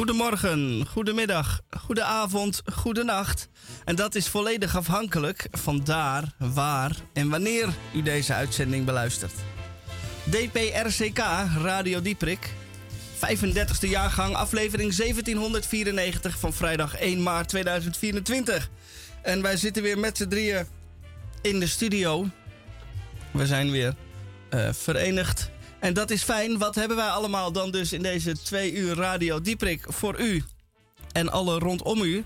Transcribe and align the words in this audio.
Goedemorgen, 0.00 0.86
goedemiddag, 0.86 1.60
goedenavond, 1.90 2.62
goedenacht. 2.72 3.48
En 3.84 3.96
dat 3.96 4.14
is 4.14 4.28
volledig 4.28 4.76
afhankelijk 4.76 5.46
van 5.50 5.80
daar, 5.84 6.34
waar 6.38 6.96
en 7.12 7.28
wanneer 7.28 7.68
u 7.94 8.02
deze 8.02 8.34
uitzending 8.34 8.84
beluistert. 8.84 9.32
DPRCK 10.24 11.18
Radio 11.62 12.02
Dieprik, 12.02 12.50
35e 13.14 13.88
jaargang, 13.88 14.34
aflevering 14.34 14.94
1794 14.94 16.38
van 16.38 16.52
vrijdag 16.52 16.96
1 16.96 17.22
maart 17.22 17.48
2024. 17.48 18.70
En 19.22 19.42
wij 19.42 19.56
zitten 19.56 19.82
weer 19.82 19.98
met 19.98 20.16
z'n 20.16 20.28
drieën 20.28 20.66
in 21.42 21.60
de 21.60 21.66
studio. 21.66 22.26
We 23.30 23.46
zijn 23.46 23.70
weer 23.70 23.94
uh, 24.50 24.68
verenigd 24.72 25.50
en 25.80 25.94
dat 25.94 26.10
is 26.10 26.22
fijn. 26.22 26.58
Wat 26.58 26.74
hebben 26.74 26.96
wij 26.96 27.08
allemaal 27.08 27.52
dan 27.52 27.70
dus 27.70 27.92
in 27.92 28.02
deze 28.02 28.32
twee 28.32 28.72
uur 28.72 28.94
Radio 28.94 29.40
Dieprik 29.40 29.84
voor 29.88 30.20
u 30.20 30.44
en 31.12 31.32
alle 31.32 31.58
rondom 31.58 32.02
u? 32.02 32.24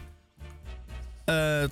Uh, 1.26 1.64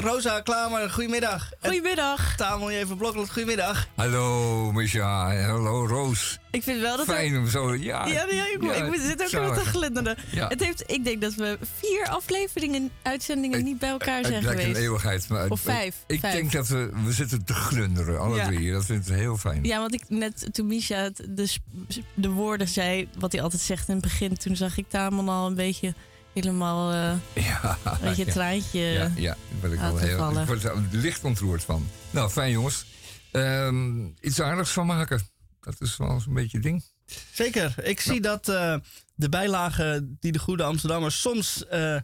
Rosa 0.00 0.40
Klamer, 0.40 0.90
goedemiddag. 0.90 1.50
Goedemiddag. 1.60 2.36
Tamel 2.36 2.70
even 2.70 2.96
Blokland, 2.96 3.30
goedemiddag. 3.30 3.88
Hallo 3.94 4.72
Misha, 4.72 5.40
hallo 5.46 5.86
Roos. 5.86 6.38
Ik 6.50 6.62
vind 6.62 6.80
wel 6.80 6.96
dat... 6.96 7.06
Fijn 7.06 7.36
om 7.36 7.48
zo, 7.48 7.74
ja. 7.74 8.06
Ja, 8.06 8.26
ja, 8.30 8.46
ik, 8.46 8.58
ja, 8.60 8.72
ik 8.72 9.00
zit 9.00 9.22
ook 9.22 9.30
weer 9.30 9.52
te 9.52 9.64
glunderen. 9.64 10.16
Ja. 10.30 10.48
Het 10.48 10.64
heeft, 10.64 10.82
ik 10.86 11.04
denk 11.04 11.20
dat 11.20 11.34
we 11.34 11.58
vier 11.78 12.08
afleveringen, 12.08 12.90
uitzendingen 13.02 13.64
niet 13.64 13.78
bij 13.78 13.88
elkaar 13.88 14.24
zijn 14.24 14.42
geweest. 14.42 14.66
Het 14.66 14.76
een 14.76 14.82
eeuwigheid. 14.82 15.28
Maar 15.28 15.48
of 15.48 15.60
vijf. 15.60 15.96
Ik 16.06 16.20
vijf. 16.20 16.34
denk 16.34 16.52
dat 16.52 16.68
we, 16.68 16.90
we 17.04 17.12
zitten 17.12 17.44
te 17.44 17.54
glunderen, 17.54 18.20
alle 18.20 18.42
drie. 18.42 18.72
Dat 18.72 18.84
vind 18.84 19.08
ik 19.08 19.14
heel 19.14 19.36
fijn. 19.36 19.64
Ja, 19.64 19.78
want 19.78 19.94
ik 19.94 20.02
net, 20.08 20.48
toen 20.52 20.66
Misha 20.66 21.10
de, 21.28 21.48
de 22.14 22.28
woorden 22.28 22.68
zei, 22.68 23.08
wat 23.18 23.32
hij 23.32 23.42
altijd 23.42 23.62
zegt 23.62 23.88
in 23.88 23.94
het 23.94 24.02
begin, 24.02 24.36
toen 24.36 24.56
zag 24.56 24.76
ik 24.76 24.88
Tamel 24.88 25.30
al 25.30 25.46
een 25.46 25.54
beetje 25.54 25.94
helemaal 26.44 26.92
uh, 26.92 27.12
ja, 27.44 27.78
een 27.84 27.98
beetje 28.00 28.26
een 28.26 28.32
traantje 28.32 28.80
Ja, 28.80 29.12
ja 29.16 29.36
ben 29.60 29.72
ik 29.72 29.78
wel 29.78 29.96
heel, 29.96 30.40
ik 30.40 30.46
word 30.46 30.64
er 30.64 30.82
licht 30.90 31.24
ontroerd 31.24 31.64
van. 31.64 31.88
Nou, 32.10 32.30
fijn 32.30 32.50
jongens. 32.50 32.84
Um, 33.32 34.14
iets 34.20 34.40
aardigs 34.40 34.70
van 34.70 34.86
maken. 34.86 35.20
Dat 35.60 35.80
is 35.80 35.96
wel 35.96 36.22
een 36.26 36.34
beetje 36.34 36.58
ding. 36.58 36.84
Zeker. 37.32 37.74
Ik 37.82 38.00
zie 38.00 38.20
dat 38.20 38.48
uh, 38.48 38.76
de 39.14 39.28
bijlage 39.28 40.08
die 40.20 40.32
de 40.32 40.38
goede 40.38 40.62
Amsterdammer 40.62 41.12
soms 41.12 41.64
uh, 41.72 42.00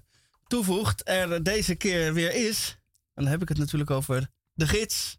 toevoegt, 0.47 1.09
er 1.09 1.43
deze 1.43 1.75
keer 1.75 2.15
weer 2.15 2.35
is. 2.49 2.79
En 3.15 3.23
dan 3.23 3.33
heb 3.33 3.43
ik 3.43 3.49
het 3.49 3.59
natuurlijk 3.59 3.91
over 3.91 4.31
de 4.53 4.67
gids. 4.67 5.19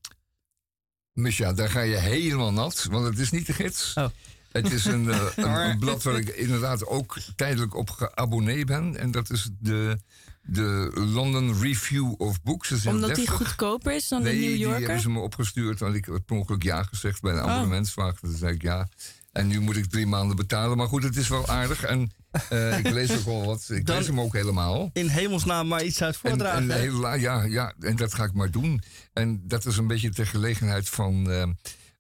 Misha, 1.14 1.54
daar 1.54 1.70
ga 1.70 1.82
je 1.82 1.96
helemaal 1.96 2.52
nat, 2.52 2.88
want 2.90 3.06
het 3.06 3.20
is 3.20 3.32
niet 3.32 3.46
de 3.46 3.54
gids. 3.54 3.94
Oh. 3.94 4.08
Het 4.56 4.72
is 4.72 4.86
een, 4.86 5.06
uh, 5.16 5.28
een, 5.36 5.80
blad 5.80 6.04
waar 6.04 6.18
ik 6.18 6.30
inderdaad 6.30 6.86
ook 6.86 7.18
tijdelijk 7.36 7.76
op 7.76 7.90
geabonneerd 7.90 8.66
ben. 8.66 8.98
En 8.98 9.12
dat 9.12 9.30
is 9.30 9.50
de, 9.60 9.98
de 10.42 10.92
London 11.14 11.62
Review 11.62 12.14
of 12.18 12.42
Books. 12.42 12.86
Omdat 12.86 13.16
die 13.16 13.30
goedkoper 13.30 13.96
is 13.96 14.08
dan 14.08 14.24
de 14.24 14.30
New 14.30 14.42
Yorker? 14.42 14.58
Nee, 14.60 14.78
die 14.78 14.86
hebben 14.86 15.02
ze 15.02 15.10
me 15.10 15.20
opgestuurd. 15.20 15.80
Want 15.80 15.96
ik 15.96 16.06
had 16.06 16.26
per 16.26 16.36
ongeluk 16.36 16.64
ja 16.64 16.84
gezegd 16.84 17.22
bij 17.22 17.34
een 17.34 17.44
oh. 17.44 17.50
abonnementsvraag. 17.50 18.20
Toen 18.20 18.36
zei 18.36 18.54
ik 18.54 18.62
ja. 18.62 18.88
En 19.32 19.48
nu 19.48 19.60
moet 19.60 19.78
ik 19.78 19.86
drie 19.86 20.08
maanden 20.08 20.36
betalen. 20.36 20.78
Maar 20.78 20.88
goed, 20.88 21.04
het 21.04 21.16
is 21.16 21.28
wel 21.28 21.48
aardig. 21.48 21.84
En 21.84 22.12
uh, 22.52 22.78
ik 22.78 22.90
lees 22.90 23.12
ook 23.12 23.26
wel 23.26 23.46
wat. 23.46 23.70
Ik 23.70 23.88
lees 23.88 24.08
hem 24.08 24.20
ook 24.20 24.34
helemaal. 24.34 24.90
In 24.94 25.08
hemelsnaam 25.08 25.68
maar 25.68 25.84
iets 25.84 26.02
uit 26.02 26.18
voordragen. 26.18 26.72
En, 26.72 27.04
en 27.04 27.20
ja, 27.20 27.44
ja, 27.44 27.74
en 27.80 27.96
dat 27.96 28.14
ga 28.14 28.24
ik 28.24 28.34
maar 28.34 28.52
doen. 28.52 28.82
En 29.14 29.42
dat 29.48 29.66
is 29.66 29.78
een 29.78 29.88
beetje 29.88 30.10
ter 30.10 30.28
gelegenheid 30.28 30.90
van... 30.90 31.30
Uh, 31.30 31.44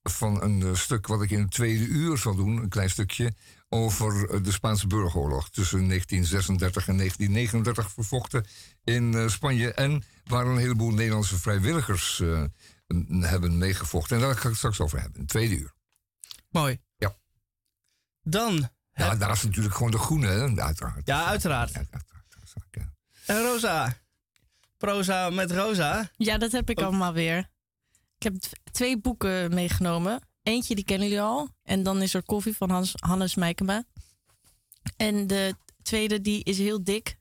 van 0.09 0.43
een 0.43 0.61
eh, 0.61 0.75
stuk 0.75 1.07
wat 1.07 1.21
ik 1.21 1.31
in 1.31 1.41
het 1.41 1.51
tweede 1.51 1.85
uur 1.85 2.17
zal 2.17 2.35
doen, 2.35 2.57
een 2.57 2.69
klein 2.69 2.89
stukje, 2.89 3.33
over 3.69 4.29
eh, 4.29 4.43
de 4.43 4.51
Spaanse 4.51 4.87
burgeroorlog 4.87 5.49
tussen 5.49 5.87
1936 5.87 6.87
en 6.87 6.97
1939 6.97 7.91
vervochten 7.91 8.45
in 8.83 9.13
uh, 9.13 9.27
Spanje. 9.27 9.73
En 9.73 10.03
waar 10.23 10.45
een 10.45 10.57
heleboel 10.57 10.91
Nederlandse 10.91 11.39
vrijwilligers 11.39 12.19
uh, 12.19 12.43
hebben 13.19 13.57
meegevochten. 13.57 14.15
En 14.15 14.21
daar 14.21 14.33
ga 14.33 14.37
ik 14.37 14.43
het 14.43 14.57
straks 14.57 14.79
over 14.79 14.99
hebben, 14.99 15.15
in 15.15 15.21
het 15.21 15.31
tweede 15.31 15.57
uur. 15.57 15.73
Mooi. 16.49 16.81
Ja. 16.97 17.15
Dan. 18.21 18.69
Ja, 18.93 19.15
daar 19.15 19.31
is 19.31 19.43
natuurlijk 19.43 19.75
gewoon 19.75 19.91
de 19.91 19.97
groene, 19.97 20.27
hè? 20.27 20.61
uiteraard. 20.61 21.07
Ja, 21.07 21.25
uiteraard. 21.25 21.71
Ja, 21.71 21.77
uiteraard. 21.77 22.05
En 23.25 23.41
Rosa. 23.41 23.97
Proza 24.77 25.29
met 25.29 25.51
Rosa. 25.51 26.09
Ja, 26.17 26.37
dat 26.37 26.51
heb 26.51 26.69
ik 26.69 26.79
oh. 26.79 26.85
allemaal 26.85 27.13
weer. 27.13 27.49
Ik 28.17 28.23
heb 28.23 28.35
twee 28.71 28.99
boeken 28.99 29.53
meegenomen. 29.53 30.21
Eentje, 30.43 30.75
die 30.75 30.83
kennen 30.83 31.07
jullie 31.07 31.23
al. 31.23 31.49
En 31.63 31.83
dan 31.83 32.01
is 32.01 32.13
er 32.13 32.23
Koffie 32.23 32.55
van 32.55 32.69
Hans, 32.69 32.93
Hannes 32.95 33.35
Meikema. 33.35 33.83
En 34.97 35.27
de 35.27 35.55
tweede, 35.81 36.21
die 36.21 36.43
is 36.43 36.57
heel 36.57 36.83
dik. 36.83 37.17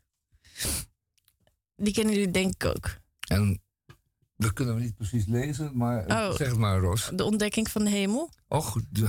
Die 1.76 1.92
kennen 1.92 2.14
jullie 2.14 2.30
denk 2.30 2.54
ik 2.54 2.64
ook. 2.64 2.98
En 3.28 3.62
dat 4.36 4.52
kunnen 4.52 4.74
we 4.74 4.80
niet 4.80 4.96
precies 4.96 5.26
lezen, 5.26 5.76
maar 5.76 6.06
oh, 6.06 6.34
zeg 6.34 6.48
het 6.48 6.58
maar, 6.58 6.78
Ros. 6.78 7.10
De 7.14 7.24
ontdekking 7.24 7.70
van 7.70 7.84
de 7.84 7.90
hemel. 7.90 8.30
Och, 8.48 8.76
de, 8.90 9.08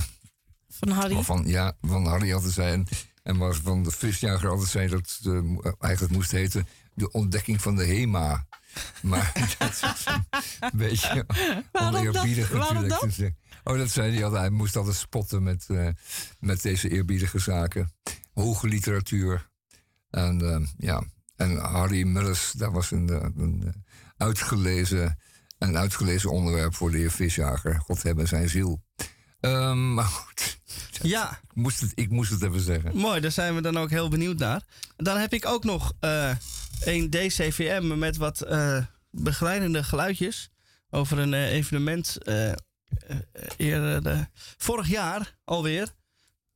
van 0.69 0.89
Harry. 0.89 1.23
Van, 1.23 1.47
ja, 1.47 1.77
van 1.81 2.05
Harry 2.05 2.33
altijd 2.33 2.53
zijn. 2.53 2.87
En 3.23 3.37
was 3.37 3.57
van 3.57 3.83
de 3.83 3.91
visjager 3.91 4.49
altijd 4.49 4.69
zei 4.69 4.87
dat 4.87 4.99
het 4.99 5.25
uh, 5.25 5.71
eigenlijk 5.79 6.13
moest 6.13 6.31
heten 6.31 6.67
de 6.93 7.11
ontdekking 7.11 7.61
van 7.61 7.75
de 7.75 7.85
HEMA. 7.85 8.45
Maar 9.01 9.55
dat 9.57 9.71
is 9.71 10.05
een 10.59 10.71
beetje 10.73 11.25
oneerbiedig 11.71 12.53
natuurlijk. 12.53 12.89
Dat? 12.89 13.31
Oh, 13.63 13.77
dat 13.77 13.89
zei 13.89 14.13
hij 14.13 14.23
altijd. 14.23 14.41
Hij 14.41 14.51
moest 14.51 14.75
altijd 14.75 14.95
spotten 14.95 15.43
met, 15.43 15.65
uh, 15.67 15.87
met 16.39 16.61
deze 16.61 16.89
eerbiedige 16.89 17.39
zaken. 17.39 17.91
Hoge 18.33 18.67
literatuur. 18.67 19.49
En 20.09 20.43
uh, 20.43 20.67
ja, 20.77 21.03
en 21.35 21.57
Harry 21.57 22.03
Mullis, 22.03 22.51
dat 22.57 22.71
was 22.71 22.91
een, 22.91 23.09
eh, 23.09 23.27
een, 23.37 23.83
uitgelezen, 24.17 25.19
een 25.57 25.77
uitgelezen 25.77 26.31
onderwerp 26.31 26.75
voor 26.75 26.91
de 26.91 26.97
heer 26.97 27.11
Visjager. 27.11 27.79
God 27.79 28.03
hebben 28.03 28.27
zijn 28.27 28.49
ziel. 28.49 28.81
Um, 29.39 29.93
maar 29.93 30.05
goed. 30.05 30.53
Ja. 31.01 31.39
Ik 31.43 31.55
moest, 31.55 31.79
het, 31.79 31.91
ik 31.95 32.09
moest 32.09 32.31
het 32.31 32.43
even 32.43 32.61
zeggen. 32.61 32.97
Mooi, 32.97 33.19
daar 33.19 33.31
zijn 33.31 33.55
we 33.55 33.61
dan 33.61 33.77
ook 33.77 33.89
heel 33.89 34.09
benieuwd 34.09 34.37
naar. 34.37 34.63
Dan 34.97 35.17
heb 35.17 35.33
ik 35.33 35.45
ook 35.45 35.63
nog 35.63 35.93
uh, 36.01 36.31
een 36.85 37.09
DCVM 37.09 37.97
met 37.97 38.17
wat 38.17 38.45
uh, 38.47 38.77
begeleidende 39.09 39.83
geluidjes 39.83 40.49
over 40.89 41.19
een 41.19 41.33
uh, 41.33 41.51
evenement 41.51 42.17
eerder 43.57 44.29
vorig 44.57 44.87
jaar 44.87 45.37
alweer. 45.43 45.89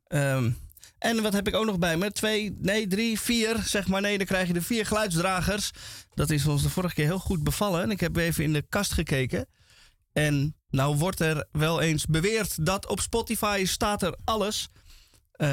Um, 0.08 0.58
en 1.00 1.22
wat 1.22 1.34
heb 1.34 1.48
ik 1.48 1.56
ook 1.56 1.66
nog 1.66 1.80
bij 1.80 1.98
me? 1.98 2.12
Twee, 2.12 2.56
nee, 2.58 2.88
drie, 2.88 3.20
vier, 3.20 3.58
zeg 3.58 3.88
maar. 3.88 4.02
Nee, 4.02 4.18
dan 4.18 4.28
krijg 4.28 4.48
je 4.48 4.54
de 4.54 4.62
vier 4.62 4.86
geluidsdragers. 4.86 5.72
Dat 6.14 6.30
is 6.30 6.46
ons 6.46 6.64
de 6.64 6.70
vorige 6.70 6.94
keer 6.94 7.06
heel 7.06 7.20
goed 7.20 7.44
bevallen. 7.44 7.82
En 7.82 7.92
ik 7.92 8.00
heb 8.00 8.16
even 8.16 8.44
in 8.44 8.54
de 8.54 8.66
kast 8.70 8.94
gekeken. 8.94 9.48
En 10.14 10.56
nou 10.70 10.98
wordt 10.98 11.20
er 11.20 11.48
wel 11.52 11.82
eens 11.82 12.06
beweerd 12.06 12.66
dat 12.66 12.88
op 12.88 13.00
Spotify 13.00 13.64
staat 13.68 14.02
er 14.02 14.18
alles. 14.24 14.70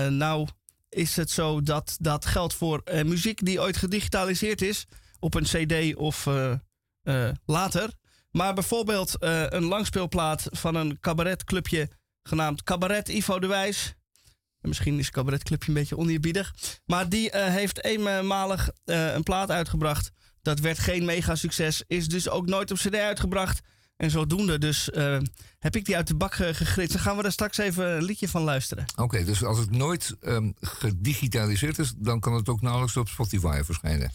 Nou 0.08 0.48
is 0.96 1.16
het 1.16 1.30
zo 1.30 1.62
dat 1.62 1.96
dat 2.00 2.26
geldt 2.26 2.54
voor 2.54 2.82
uh, 2.84 3.02
muziek 3.02 3.44
die 3.44 3.60
ooit 3.60 3.76
gedigitaliseerd 3.76 4.62
is 4.62 4.86
op 5.18 5.34
een 5.34 5.42
cd 5.42 5.96
of 5.96 6.26
uh, 6.26 7.30
later. 7.44 7.90
Maar 8.30 8.54
bijvoorbeeld 8.54 9.14
een 9.18 9.64
langspeelplaat 9.64 10.46
van 10.50 10.74
een 10.74 11.00
cabaretclubje 11.00 11.88
genaamd 12.22 12.62
Cabaret 12.62 13.08
Ivo 13.08 13.38
de 13.38 13.46
Wijs. 13.46 13.94
Misschien 14.60 14.98
is 14.98 15.10
cabaretclubje 15.10 15.68
een 15.68 15.74
beetje 15.74 15.96
oneerbiedig. 15.96 16.54
Maar 16.84 17.08
die 17.08 17.30
heeft 17.32 17.84
eenmalig 17.84 18.70
een 18.84 19.22
plaat 19.22 19.50
uitgebracht. 19.50 20.10
Dat 20.42 20.60
werd 20.60 20.78
geen 20.78 21.04
mega 21.04 21.34
succes. 21.34 21.82
Is 21.86 22.08
dus 22.08 22.28
ook 22.28 22.46
nooit 22.46 22.70
op 22.70 22.76
cd 22.76 22.94
uitgebracht. 22.94 23.60
En 23.96 24.10
zodoende 24.10 24.58
dus 24.58 24.90
uh, 24.94 25.18
heb 25.58 25.76
ik 25.76 25.84
die 25.84 25.96
uit 25.96 26.06
de 26.06 26.14
bak 26.14 26.34
gegritst. 26.34 26.92
Dan 26.92 27.02
gaan 27.02 27.16
we 27.16 27.22
daar 27.22 27.32
straks 27.32 27.58
even 27.58 27.96
een 27.96 28.02
liedje 28.02 28.28
van 28.28 28.42
luisteren. 28.42 28.84
Oké, 28.96 29.24
dus 29.24 29.44
als 29.44 29.58
het 29.58 29.70
nooit 29.70 30.16
um, 30.20 30.54
gedigitaliseerd 30.60 31.78
is... 31.78 31.92
dan 31.96 32.20
kan 32.20 32.34
het 32.34 32.48
ook 32.48 32.60
nauwelijks 32.60 32.96
op 32.96 33.08
Spotify 33.08 33.62
verschijnen. 33.64 34.10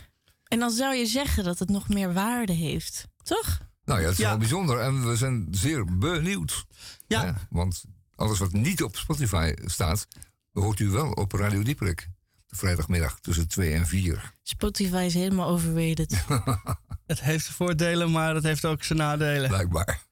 En 0.48 0.60
dan 0.60 0.72
zou 0.72 0.96
je 0.96 1.06
zeggen 1.06 1.44
dat 1.44 1.60
het 1.60 1.70
nog 1.70 1.90
meer 1.90 2.14
waarde 2.14 2.54
heeft, 2.54 3.08
toch? 3.24 3.60
Nou 3.86 4.00
ja, 4.00 4.10
het 4.10 4.20
is 4.20 4.26
wel 4.26 4.38
bijzonder. 4.38 4.80
En 4.80 5.08
we 5.08 5.16
zijn 5.16 5.48
zeer 5.52 5.98
benieuwd. 5.98 6.66
Ja. 7.08 7.24
ja. 7.24 7.48
Want 7.50 7.84
alles 8.16 8.40
wat 8.40 8.52
niet 8.52 8.84
op 8.84 8.98
Spotify 8.98 9.54
staat... 9.66 10.08
hoort 10.52 10.80
u 10.80 10.90
wel 10.90 11.12
op 11.12 11.32
Radio 11.32 11.64
Dieperik. 11.64 12.10
Vrijdagmiddag 12.52 13.20
tussen 13.20 13.48
2 13.48 13.74
en 13.74 13.88
4. 13.88 14.34
Spotify 14.44 15.04
is 15.06 15.14
helemaal 15.14 15.50
overrated. 15.50 16.26
het 17.06 17.22
heeft 17.22 17.46
voordelen, 17.46 18.12
maar 18.12 18.36
het 18.36 18.44
heeft 18.44 18.66
ook 18.66 18.84
zijn 18.84 19.00
nadelen. 19.00 19.50
Blijkbaar. 19.50 20.10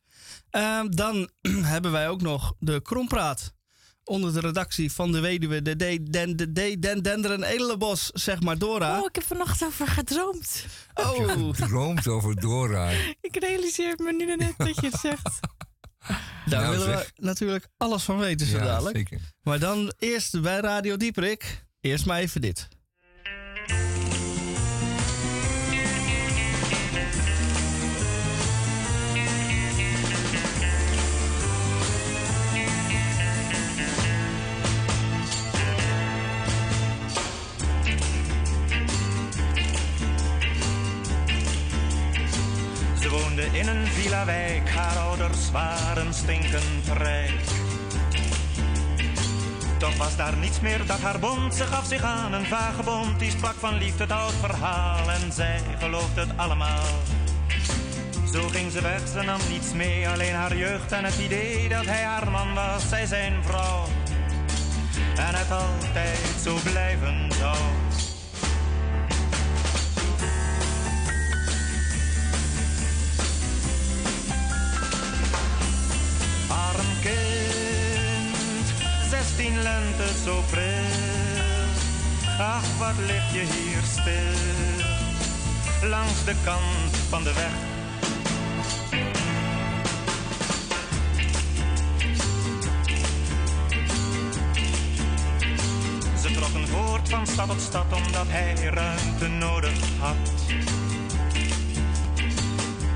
Ehm, 0.50 0.90
dan 0.90 1.30
hebben 1.74 1.92
wij 1.92 2.10
ook 2.10 2.22
nog 2.22 2.56
de 2.60 2.82
Krompraat. 2.82 3.54
Onder 4.04 4.34
de 4.34 4.40
redactie 4.40 4.92
van 4.92 5.12
de 5.12 5.20
weduwe, 5.20 5.62
de 5.62 5.76
D, 5.76 6.14
den, 6.14 6.36
de 6.36 6.52
D, 6.52 6.82
den, 6.82 7.04
Denderen 7.04 7.44
Edelenbos, 7.44 8.10
zeg 8.14 8.42
maar 8.42 8.58
Dora. 8.58 9.00
Oh, 9.00 9.06
ik 9.06 9.16
heb 9.16 9.24
vannacht 9.24 9.64
over 9.64 9.88
gedroomd. 9.88 10.66
Oh. 10.94 11.56
Gedroomd 11.56 12.08
over 12.08 12.36
Dora. 12.36 12.90
ik 13.22 13.36
realiseer 13.40 13.94
me 13.98 14.14
nu 14.14 14.36
net 14.36 14.54
dat 14.58 14.76
je 14.76 14.88
het 14.88 15.00
zegt. 15.00 15.40
Daar 16.46 16.62
nou, 16.62 16.78
willen 16.78 16.98
we 16.98 17.12
natuurlijk 17.16 17.68
alles 17.78 18.04
van 18.04 18.18
weten 18.18 18.48
zo 18.48 18.58
ja, 18.58 18.64
dadelijk. 18.64 18.98
Zeker. 18.98 19.20
Maar 19.42 19.60
dan 19.60 19.94
eerst 19.98 20.42
bij 20.42 20.60
Radio 20.60 20.98
Dieperik. 20.98 21.68
Eerst 21.82 22.06
maar 22.06 22.20
even 22.20 22.42
dit. 22.42 22.68
in 43.54 43.68
een 43.68 43.88
villa-wijk. 43.88 44.70
Haar 44.70 44.98
ouders 44.98 45.52
waren 45.52 46.14
stinkend 46.14 46.88
rijk. 46.98 47.69
Toch 49.80 49.98
was 49.98 50.16
daar 50.16 50.38
niets 50.38 50.60
meer 50.60 50.86
dat 50.86 51.00
haar 51.00 51.20
bond. 51.20 51.56
Ze 51.56 51.64
gaf 51.64 51.86
zich 51.86 52.02
aan 52.02 52.34
een 52.34 52.46
vagebond. 52.46 53.20
Die 53.20 53.32
sprak 53.32 53.56
van 53.60 53.78
liefde 53.78 54.04
het 54.04 54.12
oud 54.12 54.34
verhaal. 54.34 55.12
En 55.12 55.32
zij 55.32 55.62
geloofde 55.80 56.22
het 56.22 56.30
allemaal. 56.36 56.86
Zo 58.34 58.48
ging 58.48 58.72
ze 58.72 58.82
weg, 58.82 59.08
ze 59.08 59.22
nam 59.22 59.40
niets 59.50 59.74
mee. 59.74 60.08
Alleen 60.08 60.34
haar 60.34 60.56
jeugd 60.56 60.92
en 60.92 61.04
het 61.04 61.20
idee 61.20 61.70
dat 61.70 61.86
hij 61.86 62.04
haar 62.04 62.32
man 62.32 62.54
was. 62.54 62.90
Zij 62.90 63.06
zijn 63.06 63.44
vrouw. 63.44 63.86
En 65.16 65.36
het 65.36 65.52
altijd 65.52 66.20
zo 66.44 66.58
blijven 66.64 67.32
zou. 67.32 67.58
Zestien 79.40 79.62
lente 79.62 80.08
zo 80.24 80.44
pril. 80.50 80.64
Ach, 82.40 82.78
wat 82.78 82.96
lig 83.08 83.34
je 83.34 83.40
hier 83.40 83.82
stil, 83.84 85.90
langs 85.90 86.26
de 86.26 86.36
kant 86.44 86.98
van 87.10 87.24
de 87.24 87.34
weg. 87.34 87.52
Ze 96.22 96.32
trokken 96.32 96.68
voort 96.68 97.10
van 97.10 97.28
stad 97.28 97.48
tot 97.48 97.62
stad 97.62 97.94
omdat 97.94 98.28
hij 98.28 98.56
ruimte 98.64 99.28
nodig 99.28 99.80
had. 100.00 100.18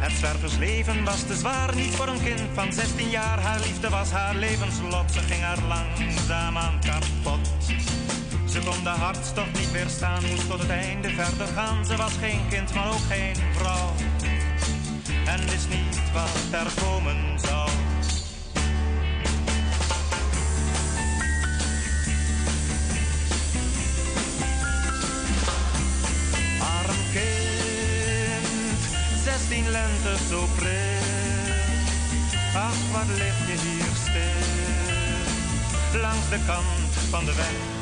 Het 0.04 0.12
zwerversleven 0.12 1.04
was 1.04 1.24
te 1.24 1.36
zwaar, 1.36 1.76
niet 1.76 1.96
voor 1.96 2.08
een 2.08 2.24
kind 2.24 2.42
van 2.54 2.74
16 2.74 3.10
jaar. 3.10 3.40
Haar 3.40 3.60
liefde 3.60 3.90
was 3.90 4.12
haar 4.12 4.36
levenslot, 4.36 5.12
ze 5.12 5.20
ging 5.20 5.42
haar 5.42 5.60
langzaam 5.68 6.58
aan 6.58 6.80
kapot. 6.80 7.48
Ze 8.50 8.60
kon 8.60 8.84
de 8.84 8.90
hartstocht 8.90 9.54
niet 9.60 9.72
weerstaan, 9.72 10.26
moest 10.30 10.50
tot 10.50 10.60
het 10.60 10.70
einde 10.70 11.10
verder 11.10 11.48
gaan. 11.48 11.86
Ze 11.86 11.96
was 11.96 12.14
geen 12.14 12.40
kind, 12.50 12.74
maar 12.74 12.88
ook 12.88 13.06
geen 13.10 13.36
vrouw. 13.52 13.94
En 15.26 15.40
wist 15.50 15.70
niet 15.70 16.12
wat 16.14 16.60
er 16.62 16.84
komen 16.84 17.40
zou. 17.40 17.70
Lente 30.04 30.24
zo 30.30 30.48
pril. 30.56 31.02
Ach, 32.56 32.92
wat 32.92 33.18
lig 33.18 33.38
je 33.48 33.58
hier 33.68 33.86
stil, 34.04 36.02
langs 36.02 36.30
de 36.30 36.40
kant 36.46 36.94
van 37.10 37.26
de 37.26 37.36
weg. 37.36 37.73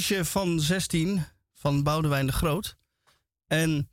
Van 0.00 0.60
16 0.60 1.24
van 1.54 1.82
Boudewijn 1.82 2.26
de 2.26 2.32
Groot. 2.32 2.76
En 3.46 3.90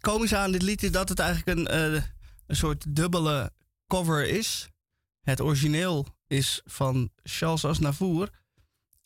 komisch 0.00 0.34
aan 0.34 0.52
dit 0.52 0.62
lied 0.62 0.82
is 0.82 0.90
dat 0.90 1.08
het 1.08 1.18
eigenlijk 1.18 1.58
een, 1.58 1.94
uh, 1.94 2.02
een 2.46 2.56
soort 2.56 2.96
dubbele 2.96 3.52
cover 3.86 4.28
is. 4.28 4.68
Het 5.20 5.40
origineel 5.40 6.06
is 6.26 6.60
van 6.64 7.10
Charles 7.22 7.64
Aznavour. 7.64 8.30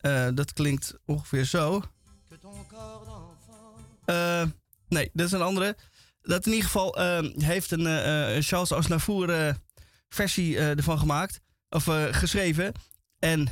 Uh, 0.00 0.28
dat 0.34 0.52
klinkt 0.52 0.94
ongeveer 1.04 1.44
zo. 1.44 1.82
Uh, 4.06 4.42
nee, 4.88 5.10
dat 5.12 5.26
is 5.26 5.32
een 5.32 5.42
andere. 5.42 5.76
Dat 6.22 6.46
in 6.46 6.52
ieder 6.52 6.66
geval 6.66 6.98
heeft 7.38 7.70
een 7.70 8.42
Charles 8.42 8.72
Aznavour 8.72 9.56
versie 10.08 10.58
ervan 10.58 10.98
gemaakt. 10.98 11.40
Of 11.68 11.84
geschreven. 12.10 12.72
En 13.18 13.48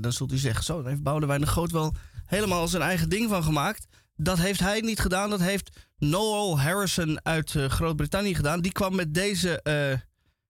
dan 0.00 0.12
zult 0.12 0.32
u 0.32 0.36
zeggen, 0.36 0.64
zo, 0.64 0.76
dan 0.76 0.90
heeft 0.90 1.02
Boudewijn 1.02 1.40
de 1.40 1.46
Groot 1.46 1.70
wel 1.70 1.94
helemaal 2.30 2.68
zijn 2.68 2.82
eigen 2.82 3.08
ding 3.08 3.28
van 3.28 3.42
gemaakt. 3.42 3.86
Dat 4.16 4.38
heeft 4.38 4.60
hij 4.60 4.80
niet 4.80 5.00
gedaan. 5.00 5.30
Dat 5.30 5.40
heeft 5.40 5.86
Noel 5.98 6.60
Harrison 6.60 7.24
uit 7.24 7.54
uh, 7.54 7.66
Groot-Brittannië 7.66 8.34
gedaan. 8.34 8.60
Die 8.60 8.72
kwam 8.72 8.94
met 8.94 9.14
deze 9.14 9.60
uh, 9.62 9.98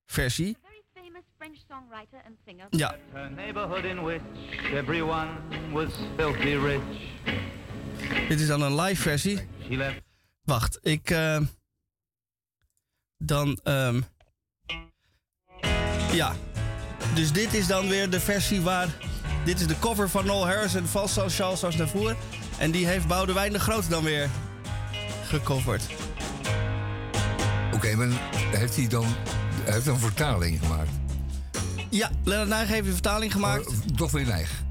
versie. 0.06 0.56
Ja. 2.70 2.96
A 3.14 3.28
neighborhood 3.28 3.84
in 3.84 4.02
which 4.02 4.22
everyone 4.72 5.28
was 5.72 5.92
filthy 6.16 6.56
rich. 6.56 6.82
Dit 8.28 8.40
is 8.40 8.46
dan 8.46 8.62
een 8.62 8.80
live 8.80 9.02
versie. 9.02 9.48
Wacht, 10.42 10.78
ik. 10.82 11.10
Uh, 11.10 11.40
dan. 13.16 13.60
Um, 13.64 14.04
ja. 16.12 16.34
Dus 17.14 17.32
dit 17.32 17.54
is 17.54 17.66
dan 17.66 17.88
weer 17.88 18.10
de 18.10 18.20
versie 18.20 18.60
waar. 18.60 18.88
Dit 19.44 19.60
is 19.60 19.66
de 19.66 19.78
cover 19.78 20.08
van 20.08 20.26
Noel 20.26 20.46
Harris 20.46 20.74
en 20.74 20.88
Valso 20.88 21.28
Charles 21.28 21.64
Aznavour. 21.64 22.16
En 22.58 22.70
die 22.70 22.86
heeft 22.86 23.06
Boudewijn 23.06 23.52
de 23.52 23.60
Groot 23.60 23.90
dan 23.90 24.04
weer 24.04 24.28
gecoverd. 25.24 25.82
Oké, 27.66 27.74
okay, 27.74 27.94
maar 27.94 28.08
heeft 28.52 28.76
hij 28.76 28.86
dan 28.86 29.06
hij 29.64 29.72
heeft 29.72 29.86
een 29.86 29.98
vertaling 29.98 30.60
gemaakt? 30.60 30.90
Ja, 31.90 32.10
Lennart 32.24 32.48
Nijg 32.48 32.68
heeft 32.68 32.86
een 32.86 32.92
vertaling 32.92 33.32
gemaakt. 33.32 33.66
Oh, 33.66 33.74
toch 33.96 34.10
weer 34.10 34.26
Nijg? 34.26 34.62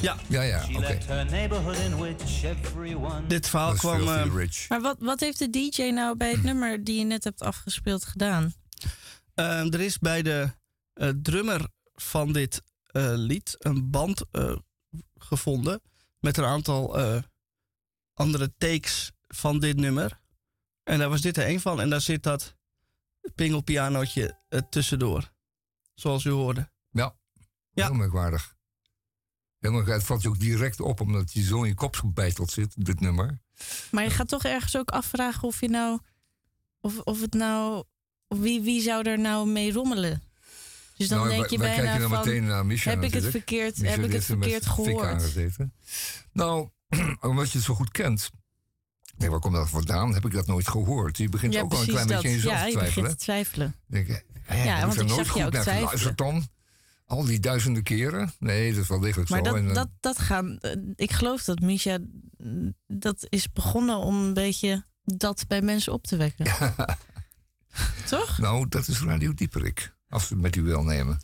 Ja. 0.00 0.16
Ja, 0.28 0.42
ja, 0.42 0.64
oké. 0.72 0.98
Dit 3.26 3.48
verhaal 3.48 3.74
kwam... 3.74 4.00
Uh, 4.00 4.24
maar 4.68 4.80
wat, 4.80 4.96
wat 4.98 5.20
heeft 5.20 5.38
de 5.38 5.50
DJ 5.50 5.82
nou 5.82 6.16
bij 6.16 6.30
het 6.30 6.42
nummer 6.50 6.84
die 6.84 6.98
je 6.98 7.04
net 7.04 7.24
hebt 7.24 7.42
afgespeeld 7.42 8.04
gedaan? 8.04 8.52
Uh, 9.34 9.74
er 9.74 9.80
is 9.80 9.98
bij 9.98 10.22
de 10.22 10.50
uh, 10.94 11.08
drummer 11.22 11.68
van 11.94 12.32
dit 12.32 12.62
lied 12.92 13.56
een 13.58 13.90
band 13.90 14.24
gevonden... 15.18 15.80
met 16.20 16.36
een 16.36 16.44
aantal 16.44 16.98
andere 18.14 18.52
takes 18.58 19.12
van 19.28 19.58
dit 19.58 19.76
nummer. 19.76 20.20
En 20.82 20.98
daar 20.98 21.08
was 21.08 21.20
dit 21.20 21.36
er 21.36 21.48
een 21.48 21.60
van. 21.60 21.80
En 21.80 21.90
daar 21.90 22.00
zit 22.00 22.22
dat 22.22 22.56
pingelpianootje 23.34 24.38
tussendoor. 24.70 25.32
Zoals 25.94 26.24
u 26.24 26.30
hoorde. 26.30 26.70
Ja, 26.90 27.16
ja. 27.70 27.86
heel 27.86 27.94
merkwaardig. 27.94 28.54
Helemaal, 29.58 29.84
het 29.84 30.04
valt 30.04 30.22
je 30.22 30.28
ook 30.28 30.38
direct 30.38 30.80
op 30.80 31.00
omdat 31.00 31.32
je 31.32 31.42
zo 31.42 31.62
in 31.62 31.68
je 31.68 31.74
kop 31.74 31.96
gebeiteld 31.96 32.50
zit, 32.50 32.84
dit 32.84 33.00
nummer. 33.00 33.40
Maar 33.90 34.04
je 34.04 34.10
gaat 34.10 34.28
toch 34.28 34.44
ergens 34.44 34.76
ook 34.76 34.90
afvragen 34.90 35.48
of 35.48 35.60
je 35.60 35.68
nou. 35.68 35.98
Of, 36.80 36.98
of 36.98 37.20
het 37.20 37.32
nou. 37.32 37.84
Wie, 38.28 38.60
wie 38.60 38.82
zou 38.82 39.08
er 39.08 39.18
nou 39.18 39.48
mee 39.48 39.72
rommelen? 39.72 40.22
Dus 41.00 41.08
dan 41.08 41.18
nou, 41.18 41.30
denk 41.30 41.46
je 41.46 41.58
bijna 41.58 41.98
van, 41.98 42.10
meteen 42.10 42.44
naar 42.44 42.64
heb 42.66 43.02
ik 43.02 43.12
het 43.12 43.24
verkeerd, 43.24 43.76
heb 43.76 44.04
ik 44.04 44.12
het 44.12 44.24
verkeerd 44.24 44.66
gehoord? 44.66 45.36
Nou, 46.32 46.68
omdat 47.20 47.50
je 47.50 47.56
het 47.56 47.66
zo 47.66 47.74
goed 47.74 47.90
kent. 47.90 48.30
Nee, 49.16 49.30
waar 49.30 49.38
komt 49.38 49.54
dat 49.54 49.70
vandaan? 49.70 50.14
Heb 50.14 50.24
ik 50.24 50.32
dat 50.32 50.46
nooit 50.46 50.68
gehoord? 50.68 51.16
Je 51.16 51.28
begint 51.28 51.56
ook 51.56 51.72
al 51.72 51.80
een 51.80 51.86
klein 51.86 52.06
beetje 52.06 52.28
in 52.28 52.34
jezelf 52.34 52.54
ja, 52.54 52.64
te 52.64 52.70
twijfelen. 52.70 52.84
Ja, 52.84 52.86
je 52.86 53.02
begint 53.02 53.18
te 53.18 53.24
twijfelen. 53.24 53.74
Denk, 53.86 54.24
ja, 54.48 54.86
want 54.86 55.00
ik 55.00 55.08
zag 55.08 55.34
je 55.34 55.44
ook 55.44 55.54
twijfelen. 55.54 56.16
dan? 56.16 56.48
Al 57.06 57.24
die 57.24 57.40
duizenden 57.40 57.82
keren? 57.82 58.32
Nee, 58.38 58.72
dat 58.72 58.82
is 58.82 58.88
wel 58.88 59.00
degelijk 59.00 59.28
maar 59.28 59.44
zo. 59.44 59.52
Maar 59.52 59.62
dat, 59.62 59.74
dat, 59.74 59.88
dat 60.00 60.18
gaan... 60.18 60.58
Eh, 60.58 60.76
ik 60.96 61.12
geloof 61.12 61.44
dat 61.44 61.60
Misha... 61.60 61.98
Dat 62.86 63.26
is 63.28 63.52
begonnen 63.52 63.96
om 63.96 64.24
een 64.24 64.34
beetje 64.34 64.84
dat 65.04 65.44
bij 65.48 65.62
mensen 65.62 65.92
op 65.92 66.06
te 66.06 66.16
wekken. 66.16 66.46
Toch? 68.08 68.38
Nou, 68.38 68.68
dat 68.68 68.88
is 68.88 69.02
Radio 69.02 69.34
Dieperik. 69.34 69.98
Als 70.10 70.28
we 70.28 70.34
het 70.34 70.42
met 70.42 70.56
u 70.56 70.62
wil 70.62 70.82
nemen. 70.82 71.20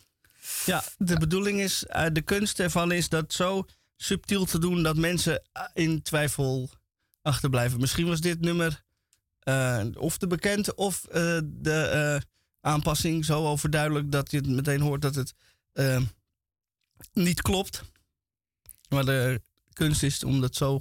Ja, 0.64 0.85
de 0.99 1.19
bedoeling 1.19 1.61
is... 1.61 1.85
Uh, 1.88 2.07
de 2.12 2.23
kunst 2.23 2.61
ervan 2.61 2.93
is 2.93 3.09
dat 3.09 3.33
zo 3.33 3.66
subtiel 3.97 4.45
te 4.45 4.59
doen... 4.59 4.83
dat 4.83 4.97
mensen 4.97 5.43
eh, 5.52 5.62
in 5.75 6.02
twijfel 6.02 6.71
achterblijven. 7.23 7.81
Misschien 7.81 8.07
was 8.07 8.21
dit 8.21 8.40
nummer... 8.40 8.85
Uh, 9.45 9.85
of 9.95 10.19
te 10.19 10.26
bekend 10.26 10.75
of 10.75 11.00
de 11.45 12.23
aanpassing 12.61 13.25
zo 13.25 13.47
overduidelijk... 13.47 14.12
dat 14.12 14.31
je 14.31 14.37
het 14.37 14.49
meteen 14.49 14.81
hoort 14.81 15.02
dat 15.02 15.14
het 15.14 15.35
uh, 15.75 16.00
niet 17.12 17.43
klopt. 17.43 17.83
Maar 18.88 19.05
de 19.05 19.43
kunst 19.73 20.02
is 20.02 20.25
om 20.25 20.40
dat 20.40 20.55
zo 20.55 20.78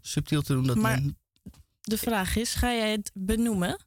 subtiel 0.00 0.42
te 0.42 0.52
doen. 0.52 0.66
Dat 0.66 0.76
maar 0.76 1.00
de 1.80 1.98
vraag 1.98 2.36
is, 2.36 2.54
ga 2.54 2.72
jij 2.72 2.90
het 2.90 3.10
benoemen 3.14 3.84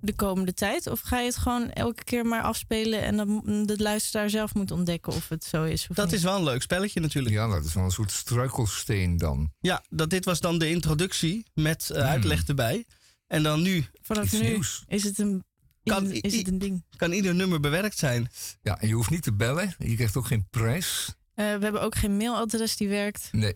de 0.00 0.14
komende 0.14 0.54
tijd? 0.54 0.86
Of 0.86 1.00
ga 1.00 1.18
je 1.18 1.26
het 1.26 1.36
gewoon 1.36 1.70
elke 1.70 2.04
keer 2.04 2.26
maar 2.26 2.42
afspelen 2.42 3.02
en 3.02 3.16
dan 3.16 3.42
de 3.66 3.74
luisteraar 3.78 4.30
zelf 4.30 4.54
moet 4.54 4.70
ontdekken 4.70 5.12
of 5.12 5.28
het 5.28 5.44
zo 5.44 5.64
is? 5.64 5.86
dat 5.88 6.12
is 6.12 6.22
wel 6.22 6.36
een 6.36 6.44
leuk 6.44 6.62
spelletje 6.62 7.00
natuurlijk. 7.00 7.34
Ja, 7.34 7.46
dat 7.48 7.64
is 7.64 7.74
wel 7.74 7.84
een 7.84 7.90
soort 7.90 8.10
struikelsteen 8.10 9.16
dan. 9.16 9.52
Ja, 9.60 9.82
dat, 9.88 10.10
dit 10.10 10.24
was 10.24 10.40
dan 10.40 10.58
de 10.58 10.68
introductie 10.68 11.46
met 11.54 11.90
uh, 11.92 11.98
uitleg 11.98 12.46
erbij. 12.46 12.84
En 13.26 13.42
dan 13.42 13.62
nu. 13.62 13.86
Vanaf 14.02 14.32
nu 14.32 14.62
is 14.86 15.04
het 15.04 15.18
een 15.18 15.44
kan, 15.84 16.10
is 16.10 16.36
het 16.36 16.48
een 16.48 16.58
ding. 16.58 16.84
Kan 16.96 17.12
ieder 17.12 17.34
nummer 17.34 17.60
bewerkt 17.60 17.98
zijn. 17.98 18.30
Ja, 18.62 18.80
en 18.80 18.88
je 18.88 18.94
hoeft 18.94 19.10
niet 19.10 19.22
te 19.22 19.32
bellen. 19.32 19.74
Je 19.78 19.94
krijgt 19.94 20.16
ook 20.16 20.26
geen 20.26 20.46
prijs. 20.50 21.06
Uh, 21.06 21.14
we 21.34 21.62
hebben 21.62 21.82
ook 21.82 21.94
geen 21.94 22.16
mailadres 22.16 22.76
die 22.76 22.88
werkt. 22.88 23.28
Nee. 23.32 23.54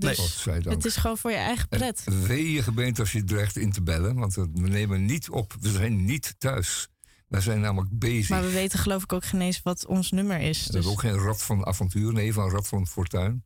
Dus 0.00 0.44
nee. 0.44 0.60
het 0.62 0.84
is 0.84 0.96
gewoon 0.96 1.18
voor 1.18 1.30
je 1.30 1.36
eigen 1.36 1.68
pret. 1.68 2.04
Wee 2.26 2.52
je 2.52 2.62
gemeente 2.62 3.00
als 3.00 3.12
je 3.12 3.24
dreigt 3.24 3.56
in 3.56 3.72
te 3.72 3.82
bellen. 3.82 4.14
Want 4.14 4.34
we 4.34 4.48
nemen 4.52 5.04
niet 5.04 5.30
op. 5.30 5.54
We 5.60 5.70
zijn 5.70 6.04
niet 6.04 6.34
thuis. 6.38 6.88
We 7.28 7.40
zijn 7.40 7.60
namelijk 7.60 7.98
bezig. 7.98 8.28
Maar 8.28 8.42
we 8.42 8.50
weten 8.50 8.78
geloof 8.78 9.02
ik 9.02 9.12
ook 9.12 9.24
geen 9.24 9.40
eens 9.40 9.62
wat 9.62 9.86
ons 9.86 10.10
nummer 10.10 10.40
is. 10.40 10.66
We 10.66 10.72
hebben 10.72 10.90
ook 10.90 11.00
geen 11.00 11.18
rad 11.18 11.42
van 11.42 11.66
avontuur. 11.66 12.12
Nee, 12.12 12.32
van 12.32 12.50
rad 12.50 12.68
van 12.68 12.86
fortuin. 12.86 13.44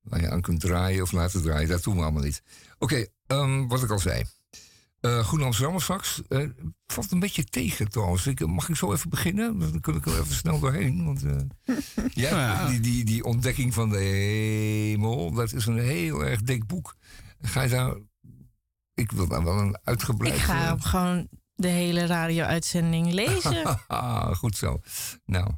Waar 0.00 0.20
je 0.20 0.30
aan 0.30 0.40
kunt 0.40 0.60
draaien 0.60 1.02
of 1.02 1.12
laten 1.12 1.42
draaien. 1.42 1.68
Dat 1.68 1.82
doen 1.82 1.96
we 1.96 2.02
allemaal 2.02 2.22
niet. 2.22 2.42
Oké, 2.78 3.06
um, 3.26 3.68
wat 3.68 3.82
ik 3.82 3.90
al 3.90 3.98
zei. 3.98 4.24
Uh, 5.06 5.18
Groen 5.18 5.42
Amsterdam 5.42 5.80
straks. 5.80 6.22
Uh, 6.28 6.48
valt 6.86 7.10
een 7.10 7.20
beetje 7.20 7.44
tegen 7.44 7.90
trouwens. 7.90 8.26
Ik, 8.26 8.46
mag 8.46 8.68
ik 8.68 8.76
zo 8.76 8.92
even 8.92 9.10
beginnen? 9.10 9.58
Dan 9.58 9.80
kun 9.80 9.94
ik 9.94 10.06
er 10.06 10.20
even 10.20 10.34
snel 10.34 10.60
doorheen. 10.60 11.04
Want 11.04 11.24
uh, 11.24 11.36
ja, 12.08 12.68
die, 12.68 12.80
die, 12.80 13.04
die 13.04 13.24
ontdekking 13.24 13.74
van 13.74 13.88
de 13.88 13.98
hemel, 13.98 15.32
dat 15.32 15.52
is 15.52 15.66
een 15.66 15.78
heel 15.78 16.24
erg 16.24 16.42
dik 16.42 16.66
boek. 16.66 16.96
Ga 17.40 17.62
je 17.62 17.68
daar... 17.68 17.94
Ik 18.94 19.12
wil 19.12 19.28
daar 19.28 19.44
wel 19.44 19.58
een 19.58 19.78
uitgebreid... 19.84 20.34
Ik 20.34 20.40
ga 20.40 20.76
gewoon 20.78 21.28
de 21.54 21.68
hele 21.68 22.06
radio-uitzending 22.06 23.12
lezen. 23.12 23.78
Goed 24.42 24.56
zo. 24.56 24.80
Nou, 25.24 25.50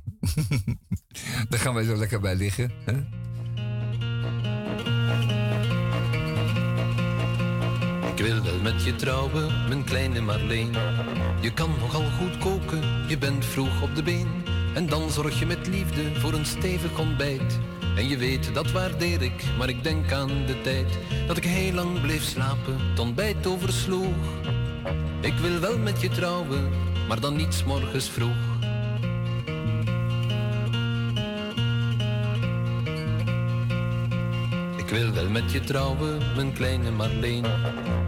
daar 1.48 1.60
gaan 1.60 1.74
wij 1.74 1.84
zo 1.84 1.96
lekker 1.96 2.20
bij 2.20 2.36
liggen. 2.36 2.72
Hè? 2.84 3.04
Ik 8.14 8.24
wil 8.24 8.42
wel 8.42 8.60
met 8.62 8.84
je 8.84 8.96
trouwen, 8.96 9.68
mijn 9.68 9.84
kleine 9.84 10.20
Marleen. 10.20 10.72
Je 11.40 11.52
kan 11.52 11.70
nogal 11.80 12.04
goed 12.18 12.38
koken, 12.38 13.08
je 13.08 13.18
bent 13.18 13.44
vroeg 13.44 13.82
op 13.82 13.94
de 13.94 14.02
been. 14.02 14.28
En 14.74 14.86
dan 14.86 15.10
zorg 15.10 15.38
je 15.38 15.46
met 15.46 15.66
liefde 15.66 16.20
voor 16.20 16.32
een 16.32 16.46
stevig 16.46 16.98
ontbijt. 16.98 17.58
En 17.96 18.08
je 18.08 18.16
weet, 18.16 18.54
dat 18.54 18.72
waardeer 18.72 19.22
ik, 19.22 19.44
maar 19.58 19.68
ik 19.68 19.82
denk 19.82 20.12
aan 20.12 20.46
de 20.46 20.60
tijd 20.62 20.98
dat 21.26 21.36
ik 21.36 21.44
heel 21.44 21.72
lang 21.72 22.00
bleef 22.00 22.22
slapen, 22.22 22.88
het 22.90 22.98
ontbijt 22.98 23.46
oversloeg. 23.46 24.14
Ik 25.20 25.34
wil 25.34 25.60
wel 25.60 25.78
met 25.78 26.00
je 26.00 26.08
trouwen, 26.08 26.70
maar 27.08 27.20
dan 27.20 27.36
niet 27.36 27.62
morgens 27.66 28.10
vroeg. 28.10 28.53
Wil 34.94 35.12
wel 35.12 35.28
met 35.28 35.52
je 35.52 35.60
trouwen, 35.60 36.18
mijn 36.36 36.52
kleine 36.52 36.90
Marleen. 36.90 37.42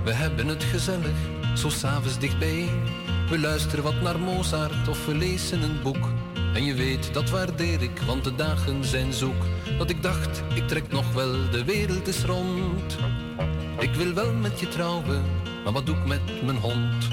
We 0.04 0.12
hebben 0.12 0.46
het 0.46 0.64
gezellig, 0.64 1.16
zo 1.54 1.68
s'avonds 1.68 2.18
dichtbij. 2.18 2.68
We 3.30 3.38
luisteren 3.38 3.84
wat 3.84 4.00
naar 4.02 4.18
Mozart 4.18 4.88
of 4.88 5.06
we 5.06 5.14
lezen 5.14 5.62
een 5.62 5.82
boek. 5.82 6.08
En 6.54 6.64
je 6.64 6.74
weet, 6.74 7.14
dat 7.14 7.30
waardeer 7.30 7.82
ik, 7.82 7.98
want 8.06 8.24
de 8.24 8.34
dagen 8.34 8.84
zijn 8.84 9.12
zoek. 9.12 9.44
Dat 9.78 9.90
ik 9.90 10.02
dacht, 10.02 10.42
ik 10.54 10.68
trek 10.68 10.92
nog 10.92 11.12
wel, 11.12 11.50
de 11.50 11.64
wereld 11.64 12.06
is 12.06 12.24
rond. 12.24 12.96
Ik 13.78 13.94
wil 13.94 14.12
wel 14.12 14.32
met 14.32 14.60
je 14.60 14.68
trouwen, 14.68 15.22
maar 15.64 15.72
wat 15.72 15.86
doe 15.86 15.96
ik 15.96 16.06
met 16.06 16.44
mijn 16.44 16.58
hond? 16.58 17.08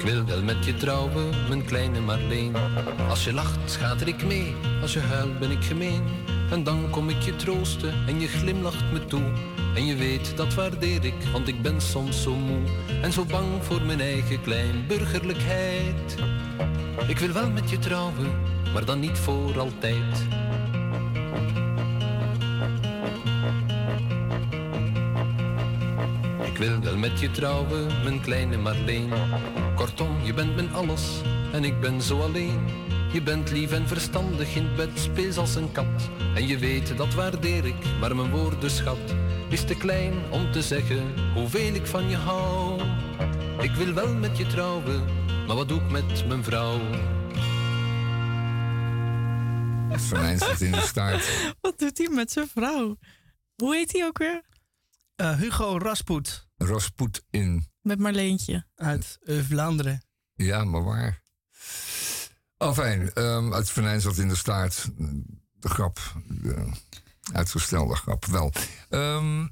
Ik 0.00 0.06
wil 0.06 0.24
wel 0.24 0.42
met 0.42 0.64
je 0.64 0.74
trouwen, 0.74 1.30
mijn 1.48 1.64
kleine 1.64 2.00
Marleen. 2.00 2.56
Als 3.08 3.24
je 3.24 3.32
lacht, 3.32 3.58
schater 3.64 4.08
ik 4.08 4.24
mee. 4.24 4.54
Als 4.82 4.92
je 4.92 5.00
huilt, 5.00 5.38
ben 5.38 5.50
ik 5.50 5.64
gemeen. 5.64 6.02
En 6.50 6.62
dan 6.62 6.90
kom 6.90 7.08
ik 7.08 7.22
je 7.22 7.36
troosten 7.36 7.94
en 8.06 8.20
je 8.20 8.28
glimlacht 8.28 8.92
me 8.92 9.04
toe. 9.04 9.32
En 9.74 9.86
je 9.86 9.96
weet, 9.96 10.36
dat 10.36 10.54
waardeer 10.54 11.04
ik, 11.04 11.14
want 11.32 11.48
ik 11.48 11.62
ben 11.62 11.80
soms 11.80 12.22
zo 12.22 12.34
moe. 12.34 12.62
En 13.02 13.12
zo 13.12 13.24
bang 13.24 13.46
voor 13.60 13.82
mijn 13.82 14.00
eigen 14.00 14.42
klein 14.42 14.86
burgerlijkheid. 14.86 16.16
Ik 17.06 17.18
wil 17.18 17.32
wel 17.32 17.50
met 17.50 17.70
je 17.70 17.78
trouwen, 17.78 18.30
maar 18.72 18.84
dan 18.84 19.00
niet 19.00 19.18
voor 19.18 19.58
altijd. 19.58 20.26
Wil 26.60 26.80
wel 26.80 26.96
met 26.96 27.20
je 27.20 27.30
trouwen, 27.30 27.86
mijn 27.86 28.20
kleine 28.20 28.56
Marleen. 28.56 29.12
Kortom, 29.76 30.24
je 30.24 30.34
bent 30.34 30.54
mijn 30.54 30.72
alles 30.72 31.20
en 31.52 31.64
ik 31.64 31.80
ben 31.80 32.02
zo 32.02 32.20
alleen. 32.20 32.68
Je 33.12 33.22
bent 33.22 33.50
lief 33.50 33.72
en 33.72 33.88
verstandig, 33.88 34.54
in 34.54 34.74
bed 34.76 34.90
speels 34.94 35.36
als 35.36 35.54
een 35.54 35.72
kat. 35.72 36.10
En 36.34 36.46
je 36.46 36.58
weet, 36.58 36.96
dat 36.96 37.14
waardeer 37.14 37.64
ik, 37.64 37.98
maar 38.00 38.16
mijn 38.16 38.30
woordenschat 38.30 39.14
is 39.48 39.64
te 39.64 39.74
klein 39.74 40.14
om 40.30 40.52
te 40.52 40.62
zeggen 40.62 41.32
hoeveel 41.34 41.74
ik 41.74 41.86
van 41.86 42.08
je 42.08 42.16
hou. 42.16 42.80
Ik 43.60 43.70
wil 43.70 43.94
wel 43.94 44.14
met 44.14 44.38
je 44.38 44.46
trouwen, 44.46 45.04
maar 45.46 45.56
wat 45.56 45.68
doe 45.68 45.80
ik 45.80 45.90
met 45.90 46.26
mijn 46.28 46.44
vrouw? 46.44 46.80
Venijn 49.90 50.38
zit 50.38 50.60
in 50.60 50.72
de 50.72 50.80
staart. 50.80 51.30
Wat 51.60 51.78
doet 51.78 51.98
hij 51.98 52.08
met 52.08 52.30
zijn 52.32 52.48
vrouw? 52.48 52.96
Hoe 53.56 53.74
heet 53.74 53.92
hij 53.92 54.06
ook 54.06 54.18
weer? 54.18 54.42
Eh, 55.16 55.36
Hugo 55.36 55.78
Rasput 55.78 56.48
Rasput 56.68 57.22
in. 57.30 57.66
Met 57.82 57.98
Marleentje. 57.98 58.66
uit 58.74 59.18
eh, 59.22 59.38
Vlaanderen. 59.48 60.02
Ja, 60.34 60.64
maar 60.64 60.84
waar? 60.84 61.22
Oh, 62.58 62.72
fijn. 62.74 63.12
Ehm, 63.14 63.50
het 63.50 63.70
venijn 63.70 64.00
zat 64.00 64.16
in 64.16 64.28
de 64.28 64.34
staart. 64.34 64.88
De 65.52 65.68
grap. 65.68 65.98
De 66.28 66.70
uitgestelde 67.32 67.94
grap. 67.96 68.24
Wel. 68.24 68.52
Ehm, 68.88 69.46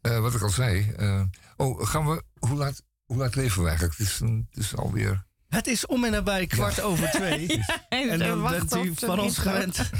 eh, 0.00 0.20
wat 0.20 0.34
ik 0.34 0.42
al 0.42 0.48
zei. 0.50 0.90
eh, 0.96 1.22
oh, 1.56 1.86
gaan 1.86 2.06
we. 2.08 2.22
Hoe 2.38 2.56
laat, 2.56 2.82
hoe 3.04 3.16
laat 3.16 3.34
leven 3.34 3.62
we 3.62 3.68
eigenlijk? 3.68 3.98
Het 3.98 4.06
is, 4.06 4.20
een, 4.20 4.46
het 4.50 4.64
is 4.64 4.76
alweer. 4.76 5.26
Het 5.48 5.66
is 5.66 5.86
om 5.86 6.04
en 6.04 6.10
nabij 6.10 6.46
kwart 6.46 6.80
over 6.80 7.10
twee. 7.10 7.46
En 7.88 8.18
dan 8.18 8.42
bent 8.42 8.74
u 8.76 8.92
van 8.94 9.20
ons 9.20 9.38
gewend 9.38 9.90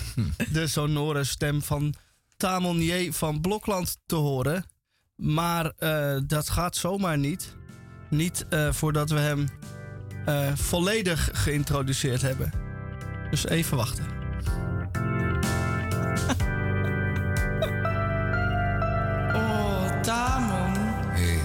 de 0.53 0.67
sonore 0.67 1.25
stem 1.25 1.63
van 1.63 1.95
Tamon 2.37 2.81
J. 2.83 3.13
van 3.13 3.41
Blokland 3.41 3.99
te 4.07 4.15
horen. 4.15 4.65
Maar 5.21 5.73
eh, 5.79 6.17
dat 6.27 6.51
gaat 6.51 6.77
zomaar 6.77 7.19
niet. 7.19 7.55
Niet 8.09 8.47
eh, 8.49 8.73
voordat 8.73 9.11
we 9.11 9.19
hem 9.19 9.49
eh, 10.27 10.53
volledig 10.55 11.31
geïntroduceerd 11.33 12.23
hebben. 12.23 12.53
Dus 13.31 13.47
even 13.47 13.77
wachten. 13.77 14.05
Oh, 19.35 20.01
Tamon. 20.01 20.73
Hé. 21.07 21.39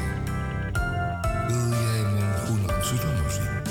Wil 1.47 1.69
jij 1.69 2.11
mijn 2.13 2.33
groene 2.33 2.73
Amsterdammer 2.73 3.31
zien? 3.31 3.61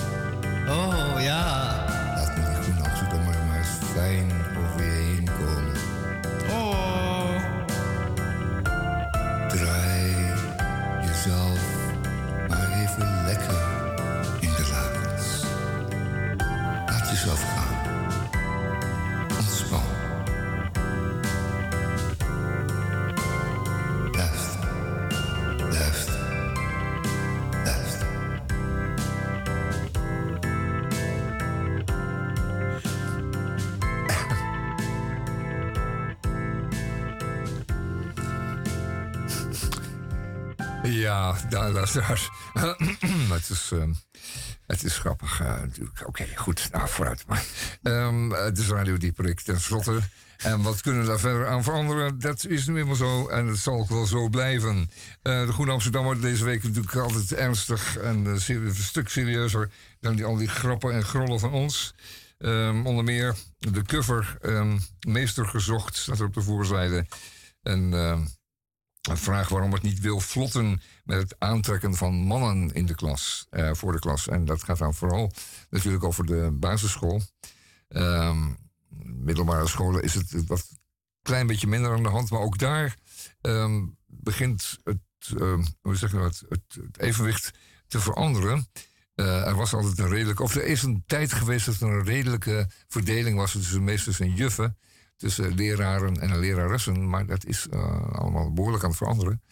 Oh 0.68 1.14
ja. 1.18 1.84
Laat 2.14 2.36
me 2.36 2.44
die 2.44 2.62
groene 2.62 2.88
Amsterdammer 2.88 3.44
maar 3.46 3.58
eens 3.58 3.90
fijn 3.92 4.33
Ja, 41.64 41.72
daar. 41.72 42.30
Maar 43.28 43.38
het 43.38 43.48
is, 43.48 43.70
ehm, 43.72 43.92
het 44.66 44.84
is 44.84 44.98
grappig 44.98 45.40
eh, 45.40 45.46
natuurlijk. 45.46 46.06
Oké, 46.06 46.26
goed. 46.34 46.68
Nou, 46.72 46.88
vooruit 46.88 47.24
maar. 47.26 47.44
Ehm, 47.82 48.30
het 48.30 48.58
is 48.58 48.68
Radio 48.68 48.96
Dieperik 48.96 49.40
tenslotte. 49.40 50.00
En 50.36 50.62
wat 50.62 50.80
kunnen 50.80 51.00
we 51.00 51.06
daar 51.06 51.18
verder 51.18 51.46
aan 51.46 51.62
veranderen? 51.62 52.18
Dat 52.18 52.46
is 52.46 52.66
nu 52.66 52.78
eenmaal 52.78 52.94
zo 52.94 53.28
en 53.28 53.46
het 53.46 53.58
zal 53.58 53.78
ook 53.78 53.88
wel 53.88 54.06
zo 54.06 54.28
blijven. 54.28 54.90
Eh, 55.22 55.46
de 55.46 55.52
Groene 55.52 55.72
Amsterdammer 55.72 56.20
deze 56.20 56.44
week 56.44 56.62
natuurlijk 56.62 56.96
altijd 56.96 57.32
ernstig 57.32 57.96
en 57.96 58.26
eh, 58.26 58.48
een 58.48 58.74
stuk 58.74 59.08
serieuzer 59.08 59.70
dan 60.00 60.14
die, 60.14 60.24
al 60.24 60.36
die 60.36 60.48
grappen 60.48 60.92
en 60.92 61.04
grollen 61.04 61.40
van 61.40 61.52
ons. 61.52 61.94
Ehm, 62.38 62.86
onder 62.86 63.04
meer 63.04 63.34
de 63.58 63.82
cover 63.82 64.36
ehm, 64.40 64.78
Meester 65.08 65.46
gezocht 65.46 65.96
staat 65.96 66.18
er 66.18 66.26
op 66.26 66.34
de 66.34 66.42
voorzijde. 66.42 67.06
En 67.62 67.92
een 69.08 69.16
vraag 69.16 69.48
waarom 69.48 69.72
het 69.72 69.82
niet 69.82 70.00
wil 70.00 70.20
vlotten 70.20 70.80
met 71.04 71.18
het 71.18 71.34
aantrekken 71.38 71.94
van 71.94 72.14
mannen 72.14 72.72
in 72.72 72.86
de 72.86 72.94
klas, 72.94 73.46
eh, 73.50 73.74
voor 73.74 73.92
de 73.92 73.98
klas. 73.98 74.28
En 74.28 74.44
dat 74.44 74.62
gaat 74.62 74.78
dan 74.78 74.94
vooral 74.94 75.32
natuurlijk 75.70 76.04
over 76.04 76.26
de 76.26 76.50
basisschool. 76.52 77.22
Ehm, 77.88 78.52
middelbare 79.04 79.68
scholen 79.68 80.02
is 80.02 80.14
het 80.14 80.46
wat 80.46 80.68
klein 81.22 81.46
beetje 81.46 81.66
minder 81.66 81.92
aan 81.92 82.02
de 82.02 82.08
hand, 82.08 82.30
maar 82.30 82.40
ook 82.40 82.58
daar 82.58 82.96
ehm, 83.40 83.86
begint 84.06 84.78
het, 84.84 84.98
ehm, 85.38 85.64
hoe 85.80 85.96
zeg 85.96 86.12
het, 86.12 86.42
het 86.48 86.78
evenwicht 86.98 87.50
te 87.86 88.00
veranderen. 88.00 88.68
Eh, 89.14 89.46
er 89.46 89.54
was 89.54 89.74
altijd 89.74 89.98
een 89.98 90.08
redelijke, 90.08 90.42
of 90.42 90.54
er 90.54 90.64
is 90.64 90.82
een 90.82 91.02
tijd 91.06 91.32
geweest 91.32 91.66
dat 91.66 91.80
er 91.80 91.88
een 91.88 92.04
redelijke 92.04 92.70
verdeling 92.88 93.36
was 93.36 93.52
tussen 93.52 93.84
meesters 93.84 94.20
en 94.20 94.34
juffen 94.34 94.76
tussen 95.16 95.54
leraren 95.54 96.20
en 96.20 96.38
leraressen. 96.38 97.08
Maar 97.08 97.26
dat 97.26 97.46
is 97.46 97.68
eh, 97.68 98.12
allemaal 98.12 98.52
behoorlijk 98.52 98.82
aan 98.82 98.88
het 98.88 98.98
veranderen. 98.98 99.42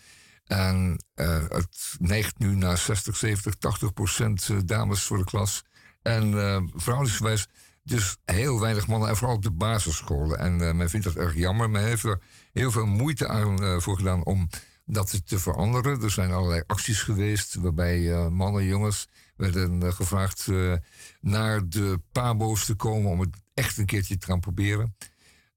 En 0.52 1.04
eh, 1.14 1.42
het 1.48 1.94
neigt 1.98 2.38
nu 2.38 2.54
naar 2.54 2.78
60, 2.78 3.16
70, 3.16 3.54
80 3.54 3.92
procent 3.92 4.48
eh, 4.50 4.56
dames 4.64 5.02
voor 5.02 5.18
de 5.18 5.24
klas. 5.24 5.64
En 6.02 6.32
uh, 6.32 6.62
verhoudingsgewijs 6.74 7.46
dus 7.82 8.16
heel 8.24 8.60
weinig 8.60 8.86
mannen. 8.86 9.08
En 9.08 9.16
vooral 9.16 9.36
op 9.36 9.42
de 9.42 9.50
basisscholen. 9.50 10.38
En 10.38 10.60
uh, 10.60 10.72
men 10.72 10.90
vindt 10.90 11.06
dat 11.06 11.16
erg 11.16 11.34
jammer. 11.34 11.70
Men 11.70 11.84
heeft 11.84 12.04
er 12.04 12.22
heel 12.52 12.70
veel 12.70 12.86
moeite 12.86 13.28
aan 13.28 13.62
uh, 13.62 13.78
voor 13.78 13.96
gedaan 13.96 14.24
om 14.24 14.48
dat 14.84 15.26
te 15.26 15.38
veranderen. 15.38 16.02
Er 16.02 16.10
zijn 16.10 16.32
allerlei 16.32 16.62
acties 16.66 17.02
geweest 17.02 17.54
waarbij 17.54 18.28
mannen, 18.30 18.64
jongens 18.64 19.08
werden 19.36 19.94
gevraagd 19.94 20.48
naar 21.20 21.68
de 21.68 22.00
pabo's 22.12 22.64
te 22.64 22.74
komen 22.74 23.10
om 23.10 23.20
het 23.20 23.36
echt 23.54 23.78
een 23.78 23.86
keertje 23.86 24.18
te 24.18 24.26
gaan 24.26 24.40
proberen. 24.40 24.96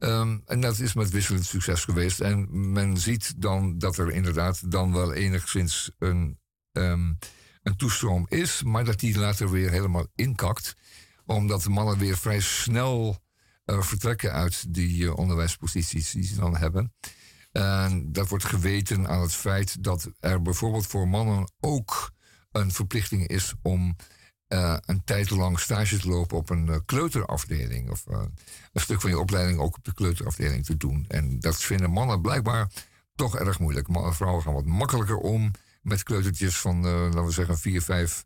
Um, 0.05 0.41
en 0.45 0.61
dat 0.61 0.79
is 0.79 0.93
met 0.93 1.09
wisselend 1.09 1.45
succes 1.45 1.83
geweest. 1.83 2.19
En 2.19 2.71
men 2.71 2.97
ziet 2.97 3.41
dan 3.41 3.77
dat 3.77 3.97
er 3.97 4.11
inderdaad 4.11 4.71
dan 4.71 4.93
wel 4.93 5.13
enigszins 5.13 5.91
een, 5.99 6.39
um, 6.71 7.17
een 7.63 7.75
toestroom 7.75 8.25
is, 8.29 8.63
maar 8.63 8.85
dat 8.85 8.99
die 8.99 9.19
later 9.19 9.51
weer 9.51 9.71
helemaal 9.71 10.07
inkakt. 10.15 10.75
Omdat 11.25 11.63
de 11.63 11.69
mannen 11.69 11.97
weer 11.97 12.17
vrij 12.17 12.39
snel 12.39 13.23
uh, 13.65 13.81
vertrekken 13.81 14.31
uit 14.31 14.73
die 14.73 14.97
uh, 14.97 15.17
onderwijsposities 15.17 16.11
die 16.11 16.23
ze 16.23 16.35
dan 16.35 16.57
hebben. 16.57 16.93
En 17.51 18.11
dat 18.11 18.29
wordt 18.29 18.45
geweten 18.45 19.07
aan 19.07 19.21
het 19.21 19.33
feit 19.33 19.83
dat 19.83 20.11
er 20.19 20.41
bijvoorbeeld 20.41 20.87
voor 20.87 21.07
mannen 21.07 21.51
ook 21.59 22.11
een 22.51 22.71
verplichting 22.71 23.27
is 23.27 23.53
om 23.61 23.95
uh, 24.47 24.77
een 24.85 25.03
tijd 25.03 25.29
lang 25.29 25.59
stage 25.59 25.99
te 25.99 26.07
lopen 26.07 26.37
op 26.37 26.49
een 26.49 26.67
uh, 26.67 26.75
kleuterafdeling. 26.85 27.89
Of 27.89 28.05
uh, 28.09 28.21
een 28.73 28.81
stuk 28.81 29.01
van 29.01 29.09
je 29.09 29.19
opleiding 29.19 29.59
ook 29.59 29.77
op 29.77 29.83
de 29.83 29.93
kleuterafdeling 29.93 30.65
te 30.65 30.77
doen. 30.77 31.05
En 31.07 31.39
dat 31.39 31.57
vinden 31.57 31.91
mannen 31.91 32.21
blijkbaar 32.21 32.71
toch 33.15 33.37
erg 33.37 33.59
moeilijk. 33.59 33.87
Mannen, 33.87 34.13
vrouwen 34.13 34.43
gaan 34.43 34.53
wat 34.53 34.65
makkelijker 34.65 35.17
om 35.17 35.51
met 35.81 36.03
kleutertjes 36.03 36.57
van, 36.57 36.85
laten 36.85 37.25
we 37.25 37.31
zeggen, 37.31 37.57
4, 37.57 37.81
5. 37.81 38.25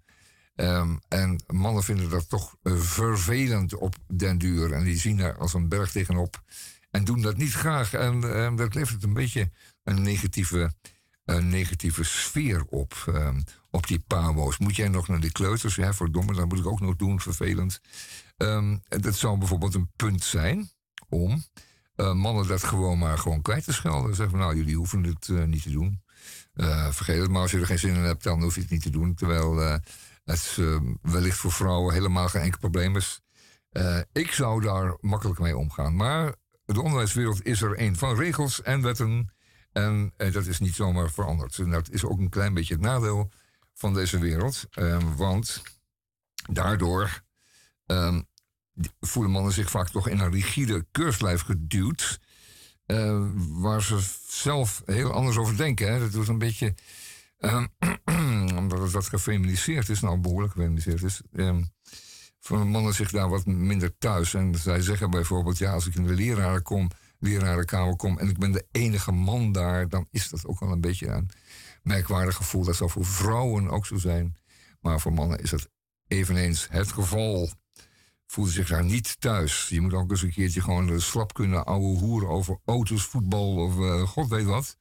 Um, 0.55 0.99
en 1.07 1.43
mannen 1.47 1.83
vinden 1.83 2.09
dat 2.09 2.29
toch 2.29 2.55
vervelend 2.63 3.73
op 3.75 3.95
den 4.07 4.37
duur. 4.37 4.73
En 4.73 4.83
die 4.83 4.97
zien 4.97 5.17
daar 5.17 5.37
als 5.37 5.53
een 5.53 5.69
berg 5.69 5.91
tegenop. 5.91 6.43
En 6.91 7.03
doen 7.03 7.21
dat 7.21 7.37
niet 7.37 7.53
graag. 7.53 7.93
En 7.93 8.55
dat 8.55 8.73
levert 8.73 9.03
een 9.03 9.13
beetje 9.13 9.51
een 9.83 10.01
negatieve 10.01 10.71
een 11.35 11.49
negatieve 11.49 12.03
sfeer 12.03 12.65
op, 12.65 13.05
um, 13.07 13.43
op 13.71 13.87
die 13.87 14.03
pamo's. 14.07 14.57
Moet 14.57 14.75
jij 14.75 14.87
nog 14.87 15.07
naar 15.07 15.19
die 15.19 15.31
kleuters? 15.31 15.75
Ja, 15.75 15.93
verdomme, 15.93 16.33
dat 16.33 16.47
moet 16.47 16.59
ik 16.59 16.67
ook 16.67 16.79
nog 16.79 16.95
doen, 16.95 17.19
vervelend. 17.19 17.81
Um, 18.37 18.81
dat 18.87 19.15
zou 19.15 19.37
bijvoorbeeld 19.37 19.73
een 19.73 19.91
punt 19.95 20.23
zijn 20.23 20.69
om 21.09 21.43
uh, 21.95 22.13
mannen 22.13 22.47
dat 22.47 22.63
gewoon 22.63 22.97
maar 22.97 23.17
gewoon 23.17 23.41
kwijt 23.41 23.63
te 23.63 23.73
schelden. 23.73 24.15
Zeggen 24.15 24.29
van, 24.29 24.39
nou, 24.39 24.55
jullie 24.57 24.75
hoeven 24.75 25.03
het 25.03 25.27
uh, 25.27 25.43
niet 25.43 25.63
te 25.63 25.71
doen. 25.71 26.01
Uh, 26.53 26.91
vergeet 26.91 27.21
het 27.21 27.29
maar, 27.29 27.41
als 27.41 27.51
je 27.51 27.59
er 27.59 27.65
geen 27.65 27.79
zin 27.79 27.95
in 27.95 28.01
hebt, 28.01 28.23
dan 28.23 28.41
hoef 28.41 28.55
je 28.55 28.61
het 28.61 28.69
niet 28.69 28.81
te 28.81 28.89
doen. 28.89 29.15
Terwijl 29.15 29.79
het 30.23 30.57
wellicht 31.01 31.37
voor 31.37 31.51
vrouwen 31.51 31.93
helemaal 31.93 32.29
geen 32.29 32.41
enkel 32.41 32.59
probleem 32.59 32.95
is. 32.95 33.21
ik 34.11 34.31
zou 34.31 34.61
daar 34.61 34.97
makkelijk 34.99 35.39
mee 35.39 35.57
omgaan. 35.57 35.95
Maar 35.95 36.35
de 36.65 36.81
onderwijswereld 36.81 37.45
is 37.45 37.61
er 37.61 37.79
een 37.79 37.95
van 37.95 38.15
regels 38.15 38.61
en 38.61 38.81
wetten... 38.81 39.37
En 39.71 40.13
eh, 40.17 40.33
dat 40.33 40.45
is 40.45 40.59
niet 40.59 40.75
zomaar 40.75 41.11
veranderd. 41.11 41.57
En 41.57 41.69
dat 41.69 41.89
is 41.89 42.05
ook 42.05 42.19
een 42.19 42.29
klein 42.29 42.53
beetje 42.53 42.73
het 42.73 42.83
nadeel 42.83 43.31
van 43.79 43.93
deze 43.93 44.19
wereld. 44.19 44.65
Um, 44.75 45.15
want 45.15 45.61
daardoor 46.49 47.23
um, 47.85 48.25
voelen 48.99 49.31
mannen 49.31 49.53
zich 49.53 49.69
vaak 49.69 49.89
toch 49.89 50.07
in 50.07 50.19
een 50.19 50.31
rigide 50.31 50.85
keurslijf 50.91 51.41
geduwd. 51.41 52.19
Uh, 52.85 53.27
waar 53.47 53.81
ze 53.81 53.99
zelf 54.27 54.81
heel 54.85 55.11
anders 55.11 55.37
over 55.37 55.57
denken. 55.57 55.93
Hè. 55.93 55.99
Dat 55.99 56.13
wordt 56.13 56.29
een 56.29 56.37
beetje. 56.37 56.75
Um, 57.39 57.67
omdat 58.57 58.79
het 58.79 58.91
wat 58.91 59.07
gefeminiseerd 59.07 59.89
is, 59.89 59.99
nou 59.99 60.17
behoorlijk 60.17 60.53
gefeminiseerd 60.53 61.03
is. 61.03 61.21
voelen 62.39 62.67
mannen 62.67 62.93
zich 62.93 63.11
daar 63.11 63.29
wat 63.29 63.45
minder 63.45 63.97
thuis. 63.97 64.33
En 64.33 64.55
zij 64.55 64.81
zeggen 64.81 65.09
bijvoorbeeld: 65.09 65.57
ja, 65.57 65.71
als 65.73 65.87
ik 65.87 65.95
in 65.95 66.07
de 66.07 66.13
leraren 66.13 66.61
kom 66.63 66.89
lerarenkamer 67.19 67.95
kom 67.95 68.17
en 68.17 68.29
ik 68.29 68.37
ben 68.37 68.51
de 68.51 68.65
enige 68.71 69.11
man 69.11 69.51
daar, 69.51 69.89
dan 69.89 70.07
is 70.11 70.29
dat 70.29 70.45
ook 70.45 70.59
wel 70.59 70.71
een 70.71 70.81
beetje 70.81 71.25
merkwaardig 71.83 72.35
gevoel. 72.35 72.63
Dat 72.63 72.75
zal 72.75 72.89
voor 72.89 73.05
vrouwen 73.05 73.69
ook 73.69 73.85
zo 73.85 73.97
zijn. 73.97 74.37
Maar 74.79 74.99
voor 74.99 75.13
mannen 75.13 75.39
is 75.39 75.49
dat 75.49 75.69
eveneens 76.07 76.67
het 76.69 76.91
geval. 76.91 77.49
Voelen 78.25 78.53
zich 78.53 78.67
daar 78.67 78.83
niet 78.83 79.21
thuis. 79.21 79.67
Je 79.69 79.81
moet 79.81 79.93
ook 79.93 80.11
eens 80.11 80.21
een 80.21 80.31
keertje 80.31 80.61
gewoon 80.61 81.01
slap 81.01 81.33
kunnen 81.33 81.65
ouwe 81.65 81.97
hoeren 81.97 82.29
over 82.29 82.59
auto's, 82.65 83.03
voetbal 83.03 83.55
of 83.55 83.75
uh, 83.75 84.01
god 84.01 84.27
weet 84.27 84.45
wat. 84.45 84.77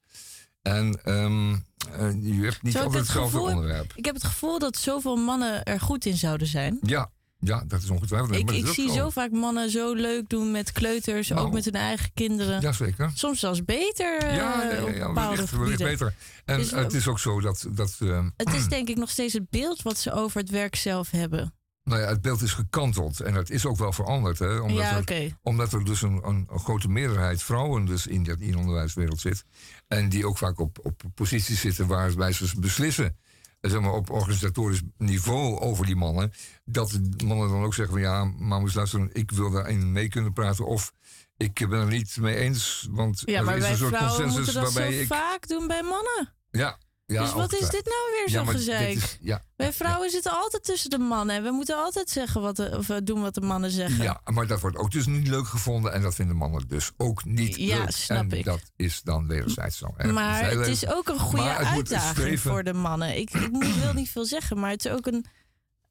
En 0.62 1.00
um, 1.04 1.50
uh, 1.52 2.36
je 2.36 2.44
hebt 2.44 2.62
niet 2.62 2.72
Zo, 2.72 2.82
altijd 2.82 3.02
hetzelfde 3.02 3.40
onderwerp. 3.40 3.92
Ik 3.96 4.04
heb 4.04 4.14
het 4.14 4.24
gevoel 4.24 4.58
dat 4.58 4.76
zoveel 4.76 5.16
mannen 5.16 5.64
er 5.64 5.80
goed 5.80 6.04
in 6.04 6.16
zouden 6.16 6.46
zijn. 6.46 6.78
Ja, 6.82 7.10
ja, 7.40 7.64
dat 7.66 7.82
is 7.82 7.90
ongetwijfeld. 7.90 8.38
Ik, 8.38 8.50
ik 8.50 8.66
zie 8.66 8.90
zo 8.90 9.10
vaak 9.10 9.30
mannen 9.30 9.70
zo 9.70 9.94
leuk 9.94 10.28
doen 10.28 10.50
met 10.50 10.72
kleuters, 10.72 11.28
Nou. 11.28 11.46
ook 11.46 11.52
met 11.52 11.64
hun 11.64 11.74
eigen 11.74 12.10
kinderen. 12.14 12.60
Jazeker. 12.60 13.10
Soms 13.14 13.40
zelfs 13.40 13.64
beter. 13.64 14.24
Ja, 14.24 14.32
ja, 14.34 14.70
eh, 14.70 14.96
ja, 14.96 15.12
wellicht, 15.12 15.50
wellicht 15.50 15.78
beter. 15.82 16.14
En 16.44 16.58
Dus, 16.58 16.72
eh, 16.72 16.82
het 16.82 16.92
is 16.94 17.08
ook 17.08 17.18
zo 17.18 17.40
dat. 17.40 17.66
dat 17.70 17.96
eh, 18.00 18.26
Het 18.36 18.54
is 18.54 18.68
denk 18.76 18.88
ik 18.88 18.96
nog 18.96 19.10
steeds 19.10 19.32
het 19.32 19.50
beeld 19.50 19.82
wat 19.82 19.98
ze 19.98 20.12
over 20.12 20.40
het 20.40 20.50
werk 20.50 20.76
zelf 20.76 21.10
hebben. 21.10 21.54
nou 21.84 22.00
ja, 22.00 22.08
het 22.08 22.22
beeld 22.22 22.42
is 22.42 22.52
gekanteld. 22.52 23.20
En 23.20 23.34
het 23.34 23.50
is 23.50 23.66
ook 23.66 23.78
wel 23.78 23.92
veranderd. 23.92 24.38
Hè, 24.38 24.58
omdat, 24.58 24.78
ja, 24.78 25.02
er, 25.04 25.36
omdat 25.42 25.72
er 25.72 25.84
dus 25.84 26.02
een, 26.02 26.20
een, 26.24 26.48
grote 26.48 26.88
meerderheid 26.88 27.42
vrouwen 27.42 27.84
dus 27.84 28.06
in 28.06 28.22
de 28.22 28.54
onderwijswereld 28.56 29.20
zit. 29.20 29.44
En 29.88 30.08
die 30.08 30.26
ook 30.26 30.38
vaak 30.38 30.60
op, 30.60 30.78
op 30.82 31.02
posities 31.14 31.60
zitten 31.60 31.86
waarbij 31.86 32.32
ze 32.32 32.52
beslissen. 32.58 33.16
Zeg 33.60 33.80
maar, 33.80 33.92
op 33.92 34.10
organisatorisch 34.10 34.82
niveau 34.96 35.58
over 35.60 35.86
die 35.86 35.96
mannen. 35.96 36.32
Dat 36.64 36.90
de 37.02 37.24
mannen 37.26 37.48
dan 37.48 37.62
ook 37.62 37.74
zeggen 37.74 37.94
van 37.94 38.02
ja, 38.02 38.24
maar 38.24 38.60
moest 38.60 38.74
luisteren, 38.74 39.10
ik 39.12 39.30
wil 39.30 39.50
daarin 39.50 39.92
mee 39.92 40.08
kunnen 40.08 40.32
praten. 40.32 40.66
Of 40.66 40.92
ik 41.36 41.54
ben 41.68 41.80
er 41.80 41.86
niet 41.86 42.16
mee 42.16 42.34
eens. 42.36 42.88
Want 42.90 43.22
Ja, 43.24 43.38
er 43.38 43.44
maar 43.44 43.56
is 43.56 43.68
een 43.68 43.76
soort 43.76 43.96
consensus 43.96 44.54
waarbij 44.54 44.98
ik. 44.98 45.06
vaak 45.06 45.48
doen 45.48 45.66
bij 45.66 45.82
mannen. 45.82 46.34
Ja, 46.50 46.78
ja, 47.14 47.22
dus 47.22 47.32
wat 47.32 47.52
is 47.52 47.68
dit 47.68 47.84
nou 47.84 48.10
weer 48.14 48.30
Ja, 48.30 48.44
zo 48.44 48.50
gezeik? 48.50 48.96
is- 48.96 49.18
ja, 49.20 49.42
Wij 49.56 49.72
vrouwen 49.72 50.10
zitten 50.10 50.32
altijd 50.32 50.64
tussen 50.64 50.90
de 50.90 50.98
mannen 50.98 51.36
en 51.36 51.42
we 51.42 51.50
moeten 51.50 51.76
altijd 51.76 52.10
zeggen 52.10 52.40
wat 52.40 52.56
de, 52.56 52.74
of 52.78 52.88
eh, 52.88 52.96
doen 53.04 53.20
wat 53.20 53.34
de 53.34 53.40
mannen 53.40 53.70
zeggen. 53.70 54.02
Ja, 54.04 54.20
maar 54.24 54.46
dat 54.46 54.60
wordt 54.60 54.76
ook 54.76 54.90
dus 54.90 55.06
niet 55.06 55.26
leuk 55.28 55.46
gevonden. 55.46 55.92
En 55.92 56.02
dat 56.02 56.14
vinden 56.14 56.36
mannen 56.36 56.68
dus 56.68 56.90
ook 56.96 57.24
niet 57.24 57.56
Ja, 57.56 57.78
leuk. 57.78 57.90
snap 57.90 58.18
en 58.32 58.38
ik. 58.38 58.44
dat 58.44 58.60
is 58.76 59.02
dan 59.02 59.26
wederzijds 59.26 59.78
zo. 59.78 59.94
Maar 60.12 60.50
het 60.50 60.66
is 60.66 60.86
ook 60.86 61.08
een 61.08 61.18
goede 61.18 61.54
uitdaging 61.56 62.40
voor 62.40 62.62
de 62.64 62.72
mannen. 62.74 63.16
Ik, 63.18 63.30
ik 63.30 63.74
wil 63.82 63.92
niet 63.92 64.10
veel 64.10 64.24
zeggen, 64.24 64.58
maar 64.60 64.70
het 64.70 64.84
is 64.84 64.92
ook 64.92 65.06
een, 65.06 65.24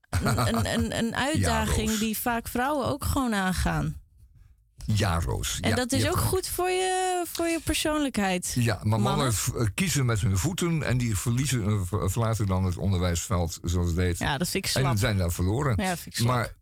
een, 0.10 0.38
een, 0.48 0.66
een, 0.74 0.98
een 0.98 1.16
uitdaging 1.30 1.98
die 1.98 2.18
vaak 2.18 2.48
vrouwen 2.48 2.86
ook 2.88 3.04
gewoon 3.04 3.34
aangaan. 3.34 4.02
Ja, 4.94 5.20
Roos. 5.20 5.58
En 5.62 5.70
ja, 5.70 5.76
dat 5.76 5.92
is 5.92 6.08
ook 6.08 6.18
goed 6.18 6.48
voor 6.48 6.70
je, 6.70 7.24
voor 7.28 7.48
je 7.48 7.60
persoonlijkheid. 7.64 8.56
Ja, 8.60 8.80
maar 8.84 9.00
mannen, 9.00 9.34
kiezen 9.74 10.06
met 10.06 10.20
hun 10.20 10.38
voeten 10.38 10.84
en 10.84 10.98
die 10.98 11.18
verliezen, 11.18 11.66
eh, 11.66 11.82
ver- 11.86 12.12
verlaten 12.12 12.46
dan 12.46 12.64
het 12.66 12.78
onderwijsveld 12.78 13.60
zoals 13.64 13.88
het 13.88 13.98
heet. 13.98 14.18
Ja, 14.18 14.38
dat 14.38 14.50
vind 14.50 14.66
ik 14.68 14.74
en 14.76 14.82
slap. 14.82 14.98
zijn 14.98 15.18
daar 15.18 15.32
verloren. 15.32 15.74
Ja, 15.84 15.90
dat 15.90 16.00
vind 16.00 16.16
ik 16.16 16.22
slap. 16.22 16.36
maar 16.36 16.54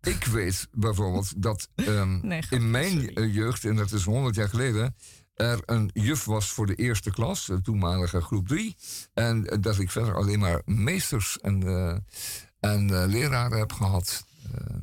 ik 0.00 0.24
weet 0.24 0.68
bijvoorbeeld 0.72 1.42
dat 1.42 1.68
ehm, 1.74 2.18
Nee, 2.26 2.42
in 2.50 2.70
mijn 2.70 2.90
sorry. 2.90 3.14
eh, 3.14 3.34
jeugd, 3.34 3.64
en 3.64 3.76
dat 3.76 3.92
is 3.92 4.04
100 4.04 4.34
jaar 4.34 4.48
geleden, 4.48 4.96
er 5.34 5.60
een 5.66 5.90
juf 5.94 6.24
was 6.24 6.48
voor 6.50 6.66
de 6.66 6.74
eerste 6.74 7.10
klas, 7.10 7.46
de 7.46 7.60
toenmalige 7.60 8.20
groep 8.20 8.48
3. 8.48 8.76
En 9.14 9.46
eh, 9.46 9.58
dat 9.60 9.78
ik 9.78 9.90
verder 9.90 10.14
alleen 10.16 10.38
maar 10.38 10.62
meesters 10.64 11.38
en, 11.40 11.62
en 12.60 13.06
leraren 13.08 13.58
heb 13.58 13.72
gehad. 13.72 14.24
Eh, 14.54 14.76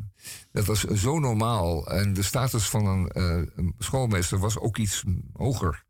dat 0.52 0.66
was 0.66 0.84
zo 0.84 1.20
normaal. 1.20 1.88
En 1.88 2.14
de 2.14 2.24
status 2.24 2.70
van 2.70 2.86
een 2.86 3.10
eh, 3.10 3.66
schoolmeester 3.78 4.40
was 4.40 4.58
ook 4.58 4.78
iets 4.78 5.04
hoger, 5.34 5.84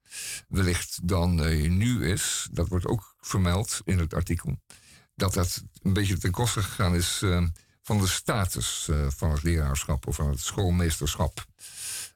wellicht, 0.48 1.08
dan 1.08 1.44
eh, 1.44 1.70
nu 1.70 2.08
is. 2.08 2.48
Dat 2.52 2.68
wordt 2.68 2.88
ook 2.88 3.16
vermeld 3.20 3.82
in 3.84 4.00
het 4.00 4.14
artikel. 4.14 4.60
Dat 5.16 5.34
dat 5.34 5.64
een 5.82 5.94
beetje 5.94 6.18
ten 6.18 6.32
koste 6.32 6.62
gegaan 6.62 6.96
is 6.96 7.22
eh, 7.24 7.46
van 7.82 7.98
de 7.98 8.08
status 8.08 8.90
van 9.08 9.32
het 9.32 9.44
leraarschap 9.44 10.08
of 10.08 10.16
van 10.16 10.30
het 10.30 10.40
schoolmeesterschap. 10.40 11.46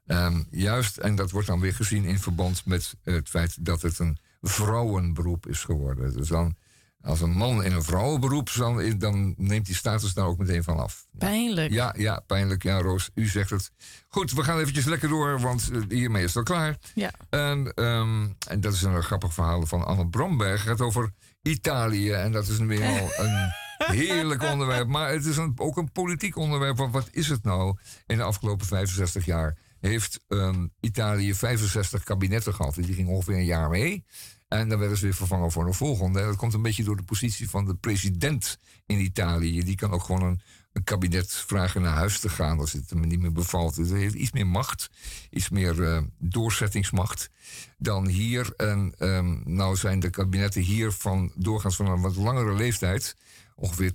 Ehm, 0.06 0.42
juist, 0.50 0.96
en 0.96 1.14
dat 1.14 1.30
wordt 1.30 1.46
dan 1.46 1.60
weer 1.60 1.74
gezien 1.74 2.04
in 2.04 2.18
verband 2.18 2.64
met 2.64 2.94
het 3.02 3.28
feit 3.28 3.64
dat 3.64 3.82
het 3.82 3.98
een 3.98 4.18
vrouwenberoep 4.40 5.46
is 5.46 5.64
geworden. 5.64 6.12
Dus 6.12 6.28
dan, 6.28 6.56
als 7.02 7.20
een 7.20 7.30
man 7.30 7.64
in 7.64 7.72
een 7.72 7.82
vrouwenberoep, 7.82 8.50
dan, 8.56 8.98
dan 8.98 9.34
neemt 9.36 9.66
die 9.66 9.74
status 9.74 10.14
daar 10.14 10.26
ook 10.26 10.38
meteen 10.38 10.62
van 10.62 10.78
af. 10.78 11.06
Pijnlijk. 11.18 11.72
Ja, 11.72 11.94
ja, 11.96 12.20
pijnlijk. 12.26 12.62
Ja, 12.62 12.80
Roos, 12.80 13.10
u 13.14 13.26
zegt 13.26 13.50
het. 13.50 13.70
Goed, 14.08 14.32
we 14.32 14.44
gaan 14.44 14.58
eventjes 14.58 14.84
lekker 14.84 15.08
door, 15.08 15.40
want 15.40 15.70
eh, 15.72 15.80
hiermee 15.88 16.22
is 16.22 16.34
het 16.34 16.36
al 16.36 16.54
klaar. 16.54 16.76
Ja. 16.94 17.10
En, 17.30 17.72
ehm, 17.74 18.28
en 18.48 18.60
dat 18.60 18.72
is 18.72 18.82
een 18.82 19.02
grappig 19.02 19.34
verhaal 19.34 19.66
van 19.66 19.86
Anne 19.86 20.08
Bromberg. 20.08 20.64
Het 20.64 20.70
gaat 20.70 20.80
over 20.80 21.12
Italië. 21.42 22.10
En 22.10 22.32
dat 22.32 22.48
is 22.48 22.58
nu 22.58 22.66
weer 22.66 22.86
al 22.86 23.24
een 23.24 23.50
heerlijk 23.96 24.42
onderwerp. 24.42 24.88
Maar 24.88 25.10
het 25.10 25.24
is 25.24 25.36
een, 25.36 25.52
ook 25.56 25.76
een 25.76 25.92
politiek 25.92 26.36
onderwerp. 26.36 26.76
Want 26.76 26.92
wat 26.92 27.08
is 27.10 27.28
het 27.28 27.44
nou 27.44 27.76
in 28.06 28.16
de 28.16 28.22
afgelopen 28.22 28.66
65 28.66 29.24
jaar? 29.24 29.56
Heeft 29.80 30.20
ehm, 30.28 30.66
Italië 30.80 31.34
65 31.34 32.04
kabinetten 32.04 32.54
gehad. 32.54 32.76
En 32.76 32.82
die 32.82 32.94
ging 32.94 33.08
ongeveer 33.08 33.34
een 33.34 33.44
jaar 33.44 33.68
mee. 33.68 34.04
En 34.50 34.68
dan 34.68 34.78
werden 34.78 34.96
ze 34.96 35.04
weer 35.04 35.14
vervangen 35.14 35.50
voor 35.50 35.66
een 35.66 35.74
volgende. 35.74 36.22
Dat 36.22 36.36
komt 36.36 36.54
een 36.54 36.62
beetje 36.62 36.84
door 36.84 36.96
de 36.96 37.02
positie 37.02 37.50
van 37.50 37.64
de 37.64 37.74
president 37.74 38.58
in 38.86 39.00
Italië. 39.00 39.64
Die 39.64 39.76
kan 39.76 39.90
ook 39.90 40.02
gewoon 40.02 40.22
een, 40.22 40.40
een 40.72 40.84
kabinet 40.84 41.32
vragen 41.32 41.82
naar 41.82 41.94
huis 41.94 42.18
te 42.18 42.28
gaan 42.28 42.58
als 42.58 42.72
het 42.72 42.90
hem 42.90 43.00
niet 43.00 43.20
meer 43.20 43.32
bevalt. 43.32 43.74
Dus 43.74 43.88
hij 43.88 43.98
heeft 43.98 44.14
iets 44.14 44.32
meer 44.32 44.46
macht, 44.46 44.90
iets 45.30 45.48
meer 45.48 45.82
eh, 45.82 46.02
doorzettingsmacht 46.18 47.30
dan 47.78 48.06
hier. 48.06 48.52
En 48.56 48.94
ehm, 48.98 49.40
nou 49.44 49.76
zijn 49.76 50.00
de 50.00 50.10
kabinetten 50.10 50.62
hier 50.62 50.92
van 50.92 51.32
doorgaans 51.34 51.76
van 51.76 51.86
een 51.86 52.00
wat 52.00 52.16
langere 52.16 52.54
leeftijd. 52.54 53.16
Ongeveer 53.54 53.92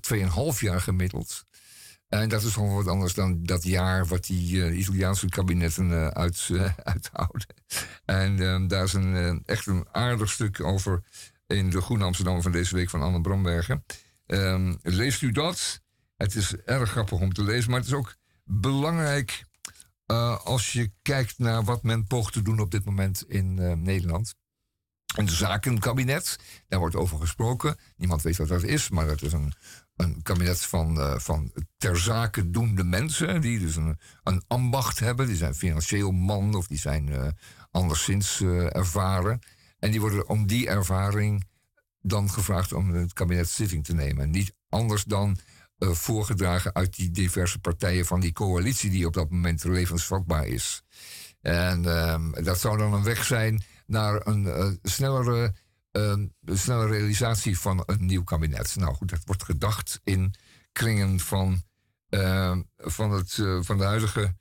2,5 0.53 0.59
jaar 0.59 0.81
gemiddeld. 0.81 1.45
En 2.09 2.29
dat 2.29 2.43
is 2.43 2.53
gewoon 2.53 2.75
wat 2.75 2.87
anders 2.87 3.13
dan 3.13 3.43
dat 3.43 3.63
jaar 3.63 4.05
wat 4.05 4.25
die 4.25 4.63
eh, 4.63 4.77
Italiaanse 4.79 5.29
kabinetten 5.29 5.91
eh, 5.91 6.07
uit, 6.07 6.49
eh, 6.51 6.73
uithouden. 6.93 7.47
En 8.05 8.39
ehm, 8.39 8.67
daar 8.67 8.83
is 8.83 8.93
een, 8.93 9.41
echt 9.45 9.65
een 9.65 9.87
aardig 9.91 10.29
stuk 10.29 10.63
over 10.63 11.03
in 11.47 11.69
de 11.69 11.81
Groene 11.81 12.03
Amsterdam 12.03 12.41
van 12.41 12.51
deze 12.51 12.75
week 12.75 12.89
van 12.89 13.01
Anne 13.01 13.21
Brambergen. 13.21 13.85
Ehm, 14.25 14.75
leest 14.81 15.21
u 15.21 15.31
dat? 15.31 15.81
Het 16.17 16.35
is 16.35 16.55
erg 16.55 16.89
grappig 16.89 17.19
om 17.19 17.33
te 17.33 17.43
lezen, 17.43 17.69
maar 17.69 17.79
het 17.79 17.87
is 17.87 17.95
ook 17.95 18.15
belangrijk 18.43 19.43
als 20.43 20.73
je 20.73 20.91
kijkt 21.01 21.37
naar 21.37 21.63
wat 21.63 21.83
men 21.83 22.07
poogt 22.07 22.33
te 22.33 22.41
doen 22.41 22.59
op 22.59 22.71
dit 22.71 22.85
moment 22.85 23.23
in 23.27 23.81
Nederland. 23.83 24.35
Een 25.15 25.29
zakenkabinet, 25.29 26.39
daar 26.67 26.79
wordt 26.79 26.95
over 26.95 27.19
gesproken. 27.19 27.77
Niemand 27.95 28.21
weet 28.21 28.37
wat 28.37 28.47
dat 28.47 28.63
is, 28.63 28.89
maar 28.89 29.07
dat 29.07 29.21
is 29.21 29.33
een, 29.33 29.53
een 29.95 30.21
kabinet 30.21 30.61
van, 30.61 30.99
eh, 30.99 31.17
van 31.17 31.51
ter 31.77 31.97
zake 31.97 32.49
doende 32.49 32.83
mensen. 32.83 33.41
Die 33.41 33.59
dus 33.59 33.75
een, 33.75 33.99
een 34.23 34.43
ambacht 34.47 34.99
hebben. 34.99 35.27
Die 35.27 35.35
zijn 35.35 35.55
financieel 35.55 36.11
man 36.11 36.55
of 36.55 36.67
die 36.67 36.77
zijn 36.77 37.09
eh, 37.09 37.27
anderszins 37.71 38.41
eh, 38.41 38.75
ervaren. 38.75 39.39
En 39.79 39.91
die 39.91 39.99
worden 39.99 40.29
om 40.29 40.47
die 40.47 40.67
ervaring 40.67 41.47
dan 42.01 42.29
gevraagd 42.29 42.73
om 42.73 42.93
het 42.93 43.13
kabinet 43.13 43.49
zitting 43.49 43.83
te 43.83 43.93
nemen. 43.93 44.23
En 44.23 44.31
niet 44.31 44.53
anders 44.69 45.03
dan 45.03 45.37
voorgedragen 45.79 46.73
uit 46.73 46.95
die 46.95 47.11
diverse 47.11 47.59
partijen 47.59 48.05
van 48.05 48.19
die 48.19 48.33
coalitie 48.33 48.89
die 48.89 49.05
op 49.05 49.13
dat 49.13 49.29
moment 49.29 49.63
levensvatbaar 49.63 50.47
is. 50.47 50.83
En 51.41 51.85
ehm, 51.85 52.43
dat 52.43 52.59
zou 52.59 52.77
dan 52.77 52.93
een 52.93 53.03
weg 53.03 53.25
zijn 53.25 53.63
naar 53.85 54.27
een 54.27 54.79
snellere, 54.83 55.53
ehm, 55.95 56.25
snelle 56.45 56.87
realisatie 56.87 57.59
van 57.59 57.83
een 57.85 58.05
nieuw 58.05 58.23
kabinet. 58.23 58.75
Nou 58.75 58.93
goed, 58.95 59.09
dat 59.09 59.21
wordt 59.25 59.43
gedacht 59.43 59.99
in 60.03 60.33
kringen 60.71 61.19
van, 61.19 61.63
ehm, 62.09 62.61
van, 62.77 63.11
het, 63.11 63.37
eh, 63.37 63.59
van, 63.61 63.77
de 63.77 63.83
huidige, 63.83 64.35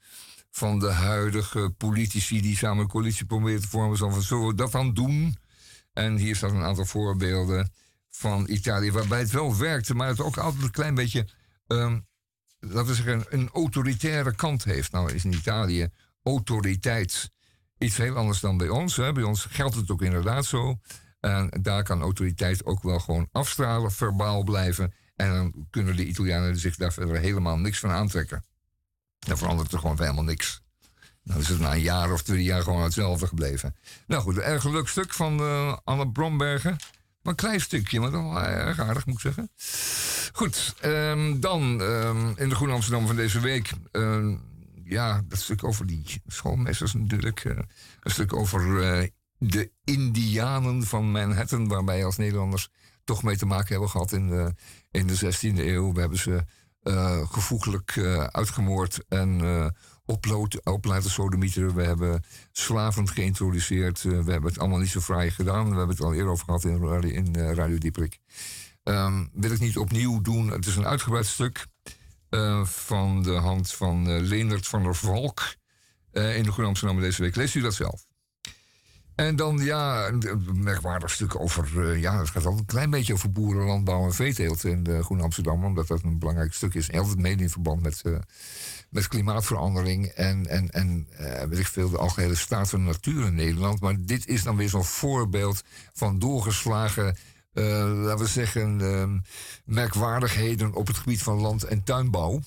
van 0.51 0.79
de 0.79 0.91
huidige 0.91 1.75
politici 1.77 2.41
die 2.41 2.57
samen 2.57 2.83
een 2.83 2.89
coalitie 2.89 3.27
proberen 3.27 3.61
te 3.61 3.69
vormen. 3.69 3.97
Zo 3.97 4.11
van, 4.11 4.23
zullen 4.23 4.47
we 4.47 4.55
dat 4.55 4.73
dan 4.73 4.95
doen? 4.95 5.37
En 5.93 6.17
hier 6.17 6.37
staat 6.37 6.51
een 6.51 6.63
aantal 6.63 6.85
voorbeelden 6.85 7.73
van 8.11 8.49
Italië, 8.49 8.93
waarbij 8.93 9.19
het 9.19 9.31
wel 9.31 9.57
werkte, 9.57 9.95
maar 9.95 10.09
het 10.09 10.21
ook 10.21 10.37
altijd 10.37 10.63
een 10.63 10.71
klein 10.71 10.95
beetje, 10.95 11.29
ehm, 11.67 12.01
laten 12.59 12.87
we 12.87 12.95
zeggen, 12.95 13.25
een 13.29 13.51
autoritaire 13.53 14.35
kant 14.35 14.65
heeft. 14.65 14.93
Nou 14.93 15.13
is 15.13 15.25
in 15.25 15.33
Italië 15.33 15.89
autoriteit 16.23 17.31
iets 17.79 17.97
heel 17.97 18.17
anders 18.17 18.41
dan 18.41 18.57
bij 18.57 18.69
ons. 18.69 18.97
Hè. 18.97 19.13
Bij 19.13 19.23
ons 19.23 19.45
geldt 19.45 19.75
het 19.75 19.91
ook 19.91 20.03
inderdaad 20.03 20.45
zo. 20.45 20.79
En 21.25 21.51
daar 21.63 21.83
kan 21.83 22.03
autoriteit 22.03 22.65
ook 22.65 22.83
wel 22.83 22.99
gewoon 22.99 23.29
afstralen, 23.33 23.93
verbaal 23.93 24.43
blijven. 24.43 24.93
En 25.17 25.33
dan 25.33 25.67
kunnen 25.71 25.97
de 25.97 26.07
Italianen 26.07 26.59
zich 26.59 26.77
daar 26.77 26.93
verder 26.93 27.19
helemaal 27.19 27.59
niks 27.59 27.79
van 27.79 27.91
aantrekken. 27.91 28.45
Dan 29.19 29.39
verandert 29.39 29.73
er 29.73 29.79
gewoon 29.79 29.99
helemaal 29.99 30.25
niks. 30.25 30.63
Dan 31.23 31.39
is 31.39 31.49
het 31.49 31.59
na 31.59 31.73
een 31.73 31.81
jaar 31.81 32.13
of 32.13 32.23
twee 32.23 32.43
jaar 32.43 32.63
gewoon 32.63 32.83
hetzelfde 32.83 33.27
gebleven. 33.27 33.77
Nou 34.07 34.23
goed, 34.23 34.37
een 34.37 34.43
erg 34.43 34.65
leuk 34.65 34.89
stuk 34.89 35.13
van 35.15 35.41
eh, 35.41 35.77
Anne 35.85 36.09
Brombergen. 36.09 36.77
Maar 37.23 37.33
een 37.33 37.35
klein 37.35 37.61
stukje, 37.61 38.01
maar 38.01 38.11
toch 38.11 38.33
wel 38.33 38.43
erg 38.43 38.81
aardig, 38.81 39.07
moet 39.07 39.15
ik 39.15 39.21
zeggen. 39.21 39.51
Goed, 40.33 40.75
ehm, 40.81 41.41
dan 41.41 41.81
ehm, 41.83 42.33
in 42.37 42.49
de 42.49 42.55
Groene 42.55 42.75
Amsterdam 42.75 43.07
van 43.07 43.17
deze 43.17 43.41
week. 43.41 43.73
ehm, 43.91 44.37
ja, 44.85 45.23
dat 45.29 45.39
stuk 45.39 45.65
over 45.65 45.87
die 45.87 46.23
schoolmeesters 46.27 46.93
natuurlijk. 46.95 47.45
eh, 47.45 47.57
een 48.01 48.11
stuk 48.11 48.33
over 48.33 48.83
eh, 48.83 49.09
de 49.39 49.71
Indianen 49.85 50.83
van 50.83 51.11
Manhattan, 51.11 51.69
waarbij 51.69 52.05
als 52.05 52.17
Nederlanders 52.17 52.69
toch 53.05 53.23
mee 53.23 53.37
te 53.37 53.47
maken 53.47 53.69
hebben 53.69 53.91
gehad 53.91 54.13
in 54.13 54.29
de, 54.29 54.55
in 54.91 55.07
de 55.07 55.17
16e 55.17 55.59
eeuw. 55.59 55.93
We 55.93 56.01
hebben 56.01 56.19
ze 56.19 56.45
uh, 56.83 57.29
gevoeglijk 57.31 57.99
uitgemoord 58.31 59.05
en 59.09 59.41
oplood, 60.07 60.65
op 60.65 60.85
laten 60.85 61.11
sodemieteren. 61.11 61.75
We 61.75 61.83
hebben 61.83 62.25
slaven 62.53 63.09
geïntroduceerd. 63.09 64.03
we 64.03 64.11
hebben 64.11 64.45
het 64.45 64.59
allemaal 64.59 64.79
niet 64.79 64.89
zo 64.89 65.01
fraai 65.01 65.31
gedaan. 65.31 65.71
We 65.71 65.77
hebben 65.77 65.97
het 65.97 66.05
al 66.05 66.15
eerder 66.15 66.31
over 66.31 66.45
gehad 66.45 66.65
in 66.65 67.03
in, 67.03 67.37
Radio 67.37 67.79
Dieprik. 67.79 68.19
Um, 68.83 69.31
wil 69.33 69.51
ik 69.51 69.61
niet 69.61 69.77
opnieuw 69.77 70.21
doen. 70.21 70.51
Het 70.51 70.67
is 70.67 70.77
een 70.77 70.87
uitgebreid 70.87 71.27
stuk 71.27 71.67
van 72.63 73.23
de 73.23 73.33
hand 73.33 73.73
van 73.73 74.09
uh, 74.09 74.21
Leendert 74.21 74.67
van 74.67 74.83
der 74.83 74.95
Valk 74.95 75.55
in 76.13 76.43
de 76.43 76.53
Groene 76.53 76.69
Amsterdam 76.69 77.01
deze 77.01 77.23
week. 77.23 77.37
Leest 77.37 77.55
u 77.55 77.61
dat 77.61 77.75
zelf? 77.75 78.07
En 79.15 79.37
dan, 79.37 79.59
ja, 79.59 80.09
een 80.09 80.63
merkwaardig 80.63 81.11
stuk 81.11 81.41
over, 81.41 81.69
uh, 81.77 82.01
ja, 82.01 82.19
het 82.19 82.29
gaat 82.29 82.45
altijd 82.45 82.61
een 82.61 82.67
klein 82.67 82.91
beetje 82.91 83.13
over 83.13 83.33
boeren, 83.33 83.67
landbouw 83.67 84.05
en 84.05 84.15
veeteelt 84.15 84.65
in 84.65 84.83
de 84.83 85.03
Groene 85.03 85.23
Amsterdam, 85.23 85.65
omdat 85.65 85.87
dat 85.87 86.03
een 86.03 86.19
belangrijk 86.19 86.53
stuk 86.53 86.75
is. 86.75 86.93
Altijd 86.93 87.19
mede 87.19 87.43
in 87.43 87.51
verband 87.51 87.83
met, 87.83 88.03
uh, 88.07 88.19
met 88.91 89.09
klimaatverandering 89.09 90.07
en, 90.07 90.47
en, 90.47 90.71
en 90.71 91.07
weet 91.49 91.59
ik 91.59 91.67
veel, 91.67 91.91
de 91.91 91.99
algehele 91.99 92.35
staat 92.35 92.71
van 92.71 92.79
de 92.79 92.85
natuur 92.85 93.27
in 93.27 93.35
Nederland. 93.35 93.81
Maar 93.81 93.97
dit 93.99 94.27
is 94.27 94.43
dan 94.43 94.57
weer 94.57 94.69
zo'n 94.69 94.85
voorbeeld 94.85 95.63
van 95.93 96.19
doorgeslagen, 96.19 97.17
laten 97.53 98.19
we 98.19 98.27
zeggen, 98.27 98.81
ehm, 98.81 99.19
merkwaardigheden 99.65 100.73
op 100.73 100.87
het 100.87 100.97
gebied 100.97 101.23
van 101.23 101.41
land- 101.41 101.65
en 101.65 101.85
tuinbouw. 101.85 102.41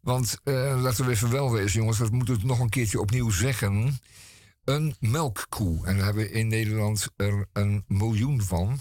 Want 0.00 0.40
laten 0.44 1.04
we 1.04 1.10
even 1.10 1.30
wel 1.30 1.52
wezen, 1.52 1.80
jongens, 1.80 1.98
dat 1.98 2.10
moeten 2.10 2.40
we 2.40 2.46
nog 2.46 2.58
een 2.58 2.68
keertje 2.68 3.00
opnieuw 3.00 3.30
zeggen 3.30 4.00
een 4.64 4.96
melkkoe. 5.00 5.86
En 5.86 5.96
daar 5.96 6.04
hebben 6.04 6.22
we 6.22 6.30
in 6.30 6.48
Nederland 6.48 7.08
er 7.16 7.48
een 7.52 7.84
miljoen 7.86 8.42
van. 8.42 8.80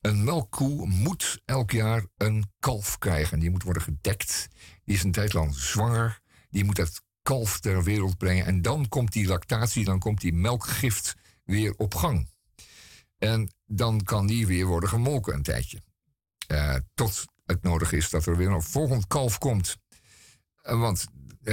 Een 0.00 0.24
melkkoe 0.24 0.86
moet 0.86 1.40
elk 1.44 1.70
jaar 1.70 2.06
een 2.16 2.50
kalf 2.58 2.98
krijgen. 2.98 3.38
Die 3.38 3.50
moet 3.50 3.62
worden 3.62 3.82
gedekt. 3.82 4.48
Die 4.84 4.94
is 4.94 5.02
een 5.02 5.12
tijd 5.12 5.32
lang 5.32 5.54
zwanger. 5.54 6.20
Die 6.50 6.64
moet 6.64 6.76
het 6.76 7.02
kalf 7.22 7.60
ter 7.60 7.82
wereld 7.82 8.16
brengen. 8.16 8.46
En 8.46 8.62
dan 8.62 8.88
komt 8.88 9.12
die 9.12 9.26
lactatie, 9.26 9.84
dan 9.84 9.98
komt 9.98 10.20
die 10.20 10.32
melkgift 10.32 11.14
weer 11.44 11.74
op 11.76 11.94
gang. 11.94 12.28
En 13.18 13.52
dan 13.66 14.02
kan 14.02 14.26
die 14.26 14.46
weer 14.46 14.66
worden 14.66 14.88
gemolken 14.88 15.34
een 15.34 15.42
tijdje. 15.42 15.82
Uh, 16.52 16.74
tot 16.94 17.24
het 17.46 17.62
nodig 17.62 17.92
is 17.92 18.10
dat 18.10 18.26
er 18.26 18.36
weer 18.36 18.50
een 18.50 18.62
volgend 18.62 19.06
kalf 19.06 19.38
komt. 19.38 19.76
Uh, 20.62 20.80
want 20.80 21.06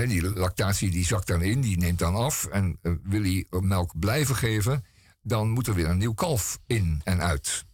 die 0.04 0.34
lactatie 0.34 0.92
die 0.92 1.06
zakt 1.06 1.28
dan 1.28 1.42
in, 1.42 1.62
die 1.62 1.78
neemt 1.78 2.00
dan 2.00 2.16
af. 2.16 2.46
En 2.46 2.80
uh, 2.82 2.94
wil 3.04 3.22
hij 3.22 3.46
melk 3.50 4.00
blijven 4.00 4.36
geven, 4.36 4.86
dan 5.22 5.50
moet 5.50 5.68
er 5.68 5.74
weer 5.74 5.90
een 5.90 5.98
nieuw 5.98 6.14
kalf 6.14 6.60
in 6.66 7.02
en 7.04 7.22
uit. 7.22 7.66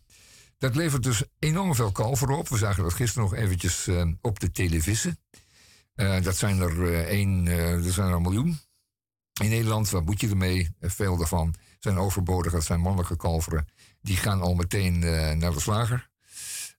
Dat 0.58 0.76
levert 0.76 1.04
dus 1.04 1.24
enorm 1.40 1.76
veel 1.76 1.92
kalver 1.92 2.30
op. 2.30 2.50
We 2.50 2.58
zagen 2.58 2.84
dat 2.84 2.94
gisteren 2.94 3.30
nog 3.30 3.40
eventjes 3.40 3.88
uh, 3.88 4.08
op 4.22 4.40
de 4.40 4.52
televisie. 4.52 5.16
Uh, 5.96 6.22
dat 6.22 6.38
zijn 6.38 6.60
er, 6.60 7.06
één, 7.06 7.48
er 7.48 7.94
zijn 7.94 8.08
er 8.08 8.14
een 8.14 8.22
miljoen. 8.22 8.60
In 9.42 9.50
Nederland, 9.50 9.90
wat 9.90 10.06
moet 10.06 10.22
je 10.22 10.30
ermee? 10.30 10.76
veel 10.80 11.18
daarvan 11.18 11.56
zijn 11.80 11.98
overbodig. 11.98 12.52
Dat 12.52 12.64
zijn 12.64 12.80
mannelijke 12.80 13.16
kalveren. 13.16 13.68
Die 14.02 14.18
gaan 14.18 14.42
al 14.42 14.54
meteen 14.54 15.00
naar 15.40 15.52
de 15.52 15.60
slager. 15.60 16.10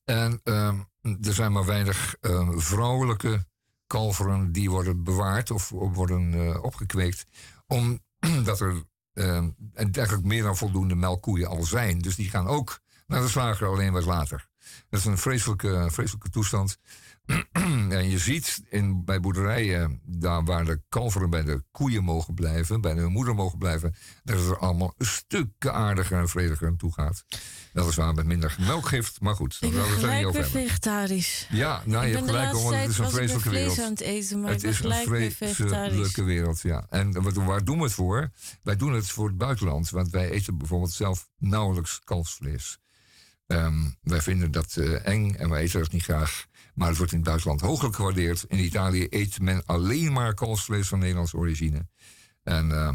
En 0.05 0.41
ehm, 0.45 0.79
er 1.03 1.35
zijn 1.35 1.53
maar 1.53 1.65
weinig 1.65 2.17
vrouwelijke 2.57 3.47
kalveren 3.93 4.53
die 4.53 4.71
worden 4.71 5.05
bewaard 5.05 5.51
of 5.51 5.69
worden 5.69 6.33
uh, 6.33 6.63
opgekweekt. 6.63 7.27
Omdat 7.67 8.61
er 8.67 8.83
uh, 9.15 9.45
eigenlijk 9.75 10.25
meer 10.25 10.43
dan 10.43 10.57
voldoende 10.57 10.95
melkkoeien 10.95 11.49
al 11.49 11.63
zijn. 11.63 11.99
Dus 11.99 12.17
die 12.17 12.31
gaan 12.31 12.47
ook 12.47 12.81
naar 13.07 13.21
de 13.21 13.29
slager 13.29 13.67
alleen 13.67 13.93
wat 13.93 14.05
later. 14.05 14.49
Dat 14.89 15.01
is 15.01 15.07
een 15.07 15.19
vreselijke, 15.19 15.89
vreselijke 15.91 16.31
toestand. 16.31 16.79
En 17.89 18.11
je 18.11 18.19
ziet 18.19 18.63
in, 18.69 19.05
bij 19.05 19.21
boerderijen, 19.21 20.01
daar 20.05 20.45
waar 20.45 20.65
de 20.65 20.81
kalveren 20.89 21.31
bij 21.31 21.43
de 21.43 21.65
koeien 21.71 22.05
mogen 22.05 22.35
blijven, 22.35 22.81
bij 22.81 22.95
de 22.95 23.07
moeder 23.07 23.35
mogen 23.35 23.59
blijven, 23.59 23.95
dat 24.25 24.39
het 24.39 24.49
er 24.49 24.59
allemaal 24.59 24.95
stukken 24.99 25.75
aardiger 25.75 26.19
en 26.19 26.29
vrediger 26.29 26.67
aan 26.67 26.77
toe 26.77 26.93
gaat. 26.93 27.25
Weliswaar 27.73 28.15
met 28.15 28.27
minder 28.27 28.57
melkgift, 28.61 29.21
maar 29.21 29.35
goed, 29.35 29.61
daar 29.61 29.71
gaan 29.73 29.83
we 29.83 29.95
het 29.95 30.03
er 30.03 30.17
niet 30.17 30.25
over 30.25 30.45
vegetarisch. 30.45 31.47
Ja, 31.51 31.83
nou, 31.85 32.07
je 32.07 32.15
hebt 32.15 32.27
gelijk, 32.27 32.53
want 32.53 32.75
het 32.75 32.91
is 32.91 32.99
een 32.99 33.11
vreselijke 33.11 33.51
wereld. 33.51 33.81
Aan 33.81 33.91
het, 33.91 34.01
eten, 34.01 34.41
maar 34.41 34.51
het 34.51 34.65
is 34.65 34.81
een 34.81 34.93
vreselijke 35.55 36.23
wereld, 36.23 36.61
ja. 36.61 36.87
En 36.91 37.23
wat, 37.23 37.33
waar 37.33 37.65
doen 37.65 37.79
we 37.79 37.85
het 37.85 37.93
voor? 37.93 38.31
Wij 38.63 38.77
doen 38.77 38.93
het 38.93 39.09
voor 39.09 39.27
het 39.27 39.37
buitenland, 39.39 39.91
want 39.91 40.11
wij 40.11 40.31
eten 40.31 40.59
bijvoorbeeld 40.59 40.93
zelf 40.93 41.29
nauwelijks 41.39 42.01
kalfsvlees. 42.05 42.81
Um, 43.47 43.97
wij 44.03 44.21
vinden 44.21 44.51
dat 44.51 44.77
uh, 44.79 45.07
eng 45.07 45.35
en 45.35 45.49
wij 45.49 45.63
eten 45.63 45.81
het 45.81 45.93
niet 45.93 46.03
graag. 46.03 46.47
Maar 46.75 46.89
het 46.89 46.97
wordt 46.97 47.13
in 47.13 47.19
het 47.19 47.27
buitenland 47.27 47.61
hooglijk 47.61 47.95
gewaardeerd. 47.95 48.45
In 48.49 48.59
Italië 48.59 49.07
eet 49.11 49.41
men 49.41 49.63
alleen 49.67 50.13
maar 50.13 50.35
kalfsvlees 50.35 50.89
van 50.89 50.99
Nederlandse 50.99 51.37
origine. 51.37 51.87
En 52.43 52.69
uh, 52.71 52.93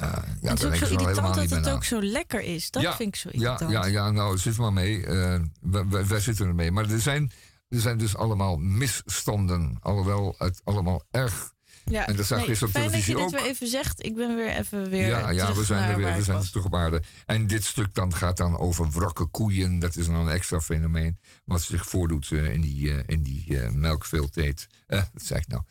uh, 0.00 0.18
ja, 0.40 0.50
het 0.50 0.58
is 0.58 0.64
ook 0.64 0.74
zo 0.74 0.84
irritant 0.84 1.34
dat 1.34 1.50
het 1.50 1.68
ook 1.68 1.84
zo 1.84 2.02
lekker 2.02 2.40
is. 2.40 2.70
Dat 2.70 2.82
ja, 2.82 2.96
vind 2.96 3.08
ik 3.08 3.20
zo 3.20 3.28
irritant. 3.28 3.70
Ja, 3.70 3.84
ja, 3.84 3.86
ja 3.86 4.10
nou, 4.10 4.38
zit 4.38 4.56
maar 4.56 4.72
mee. 4.72 4.98
Uh, 4.98 5.40
wij, 5.60 6.06
wij, 6.06 6.20
zitten 6.20 6.46
er 6.46 6.54
mee. 6.54 6.70
Maar 6.70 6.90
er 6.90 7.00
zijn, 7.00 7.32
er 7.68 7.80
zijn 7.80 7.98
dus 7.98 8.16
allemaal 8.16 8.56
misstanden. 8.56 9.76
Alhoewel 9.80 10.34
het 10.38 10.60
allemaal 10.64 11.02
erg 11.10 11.53
ja, 11.84 12.06
en 12.06 12.16
dat 12.16 12.26
zag 12.26 12.38
nee, 12.38 12.46
gisteren 12.46 12.74
op 12.74 12.80
televisie 12.80 13.14
dat 13.14 13.22
ook. 13.22 13.30
je 13.30 13.36
dat 13.36 13.46
even 13.46 13.66
zegt. 13.66 14.04
Ik 14.04 14.14
ben 14.14 14.36
weer 14.36 14.48
even 14.48 14.90
weer 14.90 15.06
Ja, 15.06 15.30
ja 15.30 15.54
we 15.54 15.64
zijn 15.64 15.90
er 15.90 15.96
weer. 15.96 16.14
We 16.14 16.22
zijn 16.22 16.42
terug 16.42 16.64
op 16.64 16.74
aarde. 16.74 17.02
En 17.26 17.46
dit 17.46 17.64
stuk 17.64 17.94
dan 17.94 18.14
gaat 18.14 18.36
dan 18.36 18.58
over 18.58 18.90
wrakke 18.90 19.24
koeien. 19.24 19.78
Dat 19.78 19.96
is 19.96 20.06
dan 20.06 20.14
een 20.14 20.28
extra 20.28 20.60
fenomeen. 20.60 21.18
Wat 21.44 21.62
zich 21.62 21.88
voordoet 21.88 22.30
uh, 22.30 22.52
in 22.52 22.60
die, 22.60 22.86
uh, 22.86 22.98
in 23.06 23.22
die 23.22 23.44
uh, 23.48 23.68
melkveelteelt. 23.70 24.66
Eh, 24.86 25.02
wat 25.12 25.22
zeg 25.22 25.38
ik 25.38 25.48
nou? 25.48 25.62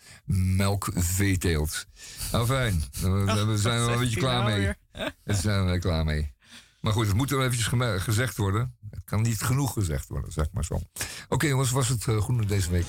Melkveeteelt. 0.55 1.85
Nou 2.31 2.45
fijn. 2.45 2.83
Oh, 3.03 3.45
we 3.45 3.57
zijn 3.67 3.79
er 3.79 3.85
wel 3.85 3.93
een 3.93 3.99
beetje 3.99 4.19
klaar 4.19 4.43
nou 4.43 4.59
mee. 4.59 4.73
Daar 5.23 5.35
zijn 5.35 5.71
we 5.71 5.79
klaar 5.79 6.05
mee. 6.05 6.33
Maar 6.79 6.93
goed, 6.93 7.07
het 7.07 7.15
moet 7.15 7.31
er 7.31 7.41
eventjes 7.41 8.03
gezegd 8.03 8.37
worden. 8.37 8.75
Het 8.89 9.03
kan 9.03 9.21
niet 9.21 9.41
genoeg 9.41 9.73
gezegd 9.73 10.07
worden, 10.07 10.31
zeg 10.31 10.47
maar 10.51 10.65
zo. 10.65 10.73
Oké 10.73 10.85
okay, 11.29 11.49
jongens, 11.49 11.71
was 11.71 11.87
het 11.87 12.03
groene 12.03 12.45
deze 12.45 12.69
week? 12.69 12.87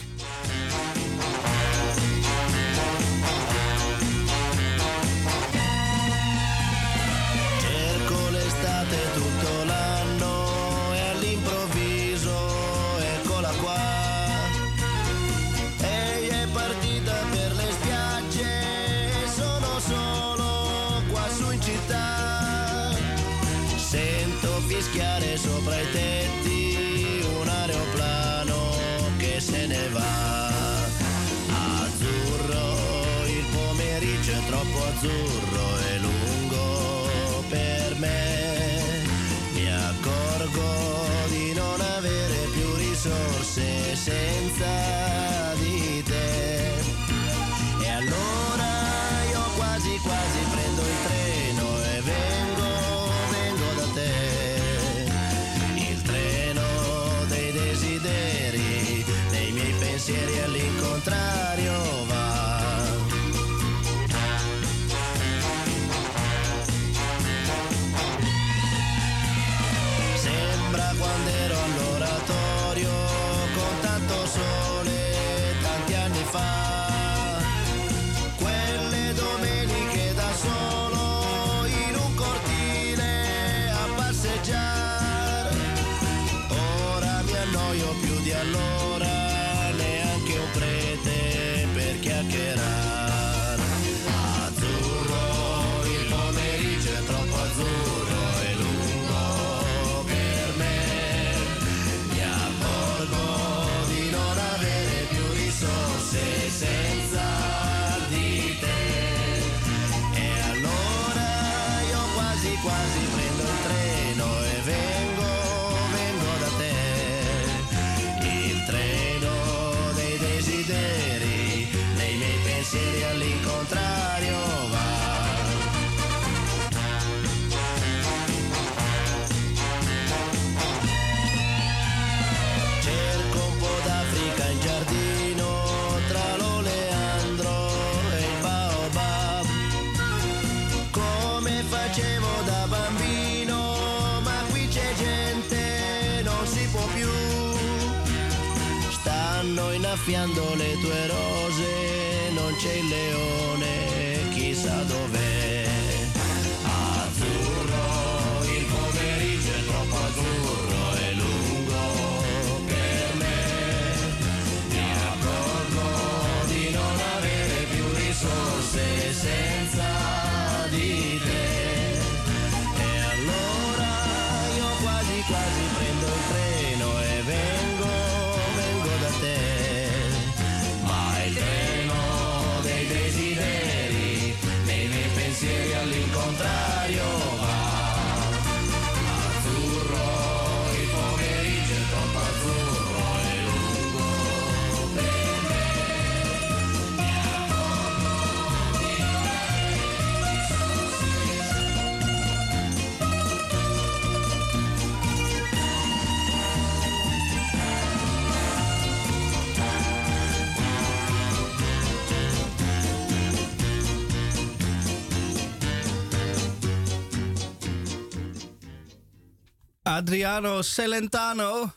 Adriano 219.94 220.62
Celentano. 220.62 221.72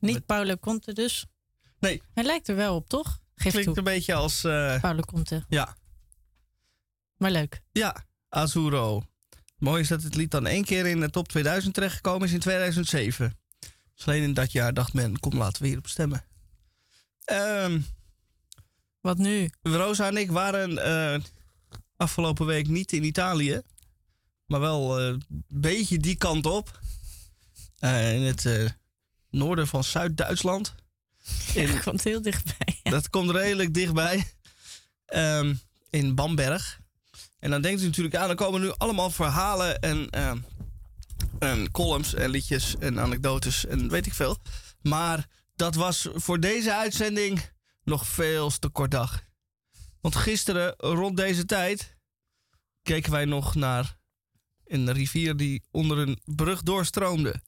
Niet 0.00 0.26
Paulo 0.26 0.56
Conte 0.56 0.92
dus. 0.92 1.26
Nee, 1.80 2.02
Hij 2.14 2.24
lijkt 2.24 2.48
er 2.48 2.56
wel 2.56 2.74
op, 2.74 2.88
toch? 2.88 3.20
Geef 3.34 3.50
klinkt 3.52 3.68
toe. 3.68 3.78
een 3.78 3.84
beetje 3.84 4.14
als... 4.14 4.44
eh, 4.44 4.80
Paulo 4.80 5.00
Conte. 5.00 5.44
ja, 5.48 5.76
Maar 7.16 7.30
leuk. 7.30 7.60
ja, 7.72 8.04
Azuro. 8.28 9.02
Mooi 9.58 9.80
is 9.82 9.88
dat 9.88 10.02
het 10.02 10.14
lied 10.14 10.30
dan 10.30 10.46
één 10.46 10.64
keer 10.64 10.86
in 10.86 11.00
de 11.00 11.10
top 11.10 11.28
2000 11.28 11.74
terechtgekomen 11.74 12.26
is 12.26 12.32
in 12.32 12.40
2007. 12.40 13.38
Dus 13.94 14.06
alleen 14.06 14.22
in 14.22 14.34
dat 14.34 14.52
jaar 14.52 14.74
dacht 14.74 14.92
men, 14.92 15.20
kom 15.20 15.36
laten 15.36 15.62
we 15.62 15.68
hierop 15.68 15.86
stemmen. 15.88 16.24
Ehm 17.24 17.80
Wat 19.00 19.18
nu? 19.18 19.50
Rosa 19.62 20.06
en 20.06 20.16
ik 20.16 20.30
waren 20.30 20.78
eh, 20.84 21.20
afgelopen 21.96 22.46
week 22.46 22.68
niet 22.68 22.92
in 22.92 23.04
Italië. 23.04 23.60
Maar 24.46 24.60
wel 24.60 24.98
eh, 24.98 25.06
een 25.06 25.22
beetje 25.48 25.98
die 25.98 26.16
kant 26.16 26.46
op. 26.46 26.80
Eh, 27.78 28.14
in 28.14 28.22
het 28.22 28.46
eh, 28.46 28.68
noorden 29.30 29.66
van 29.66 29.84
Zuid-Duitsland. 29.84 30.74
Ik 31.54 31.68
kwam 31.68 31.96
heel 32.02 32.22
dichtbij. 32.22 32.80
Dat 32.92 33.10
komt 33.10 33.30
redelijk 33.30 33.74
dichtbij. 33.74 34.26
Ehm, 35.06 35.54
in 35.90 36.14
Bamberg. 36.14 36.80
En 37.38 37.50
dan 37.50 37.62
denkt 37.62 37.82
u 37.82 37.84
natuurlijk 37.84 38.16
aan, 38.16 38.28
er 38.28 38.34
komen 38.34 38.60
nu 38.60 38.72
allemaal 38.76 39.10
verhalen 39.10 39.78
en, 39.80 40.10
ehm, 40.10 40.38
en 41.38 41.70
columns 41.70 42.14
en 42.14 42.30
liedjes 42.30 42.76
en 42.78 43.00
anekdotes 43.00 43.66
en 43.66 43.88
weet 43.88 44.06
ik 44.06 44.14
veel. 44.14 44.38
Maar 44.82 45.26
dat 45.56 45.74
was 45.74 46.08
voor 46.12 46.40
deze 46.40 46.74
uitzending 46.74 47.50
nog 47.84 48.06
veel 48.06 48.50
te 48.50 48.68
kort 48.68 48.90
dag. 48.90 49.22
Want 50.00 50.16
gisteren 50.16 50.74
rond 50.76 51.16
deze 51.16 51.44
tijd 51.44 51.96
keken 52.82 53.12
wij 53.12 53.24
nog 53.24 53.54
naar 53.54 53.96
een 54.66 54.92
rivier 54.92 55.36
die 55.36 55.62
onder 55.70 55.98
een 55.98 56.20
brug 56.24 56.62
doorstroomde. 56.62 57.40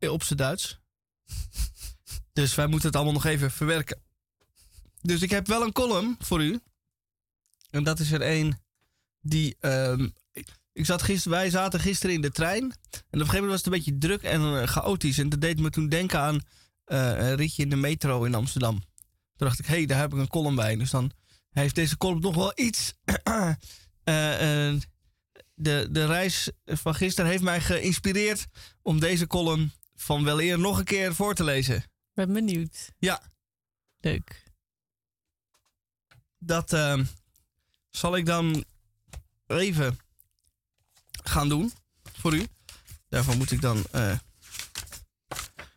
Op 0.00 0.22
z'n 0.22 0.34
Duits. 0.34 0.80
Dus 2.32 2.54
wij 2.54 2.66
moeten 2.66 2.86
het 2.86 2.96
allemaal 2.96 3.14
nog 3.14 3.24
even 3.24 3.50
verwerken. 3.50 4.02
Dus 5.00 5.22
ik 5.22 5.30
heb 5.30 5.46
wel 5.46 5.62
een 5.62 5.72
column 5.72 6.16
voor 6.18 6.42
u. 6.42 6.60
En 7.70 7.84
dat 7.84 8.00
is 8.00 8.12
er 8.12 8.22
een 8.22 8.58
die. 9.20 9.56
ehm, 9.60 10.08
ik, 10.72 10.86
zat 10.86 11.02
gister, 11.02 11.30
wij 11.30 11.50
zaten 11.50 11.80
gisteren 11.80 12.14
in 12.14 12.20
de 12.20 12.30
trein. 12.30 12.62
En 12.62 12.70
op 12.70 12.72
een 13.10 13.18
gegeven 13.18 13.34
moment 13.34 13.50
was 13.50 13.58
het 13.58 13.66
een 13.66 13.72
beetje 13.72 13.98
druk 13.98 14.22
en 14.22 14.40
eh, 14.40 14.68
chaotisch. 14.68 15.18
En 15.18 15.28
dat 15.28 15.40
deed 15.40 15.60
me 15.60 15.70
toen 15.70 15.88
denken 15.88 16.20
aan 16.20 16.40
eh, 16.84 17.28
een 17.28 17.36
ritje 17.36 17.62
in 17.62 17.70
de 17.70 17.76
metro 17.76 18.24
in 18.24 18.34
Amsterdam. 18.34 18.78
Toen 19.36 19.48
dacht 19.48 19.58
ik, 19.58 19.66
hé, 19.66 19.74
hey, 19.74 19.86
daar 19.86 19.98
heb 19.98 20.12
ik 20.12 20.18
een 20.18 20.28
column 20.28 20.54
bij. 20.54 20.76
Dus 20.76 20.90
dan 20.90 21.12
heeft 21.50 21.74
deze 21.74 21.96
column 21.96 22.20
nog 22.20 22.34
wel 22.34 22.52
iets. 22.54 22.92
Eh, 24.04 24.68
eh, 24.68 24.80
de, 25.54 25.88
de 25.90 26.06
reis 26.06 26.50
van 26.64 26.94
gisteren 26.94 27.30
heeft 27.30 27.42
mij 27.42 27.60
geïnspireerd 27.60 28.46
om 28.82 29.00
deze 29.00 29.26
column 29.26 29.72
van 30.00 30.24
wel 30.24 30.40
eer 30.40 30.58
nog 30.58 30.78
een 30.78 30.84
keer 30.84 31.14
voor 31.14 31.34
te 31.34 31.44
lezen. 31.44 31.84
Ben 32.12 32.32
benieuwd. 32.32 32.92
Ja, 32.98 33.22
Leuk. 33.98 34.42
dat 36.38 36.72
ehm, 36.72 37.04
zal 37.90 38.16
ik 38.16 38.26
dan 38.26 38.64
even 39.46 39.98
gaan 41.22 41.48
doen 41.48 41.72
voor 42.12 42.34
u. 42.34 42.46
Daarvoor 43.08 43.36
moet 43.36 43.50
ik 43.50 43.60
dan 43.60 43.84
eh, 43.90 44.18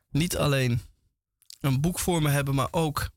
niet 0.10 0.38
alleen 0.38 0.82
een 1.60 1.82
boek 1.82 2.00
voor 2.00 2.22
me 2.22 2.30
hebben, 2.30 2.56
maar 2.56 2.68
ook 2.72 3.10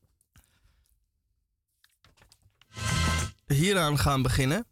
hieraan 3.45 3.99
gaan 3.99 4.21
beginnen. 4.21 4.65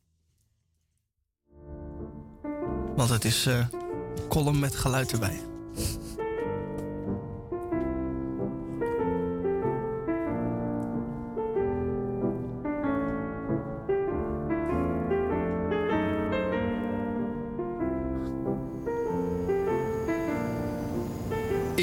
Want 2.95 3.09
het 3.09 3.25
is 3.25 3.45
eh 3.45 3.67
column 4.29 4.59
met 4.59 4.75
geluid 4.75 5.11
erbij. 5.11 5.54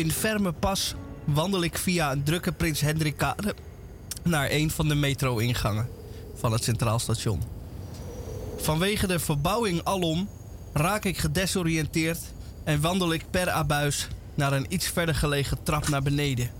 In 0.03 0.11
ferme 0.11 0.53
pas 0.53 0.95
wandel 1.25 1.63
ik 1.63 1.79
via 1.79 2.13
een 2.13 2.23
drukke 2.23 2.53
Prins 2.53 2.81
Hendrikkade 2.81 3.55
naar 4.23 4.51
een 4.51 4.71
van 4.71 4.89
de 4.89 4.95
metro-ingangen 4.95 5.89
van 6.35 6.53
het 6.53 6.65
Centraal 6.65 6.99
Station. 6.99 7.43
Vanwege 8.57 9.07
de 9.07 9.19
verbouwing 9.19 9.85
alom 9.85 10.29
raak 10.73 11.05
ik 11.05 11.19
gedesoriënteerd 11.19 12.19
en 12.65 12.81
wandel 12.81 13.13
ik 13.13 13.25
per 13.31 13.51
abuis 13.51 14.09
naar 14.35 14.53
een 14.53 14.67
iets 14.69 14.87
verder 14.87 15.15
gelegen 15.15 15.63
trap 15.63 15.89
naar 15.89 16.03
beneden. 16.03 16.51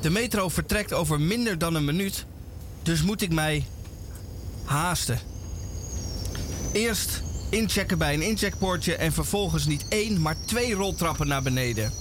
De 0.00 0.10
metro 0.10 0.48
vertrekt 0.48 0.92
over 0.92 1.20
minder 1.20 1.58
dan 1.58 1.74
een 1.74 1.84
minuut, 1.84 2.26
dus 2.82 3.02
moet 3.02 3.22
ik 3.22 3.32
mij 3.32 3.66
haasten. 4.64 5.18
Eerst 6.72 7.22
inchecken 7.52 7.98
bij 7.98 8.14
een 8.14 8.22
incheckpoortje 8.22 8.96
en 8.96 9.12
vervolgens 9.12 9.66
niet 9.66 9.84
één, 9.88 10.20
maar 10.20 10.36
twee 10.44 10.74
roltrappen 10.74 11.28
naar 11.28 11.42
beneden. 11.42 11.92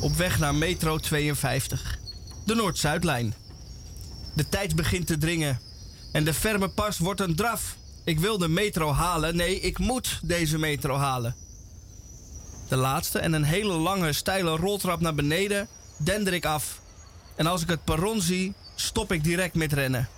Op 0.00 0.16
weg 0.16 0.38
naar 0.38 0.54
metro 0.54 0.98
52. 0.98 1.98
De 2.44 2.54
Noord-Zuidlijn. 2.54 3.34
De 4.32 4.48
tijd 4.48 4.76
begint 4.76 5.06
te 5.06 5.18
dringen. 5.18 5.60
En 6.12 6.24
de 6.24 6.34
ferme 6.34 6.68
pas 6.68 6.98
wordt 6.98 7.20
een 7.20 7.34
draf. 7.34 7.76
Ik 8.04 8.18
wil 8.18 8.38
de 8.38 8.48
metro 8.48 8.92
halen. 8.92 9.36
Nee, 9.36 9.60
ik 9.60 9.78
moet 9.78 10.20
deze 10.22 10.58
metro 10.58 10.96
halen. 10.96 11.34
De 12.68 12.76
laatste 12.76 13.18
en 13.18 13.32
een 13.32 13.44
hele 13.44 13.74
lange, 13.74 14.12
steile 14.12 14.56
roltrap 14.56 15.00
naar 15.00 15.14
beneden 15.14 15.68
dender 15.96 16.32
ik 16.32 16.44
af. 16.44 16.80
En 17.36 17.46
als 17.46 17.62
ik 17.62 17.68
het 17.68 17.84
perron 17.84 18.20
zie, 18.20 18.54
stop 18.74 19.12
ik 19.12 19.24
direct 19.24 19.54
met 19.54 19.72
rennen. 19.72 20.08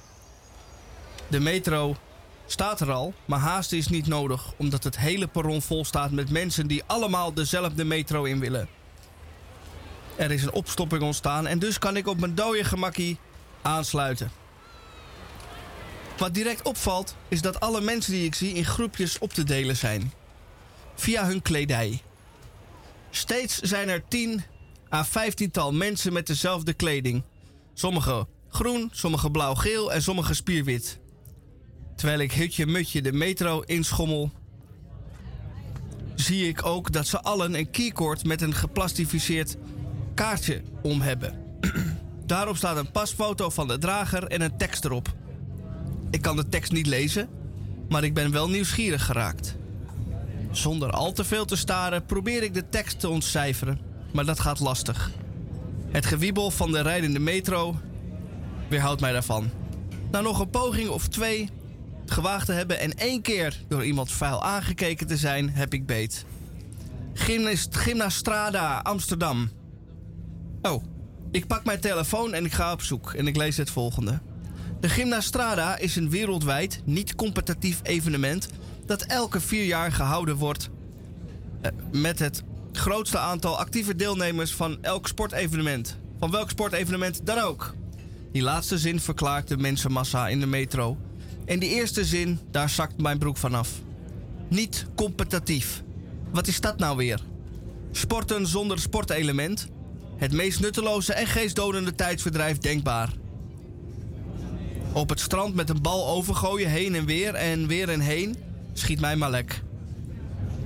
De 1.28 1.40
metro 1.40 1.96
staat 2.51 2.80
er 2.80 2.92
al, 2.92 3.14
maar 3.24 3.38
haast 3.38 3.72
is 3.72 3.88
niet 3.88 4.07
nodig, 4.07 4.53
omdat 4.57 4.84
het 4.84 4.99
hele 4.99 5.26
perron 5.26 5.62
vol 5.62 5.84
staat 5.84 6.11
met 6.11 6.30
mensen 6.30 6.66
die 6.66 6.82
allemaal 6.86 7.34
dezelfde 7.34 7.84
metro 7.84 8.24
in 8.24 8.40
willen. 8.40 8.68
Er 10.16 10.30
is 10.30 10.42
een 10.42 10.53
opstopping 10.53 11.03
ontstaan 11.03 11.46
en 11.46 11.59
dus 11.59 11.78
kan 11.78 11.96
ik 11.96 12.07
op 12.07 12.20
mijn 12.20 12.34
dode 12.34 12.64
gemakkie 12.64 13.18
aansluiten. 13.62 14.30
Wat 16.18 16.34
direct 16.34 16.62
opvalt 16.62 17.16
is 17.28 17.42
dat 17.42 17.61
alle 17.61 17.80
mensen 17.80 18.12
die 18.12 18.24
ik 18.24 18.34
zie 18.34 18.55
in 18.55 18.64
groepjes 18.64 19.18
op 19.18 19.32
te 19.32 19.44
delen 19.44 19.76
zijn. 19.76 20.12
Via 20.94 21.26
hun 21.26 21.42
kledij. 21.42 22.03
Steeds 23.11 23.59
zijn 23.59 23.88
er 23.88 24.09
10 24.09 24.44
à 24.92 25.05
15 25.05 25.51
tal 25.51 25.72
mensen 25.72 26.12
met 26.12 26.26
dezelfde 26.26 26.72
kleding. 26.72 27.22
Sommige 27.74 28.26
groen, 28.49 28.88
sommige 28.92 29.30
blauw-geel 29.30 29.92
en 29.92 30.03
sommige 30.03 30.34
spierwit. 30.34 30.99
Terwijl 31.99 32.20
ik 32.20 32.32
hutje 32.32 32.66
mutje 32.66 33.03
de 33.03 33.12
metro 33.12 33.61
inschommel, 33.61 34.30
zie 36.14 36.49
ik 36.49 36.66
ook 36.66 36.92
dat 36.92 37.07
ze 37.07 37.20
allen 37.20 37.55
een 37.55 37.70
keycord 37.70 38.24
met 38.24 38.42
een 38.42 38.55
geplastificeerd 38.55 39.57
kaartje 40.14 40.62
om 40.82 41.01
hebben. 41.01 41.44
Daarop 42.26 42.57
staat 42.57 42.76
een 42.76 42.90
pasfoto 42.90 43.51
van 43.51 43.68
de 43.68 43.78
drager 43.78 44.24
en 44.24 44.40
een 44.40 44.57
tekst 44.57 44.84
erop. 44.84 45.14
Ik 46.11 46.22
kan 46.22 46.36
de 46.36 46.49
tekst 46.49 46.72
niet 46.72 46.86
lezen, 46.86 47.28
maar 47.88 48.05
ik 48.05 48.14
ben 48.14 48.30
wel 48.30 48.49
nieuwsgierig 48.49 49.05
geraakt. 49.05 49.57
Zonder 50.51 50.90
al 50.90 51.12
te 51.12 51.24
veel 51.24 51.44
te 51.44 51.57
staren 51.57 52.07
probeer 52.07 52.42
ik 52.42 52.55
de 52.55 52.68
tekst 52.68 53.01
te 53.01 53.09
ontcijferen, 53.09 53.80
maar 54.12 54.24
dat 54.24 54.40
gaat 54.40 54.61
lastig. 54.61 55.11
Het 55.90 56.07
gewiebel 56.07 56.51
van 56.51 56.72
de 56.72 56.80
rijdende 56.80 57.20
metro 57.20 57.76
weerhoudt 58.68 59.01
mij 59.01 59.12
daarvan. 59.12 59.51
Na 60.11 60.20
nog 60.20 60.40
een 60.40 60.51
poging 60.51 60.88
of 60.88 61.09
twee 61.09 61.49
gewaagd 62.11 62.46
te 62.46 62.52
hebben 62.52 62.78
en 62.78 62.94
één 62.94 63.22
keer 63.22 63.61
door 63.68 63.84
iemand 63.84 64.12
vuil 64.12 64.42
aangekeken 64.42 65.06
te 65.06 65.16
zijn, 65.16 65.50
heb 65.50 65.74
ik 65.74 65.86
beet. 65.86 66.24
Gymnast, 67.14 67.76
Gymnastrada, 67.76 68.78
Amsterdam. 68.78 69.50
Oh, 70.62 70.84
ik 71.30 71.46
pak 71.46 71.64
mijn 71.64 71.80
telefoon 71.80 72.34
en 72.34 72.44
ik 72.44 72.52
ga 72.52 72.72
op 72.72 72.82
zoek 72.82 73.12
en 73.12 73.26
ik 73.26 73.36
lees 73.36 73.56
het 73.56 73.70
volgende. 73.70 74.20
De 74.80 74.88
Gymnastrada 74.88 75.76
is 75.76 75.96
een 75.96 76.11
wereldwijd 76.11 76.80
niet-competitief 76.84 77.80
evenement 77.82 78.48
dat 78.86 79.02
elke 79.02 79.40
vier 79.40 79.64
jaar 79.64 79.92
gehouden 79.92 80.36
wordt 80.36 80.70
eh, 81.61 81.70
met 81.92 82.18
het 82.18 82.42
grootste 82.72 83.18
aantal 83.18 83.59
actieve 83.59 83.96
deelnemers 83.96 84.54
van 84.54 84.78
elk 84.82 85.09
sportevenement. 85.09 85.98
Van 86.18 86.30
welk 86.30 86.50
sportevenement 86.50 87.26
dan 87.26 87.38
ook. 87.38 87.74
Die 88.32 88.42
laatste 88.42 88.78
zin 88.78 89.00
verklaart 89.00 89.48
de 89.48 89.56
mensenmassa 89.56 90.28
in 90.28 90.40
de 90.40 90.46
metro. 90.46 90.96
En 91.49 91.59
die 91.59 91.70
eerste 91.70 92.05
zin, 92.05 92.38
daar 92.51 92.68
zakt 92.68 93.01
mijn 93.01 93.18
broek 93.18 93.36
vanaf. 93.36 93.70
Niet 94.49 94.86
competitief. 94.94 95.82
Wat 96.30 96.46
is 96.46 96.61
dat 96.61 96.78
nou 96.78 96.96
weer? 96.96 97.20
Sporten 97.90 98.46
zonder 98.46 98.78
sportelement? 98.78 99.68
Het 100.16 100.32
meest 100.32 100.61
nutteloze 100.61 101.12
en 101.12 101.26
geestdodende 101.26 101.94
tijdsverdrijf 101.94 102.59
denkbaar. 102.59 103.12
Op 104.92 105.09
het 105.09 105.20
strand 105.20 105.55
met 105.55 105.70
een 105.70 105.82
bal 105.82 106.09
overgooien 106.09 106.70
heen 106.70 106.94
en 106.94 107.05
weer 107.05 107.34
en 107.34 107.66
weer 107.66 107.88
en 107.88 108.01
heen 108.01 108.36
schiet 108.72 109.01
mij 109.01 109.16
maar 109.16 109.30
lek. 109.30 109.62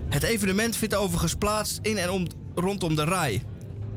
Het 0.08 0.22
evenement 0.22 0.76
vindt 0.76 0.94
overigens 0.94 1.34
plaats 1.34 1.78
in 1.82 1.96
en 1.96 2.10
om, 2.10 2.26
rondom 2.54 2.94
de 2.94 3.04
RAI. 3.04 3.42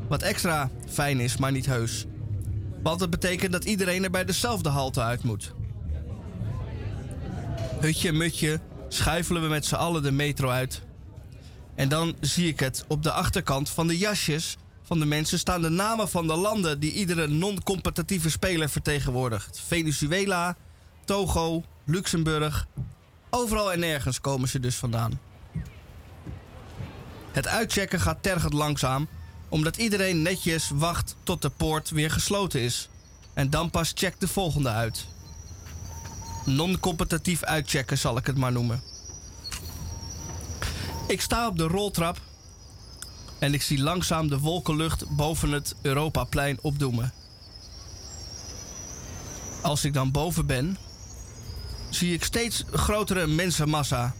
Wat 0.07 0.21
extra 0.21 0.69
fijn 0.87 1.19
is, 1.19 1.37
maar 1.37 1.51
niet 1.51 1.65
heus. 1.65 2.05
Want 2.83 2.99
het 2.99 3.09
betekent 3.09 3.51
dat 3.51 3.63
iedereen 3.63 4.03
er 4.03 4.11
bij 4.11 4.25
dezelfde 4.25 4.69
halte 4.69 5.01
uit 5.01 5.23
moet. 5.23 5.53
Hutje, 7.85 8.11
mutje, 8.11 8.59
schuifelen 8.87 9.41
we 9.41 9.47
met 9.47 9.65
z'n 9.65 9.75
allen 9.75 10.03
de 10.03 10.11
metro 10.11 10.49
uit. 10.49 10.81
En 11.75 11.89
dan 11.89 12.15
zie 12.21 12.47
ik 12.47 12.59
het. 12.59 12.85
Op 12.87 13.03
de 13.03 13.11
achterkant 13.11 13.69
van 13.69 13.87
de 13.87 13.97
jasjes 13.97 14.57
van 14.83 14.99
de 14.99 15.05
mensen 15.05 15.39
staan 15.39 15.61
de 15.61 15.69
namen 15.69 16.09
van 16.09 16.27
de 16.27 16.35
landen 16.35 16.79
die 16.79 16.91
iedere 16.91 17.27
non-competitieve 17.27 18.29
speler 18.29 18.69
vertegenwoordigt. 18.69 19.61
Venezuela, 19.67 20.55
Togo, 21.03 21.63
Luxemburg. 21.83 22.67
Overal 23.29 23.71
en 23.71 23.79
nergens 23.79 24.21
komen 24.21 24.49
ze 24.49 24.59
dus 24.59 24.75
vandaan. 24.75 25.19
Het 27.31 27.47
uitchecken 27.47 27.99
gaat 27.99 28.23
tergend 28.23 28.53
langzaam, 28.53 29.07
omdat 29.49 29.77
iedereen 29.77 30.21
netjes 30.21 30.69
wacht 30.73 31.15
tot 31.23 31.41
de 31.41 31.49
poort 31.49 31.89
weer 31.89 32.11
gesloten 32.11 32.61
is. 32.61 32.89
En 33.33 33.49
dan 33.49 33.69
pas 33.69 33.91
checkt 33.95 34.19
de 34.19 34.27
volgende 34.27 34.69
uit. 34.69 35.05
Non-competitief 36.45 37.43
uitchecken 37.43 37.97
zal 37.97 38.17
ik 38.17 38.25
het 38.25 38.37
maar 38.37 38.51
noemen. 38.51 38.81
Ik 41.07 41.21
sta 41.21 41.47
op 41.47 41.57
de 41.57 41.67
roltrap 41.67 42.21
en 43.39 43.53
ik 43.53 43.61
zie 43.61 43.81
langzaam 43.81 44.29
de 44.29 44.39
wolkenlucht 44.39 45.09
boven 45.09 45.51
het 45.51 45.75
Europaplein 45.81 46.57
opdoemen. 46.61 47.13
Als 49.61 49.85
ik 49.85 49.93
dan 49.93 50.11
boven 50.11 50.45
ben, 50.45 50.77
zie 51.89 52.13
ik 52.13 52.23
steeds 52.23 52.63
grotere 52.71 53.27
mensenmassa. 53.27 54.13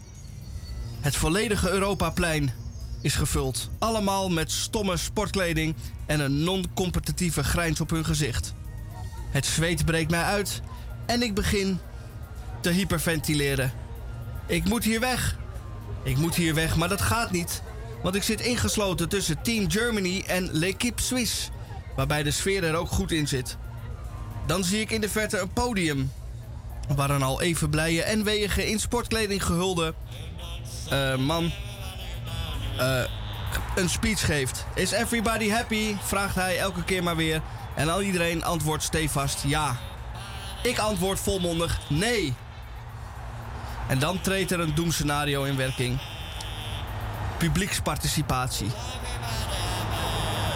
Het 0.99 1.15
volledige 1.15 1.69
Europaplein 1.69 2.53
is 3.01 3.15
gevuld. 3.15 3.69
Allemaal 3.79 4.29
met 4.29 4.51
stomme 4.51 4.97
sportkleding 4.97 5.75
en 6.05 6.19
een 6.19 6.43
non-competitieve 6.43 7.43
grijns 7.43 7.81
op 7.81 7.89
hun 7.89 8.05
gezicht. 8.05 8.53
Het 9.31 9.45
zweet 9.45 9.85
breekt 9.85 10.11
mij 10.11 10.23
uit 10.23 10.61
en 11.05 11.21
ik 11.21 11.33
begin 11.33 11.79
te 12.65 12.71
hyperventileren. 12.71 13.71
Ik 14.45 14.63
moet 14.63 14.83
hier 14.83 14.99
weg. 14.99 15.37
Ik 16.03 16.17
moet 16.17 16.35
hier 16.35 16.53
weg, 16.53 16.75
maar 16.75 16.89
dat 16.89 17.01
gaat 17.01 17.31
niet. 17.31 17.61
Want 18.03 18.15
ik 18.15 18.23
zit 18.23 18.41
ingesloten 18.41 19.09
tussen 19.09 19.41
Team 19.41 19.71
Germany 19.71 20.23
en 20.27 20.49
L'Equipe 20.51 21.01
Suisse. 21.01 21.49
Waarbij 21.95 22.23
de 22.23 22.31
sfeer 22.31 22.63
er 22.63 22.75
ook 22.75 22.89
goed 22.89 23.11
in 23.11 23.27
zit. 23.27 23.57
Dan 24.47 24.63
zie 24.63 24.79
ik 24.79 24.91
in 24.91 25.01
de 25.01 25.09
verte 25.09 25.39
een 25.39 25.53
podium. 25.53 26.11
Waar 26.95 27.09
een 27.09 27.21
al 27.21 27.41
even 27.41 27.69
blije 27.69 28.03
en 28.03 28.23
weeige 28.23 28.69
in 28.69 28.79
sportkleding 28.79 29.43
gehulde 29.43 29.93
eh, 30.89 31.15
man 31.15 31.51
eh, 32.77 33.03
een 33.75 33.89
speech 33.89 34.25
geeft. 34.25 34.65
Is 34.75 34.91
everybody 34.91 35.49
happy? 35.49 35.95
Vraagt 36.03 36.35
hij 36.35 36.57
elke 36.57 36.83
keer 36.83 37.03
maar 37.03 37.15
weer. 37.15 37.41
En 37.75 37.89
al 37.89 38.01
iedereen 38.01 38.43
antwoordt 38.43 38.83
stevast 38.83 39.43
ja. 39.47 39.77
Ik 40.63 40.77
antwoord 40.77 41.19
volmondig 41.19 41.79
nee. 41.89 42.33
En 43.87 43.99
dan 43.99 44.21
treedt 44.21 44.51
er 44.51 44.59
een 44.59 44.75
doemscenario 44.75 45.43
in 45.43 45.55
werking. 45.55 45.99
Publieksparticipatie. 47.37 48.71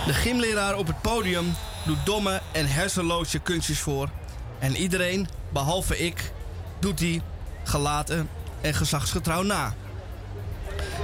De 0.05 0.13
gymleraar 0.13 0.75
op 0.75 0.87
het 0.87 1.01
podium 1.01 1.55
doet 1.85 2.05
domme 2.05 2.41
en 2.51 2.67
hersenloze 2.67 3.39
kunstjes 3.39 3.79
voor. 3.79 4.09
En 4.59 4.75
iedereen, 4.75 5.27
behalve 5.49 5.97
ik, 5.97 6.31
doet 6.79 6.97
die 6.97 7.21
gelaten 7.63 8.29
en 8.61 8.73
gezagsgetrouw 8.73 9.43
na. 9.43 9.73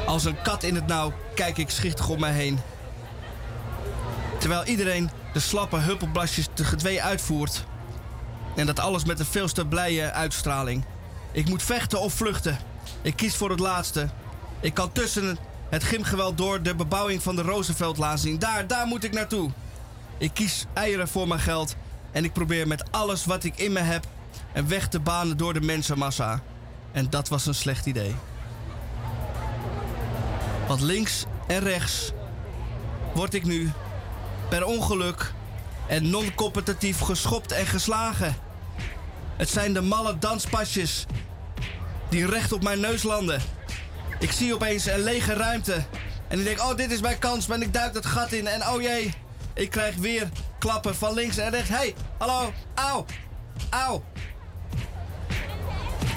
Als 0.05 0.25
een 0.25 0.41
kat 0.41 0.63
in 0.63 0.75
het 0.75 0.87
nauw 0.87 1.13
kijk 1.35 1.57
ik 1.57 1.69
schichtig 1.69 2.09
om 2.09 2.19
mij 2.19 2.31
heen. 2.31 2.59
Terwijl 4.39 4.63
iedereen 4.63 5.09
de 5.33 5.39
slappe 5.39 5.77
huppelblasjes 5.77 6.47
te 6.53 6.63
gedwee 6.63 7.03
uitvoert. 7.03 7.63
En 8.55 8.65
dat 8.65 8.79
alles 8.79 9.05
met 9.05 9.19
een 9.19 9.25
veel 9.25 9.47
te 9.47 9.65
blije 9.65 10.11
uitstraling. 10.11 10.85
Ik 11.35 11.49
moet 11.49 11.63
vechten 11.63 11.99
of 11.99 12.13
vluchten. 12.13 12.57
Ik 13.01 13.15
kies 13.15 13.35
voor 13.35 13.49
het 13.49 13.59
laatste. 13.59 14.09
Ik 14.59 14.73
kan 14.73 14.91
tussen 14.91 15.37
het 15.69 15.83
gymgeweld 15.83 16.37
door 16.37 16.61
de 16.61 16.75
bebouwing 16.75 17.23
van 17.23 17.35
de 17.35 17.41
Rooseveltlaan 17.41 18.17
zien. 18.17 18.39
Daar, 18.39 18.67
daar 18.67 18.87
moet 18.87 19.03
ik 19.03 19.13
naartoe. 19.13 19.51
Ik 20.17 20.33
kies 20.33 20.65
eieren 20.73 21.07
voor 21.07 21.27
mijn 21.27 21.39
geld. 21.39 21.75
En 22.11 22.23
ik 22.23 22.33
probeer 22.33 22.67
met 22.67 22.91
alles 22.91 23.25
wat 23.25 23.43
ik 23.43 23.57
in 23.57 23.71
me 23.71 23.79
heb 23.79 24.05
een 24.53 24.67
weg 24.67 24.87
te 24.87 24.99
banen 24.99 25.37
door 25.37 25.53
de 25.53 25.61
mensenmassa. 25.61 26.41
En 26.91 27.09
dat 27.09 27.27
was 27.27 27.45
een 27.45 27.55
slecht 27.55 27.85
idee. 27.85 28.15
Want 30.67 30.81
links 30.81 31.25
en 31.47 31.59
rechts 31.59 32.11
word 33.13 33.33
ik 33.33 33.43
nu 33.43 33.71
per 34.49 34.65
ongeluk 34.65 35.33
en 35.87 36.09
non-competitief 36.09 36.99
geschopt 36.99 37.51
en 37.51 37.65
geslagen. 37.65 38.44
Het 39.37 39.49
zijn 39.49 39.73
de 39.73 39.81
malle 39.81 40.17
danspasjes 40.17 41.05
die 42.09 42.27
recht 42.27 42.51
op 42.51 42.63
mijn 42.63 42.79
neus 42.79 43.03
landen. 43.03 43.41
Ik 44.19 44.31
zie 44.31 44.53
opeens 44.53 44.85
een 44.85 45.03
lege 45.03 45.33
ruimte. 45.33 45.83
En 46.27 46.39
ik 46.39 46.45
denk, 46.45 46.61
oh, 46.61 46.75
dit 46.75 46.91
is 46.91 47.01
mijn 47.01 47.19
kans. 47.19 47.47
Maar 47.47 47.61
ik 47.61 47.73
duik 47.73 47.93
dat 47.93 48.05
gat 48.05 48.31
in. 48.31 48.47
En 48.47 48.67
oh 48.67 48.81
jee, 48.81 49.13
ik 49.53 49.69
krijg 49.69 49.95
weer 49.95 50.29
klappen 50.59 50.95
van 50.95 51.13
links 51.13 51.37
en 51.37 51.49
rechts. 51.49 51.69
hey, 51.69 51.95
hallo, 52.17 52.53
auw, 52.73 53.05
auw. 53.69 54.03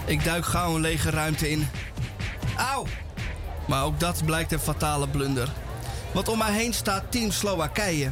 Ik 0.04 0.24
duik 0.24 0.44
gauw 0.44 0.74
een 0.74 0.80
lege 0.80 1.10
ruimte 1.10 1.50
in. 1.50 1.68
Auw. 2.56 2.86
Maar 3.66 3.84
ook 3.84 4.00
dat 4.00 4.24
blijkt 4.24 4.52
een 4.52 4.58
fatale 4.58 5.08
blunder. 5.08 5.48
Want 6.12 6.28
om 6.28 6.38
mij 6.38 6.52
heen 6.52 6.74
staat 6.74 7.12
Team 7.12 7.30
Slowakije. 7.30 8.10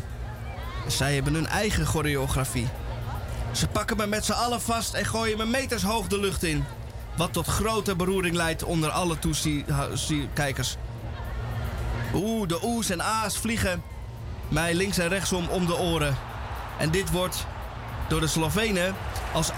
Zij 0.86 1.14
hebben 1.14 1.34
hun 1.34 1.46
eigen 1.46 1.86
choreografie. 1.86 2.68
Ze 3.56 3.68
pakken 3.68 3.96
me 3.96 4.06
met 4.06 4.24
z'n 4.24 4.32
allen 4.32 4.60
vast 4.60 4.94
en 4.94 5.04
gooien 5.04 5.38
me 5.38 5.44
meters 5.44 5.82
hoog 5.82 6.06
de 6.06 6.20
lucht 6.20 6.42
in. 6.42 6.64
Wat 7.16 7.32
tot 7.32 7.46
grote 7.46 7.96
beroering 7.96 8.36
leidt 8.36 8.62
onder 8.62 8.90
alle 8.90 9.18
toekijkers. 9.18 10.76
Oeh, 12.14 12.48
de 12.48 12.58
oes 12.64 12.90
en 12.90 13.02
a's 13.02 13.38
vliegen 13.38 13.82
mij 14.48 14.74
links 14.74 14.98
en 14.98 15.08
rechtsom 15.08 15.48
om 15.48 15.66
de 15.66 15.76
oren. 15.76 16.16
En 16.78 16.90
dit 16.90 17.10
wordt 17.10 17.46
door 18.08 18.20
de 18.20 18.26
Slovenen 18.26 18.94
als 19.32 19.50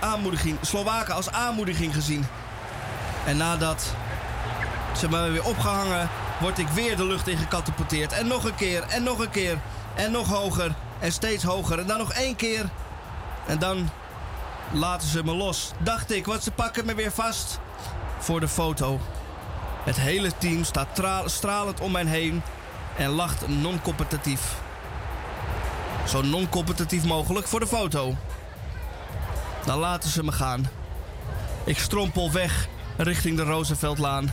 aanmoediging, 0.00 0.58
Slowaken 0.60 1.14
als 1.14 1.30
aanmoediging 1.30 1.94
gezien. 1.94 2.26
En 3.26 3.36
nadat 3.36 3.94
ze 4.96 5.08
me 5.08 5.30
weer 5.30 5.44
opgehangen, 5.44 6.08
word 6.40 6.58
ik 6.58 6.68
weer 6.68 6.96
de 6.96 7.04
lucht 7.06 7.28
in 7.28 7.38
gecatapulteerd. 7.38 8.12
En 8.12 8.26
nog 8.26 8.44
een 8.44 8.54
keer, 8.54 8.82
en 8.82 9.02
nog 9.02 9.18
een 9.18 9.30
keer, 9.30 9.58
en 9.94 10.10
nog 10.10 10.28
hoger, 10.28 10.74
en 10.98 11.12
steeds 11.12 11.44
hoger. 11.44 11.78
En 11.78 11.86
dan 11.86 11.98
nog 11.98 12.12
één 12.12 12.36
keer. 12.36 12.70
En 13.46 13.58
dan 13.58 13.90
laten 14.72 15.08
ze 15.08 15.24
me 15.24 15.34
los. 15.34 15.72
Dacht 15.78 16.12
ik, 16.12 16.26
want 16.26 16.42
ze 16.42 16.50
pakken 16.50 16.86
me 16.86 16.94
weer 16.94 17.12
vast 17.12 17.58
voor 18.18 18.40
de 18.40 18.48
foto. 18.48 19.00
Het 19.84 19.96
hele 19.96 20.30
team 20.38 20.64
staat 20.64 20.88
stralend 21.24 21.80
om 21.80 21.92
mij 21.92 22.04
heen 22.04 22.42
en 22.96 23.08
lacht 23.08 23.48
non-competitief. 23.48 24.60
Zo 26.06 26.22
non-competitief 26.22 27.04
mogelijk 27.04 27.46
voor 27.46 27.60
de 27.60 27.66
foto. 27.66 28.16
Dan 29.64 29.78
laten 29.78 30.10
ze 30.10 30.24
me 30.24 30.32
gaan. 30.32 30.68
Ik 31.64 31.78
strompel 31.78 32.32
weg 32.32 32.68
richting 32.96 33.36
de 33.36 33.42
Rooseveltlaan. 33.42 34.32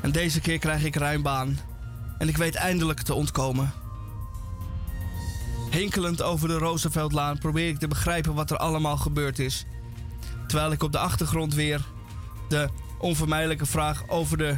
En 0.00 0.12
deze 0.12 0.40
keer 0.40 0.58
krijg 0.58 0.84
ik 0.84 0.96
ruim 0.96 1.22
baan. 1.22 1.58
En 2.18 2.28
ik 2.28 2.36
weet 2.36 2.54
eindelijk 2.54 3.00
te 3.00 3.14
ontkomen. 3.14 3.72
Hinkelend 5.74 6.22
over 6.22 6.48
de 6.48 6.58
Rooseveltlaan 6.58 7.38
probeer 7.38 7.68
ik 7.68 7.78
te 7.78 7.88
begrijpen 7.88 8.34
wat 8.34 8.50
er 8.50 8.56
allemaal 8.56 8.96
gebeurd 8.96 9.38
is. 9.38 9.64
Terwijl 10.46 10.72
ik 10.72 10.82
op 10.82 10.92
de 10.92 10.98
achtergrond 10.98 11.54
weer 11.54 11.84
de 12.48 12.68
onvermijdelijke 12.98 13.66
vraag 13.66 14.08
over 14.08 14.36
de 14.38 14.56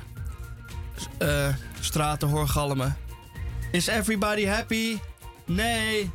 eh, 1.18 1.48
straten 1.80 2.28
hoor 2.28 2.48
galmen. 2.48 2.96
Is 3.72 3.86
everybody 3.86 4.46
happy? 4.46 4.98
Nee. 5.44 6.10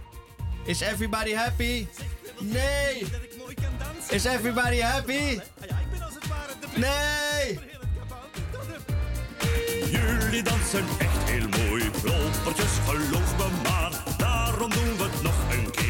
Is 0.64 0.82
everybody 0.82 1.34
happy? 1.34 1.88
Nee. 2.39 3.06
Is 4.10 4.26
everybody 4.26 4.80
happy? 4.80 5.39
Nee. 6.76 7.60
Jullie 10.20 10.43
dansen 10.43 10.86
echt 10.97 11.30
heel 11.30 11.47
mooi, 11.68 11.89
propertjes, 12.01 12.72
geloof 12.88 13.38
me 13.38 13.47
maar. 13.64 13.91
Daarom 14.18 14.70
doen 14.70 14.97
we 14.97 15.03
het 15.03 15.22
nog 15.22 15.34
een 15.51 15.72
keer, 15.72 15.80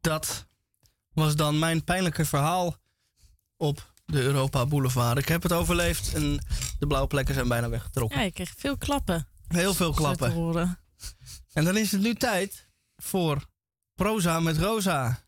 Dat 0.00 0.46
was 1.12 1.36
dan 1.36 1.58
mijn 1.58 1.84
pijnlijke 1.84 2.24
verhaal 2.24 2.76
op 3.56 3.92
de 4.04 4.22
Europa 4.22 4.66
Boulevard. 4.66 5.18
Ik 5.18 5.28
heb 5.28 5.42
het 5.42 5.52
overleefd 5.52 6.14
en 6.14 6.44
de 6.78 6.86
blauwe 6.86 7.08
plekken 7.08 7.34
zijn 7.34 7.48
bijna 7.48 7.68
weggetrokken. 7.68 8.18
Ja, 8.18 8.24
ik 8.24 8.34
kreeg 8.34 8.54
veel 8.56 8.76
klappen. 8.76 9.28
Heel 9.48 9.74
veel 9.74 9.92
klappen. 9.92 10.32
horen. 10.32 10.78
En 11.52 11.64
dan 11.64 11.76
is 11.76 11.92
het 11.92 12.00
nu 12.00 12.14
tijd 12.14 12.68
voor 12.96 13.46
Proza 13.94 14.40
met 14.40 14.56
Rosa. 14.56 15.26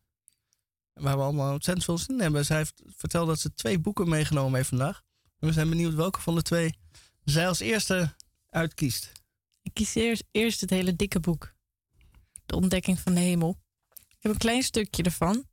Waar 0.93 1.17
we 1.17 1.23
allemaal 1.23 1.53
ontzettend 1.53 1.85
veel 1.85 1.99
zin 1.99 2.15
in 2.15 2.21
hebben. 2.21 2.45
Zij 2.45 2.57
heeft 2.57 2.83
verteld 2.87 3.27
dat 3.27 3.41
ze 3.41 3.55
twee 3.55 3.79
boeken 3.79 4.09
meegenomen 4.09 4.55
heeft 4.55 4.69
vandaag. 4.69 5.03
En 5.39 5.49
we 5.49 5.53
zijn 5.53 5.69
benieuwd 5.69 5.95
welke 5.95 6.21
van 6.21 6.35
de 6.35 6.43
twee 6.43 6.79
zij 7.25 7.49
als 7.49 7.61
eerste 7.61 8.15
uitkiest. 8.47 9.13
Ik 9.63 9.75
kies 9.75 9.95
eerst, 9.95 10.25
eerst 10.31 10.61
het 10.61 10.71
hele 10.71 10.97
dikke 10.97 11.21
boek. 11.21 11.55
De 12.47 12.57
ontdekking 12.57 12.99
van 12.99 13.15
de 13.15 13.21
hemel. 13.21 13.59
Ik 14.21 14.27
heb 14.27 14.33
een 14.33 14.39
klein 14.39 14.63
stukje 14.63 15.03
ervan. 15.03 15.45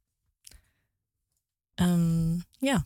Ehm, 1.74 2.40
ja. 2.52 2.86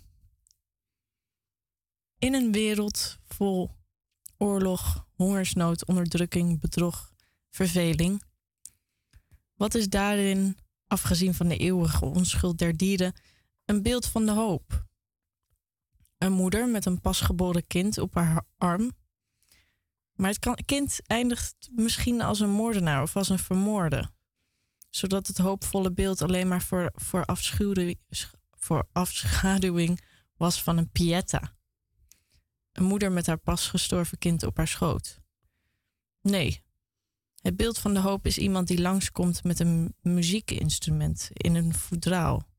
In 2.18 2.34
een 2.34 2.52
wereld 2.52 3.20
vol 3.24 3.72
oorlog, 4.38 5.08
hongersnood, 5.16 5.86
onderdrukking, 5.86 6.60
bedrog, 6.60 7.14
verveling. 7.50 8.24
Wat 9.54 9.76
is 9.76 9.90
daarin, 9.90 10.58
afgezien 10.88 11.34
van 11.34 11.48
de 11.48 11.58
eeuwige 11.58 12.06
onschuld 12.06 12.58
der 12.58 12.78
dieren, 12.78 13.14
een 13.66 13.82
beeld 13.82 14.06
van 14.06 14.26
de 14.26 14.32
hoop? 14.32 14.86
Een 16.18 16.34
moeder 16.34 16.70
met 16.70 16.86
een 16.86 17.02
pasgeboren 17.02 17.68
kind 17.68 17.98
op 17.98 18.14
haar 18.14 18.46
arm 18.58 18.92
maar 20.22 20.36
het 20.40 20.66
kind 20.66 21.00
eindigt 21.06 21.70
misschien 21.72 22.22
als 22.22 22.40
een 22.40 22.50
moordenaar 22.50 23.02
of 23.02 23.16
als 23.16 23.30
een 23.30 23.40
vermoorde. 23.40 24.10
Zodat 24.92 25.28
het 25.28 25.38
hoopvolle 25.38 25.92
beeld 25.92 26.22
alleen 26.22 26.48
maar 26.48 26.62
voor, 26.62 26.92
voor, 26.94 27.26
voor 28.52 28.88
afschaduwing 28.92 30.02
was 30.38 30.64
van 30.64 30.78
een 30.78 30.90
pieta. 30.90 31.56
Een 32.72 32.84
moeder 32.84 33.12
met 33.12 33.26
haar 33.26 33.38
pas 33.38 33.68
gestorven 33.68 34.18
kind 34.18 34.44
op 34.44 34.58
haar 34.58 34.68
schoot. 34.68 35.20
Nee, 36.22 36.64
het 37.42 37.56
beeld 37.56 37.80
van 37.80 37.94
de 37.94 38.00
hoop 38.00 38.26
is 38.26 38.38
iemand 38.38 38.68
die 38.68 38.82
langskomt 38.82 39.44
met 39.44 39.60
een 39.60 39.96
muziekinstrument 40.02 41.30
in 41.34 41.56
een 41.56 41.74
voedraal. 41.74 42.50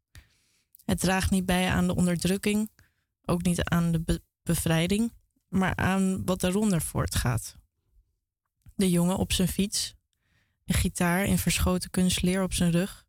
Het 0.84 1.00
draagt 1.00 1.30
niet 1.30 1.46
bij 1.46 1.68
aan 1.68 1.86
de 1.86 1.94
onderdrukking, 1.94 2.70
ook 3.24 3.42
niet 3.42 3.64
aan 3.64 3.92
de 3.92 4.00
be- 4.00 4.22
bevrijding, 4.42 5.12
maar 5.48 5.76
aan 5.76 6.24
wat 6.24 6.40
daaronder 6.40 6.82
voortgaat. 6.82 7.56
De 8.74 8.90
jongen 8.90 9.16
op 9.16 9.32
zijn 9.32 9.48
fiets, 9.48 9.94
gitaar 10.72 11.24
in 11.24 11.38
verschoten 11.38 11.90
kunstleer 11.90 12.42
op 12.42 12.52
zijn 12.52 12.70
rug, 12.70 13.04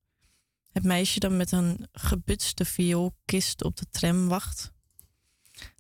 het 0.72 0.84
meisje 0.84 1.20
dat 1.20 1.32
met 1.32 1.51
een 1.51 1.88
gebutste 1.91 2.66
vioolkist 2.66 3.64
op 3.64 3.78
de 3.78 3.86
tram 3.89 4.28
wacht, 4.28 4.74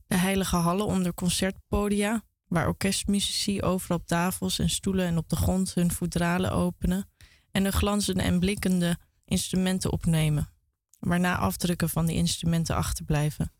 de 0.07 0.17
heilige 0.17 0.55
hallen 0.55 0.85
onder 0.85 1.13
concertpodia, 1.13 2.23
waar 2.47 2.67
orkestmuzici 2.67 3.61
overal 3.61 3.97
op 3.97 4.07
tafels 4.07 4.59
en 4.59 4.69
stoelen 4.69 5.05
en 5.05 5.17
op 5.17 5.29
de 5.29 5.35
grond 5.35 5.73
hun 5.73 5.91
voedralen 5.91 6.51
openen 6.51 7.09
en 7.51 7.63
de 7.63 7.71
glanzende 7.71 8.23
en 8.23 8.39
blinkende 8.39 8.97
instrumenten 9.25 9.91
opnemen, 9.91 10.49
waarna 10.99 11.37
afdrukken 11.37 11.89
van 11.89 12.05
die 12.05 12.15
instrumenten 12.15 12.75
achterblijven. 12.75 13.51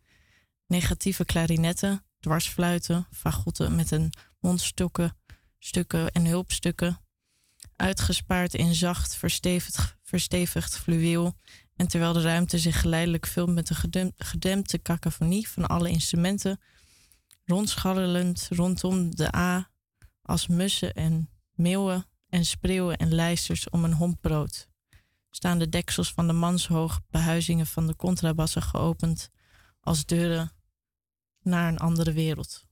Negatieve 0.68 1.26
klarinetten, 1.26 2.06
dwarsfluiten, 2.20 3.08
fagotten 3.12 3.76
met 3.76 3.92
een 3.92 4.14
mondstukken, 4.40 5.18
stukken 5.60 6.12
en 6.12 6.26
hulpstukken, 6.26 7.03
uitgespaard 7.84 8.54
in 8.54 8.74
zacht, 8.76 9.16
verstevigd, 9.16 9.96
verstevigd 10.04 10.78
fluweel. 10.78 11.34
En 11.76 11.88
terwijl 11.88 12.14
de 12.14 12.22
ruimte 12.22 12.58
zich 12.58 12.80
geleidelijk 12.80 13.26
vult 13.26 13.54
met 13.54 13.68
de 13.68 13.76
gedem- 13.76 14.14
gedempte 14.18 14.82
cacophonie 14.82 15.50
van 15.50 15.66
alle 15.66 15.90
instrumenten, 15.90 16.60
rondscharrelend 17.46 18.48
rondom 18.50 19.16
de 19.16 19.36
A, 19.36 19.70
als 20.22 20.48
mussen 20.48 20.94
en 20.94 21.30
meeuwen 21.54 22.06
en 22.30 22.46
spreeuwen 22.46 22.98
en 22.98 23.14
lijsters 23.14 23.70
om 23.70 23.84
een 23.84 23.94
homp 23.94 24.22
brood. 24.22 24.68
Staan 25.30 25.60
de 25.60 25.70
deksels 25.70 26.14
van 26.14 26.28
de 26.28 26.34
manshoog 26.34 27.02
behuizingen 27.10 27.68
van 27.68 27.88
de 27.88 27.96
contrabassen 27.96 28.62
geopend 28.62 29.30
als 29.80 30.06
deuren 30.06 30.52
naar 31.42 31.68
een 31.68 31.80
andere 31.80 32.12
wereld. 32.12 32.66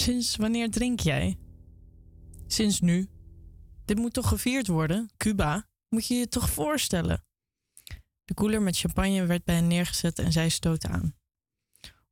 Sinds 0.00 0.36
wanneer 0.36 0.70
drink 0.70 1.00
jij? 1.00 1.38
Sinds 2.46 2.80
nu. 2.80 3.08
Dit 3.84 3.96
moet 3.96 4.12
toch 4.12 4.28
gevierd 4.28 4.66
worden? 4.66 5.10
Cuba? 5.16 5.68
Moet 5.88 6.06
je 6.06 6.14
je 6.14 6.28
toch 6.28 6.50
voorstellen? 6.50 7.24
De 8.24 8.34
koeler 8.34 8.62
met 8.62 8.78
champagne 8.78 9.26
werd 9.26 9.44
bij 9.44 9.54
hen 9.54 9.66
neergezet 9.66 10.18
en 10.18 10.32
zij 10.32 10.48
stootte 10.48 10.88
aan. 10.88 11.14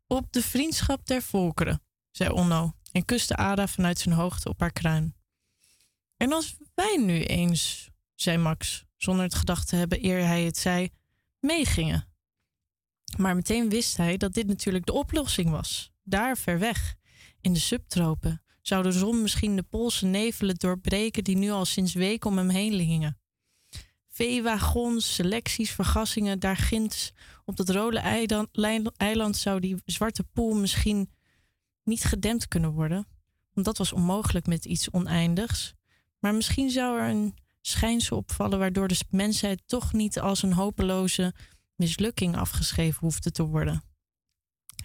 Op 0.06 0.32
de 0.32 0.42
vriendschap 0.42 1.06
der 1.06 1.22
volkeren, 1.22 1.82
zei 2.10 2.30
Onno 2.30 2.72
en 2.92 3.04
kuste 3.04 3.36
Ada 3.36 3.66
vanuit 3.66 3.98
zijn 3.98 4.14
hoogte 4.14 4.48
op 4.48 4.60
haar 4.60 4.72
kruin. 4.72 5.14
En 6.16 6.32
als 6.32 6.56
wij 6.74 6.96
nu 6.96 7.22
eens, 7.24 7.90
zei 8.14 8.36
Max, 8.36 8.84
zonder 8.96 9.24
het 9.24 9.34
gedacht 9.34 9.68
te 9.68 9.76
hebben 9.76 10.04
eer 10.04 10.26
hij 10.26 10.42
het 10.42 10.56
zei, 10.56 10.90
meegingen. 11.40 12.08
Maar 13.16 13.34
meteen 13.34 13.68
wist 13.68 13.96
hij 13.96 14.16
dat 14.16 14.32
dit 14.32 14.46
natuurlijk 14.46 14.86
de 14.86 14.92
oplossing 14.92 15.50
was. 15.50 15.92
Daar 16.02 16.36
ver 16.36 16.58
weg, 16.58 16.97
in 17.40 17.52
de 17.52 17.58
subtropen, 17.58 18.42
zou 18.62 18.82
de 18.82 18.92
zon 18.92 19.22
misschien 19.22 19.56
de 19.56 19.62
Poolse 19.62 20.06
nevelen 20.06 20.54
doorbreken 20.54 21.24
die 21.24 21.36
nu 21.36 21.50
al 21.50 21.64
sinds 21.64 21.94
weken 21.94 22.30
om 22.30 22.36
hem 22.36 22.48
heen 22.48 22.72
hingen. 22.72 23.18
Veewagons, 24.08 25.14
selecties, 25.14 25.70
vergassingen, 25.70 26.38
daar 26.38 26.56
ginds 26.56 27.12
op 27.44 27.56
dat 27.56 27.68
rode 27.68 27.98
eiland, 28.96 29.36
zou 29.36 29.60
die 29.60 29.82
zwarte 29.84 30.24
poel 30.24 30.54
misschien 30.54 31.10
niet 31.84 32.04
gedempt 32.04 32.48
kunnen 32.48 32.70
worden. 32.70 33.06
Want 33.52 33.66
dat 33.66 33.78
was 33.78 33.92
onmogelijk 33.92 34.46
met 34.46 34.64
iets 34.64 34.90
oneindigs. 34.90 35.74
Maar 36.18 36.34
misschien 36.34 36.70
zou 36.70 37.00
er 37.00 37.08
een 37.08 37.34
schijnsel 37.60 38.16
opvallen 38.16 38.58
waardoor 38.58 38.88
de 38.88 39.00
mensheid 39.10 39.62
toch 39.66 39.92
niet 39.92 40.20
als 40.20 40.42
een 40.42 40.52
hopeloze 40.52 41.34
mislukking 41.76 42.36
afgeschreven 42.36 43.00
hoefde 43.00 43.30
te 43.30 43.42
worden. 43.42 43.82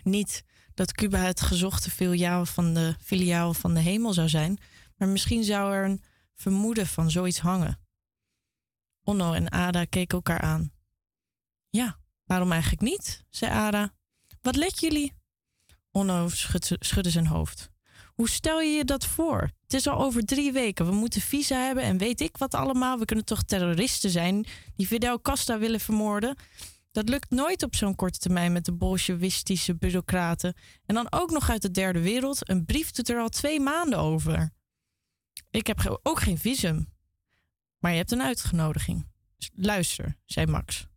Niet 0.03 0.43
dat 0.73 0.91
Cuba 0.91 1.17
het 1.17 1.41
gezochte 1.41 1.91
filiaal 1.91 2.45
van 2.45 2.73
de, 2.73 2.95
filiaal 3.01 3.53
van 3.53 3.73
de 3.73 3.79
hemel 3.79 4.13
zou 4.13 4.29
zijn, 4.29 4.57
maar 4.97 5.07
misschien 5.07 5.43
zou 5.43 5.73
er 5.73 5.85
een 5.85 6.01
vermoeden 6.35 6.87
van 6.87 7.11
zoiets 7.11 7.39
hangen. 7.39 7.79
Onno 9.03 9.33
en 9.33 9.51
Ada 9.51 9.85
keken 9.85 10.17
elkaar 10.17 10.41
aan. 10.41 10.71
Ja, 11.69 11.99
waarom 12.25 12.51
eigenlijk 12.51 12.81
niet? 12.81 13.23
zei 13.29 13.51
Ada. 13.51 13.93
Wat 14.41 14.55
let 14.55 14.79
jullie? 14.79 15.13
Onno 15.91 16.29
schudde 16.79 17.09
zijn 17.09 17.27
hoofd. 17.27 17.71
Hoe 18.13 18.29
stel 18.29 18.61
je 18.61 18.71
je 18.71 18.85
dat 18.85 19.05
voor? 19.05 19.41
Het 19.63 19.73
is 19.73 19.87
al 19.87 19.99
over 19.99 20.25
drie 20.25 20.51
weken. 20.51 20.85
We 20.85 20.91
moeten 20.91 21.21
visa 21.21 21.57
hebben 21.57 21.83
en 21.83 21.97
weet 21.97 22.21
ik 22.21 22.37
wat 22.37 22.53
allemaal. 22.53 22.99
We 22.99 23.05
kunnen 23.05 23.25
toch 23.25 23.43
terroristen 23.43 24.09
zijn 24.09 24.45
die 24.75 24.87
Fidel 24.87 25.21
Castro 25.21 25.57
willen 25.57 25.79
vermoorden? 25.79 26.35
Dat 26.93 27.09
lukt 27.09 27.29
nooit 27.29 27.63
op 27.63 27.75
zo'n 27.75 27.95
korte 27.95 28.19
termijn 28.19 28.51
met 28.51 28.65
de 28.65 28.73
bolsjewistische 28.73 29.75
bureaucraten. 29.75 30.53
En 30.85 30.95
dan 30.95 31.07
ook 31.09 31.31
nog 31.31 31.49
uit 31.49 31.61
de 31.61 31.71
derde 31.71 32.01
wereld. 32.01 32.49
Een 32.49 32.65
brief 32.65 32.91
doet 32.91 33.09
er 33.09 33.19
al 33.19 33.29
twee 33.29 33.59
maanden 33.59 33.99
over. 33.99 34.51
Ik 35.49 35.67
heb 35.67 35.99
ook 36.03 36.19
geen 36.19 36.37
visum. 36.37 36.87
Maar 37.79 37.91
je 37.91 37.97
hebt 37.97 38.11
een 38.11 38.21
uitgenodiging. 38.21 39.07
Luister, 39.55 40.17
zei 40.25 40.45
Max. 40.45 40.87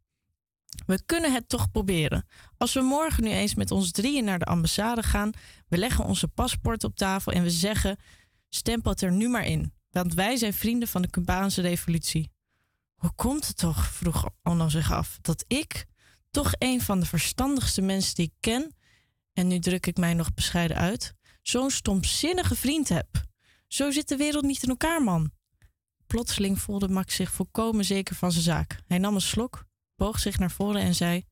We 0.87 1.03
kunnen 1.07 1.33
het 1.33 1.49
toch 1.49 1.71
proberen. 1.71 2.27
Als 2.57 2.73
we 2.73 2.81
morgen 2.81 3.23
nu 3.23 3.31
eens 3.31 3.55
met 3.55 3.71
ons 3.71 3.91
drieën 3.91 4.25
naar 4.25 4.39
de 4.39 4.45
ambassade 4.45 5.03
gaan, 5.03 5.31
we 5.69 5.79
leggen 5.79 6.05
onze 6.05 6.29
paspoort 6.29 6.85
op 6.85 6.97
tafel 6.97 7.33
en 7.33 7.43
we 7.43 7.51
zeggen: 7.51 7.99
stempel 8.49 8.91
het 8.91 9.03
er 9.03 9.13
nu 9.13 9.29
maar 9.29 9.47
in, 9.47 9.73
want 9.91 10.15
wij 10.15 10.37
zijn 10.37 10.55
vrienden 10.55 10.89
van 10.89 11.03
de 11.03 11.11
Cubaanse 11.11 11.61
revolutie. 11.61 12.35
Hoe 12.97 13.13
komt 13.15 13.47
het 13.47 13.57
toch, 13.57 13.87
vroeg 13.87 14.29
Onno 14.43 14.69
zich 14.69 14.93
af, 14.93 15.19
dat 15.21 15.45
ik, 15.47 15.87
toch 16.31 16.53
een 16.59 16.81
van 16.81 17.01
de 17.01 17.07
verstandigste 17.07 17.83
mensen 17.83 18.15
die 18.15 18.27
ik 18.27 18.35
ken, 18.41 18.75
en 19.33 19.47
nu 19.47 19.59
druk 19.59 19.87
ik 19.87 19.97
mij 19.97 20.15
nog 20.15 20.35
bescheiden 20.35 20.77
uit, 20.77 21.15
zo'n 21.43 21.71
stomzinnige 21.71 22.55
vriend 22.55 22.89
heb? 22.89 23.09
Zo 23.67 23.91
zit 23.91 24.09
de 24.09 24.17
wereld 24.17 24.45
niet 24.45 24.63
in 24.63 24.69
elkaar, 24.69 25.03
man. 25.03 25.31
Plotseling 26.07 26.61
voelde 26.61 26.89
Max 26.89 27.15
zich 27.15 27.33
volkomen 27.33 27.85
zeker 27.85 28.15
van 28.15 28.33
zijn 28.33 28.45
zaak. 28.45 28.81
Hij 28.87 28.99
nam 28.99 29.15
een 29.15 29.21
slok, 29.21 29.65
boog 29.97 30.19
zich 30.19 30.39
naar 30.39 30.51
voren 30.51 30.81
en 30.81 30.95
zei: 30.95 31.25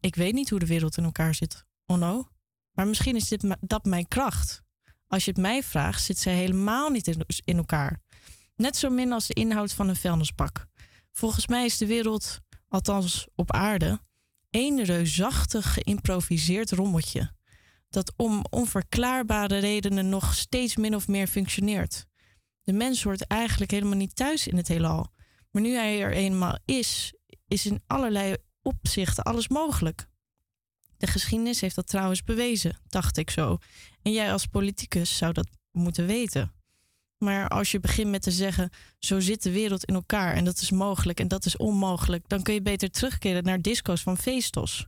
Ik 0.00 0.14
weet 0.14 0.34
niet 0.34 0.50
hoe 0.50 0.58
de 0.58 0.66
wereld 0.66 0.96
in 0.96 1.04
elkaar 1.04 1.34
zit, 1.34 1.64
Onno, 1.86 2.28
maar 2.70 2.86
misschien 2.86 3.16
is 3.16 3.28
dit 3.28 3.56
dat 3.60 3.84
mijn 3.84 4.08
kracht. 4.08 4.62
Als 5.06 5.24
je 5.24 5.30
het 5.30 5.40
mij 5.40 5.62
vraagt, 5.62 6.02
zit 6.02 6.18
zij 6.18 6.34
helemaal 6.34 6.90
niet 6.90 7.16
in 7.44 7.56
elkaar. 7.56 8.00
Net 8.56 8.76
zo 8.76 8.90
min 8.90 9.12
als 9.12 9.26
de 9.26 9.34
inhoud 9.34 9.72
van 9.72 9.88
een 9.88 9.96
vuilnisbak. 9.96 10.66
Volgens 11.12 11.46
mij 11.46 11.64
is 11.64 11.78
de 11.78 11.86
wereld, 11.86 12.40
althans 12.68 13.26
op 13.34 13.52
aarde, 13.52 14.00
één 14.50 14.84
reusachtig 14.84 15.72
geïmproviseerd 15.72 16.70
rommeltje. 16.70 17.32
Dat 17.88 18.12
om 18.16 18.44
onverklaarbare 18.50 19.58
redenen 19.58 20.08
nog 20.08 20.34
steeds 20.34 20.76
min 20.76 20.94
of 20.94 21.08
meer 21.08 21.26
functioneert. 21.26 22.06
De 22.62 22.72
mens 22.72 23.02
hoort 23.02 23.26
eigenlijk 23.26 23.70
helemaal 23.70 23.96
niet 23.96 24.16
thuis 24.16 24.46
in 24.46 24.56
het 24.56 24.68
heelal. 24.68 25.12
Maar 25.50 25.62
nu 25.62 25.74
hij 25.74 26.02
er 26.02 26.12
eenmaal 26.12 26.58
is, 26.64 27.14
is 27.48 27.66
in 27.66 27.82
allerlei 27.86 28.36
opzichten 28.62 29.24
alles 29.24 29.48
mogelijk. 29.48 30.06
De 30.96 31.06
geschiedenis 31.06 31.60
heeft 31.60 31.74
dat 31.74 31.86
trouwens 31.86 32.22
bewezen, 32.22 32.80
dacht 32.86 33.16
ik 33.16 33.30
zo. 33.30 33.58
En 34.02 34.12
jij 34.12 34.32
als 34.32 34.46
politicus 34.46 35.16
zou 35.16 35.32
dat 35.32 35.48
moeten 35.70 36.06
weten. 36.06 36.53
Maar 37.24 37.48
als 37.48 37.70
je 37.70 37.80
begint 37.80 38.10
met 38.10 38.22
te 38.22 38.30
zeggen, 38.30 38.70
zo 38.98 39.20
zit 39.20 39.42
de 39.42 39.52
wereld 39.52 39.84
in 39.84 39.94
elkaar 39.94 40.34
en 40.34 40.44
dat 40.44 40.60
is 40.60 40.70
mogelijk 40.70 41.20
en 41.20 41.28
dat 41.28 41.44
is 41.44 41.56
onmogelijk, 41.56 42.28
dan 42.28 42.42
kun 42.42 42.54
je 42.54 42.62
beter 42.62 42.90
terugkeren 42.90 43.44
naar 43.44 43.60
disco's 43.60 44.02
van 44.02 44.16
Feestos. 44.16 44.86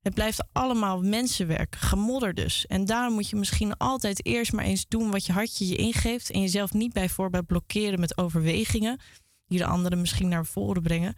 Het 0.00 0.14
blijft 0.14 0.44
allemaal 0.52 1.02
mensenwerk, 1.02 1.76
gemodder 1.76 2.34
dus. 2.34 2.66
En 2.66 2.84
daarom 2.84 3.14
moet 3.14 3.28
je 3.28 3.36
misschien 3.36 3.76
altijd 3.76 4.26
eerst 4.26 4.52
maar 4.52 4.64
eens 4.64 4.84
doen 4.88 5.10
wat 5.10 5.26
je 5.26 5.32
hartje 5.32 5.66
je 5.66 5.76
ingeeft 5.76 6.30
en 6.30 6.40
jezelf 6.40 6.72
niet 6.72 6.92
bij 6.92 7.08
voorbaat 7.08 7.46
blokkeren 7.46 8.00
met 8.00 8.18
overwegingen 8.18 9.00
die 9.46 9.58
de 9.58 9.66
anderen 9.66 10.00
misschien 10.00 10.28
naar 10.28 10.46
voren 10.46 10.82
brengen, 10.82 11.14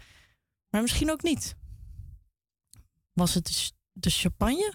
maar 0.70 0.82
misschien 0.82 1.10
ook 1.10 1.22
niet. 1.22 1.54
Was 3.12 3.34
het 3.34 3.72
de 3.92 4.10
champagne? 4.10 4.74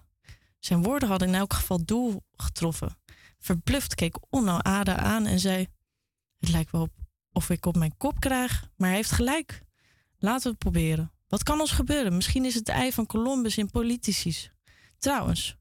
Zijn 0.59 0.83
woorden 0.83 1.09
hadden 1.09 1.27
in 1.27 1.35
elk 1.35 1.53
geval 1.53 1.85
doel 1.85 2.23
getroffen. 2.31 2.97
Verbluft 3.43 3.95
keek 3.95 4.17
Onno 4.29 4.57
Ada 4.57 4.95
aan 4.95 5.25
en 5.25 5.39
zei: 5.39 5.67
Het 6.39 6.49
lijkt 6.49 6.71
wel 6.71 6.89
of 7.31 7.49
ik 7.49 7.65
op 7.65 7.75
mijn 7.75 7.97
kop 7.97 8.19
krijg, 8.19 8.69
maar 8.75 8.87
hij 8.87 8.97
heeft 8.97 9.11
gelijk. 9.11 9.61
Laten 10.17 10.43
we 10.43 10.49
het 10.49 10.57
proberen. 10.57 11.11
Wat 11.27 11.43
kan 11.43 11.59
ons 11.59 11.71
gebeuren? 11.71 12.15
Misschien 12.15 12.45
is 12.45 12.55
het 12.55 12.69
ei 12.69 12.91
van 12.91 13.05
Columbus 13.05 13.57
in 13.57 13.69
politicis. 13.69 14.51
Trouwens, 14.97 15.57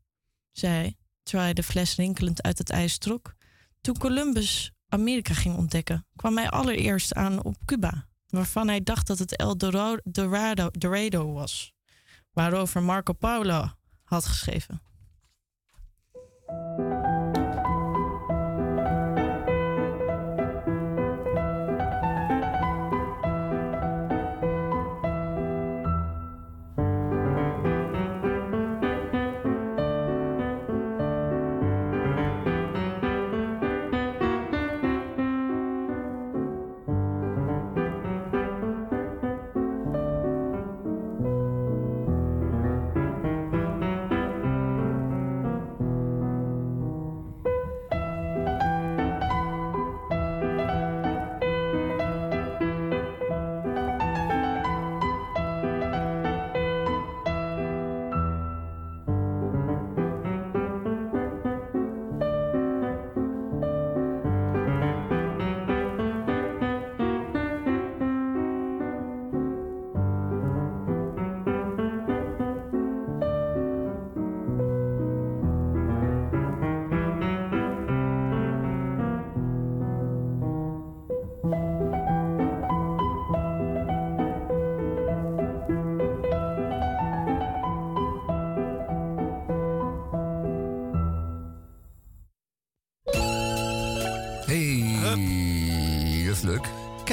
zei 0.51 0.72
hij, 0.72 0.97
terwijl 1.22 1.45
hij 1.45 1.55
de 1.55 1.62
fles 1.62 1.95
rinkelend 1.95 2.43
uit 2.43 2.59
het 2.59 2.70
ijs 2.70 2.99
trok. 2.99 3.35
Toen 3.80 3.99
Columbus 3.99 4.72
Amerika 4.89 5.35
ging 5.35 5.57
ontdekken, 5.57 6.07
kwam 6.16 6.37
hij 6.37 6.51
allereerst 6.51 7.14
aan 7.14 7.45
op 7.45 7.57
Cuba, 7.64 8.09
waarvan 8.26 8.68
hij 8.68 8.83
dacht 8.83 9.07
dat 9.07 9.18
het 9.18 9.37
El 9.37 9.57
Dorado, 9.57 10.70
Dorado 10.70 11.33
was, 11.33 11.72
waarover 12.33 12.83
Marco 12.83 13.12
Polo 13.12 13.72
had 14.05 14.26
geschreven. 14.26 14.83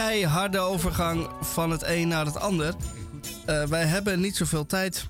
Keiharde 0.09 0.59
overgang 0.59 1.29
van 1.41 1.71
het 1.71 1.83
een 1.83 2.07
naar 2.07 2.25
het 2.25 2.39
ander. 2.39 2.73
Eh, 3.45 3.63
wij 3.63 3.85
hebben 3.85 4.19
niet 4.19 4.35
zoveel 4.35 4.65
tijd 4.65 5.07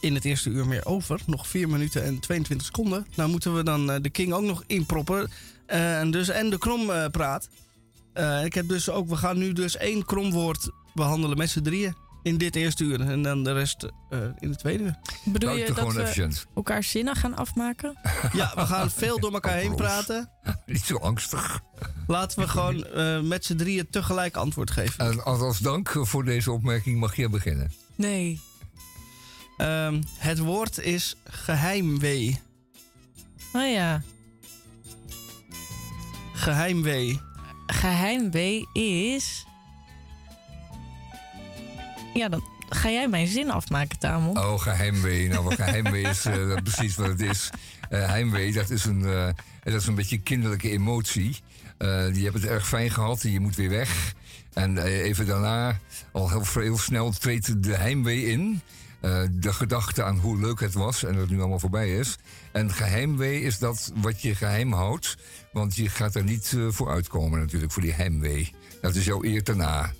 in 0.00 0.14
het 0.14 0.24
eerste 0.24 0.50
uur 0.50 0.66
meer 0.66 0.86
over. 0.86 1.20
Nog 1.26 1.48
4 1.48 1.68
minuten 1.68 2.04
en 2.04 2.18
22 2.18 2.66
seconden. 2.66 3.06
Nou 3.14 3.30
moeten 3.30 3.54
we 3.54 3.62
dan 3.62 3.90
eh, 3.90 3.96
de 4.02 4.10
King 4.10 4.32
ook 4.32 4.42
nog 4.42 4.64
inproppen. 4.66 5.30
Eh, 5.66 5.98
en 5.98 6.10
dus, 6.10 6.28
en 6.28 6.50
de 6.50 6.58
krom 6.58 6.90
eh, 6.90 7.06
praat. 7.06 7.48
Ik 8.44 8.54
heb 8.54 8.68
dus 8.68 8.90
ook, 8.90 9.08
we 9.08 9.16
gaan 9.16 9.38
nu 9.38 9.52
dus 9.52 9.76
één 9.76 10.04
kromwoord 10.04 10.70
behandelen 10.94 11.38
met 11.38 11.50
z'n 11.50 11.62
drieën. 11.62 11.94
In 12.24 12.38
dit 12.38 12.56
eerste 12.56 12.84
uur. 12.84 13.00
En 13.00 13.22
dan 13.22 13.44
de 13.44 13.52
rest 13.52 13.88
eh, 14.10 14.18
in 14.38 14.50
het 14.50 14.58
tweede 14.58 14.84
uur. 14.84 14.98
Bedoel 15.24 15.56
je 15.56 15.72
dat 15.72 15.92
we 15.92 16.00
efficiënt. 16.00 16.46
elkaar 16.54 16.82
zinnen 16.82 17.16
gaan 17.16 17.36
afmaken? 17.36 17.98
Ja, 18.32 18.52
we 18.54 18.66
gaan 18.66 18.90
veel 18.90 19.20
door 19.20 19.32
elkaar 19.32 19.56
heen 19.56 19.74
praten. 19.74 20.30
Niet 20.66 20.84
zo 20.84 20.96
angstig. 20.96 21.60
Laten 22.06 22.38
we 22.38 22.48
gewoon 22.48 22.84
eh, 22.84 23.20
met 23.20 23.44
z'n 23.44 23.56
drieën 23.56 23.86
tegelijk 23.90 24.36
antwoord 24.36 24.70
geven. 24.70 25.06
En 25.06 25.24
als, 25.24 25.40
als 25.40 25.58
dank 25.58 25.96
voor 26.00 26.24
deze 26.24 26.52
opmerking 26.52 26.98
mag 26.98 27.16
je 27.16 27.28
beginnen. 27.28 27.72
Nee. 27.94 28.40
Ehm, 29.56 30.02
het 30.18 30.38
woord 30.38 30.78
is 30.78 31.16
geheimwee. 31.24 32.40
Oh 33.52 33.70
ja. 33.70 34.02
Geheimwee. 36.32 37.20
Geheimwee 37.66 38.68
is... 38.72 39.44
Ja, 42.14 42.28
dan 42.28 42.42
ga 42.68 42.90
jij 42.90 43.08
mijn 43.08 43.26
zin 43.26 43.50
afmaken, 43.50 43.98
Tamon. 43.98 44.38
Oh, 44.38 44.60
geheimwee. 44.60 45.28
Nou, 45.28 45.44
wat 45.44 45.54
geheimwee 45.54 46.02
is 46.02 46.24
eh, 46.24 46.48
dat 46.48 46.62
precies 46.62 46.96
wat 46.96 47.06
het 47.06 47.20
is. 47.20 47.50
Eh, 47.88 48.06
heimwee, 48.06 48.52
dat 48.52 48.70
is, 48.70 48.84
een, 48.84 49.04
eh, 49.04 49.28
dat 49.62 49.74
is 49.74 49.86
een 49.86 49.94
beetje 49.94 50.18
kinderlijke 50.18 50.70
emotie. 50.70 51.36
Je 51.78 52.20
hebt 52.22 52.34
het 52.34 52.44
erg 52.44 52.68
fijn 52.68 52.90
gehad 52.90 53.22
en 53.22 53.30
je 53.30 53.40
moet 53.40 53.56
weer 53.56 53.70
weg. 53.70 54.14
En 54.52 54.78
even 54.78 55.26
daarna, 55.26 55.78
al 56.12 56.28
heel, 56.28 56.42
heel 56.54 56.78
snel, 56.78 57.10
treedt 57.10 57.62
de 57.62 57.74
heimwee 57.74 58.26
in. 58.26 58.60
De 59.30 59.52
gedachte 59.52 60.02
aan 60.02 60.18
hoe 60.18 60.40
leuk 60.40 60.60
het 60.60 60.74
was 60.74 61.04
en 61.04 61.12
dat 61.12 61.20
het 61.20 61.30
nu 61.30 61.38
allemaal 61.38 61.58
voorbij 61.58 61.98
is. 61.98 62.16
En 62.52 62.70
geheimwee 62.70 63.40
is 63.40 63.58
dat 63.58 63.92
wat 63.94 64.22
je 64.22 64.34
geheim 64.34 64.72
houdt. 64.72 65.16
Want 65.52 65.76
je 65.76 65.88
gaat 65.88 66.14
er 66.14 66.24
niet 66.24 66.56
voor 66.68 66.90
uitkomen 66.90 67.38
natuurlijk, 67.38 67.72
voor 67.72 67.82
die 67.82 67.92
heimwee. 67.92 68.52
Dat 68.80 68.94
is 68.94 69.04
jouw 69.04 69.24
eer 69.24 69.44
daarna. 69.44 69.92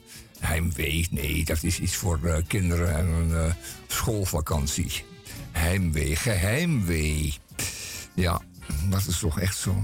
Heimwee, 0.47 1.07
nee, 1.11 1.45
dat 1.45 1.63
is 1.63 1.79
iets 1.79 1.97
voor 1.97 2.21
eh, 2.25 2.37
kinderen 2.47 2.95
en 2.97 3.07
een 3.07 3.35
eh, 3.35 3.55
schoolvakantie. 3.87 5.05
Heimwee, 5.53 6.17
geheimwee. 6.17 7.35
Ja, 8.15 8.41
dat 8.91 9.07
is 9.07 9.19
toch 9.19 9.41
echt 9.41 9.57
zo. 9.57 9.83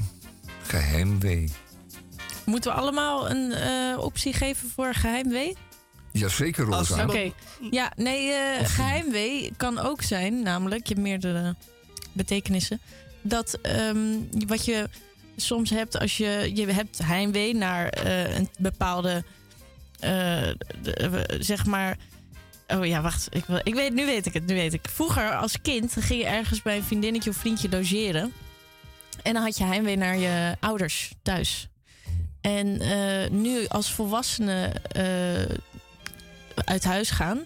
Geheimwee. 0.63 1.49
Moeten 2.45 2.71
we 2.73 2.77
allemaal 2.77 3.31
een 3.31 3.53
eh, 3.53 3.99
optie 3.99 4.33
geven 4.33 4.69
voor 4.69 4.95
geheimwee? 4.95 5.57
Jazeker, 6.13 6.65
Rosa. 6.65 7.05
Oké. 7.05 7.33
Ja, 7.71 7.93
nee, 7.97 8.33
eh, 8.33 8.67
geheimwee 8.69 9.53
kan 9.57 9.79
ook 9.79 10.03
zijn, 10.03 10.43
namelijk, 10.43 10.87
je 10.87 10.95
hebt 10.95 11.07
meerdere 11.07 11.57
betekenissen. 12.13 12.81
Dat 13.23 13.59
ehm, 13.63 13.99
wat 14.47 14.65
je 14.65 14.89
soms 15.37 15.71
hebt 15.71 15.99
als 15.99 16.17
je, 16.17 16.51
je 16.55 16.67
hebt 16.67 16.99
heimwee 16.99 17.55
naar 17.55 17.89
eh, 17.89 18.37
een 18.37 18.49
bepaalde, 18.59 19.25
eh, 20.01 20.49
zeg 21.39 21.67
maar. 21.67 21.97
Oh 22.69 22.87
ja, 22.87 23.01
wacht. 23.01 23.29
Ik, 23.31 23.45
wil, 23.45 23.61
ik 23.63 23.75
weet, 23.75 23.93
nu 23.93 24.07
weet 24.07 24.27
ik 24.27 24.35
het, 24.35 24.47
nu 24.47 24.55
weet 24.55 24.73
ik. 24.73 24.89
Vroeger 24.89 25.37
als 25.37 25.61
kind 25.61 25.97
ging 25.99 26.21
je 26.21 26.27
ergens 26.27 26.63
bij 26.63 26.77
een 26.77 26.83
vriendinnetje 26.83 27.31
of 27.31 27.37
vriendje 27.37 27.69
logeren. 27.69 28.33
En 29.23 29.33
dan 29.33 29.43
had 29.43 29.59
je 29.59 29.65
heimwee 29.65 29.97
naar 29.97 30.17
je 30.17 30.57
ouders 30.61 31.13
thuis. 31.23 31.69
En 32.41 32.81
eh, 32.81 33.31
nu 33.31 33.67
als 33.67 33.93
volwassene 33.93 34.73
eh, 34.93 35.57
uit 36.65 36.85
huis 36.85 37.11
gaan. 37.11 37.45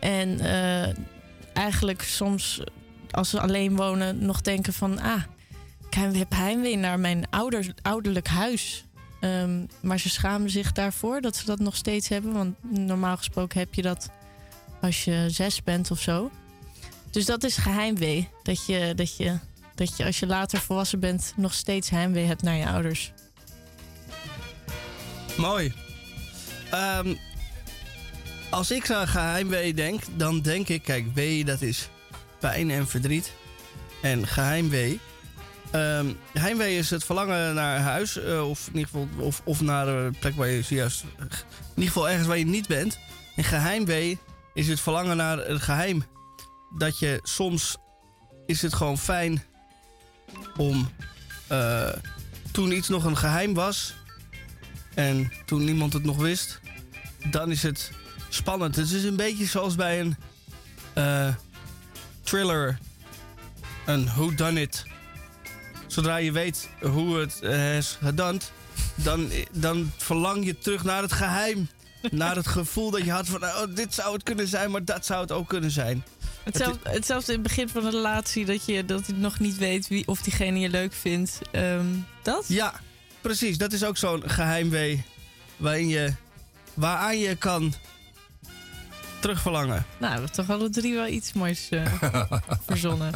En 0.00 0.40
eigenlijk 1.52 2.02
soms 2.02 2.60
als 3.10 3.30
ze 3.30 3.40
alleen 3.40 3.76
wonen 3.76 4.24
nog 4.24 4.40
denken 4.40 4.72
van... 4.72 5.00
Ah, 5.00 5.22
ik 5.90 6.16
heb 6.16 6.30
heimwee 6.34 6.76
naar 6.76 7.00
mijn 7.00 7.26
ouders, 7.30 7.68
ouderlijk 7.82 8.28
huis. 8.28 8.84
Ehm, 9.24 9.66
maar 9.80 9.98
ze 9.98 10.10
schamen 10.10 10.50
zich 10.50 10.72
daarvoor 10.72 11.20
dat 11.20 11.36
ze 11.36 11.44
dat 11.44 11.58
nog 11.58 11.76
steeds 11.76 12.08
hebben. 12.08 12.32
Want 12.32 12.56
normaal 12.70 13.16
gesproken 13.16 13.58
heb 13.58 13.74
je 13.74 13.82
dat 13.82 14.08
als 14.80 15.04
je 15.04 15.26
zes 15.30 15.62
bent 15.62 15.90
of 15.90 16.00
zo. 16.00 16.30
Dus 17.10 17.24
dat 17.24 17.44
is 17.44 17.56
geheimwee. 17.56 18.28
Dat 18.42 18.66
je, 18.66 18.92
dat 18.96 19.16
je, 19.16 19.38
dat 19.74 19.96
je 19.96 20.04
als 20.04 20.18
je 20.18 20.26
later 20.26 20.60
volwassen 20.60 21.00
bent 21.00 21.32
nog 21.36 21.54
steeds 21.54 21.90
heimwee 21.90 22.24
hebt 22.24 22.42
naar 22.42 22.56
je 22.56 22.66
ouders. 22.66 23.12
Mooi. 25.36 25.72
Ehm, 26.70 27.14
als 28.50 28.70
ik 28.70 28.90
aan 28.90 29.08
geheimwee 29.08 29.74
denk, 29.74 30.02
dan 30.16 30.40
denk 30.40 30.68
ik, 30.68 30.82
kijk, 30.82 31.14
wee 31.14 31.44
dat 31.44 31.62
is 31.62 31.88
pijn 32.38 32.70
en 32.70 32.88
verdriet. 32.88 33.32
En 34.02 34.26
geheimwee. 34.26 35.00
Ehm 35.74 36.06
heimwee 36.32 36.76
is 36.76 36.90
het 36.90 37.04
verlangen 37.04 37.54
naar 37.54 37.78
huis, 37.78 38.18
eh, 38.18 38.48
of 38.48 38.66
in 38.66 38.76
ieder 38.76 38.90
geval, 38.90 39.08
of, 39.18 39.42
of 39.44 39.60
naar 39.60 39.88
een 39.88 40.16
plek 40.18 40.34
waar 40.34 40.48
je 40.48 40.62
zojuist, 40.62 41.02
in 41.02 41.28
ieder 41.74 41.92
geval 41.92 42.08
ergens 42.08 42.26
waar 42.26 42.38
je 42.38 42.46
niet 42.46 42.68
bent. 42.68 42.98
En 43.36 43.44
geheimwee 43.44 44.18
is 44.54 44.68
het 44.68 44.80
verlangen 44.80 45.16
naar 45.16 45.48
een 45.48 45.60
geheim. 45.60 46.04
Dat 46.78 46.98
je 46.98 47.18
soms 47.22 47.76
is 48.46 48.62
het 48.62 48.74
gewoon 48.74 48.98
fijn 48.98 49.42
om 50.56 50.88
eh, 51.46 51.88
toen 52.52 52.72
iets 52.72 52.88
nog 52.88 53.04
een 53.04 53.16
geheim 53.16 53.54
was, 53.54 53.94
en 54.94 55.32
toen 55.44 55.64
niemand 55.64 55.92
het 55.92 56.04
nog 56.04 56.16
wist, 56.16 56.60
dan 57.30 57.50
is 57.50 57.62
het 57.62 57.90
spannend. 58.28 58.76
Het 58.76 58.90
is 58.90 59.04
een 59.04 59.16
beetje 59.16 59.46
zoals 59.46 59.74
bij 59.74 60.00
een 60.00 60.16
eh, 60.92 61.34
thriller, 62.22 62.78
een 63.86 64.04
whodunit. 64.04 64.84
Zodra 65.94 66.16
je 66.16 66.32
weet 66.32 66.68
hoe 66.80 67.18
het 67.18 67.40
eh, 67.40 67.76
is 67.76 67.98
gedaan, 68.02 68.40
dan, 68.94 69.30
dan 69.52 69.92
verlang 69.96 70.44
je 70.44 70.58
terug 70.58 70.84
naar 70.84 71.02
het 71.02 71.12
geheim. 71.12 71.68
naar 72.10 72.36
het 72.36 72.46
gevoel 72.46 72.90
dat 72.90 73.04
je 73.04 73.10
had 73.10 73.28
van, 73.28 73.44
oh, 73.44 73.62
dit 73.74 73.94
zou 73.94 74.12
het 74.12 74.22
kunnen 74.22 74.48
zijn, 74.48 74.70
maar 74.70 74.84
dat 74.84 75.06
zou 75.06 75.20
het 75.20 75.32
ook 75.32 75.48
kunnen 75.48 75.70
zijn. 75.70 76.04
Hetzelfde, 76.42 76.90
hetzelfde 76.90 77.32
in 77.32 77.38
het 77.38 77.48
begin 77.48 77.68
van 77.68 77.84
een 77.84 77.90
relatie, 77.90 78.44
dat 78.44 78.64
je, 78.64 78.84
dat 78.84 79.06
je 79.06 79.12
nog 79.12 79.38
niet 79.38 79.56
weet 79.56 79.88
wie, 79.88 80.06
of 80.06 80.22
diegene 80.22 80.58
je 80.58 80.68
leuk 80.68 80.92
vindt. 80.92 81.38
Ehm, 81.50 81.86
dat? 82.22 82.44
Ja, 82.48 82.74
precies. 83.20 83.58
Dat 83.58 83.72
is 83.72 83.84
ook 83.84 83.96
zo'n 83.96 84.22
geheimwee 84.26 85.04
waarin 85.56 85.88
je, 85.88 86.14
waaraan 86.74 87.18
je 87.18 87.36
kan 87.36 87.74
terugverlangen. 89.20 89.86
Nou, 89.98 90.12
we 90.12 90.20
hebben 90.20 90.32
toch 90.32 90.50
alle 90.50 90.70
drie 90.70 90.94
wel 90.94 91.06
iets 91.06 91.32
moois 91.32 91.68
eh, 91.70 91.92
verzonnen. 92.66 93.12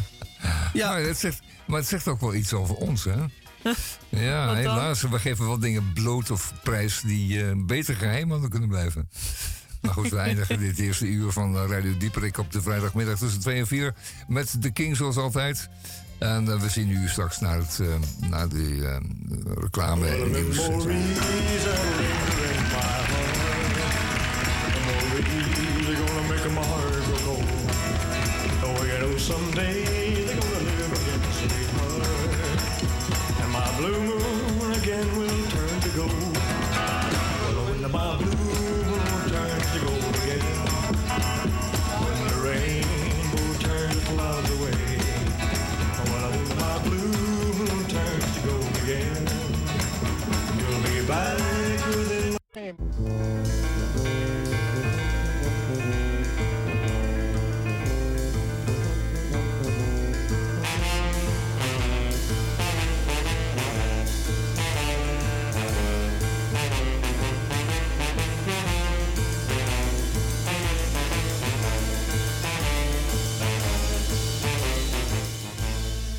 Ja, 0.73 0.89
maar 0.89 1.01
het, 1.01 1.17
zegt, 1.17 1.41
maar 1.65 1.79
het 1.79 1.87
zegt 1.87 2.07
ook 2.07 2.21
wel 2.21 2.33
iets 2.33 2.53
over 2.53 2.75
ons, 2.75 3.03
hè? 3.03 3.15
Ja, 4.09 4.53
helaas. 4.53 5.01
We 5.01 5.19
geven 5.19 5.45
wel 5.45 5.59
dingen 5.59 5.93
bloot 5.93 6.31
of 6.31 6.53
prijs 6.63 7.01
die 7.01 7.45
eh, 7.45 7.51
beter 7.55 7.95
geheim 7.95 8.31
hadden 8.31 8.49
kunnen 8.49 8.69
blijven. 8.69 9.09
Maar 9.81 9.93
goed, 9.93 10.09
we 10.09 10.17
eindigen 10.29 10.59
dit 10.59 10.79
eerste 10.79 11.05
uur 11.05 11.31
van 11.31 11.67
Radio 11.67 11.97
Dieperik 11.97 12.37
op 12.37 12.51
de 12.51 12.61
vrijdagmiddag 12.61 13.17
tussen 13.17 13.39
2 13.39 13.59
en 13.59 13.67
4 13.67 13.93
met 14.27 14.61
de 14.61 14.71
King 14.71 14.95
zoals 14.95 15.17
altijd. 15.17 15.69
En 16.19 16.51
eh, 16.51 16.61
we 16.61 16.69
zien 16.69 16.89
u 16.89 17.07
straks 17.07 17.39
naar, 17.39 17.57
het, 17.57 17.79
eh, 17.79 18.29
naar 18.29 18.49
de 18.49 18.85
eh, 18.85 18.97
reclame 19.61 20.07
en 20.07 20.31
nieuws. 20.31 20.57
en 29.65 29.98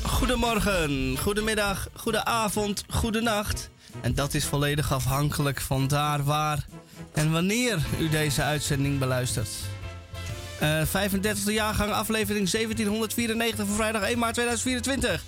Goedemorgen, 0.03 1.17
goedemiddag, 1.17 1.87
goedenavond, 1.93 2.83
goedenacht. 2.89 3.70
En 4.01 4.13
dat 4.13 4.33
is 4.33 4.45
volledig 4.45 4.93
afhankelijk 4.93 5.61
van 5.61 5.87
daar 5.87 6.23
waar 6.23 6.65
en 7.13 7.31
wanneer 7.31 7.79
u 7.99 8.09
deze 8.09 8.41
uitzending 8.41 8.99
beluistert. 8.99 9.49
Eh 10.59 10.81
35e 10.85 11.53
jaargang, 11.53 11.91
aflevering 11.91 12.49
1794 12.49 13.65
van 13.65 13.75
vrijdag 13.75 14.01
1 14.01 14.19
maart 14.19 14.33
2024. 14.33 15.23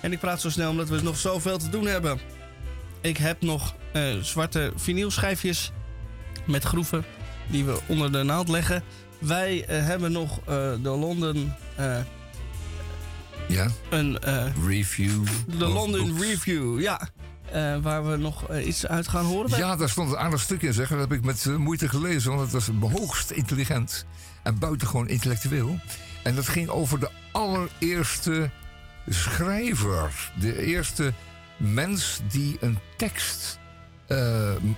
En 0.00 0.12
ik 0.12 0.18
praat 0.18 0.40
zo 0.40 0.50
snel 0.50 0.70
omdat 0.70 0.88
we 0.88 1.02
nog 1.02 1.16
zoveel 1.16 1.58
te 1.58 1.68
doen 1.68 1.86
hebben. 1.86 2.20
Ik 3.00 3.16
heb 3.16 3.42
nog 3.42 3.74
eh, 3.92 4.16
zwarte 4.22 4.72
vinylschijfjes 4.76 5.72
met 6.46 6.64
groeven 6.64 7.04
die 7.46 7.64
we 7.64 7.78
onder 7.86 8.12
de 8.12 8.22
naald 8.22 8.48
leggen. 8.48 8.82
Wij 9.18 9.64
eh, 9.64 9.84
hebben 9.84 10.12
nog 10.12 10.40
de 10.44 10.78
London... 10.82 11.52
Ja, 13.48 13.70
een, 13.90 14.18
review. 14.66 15.26
de 15.46 15.66
London. 15.66 16.20
Review, 16.20 16.80
ja. 16.80 17.08
Eh, 17.52 17.76
waar 17.82 18.10
we 18.10 18.16
nog 18.16 18.48
eh, 18.48 18.66
iets 18.66 18.86
uit 18.86 19.08
gaan 19.08 19.24
horen. 19.24 19.58
Ja, 19.58 19.76
daar 19.76 19.88
stond 19.88 20.10
een 20.10 20.18
aardig 20.18 20.40
stuk 20.40 20.62
in, 20.62 20.72
zeg. 20.72 20.88
Dat 20.88 20.98
heb 20.98 21.12
ik 21.12 21.24
met 21.24 21.46
eh, 21.46 21.56
moeite 21.56 21.88
gelezen, 21.88 22.30
want 22.30 22.52
het 22.52 22.52
was 22.52 22.92
hoogst 22.92 23.30
intelligent. 23.30 24.06
En 24.42 24.58
buitengewoon 24.58 25.08
intellectueel. 25.08 25.78
En 26.22 26.34
dat 26.34 26.48
ging 26.48 26.68
over 26.68 27.00
de 27.00 27.10
allereerste 27.32 28.50
schrijver. 29.08 30.32
De 30.40 30.62
eerste 30.62 31.12
mens 31.56 32.20
die 32.30 32.56
een 32.60 32.78
tekst 32.96 33.58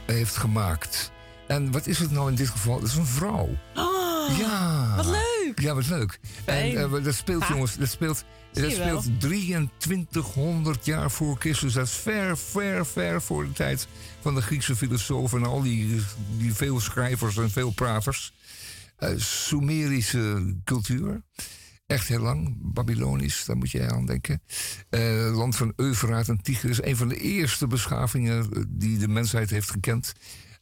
heeft 0.07 0.37
gemaakt. 0.37 1.11
En 1.47 1.71
wat 1.71 1.87
is 1.87 1.99
het 1.99 2.11
nou 2.11 2.29
in 2.29 2.35
dit 2.35 2.49
geval? 2.49 2.81
Dat 2.81 2.89
is 2.89 2.97
een 2.97 3.07
vrouw. 3.07 3.49
Oh, 3.75 4.10
ja. 4.39 4.97
wat 4.97 5.07
leuk. 5.07 5.61
Ja, 5.61 5.75
wat 5.75 5.89
leuk. 5.89 6.19
Fijn. 6.45 6.77
En 6.77 6.95
eh, 6.95 7.05
dat 7.05 7.15
speelt, 7.15 7.43
Ha. 7.43 7.55
jongens, 7.55 7.77
dat 7.77 7.89
speelt, 7.89 8.25
dat 8.53 8.71
speelt 8.73 9.21
2300 9.21 10.85
jaar 10.85 11.11
voor 11.11 11.37
Christus. 11.39 11.73
Dat 11.73 11.87
is 11.87 11.93
ver, 11.93 12.39
ver, 12.39 12.87
ver 12.87 13.23
voor 13.23 13.45
de 13.45 13.53
tijd 13.53 13.87
van 14.21 14.35
de 14.35 14.43
Griekse 14.43 14.77
filosofen 14.77 15.39
en 15.39 15.47
al 15.47 15.63
die, 15.63 16.01
die 16.39 16.55
veel 16.55 16.81
schrijvers 16.81 17.37
en 17.37 17.51
veel 17.51 17.71
praters. 17.71 18.33
Eh, 18.97 19.11
Sumerische 19.17 20.55
cultuur. 20.65 21.23
Echt 21.87 22.09
heel 22.09 22.21
lang. 22.21 22.57
Babylonisch, 22.61 23.45
daar 23.45 23.57
moet 23.57 23.71
je 23.71 23.91
aan 23.91 24.07
denken. 24.07 24.43
Eh, 24.91 25.31
land 25.35 25.57
van 25.57 25.73
Eufraat 25.77 26.29
en 26.29 26.43
Tigris. 26.43 26.83
Een 26.83 26.97
van 26.97 27.09
de 27.09 27.17
eerste 27.17 27.67
beschavingen 27.67 28.67
die 28.69 28.99
de 28.99 29.09
mensheid 29.09 29.51
heeft 29.51 29.71
gekend. 29.71 30.13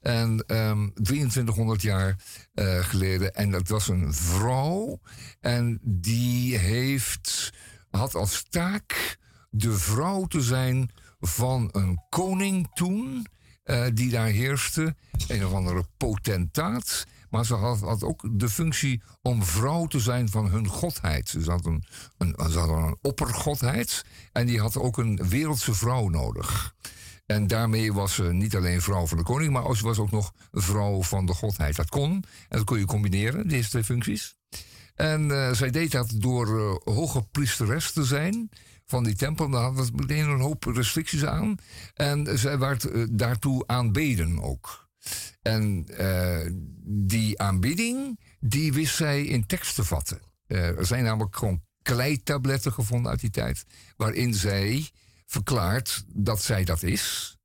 En 0.00 0.44
ehm 0.46 0.88
2300 1.02 1.82
jaar 1.82 2.16
eh, 2.54 2.78
geleden. 2.78 3.34
En 3.34 3.50
dat 3.50 3.68
was 3.68 3.88
een 3.88 4.14
vrouw. 4.14 5.00
En 5.40 5.78
die 5.82 6.56
heeft, 6.58 7.52
had 7.90 8.14
als 8.14 8.44
taak 8.48 9.18
de 9.50 9.72
vrouw 9.72 10.24
te 10.24 10.40
zijn 10.40 10.90
van 11.20 11.68
een 11.72 12.00
koning 12.08 12.68
toen. 12.74 13.26
eh, 13.62 13.86
die 13.94 14.10
daar 14.10 14.26
heerste. 14.26 14.94
Een 15.28 15.46
of 15.46 15.52
andere 15.52 15.84
potentaat. 15.96 17.04
Maar 17.30 17.44
ze 17.46 17.54
had, 17.54 17.80
had 17.80 18.02
ook 18.02 18.28
de 18.38 18.48
functie 18.48 19.02
om 19.22 19.44
vrouw 19.44 19.86
te 19.86 20.00
zijn 20.00 20.28
van 20.28 20.48
hun 20.50 20.66
godheid. 20.66 21.28
Ze 21.28 21.50
had 21.50 21.66
een, 21.66 21.84
een, 22.18 22.34
ze 22.50 22.58
hadden 22.58 22.76
een 22.82 22.98
oppergodheid. 23.02 24.04
En 24.32 24.46
die 24.46 24.60
had 24.60 24.76
ook 24.76 24.98
een 24.98 25.28
wereldse 25.28 25.74
vrouw 25.74 26.08
nodig. 26.08 26.74
En 27.28 27.46
daarmee 27.46 27.92
was 27.92 28.14
ze 28.14 28.22
niet 28.22 28.56
alleen 28.56 28.82
vrouw 28.82 29.06
van 29.06 29.18
de 29.18 29.24
koning, 29.24 29.52
maar 29.52 29.76
ze 29.76 29.84
was 29.84 29.98
ook 29.98 30.10
nog 30.10 30.32
vrouw 30.52 31.02
van 31.02 31.26
de 31.26 31.34
godheid. 31.34 31.76
Dat 31.76 31.88
kon. 31.88 32.12
En 32.48 32.56
dat 32.56 32.64
kon 32.64 32.78
je 32.78 32.84
combineren, 32.84 33.48
deze 33.48 33.68
twee 33.68 33.84
functies. 33.84 34.36
En 34.94 35.30
eh, 35.30 35.52
zij 35.52 35.70
deed 35.70 35.92
dat 35.92 36.12
door 36.14 36.58
eh, 36.58 36.94
hoge 36.94 37.22
priesteres 37.22 37.92
te 37.92 38.04
zijn 38.04 38.50
van 38.86 39.04
die 39.04 39.14
tempel. 39.14 39.50
Daar 39.50 39.62
hadden 39.62 39.84
ze 39.84 39.92
meteen 39.94 40.28
een 40.28 40.40
hoop 40.40 40.64
restricties 40.64 41.24
aan. 41.24 41.56
En 41.94 42.38
zij 42.38 42.58
werd 42.58 42.84
eh, 42.84 43.04
daartoe 43.10 43.66
aanbeden 43.66 44.42
ook. 44.42 44.88
En 45.42 45.86
die 46.84 47.40
aanbidding, 47.40 48.20
die 48.40 48.72
wist 48.72 48.96
zij 48.96 49.24
in 49.24 49.46
tekst 49.46 49.74
te 49.74 49.84
vatten. 49.84 50.20
Er 50.46 50.86
zijn 50.86 51.04
namelijk 51.04 51.36
gewoon 51.36 51.62
kleitabletten 51.82 52.72
gevonden 52.72 53.10
uit 53.10 53.20
die 53.20 53.30
tijd. 53.30 53.64
Waarin 53.96 54.34
zij 54.34 54.90
verklaart 55.28 56.04
dat 56.14 56.42
zij 56.42 56.64
dat 56.64 56.82
is. 56.82 57.36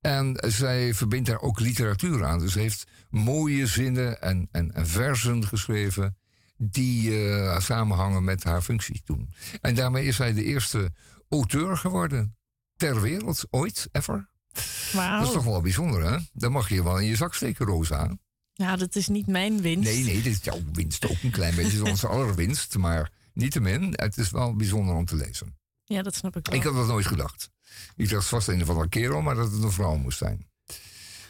En 0.00 0.44
zij 0.46 0.94
verbindt 0.94 1.28
daar 1.28 1.40
ook 1.40 1.60
literatuur 1.60 2.24
aan. 2.24 2.38
Dus 2.38 2.52
ze 2.52 2.58
heeft 2.58 2.86
mooie 3.10 3.66
zinnen 3.66 4.22
en, 4.22 4.48
en, 4.52 4.74
en 4.74 4.86
versen 4.86 5.46
geschreven. 5.46 6.16
die 6.56 7.24
eh, 7.24 7.60
samenhangen 7.60 8.24
met 8.24 8.44
haar 8.44 8.62
functie 8.62 9.02
toen. 9.04 9.32
En 9.60 9.74
daarmee 9.74 10.06
is 10.06 10.16
zij 10.16 10.32
de 10.32 10.44
eerste 10.44 10.90
auteur 11.28 11.76
geworden. 11.76 12.36
ter 12.76 13.00
wereld, 13.00 13.46
ooit, 13.50 13.88
ever. 13.92 14.28
Wauw. 14.92 15.18
Dat 15.18 15.26
is 15.26 15.32
toch 15.32 15.44
wel 15.44 15.60
bijzonder, 15.60 16.12
hè? 16.12 16.18
Dan 16.32 16.52
mag 16.52 16.68
je 16.68 16.82
wel 16.82 16.98
in 16.98 17.06
je 17.06 17.16
zak 17.16 17.34
steken, 17.34 17.66
Rosa. 17.66 18.16
Ja, 18.52 18.76
dat 18.76 18.96
is 18.96 19.08
niet 19.08 19.26
mijn 19.26 19.60
winst. 19.60 19.88
Nee, 19.88 20.04
nee, 20.04 20.22
dit 20.22 20.32
is 20.32 20.44
jouw 20.44 20.60
winst 20.72 21.08
ook 21.08 21.22
een 21.22 21.30
klein 21.30 21.54
beetje. 21.54 21.70
Het 21.70 21.82
is 21.82 21.90
onze 21.90 22.06
aller 22.14 22.34
winst. 22.34 22.76
Maar 22.76 23.12
niettemin, 23.32 23.92
het 23.96 24.16
is 24.16 24.30
wel 24.30 24.56
bijzonder 24.56 24.94
om 24.94 25.04
te 25.04 25.16
lezen. 25.16 25.57
Ja, 25.88 26.02
dat 26.02 26.14
snap 26.14 26.36
ik 26.36 26.46
wel. 26.46 26.56
Ik 26.56 26.62
had 26.62 26.74
dat 26.74 26.86
nooit 26.86 27.06
gedacht. 27.06 27.50
Ik 27.96 28.08
dacht 28.08 28.26
vast 28.26 28.48
een 28.48 28.62
of 28.62 28.68
andere 28.68 28.88
kerel, 28.88 29.20
maar 29.20 29.34
dat 29.34 29.52
het 29.52 29.62
een 29.62 29.72
vrouw 29.72 29.96
moest 29.96 30.18
zijn. 30.18 30.46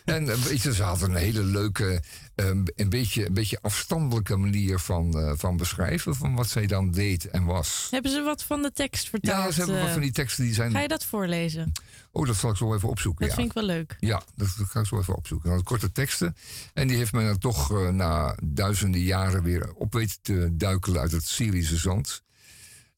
En 0.08 0.28
eh, 0.28 0.72
ze 0.72 0.82
had 0.82 1.00
een 1.00 1.14
hele 1.14 1.44
leuke, 1.44 2.02
eh, 2.34 2.46
een, 2.74 2.88
beetje, 2.88 3.26
een 3.26 3.34
beetje 3.34 3.58
afstandelijke 3.62 4.36
manier 4.36 4.78
van, 4.78 5.18
eh, 5.18 5.32
van 5.36 5.56
beschrijven 5.56 6.14
van 6.14 6.34
wat 6.34 6.48
zij 6.48 6.66
dan 6.66 6.90
deed 6.90 7.30
en 7.30 7.44
was. 7.44 7.88
Hebben 7.90 8.10
ze 8.10 8.22
wat 8.22 8.42
van 8.42 8.62
de 8.62 8.72
tekst 8.72 9.08
verteld? 9.08 9.36
Ja, 9.36 9.50
ze 9.50 9.60
hebben 9.60 9.80
wat 9.80 9.90
van 9.90 10.00
die 10.00 10.12
teksten 10.12 10.44
die 10.44 10.54
zijn. 10.54 10.70
Ga 10.70 10.80
je 10.80 10.88
dat 10.88 11.04
voorlezen? 11.04 11.72
Oh, 12.10 12.26
dat 12.26 12.36
zal 12.36 12.50
ik 12.50 12.56
zo 12.56 12.74
even 12.74 12.88
opzoeken. 12.88 13.20
Dat 13.20 13.30
ja. 13.30 13.40
vind 13.40 13.48
ik 13.48 13.54
wel 13.54 13.76
leuk. 13.76 13.96
Ja, 14.00 14.22
dat 14.34 14.48
ga 14.48 14.80
ik 14.80 14.86
zo 14.86 14.98
even 14.98 15.16
opzoeken. 15.16 15.62
Korte 15.62 15.92
teksten. 15.92 16.36
En 16.74 16.88
die 16.88 16.96
heeft 16.96 17.12
men 17.12 17.24
dan 17.24 17.38
toch 17.38 17.90
na 17.92 18.36
duizenden 18.42 19.00
jaren 19.00 19.42
weer 19.42 19.72
op 19.74 19.92
weten 19.92 20.18
te 20.22 20.48
duikelen 20.56 21.00
uit 21.00 21.12
het 21.12 21.28
Syrische 21.28 21.76
zand. 21.76 22.22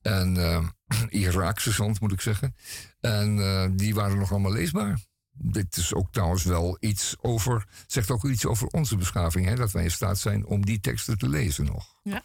En 0.03 0.37
eh 0.37 0.69
Iraakse 1.25 1.71
zand, 1.73 2.01
moet 2.01 2.13
ik 2.13 2.21
zeggen. 2.21 2.57
En 3.01 3.39
eh, 3.39 3.69
die 3.73 3.95
waren 3.95 4.19
nog 4.19 4.31
allemaal 4.31 4.53
leesbaar. 4.53 5.01
Dit 5.33 5.77
is 5.77 5.95
ook 5.95 6.13
trouwens 6.13 6.45
wel 6.45 6.77
iets 6.81 7.17
over, 7.21 7.67
zegt 7.87 8.11
ook 8.11 8.25
iets 8.25 8.47
over 8.47 8.67
onze 8.67 8.97
beschaving, 8.97 9.47
hè, 9.47 9.55
dat 9.55 9.73
wij 9.73 9.83
in 9.85 9.91
staat 9.91 10.19
zijn 10.19 10.47
om 10.47 10.65
die 10.65 10.81
teksten 10.81 11.19
te 11.19 11.29
lezen 11.29 11.65
nog. 11.65 11.95
Ja. 12.03 12.23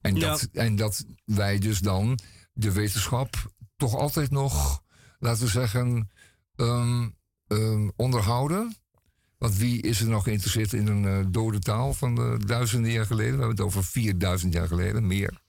En, 0.00 0.14
Ja. 0.14 0.20
dat, 0.28 0.48
en 0.52 0.76
dat 0.76 1.04
wij 1.24 1.58
dus 1.58 1.78
dan 1.78 2.18
de 2.52 2.72
wetenschap 2.72 3.52
toch 3.76 3.94
altijd 3.94 4.30
nog, 4.30 4.82
laten 5.18 5.44
we 5.44 5.50
zeggen, 5.50 6.10
ehm, 6.56 7.08
ehm, 7.46 7.88
onderhouden. 7.96 8.76
Want 9.38 9.56
wie 9.56 9.82
is 9.82 10.00
er 10.00 10.08
nog 10.08 10.22
geïnteresseerd 10.22 10.72
in 10.72 10.86
een 10.86 11.04
eh, 11.06 11.24
dode 11.28 11.58
taal 11.58 11.94
van 11.94 12.18
eh, 12.18 12.38
duizenden 12.46 12.90
jaar 12.90 13.06
geleden? 13.06 13.32
We 13.32 13.38
hebben 13.38 13.56
het 13.56 13.66
over 13.66 13.84
4000 13.84 14.52
jaar 14.52 14.66
geleden, 14.66 15.06
meer. 15.06 15.44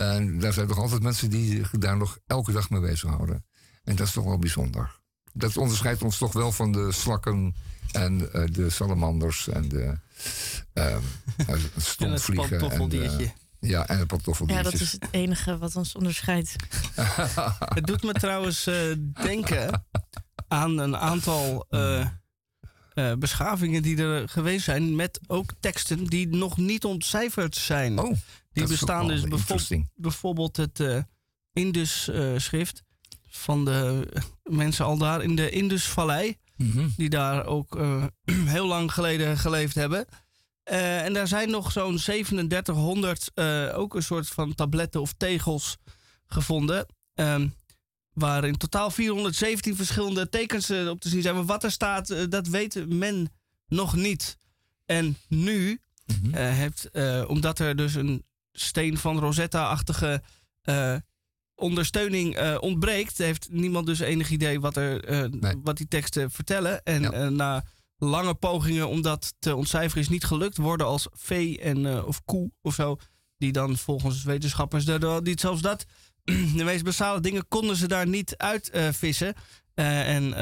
En 0.00 0.38
daar 0.38 0.52
zijn 0.52 0.66
toch 0.66 0.78
altijd 0.78 1.02
mensen 1.02 1.30
die 1.30 1.56
zich 1.56 1.70
daar 1.70 1.96
nog 1.96 2.18
elke 2.26 2.52
dag 2.52 2.70
mee 2.70 2.80
bezighouden. 2.80 3.44
En 3.84 3.96
dat 3.96 4.06
is 4.06 4.12
toch 4.12 4.24
wel 4.24 4.38
bijzonder. 4.38 5.00
Dat 5.32 5.56
onderscheidt 5.56 6.02
ons 6.02 6.18
toch 6.18 6.32
wel 6.32 6.52
van 6.52 6.72
de 6.72 6.92
slakken 6.92 7.54
en 7.92 8.32
eh, 8.32 8.44
de 8.52 8.70
salamanders 8.70 9.48
en 9.48 9.68
de 9.68 9.98
ehm 10.72 11.02
uh, 11.50 11.56
stomvliegen. 11.76 12.52
En, 12.52 12.58
pantoffeldiertje. 12.58 13.24
eh, 13.24 13.30
ja, 13.60 13.88
en 13.88 13.98
het 13.98 14.38
Ja, 14.46 14.62
dat 14.62 14.72
is 14.72 14.92
het 14.92 15.08
enige 15.10 15.58
wat 15.58 15.76
ons 15.76 15.94
onderscheidt. 15.94 16.56
Het 17.74 17.86
doet 17.86 18.02
me 18.02 18.12
trouwens 18.12 18.66
eh, 18.66 18.76
denken 19.22 19.86
aan 20.48 20.78
een 20.78 20.96
aantal 20.96 21.66
eh, 21.68 22.06
eh, 22.94 23.12
beschavingen 23.14 23.82
die 23.82 23.96
er 23.96 24.28
geweest 24.28 24.64
zijn. 24.64 24.96
Met 24.96 25.20
ook 25.26 25.52
teksten 25.60 26.04
die 26.04 26.28
nog 26.28 26.56
niet 26.56 26.84
ontcijferd 26.84 27.56
zijn. 27.56 27.98
Oh, 27.98 28.16
die 28.68 28.78
dat 28.78 28.86
bestaan 28.86 29.08
dus 29.08 29.22
bijvoorbeeld, 29.22 29.84
bijvoorbeeld 29.94 30.56
het 30.56 30.80
eh, 30.80 31.02
Indus-schrift 31.52 32.82
van 33.28 33.64
de 33.64 34.08
mensen 34.42 34.84
al 34.84 34.98
daar 34.98 35.22
in 35.22 35.36
de 35.36 35.50
Indusvallei. 35.50 36.36
Mhm. 36.56 36.88
Die 36.96 37.08
daar 37.08 37.46
ook 37.46 37.76
eh, 37.76 38.04
heel 38.54 38.66
lang 38.66 38.92
geleden 38.92 39.38
geleefd 39.38 39.74
hebben. 39.74 40.06
Eh, 40.62 41.04
en 41.04 41.12
daar 41.12 41.28
zijn 41.28 41.50
nog 41.50 41.72
zo'n 41.72 41.96
3700 41.96 43.30
eh, 43.34 43.72
ook 43.74 43.94
een 43.94 44.02
soort 44.02 44.28
van 44.28 44.54
tabletten 44.54 45.00
of 45.00 45.12
tegels 45.16 45.76
gevonden. 46.26 46.86
Ehm, 47.14 47.48
waar 48.12 48.44
in 48.44 48.56
totaal 48.56 48.90
417 48.90 49.76
verschillende 49.76 50.28
tekens 50.28 50.70
eh, 50.70 50.88
op 50.88 51.00
te 51.00 51.08
zien 51.08 51.22
zijn. 51.22 51.34
Maar 51.34 51.44
wat 51.44 51.64
er 51.64 51.70
staat, 51.70 52.10
eh, 52.10 52.24
dat 52.28 52.46
weet 52.46 52.88
men 52.88 53.32
nog 53.66 53.96
niet. 53.96 54.36
En 54.86 55.16
nu 55.28 55.80
eh, 56.32 56.52
heeft, 56.52 56.90
eh, 56.90 57.24
omdat 57.28 57.58
er 57.58 57.76
dus 57.76 57.94
een 57.94 58.24
steen 58.52 58.98
van 58.98 59.18
Rosetta-achtige 59.18 60.22
eh, 60.60 60.96
ondersteuning 61.54 62.34
eh, 62.34 62.56
ontbreekt, 62.60 63.18
heeft 63.18 63.48
niemand 63.50 63.86
dus 63.86 63.98
enig 63.98 64.30
idee 64.30 64.60
wat, 64.60 64.76
er, 64.76 65.04
eh, 65.04 65.24
Nee. 65.30 65.54
wat 65.62 65.76
die 65.76 65.88
teksten 65.88 66.30
vertellen. 66.30 66.82
En 66.82 67.02
Ja. 67.02 67.28
na 67.28 67.64
lange 67.96 68.34
pogingen 68.34 68.88
om 68.88 69.02
dat 69.02 69.34
te 69.38 69.56
ontcijferen 69.56 70.02
is 70.02 70.08
niet 70.08 70.24
gelukt, 70.24 70.56
worden 70.56 70.86
als 70.86 71.06
vee 71.12 71.58
en, 71.60 72.04
of 72.04 72.24
koe 72.24 72.50
of 72.62 72.74
zo, 72.74 72.96
die 73.36 73.52
dan 73.52 73.76
volgens 73.76 74.22
wetenschappers, 74.22 74.84
niet 75.22 75.40
zelfs 75.40 75.62
dat, 75.62 75.84
de 76.56 76.64
meest 76.64 76.84
basale 76.84 77.20
dingen 77.20 77.48
konden 77.48 77.76
ze 77.76 77.88
daar 77.88 78.06
niet 78.06 78.36
uit 78.36 78.70
vissen. 78.90 79.34
Eh, 79.74 80.14
en 80.14 80.34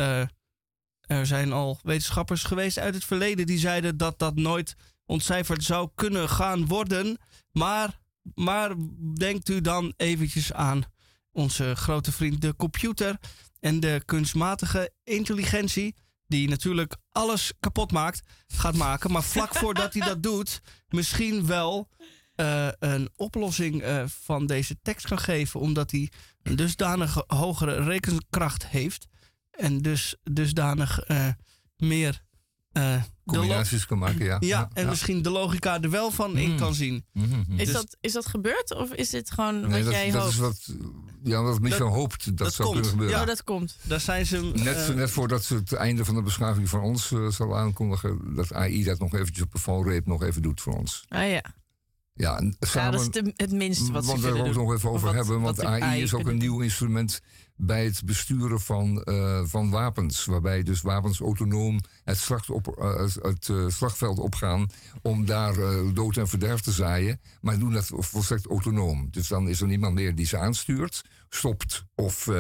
er 1.01 1.27
zijn 1.27 1.53
al 1.53 1.79
wetenschappers 1.83 2.43
geweest 2.43 2.79
uit 2.79 2.95
het 2.95 3.05
verleden 3.05 3.47
die 3.47 3.59
zeiden 3.59 3.97
dat 3.97 4.19
dat 4.19 4.35
nooit 4.35 4.75
ontcijferd 5.09 5.65
zou 5.65 5.89
kunnen 5.95 6.29
gaan 6.29 6.67
worden. 6.67 7.19
Maar, 7.53 7.99
maar 8.35 8.75
denkt 9.15 9.49
u 9.49 9.61
dan 9.61 9.93
eventjes 9.97 10.53
aan 10.53 10.83
onze 11.33 11.77
grote 11.77 12.13
vriend 12.13 12.41
de 12.41 12.57
computer 12.57 13.19
en 13.61 13.81
de 13.81 14.03
kunstmatige 14.05 14.93
intelligentie, 15.05 15.95
die 16.27 16.49
natuurlijk 16.49 16.97
alles 17.11 17.53
kapot 17.61 17.93
maakt, 17.93 18.21
gaat 18.47 18.77
maken. 18.77 19.13
Maar 19.13 19.23
vlak 19.23 19.55
voordat 19.61 19.93
hij 19.93 20.07
dat 20.07 20.23
doet, 20.23 20.61
misschien 20.89 21.47
wel 21.47 21.89
eh, 22.35 22.69
een 22.79 23.09
oplossing 23.17 23.83
eh, 23.83 24.05
van 24.07 24.47
deze 24.47 24.77
tekst 24.83 25.07
kan 25.07 25.19
geven, 25.19 25.61
omdat 25.61 25.91
hij 25.91 26.11
een 26.43 26.57
dusdanig 26.57 27.25
hogere 27.27 27.83
rekenkracht 27.83 28.67
heeft 28.67 29.07
en 29.51 29.79
dus 29.79 30.17
dusdanig 30.23 31.01
eh, 31.01 31.29
meer 31.77 32.23
eh, 32.83 33.03
lo- 33.25 33.39
Combinaties 33.39 33.87
kan 33.87 33.99
maken, 33.99 34.25
ja. 34.25 34.37
ja, 34.41 34.71
en 34.73 34.89
misschien 34.89 35.23
de 35.23 35.31
logica 35.31 35.81
er 35.83 35.91
wel 35.91 36.11
van 36.11 36.37
in 36.37 36.51
Mm. 36.51 36.57
kan 36.59 36.75
zien. 36.75 37.05
Mhm. 37.13 37.35
Is, 37.57 37.65
Dus- 37.65 37.73
dat, 37.73 37.97
is 38.01 38.13
dat 38.13 38.27
gebeurd 38.27 38.75
of 38.75 38.93
is 38.93 39.11
dit 39.11 39.31
gewoon 39.31 39.61
wat 39.61 39.71
dat, 39.71 39.91
jij 39.93 40.11
dat 40.11 40.21
hoopt? 40.23 40.33
is 40.33 40.39
wat, 40.39 40.75
ja, 41.23 41.43
wat 41.43 41.61
Michel 41.61 41.79
Dat- 41.87 41.95
hoopt 41.97 42.25
dat, 42.25 42.37
dat 42.37 42.55
zou 42.55 42.69
komt. 42.69 42.81
kunnen 42.81 42.91
gebeuren. 42.99 43.21
Oh, 43.21 43.27
dat 43.27 43.45
komt. 43.45 43.77
Daar 43.83 44.01
zijn 44.01 44.27
ze. 44.27 44.51
Net, 44.55 44.77
eh, 44.89 44.95
net 44.95 45.11
voordat 45.11 45.45
ze 45.45 45.55
het 45.55 45.73
einde 45.73 46.05
van 46.05 46.15
de 46.15 46.23
beschaving 46.23 46.69
van 46.69 46.81
ons 46.81 47.13
eh, 47.13 47.27
zal 47.29 47.57
aankondigen, 47.57 48.35
dat 48.35 48.53
AI 48.53 48.85
dat 48.85 48.99
nog 48.99 49.15
eventjes 49.15 49.45
op 49.45 49.53
de 49.53 49.59
valreep 49.59 50.07
nog 50.07 50.23
even 50.23 50.43
doet 50.43 50.61
voor 50.61 50.75
ons. 50.75 51.05
Ah 51.09 51.31
ja. 51.31 51.43
Ja, 52.15 52.39
en 52.39 52.57
ja, 52.61 52.69
samen, 52.69 52.93
dat 52.93 53.01
is 53.01 53.11
de- 53.11 53.33
het 53.37 53.53
minste 53.53 53.93
wat 53.93 54.03
ze 54.05 54.11
want 54.11 54.23
daar 54.23 54.33
kunnen 54.33 54.51
ook 54.51 54.57
nog 54.59 54.73
even 54.75 54.91
over 54.91 55.07
wat- 55.07 55.15
hebben, 55.15 55.41
want 55.41 55.65
AI 55.65 56.03
is 56.03 56.15
ook 56.15 56.21
een 56.21 56.27
doen. 56.27 56.37
nieuw 56.39 56.61
instrument 56.61 57.21
bij 57.59 57.85
het 57.85 58.05
besturen 58.05 58.61
van, 58.61 59.03
eh, 59.03 59.41
van 59.45 59.71
wapens. 59.71 60.25
Waarbij 60.25 60.63
dus 60.63 60.81
wapens 60.81 61.21
autonoom 61.21 61.81
het, 62.05 62.29
eh, 62.29 63.05
het 63.23 63.49
eh, 63.49 63.69
slagveld 63.69 64.19
opgaan 64.19 64.67
om 65.03 65.27
daar 65.27 65.55
dood 65.95 66.17
en 66.17 66.29
verderf 66.29 66.61
te 66.61 66.73
zaaien. 66.73 67.21
Maar 67.41 67.59
doen 67.59 67.73
dat 67.73 67.91
volstrekt 67.95 68.47
autonoom. 68.47 69.09
Dus 69.11 69.29
dan 69.29 69.49
is 69.49 69.61
er 69.61 69.67
niemand 69.67 69.95
meer 69.95 70.15
die 70.15 70.27
ze 70.27 70.39
aanstuurt, 70.39 71.03
stopt 71.29 71.85
of 71.95 72.31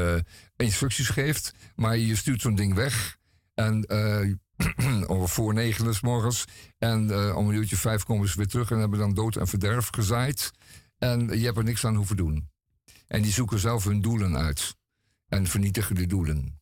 instructies 0.56 1.08
geeft. 1.08 1.54
Maar 1.76 1.96
je 1.96 2.16
stuurt 2.16 2.40
zo'n 2.40 2.54
ding 2.54 2.74
weg 2.74 3.16
en... 3.54 3.86
voor 5.24 5.54
negen 5.54 5.94
s 5.94 6.00
morgens. 6.00 6.44
En 6.78 7.34
om 7.34 7.48
een 7.48 7.54
uurtje 7.54 7.76
vijf 7.76 8.02
komen 8.02 8.28
ze 8.28 8.36
weer 8.36 8.46
terug 8.46 8.70
en 8.70 8.78
hebben 8.78 8.98
dan 8.98 9.14
dood 9.14 9.36
en 9.36 9.46
verderf 9.46 9.88
gezaaid. 9.90 10.50
En 10.98 11.38
je 11.38 11.44
hebt 11.44 11.56
er 11.56 11.64
niks 11.64 11.84
aan 11.84 11.94
hoeven 11.94 12.16
doen. 12.16 12.48
En 13.08 13.22
die 13.22 13.32
zoeken 13.32 13.58
zelf 13.58 13.84
hun 13.84 14.00
doelen 14.00 14.36
uit. 14.36 14.76
En 15.28 15.46
vernietigen 15.46 15.94
die 15.94 16.06
doelen. 16.06 16.58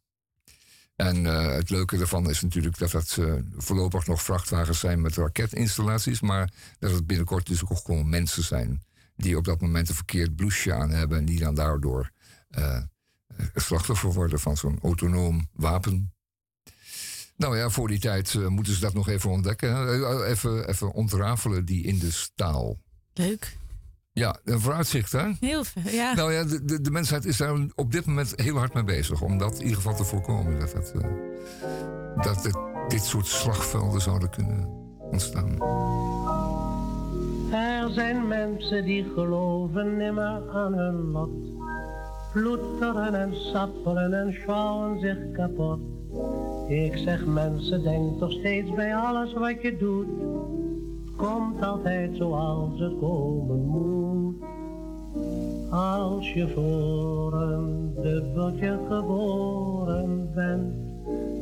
En 0.97 1.27
eh, 1.27 1.55
het 1.55 1.71
leuke 1.71 1.97
daarvan 1.97 2.31
is 2.31 2.43
natuurlijk 2.43 2.79
dat 2.79 2.93
het 2.93 3.17
eh, 3.19 3.35
voorlopig 3.57 4.07
nog 4.07 4.23
vrachtwagens 4.23 4.79
zijn 4.79 5.01
met 5.01 5.17
raketinstallaties. 5.17 6.21
Maar 6.21 6.53
dat 6.79 6.91
het 6.91 7.07
binnenkort 7.07 7.47
dus 7.47 7.65
ook 7.65 7.79
gewoon 7.85 8.09
mensen 8.09 8.45
zijn. 8.45 8.83
Die 9.17 9.37
op 9.37 9.45
dat 9.45 9.61
moment 9.61 9.89
een 9.89 9.95
verkeerd 9.95 10.37
blouseje 10.37 10.75
aan 10.75 10.91
hebben. 10.91 11.19
En 11.19 11.25
die 11.25 11.39
dan 11.39 11.55
daardoor 11.55 12.11
eh, 12.49 12.83
slachtoffer 13.55 14.13
worden 14.13 14.41
van 14.41 14.57
zo'n 14.57 14.79
autonoom 14.83 15.49
wapen. 15.53 16.15
Nou 17.37 17.57
ja, 17.57 17.71
voor 17.71 17.89
die 17.89 17.99
tijd 17.99 18.35
moeten 18.49 18.75
ze 18.75 18.81
dat 18.81 18.95
nog 18.95 19.09
even 19.09 19.31
ontdekken. 19.31 19.89
Even, 20.25 20.69
even 20.69 20.93
ontrafelen 20.93 21.65
die 21.65 21.85
in 21.85 21.99
de 21.99 22.11
staal. 22.11 22.79
Leuk. 23.13 23.57
Ja, 24.19 24.37
een 24.45 24.61
vooruitzicht 24.61 25.13
hè? 25.13 25.33
Heel 25.41 25.65
veel, 25.65 25.93
ja. 25.93 26.15
Nou 26.15 26.33
ja, 26.33 26.45
de, 26.45 26.65
de, 26.65 26.81
de 26.81 26.91
mensheid 26.91 27.25
is 27.25 27.37
daar 27.37 27.57
op 27.75 27.93
dit 27.93 28.07
moment 28.07 28.33
heel 28.37 28.57
hard 28.57 28.75
mee 28.75 28.85
bezig. 28.85 29.23
Om 29.23 29.39
dat 29.39 29.55
in 29.55 29.63
ieder 29.63 29.77
geval 29.77 29.95
te 29.95 30.05
voorkomen. 30.05 30.61
Dat, 30.61 30.73
het, 30.73 30.93
eh, 30.93 31.11
dat 32.23 32.45
het, 32.45 32.59
dit 32.89 33.05
soort 33.05 33.27
slagvelden 33.27 34.01
zouden 34.01 34.31
kunnen 34.31 34.69
ontstaan. 34.99 35.51
Er 37.53 37.91
zijn 37.91 38.29
mensen 38.29 38.85
die 38.85 39.05
geloven 39.15 39.97
nimmer 39.97 40.51
aan 40.51 40.75
hun 40.75 41.11
lot. 41.11 41.31
Ploeteren 42.33 43.15
en 43.15 43.35
sappelen 43.35 44.13
en 44.13 44.33
schouwen 44.43 45.01
zich 45.01 45.19
kapot. 45.33 45.81
Ik 46.69 46.97
zeg 46.97 47.27
mensen, 47.27 47.83
denk 47.83 48.19
toch 48.19 48.33
steeds 48.33 48.75
bij 48.75 48.97
alles 48.97 49.33
wat 49.33 49.63
je 49.63 49.77
doet. 49.77 50.09
Komt 51.17 51.63
altijd 51.63 52.11
zoals 52.17 52.81
het 52.81 52.99
komen 52.99 53.65
moet. 53.65 54.35
Als 55.71 56.33
je 56.33 56.49
voor 56.49 57.33
een 57.43 57.95
dubbeltje 58.03 58.79
geboren 58.89 60.31
bent, 60.35 60.75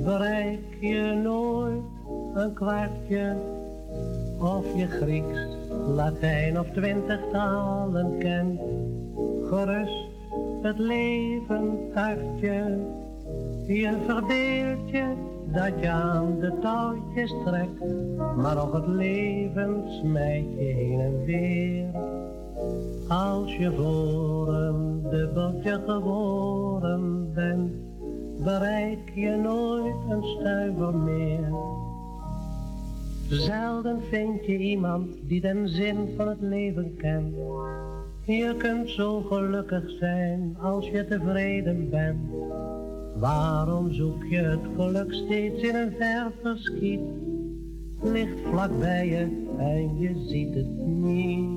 bereik 0.04 0.76
je 0.80 1.20
nooit 1.22 1.82
een 2.34 2.54
kwartje. 2.54 3.36
Of 4.40 4.76
je 4.76 4.86
Grieks, 4.86 5.38
Latijn 5.86 6.58
of 6.58 6.66
twintig 6.70 7.20
talen 7.32 8.18
kent. 8.18 8.60
Gerust 9.44 10.08
het 10.62 10.78
leven 10.78 11.78
tartje. 11.94 12.78
Je 13.66 13.96
verbeeld 14.06 14.90
je 14.90 15.34
dat 15.55 15.80
je 15.80 15.88
aan 15.88 16.38
de 16.40 16.59
touwtjes 16.61 17.34
trekt. 17.44 17.80
Maar 18.36 18.55
nog 18.55 18.72
het 18.72 18.86
leven 18.86 19.82
smijt 19.86 20.44
je 20.59 20.64
heen 20.64 21.00
en 21.00 21.24
weer. 21.24 21.86
Als 23.09 23.57
je 23.57 23.72
voor 23.72 24.55
een 24.55 25.02
dubbeltje 25.11 25.80
geboren 25.86 27.32
bent, 27.34 27.72
bereik 28.44 29.11
je 29.14 29.36
nooit 29.36 29.94
een 30.11 30.24
stuiver 30.24 30.94
meer. 30.94 31.52
Zelden 33.28 34.02
vind 34.11 34.46
je 34.46 34.59
iemand 34.59 35.09
die 35.22 35.40
den 35.40 35.68
zin 35.68 36.09
van 36.16 36.28
het 36.28 36.40
leven 36.40 36.96
kent. 36.96 37.34
Je 38.24 38.55
kunt 38.59 38.90
zo 38.90 39.20
gelukkig 39.20 39.90
zijn 39.98 40.57
als 40.61 40.88
je 40.88 41.07
tevreden 41.07 41.90
bent. 41.90 42.18
Waarom 43.18 43.92
zoek 43.92 44.24
je 44.24 44.36
het 44.36 44.60
geluk 44.76 45.12
steeds 45.12 45.62
in 45.62 45.74
een 45.74 45.92
ver 45.98 46.32
verschiet? 46.42 47.00
Ligt 48.02 48.40
vlak 48.50 48.78
bij 48.78 49.08
je 49.08 49.44
en 49.58 49.98
je 49.98 50.24
ziet 50.28 50.54
het 50.54 50.76
niet. 50.86 51.48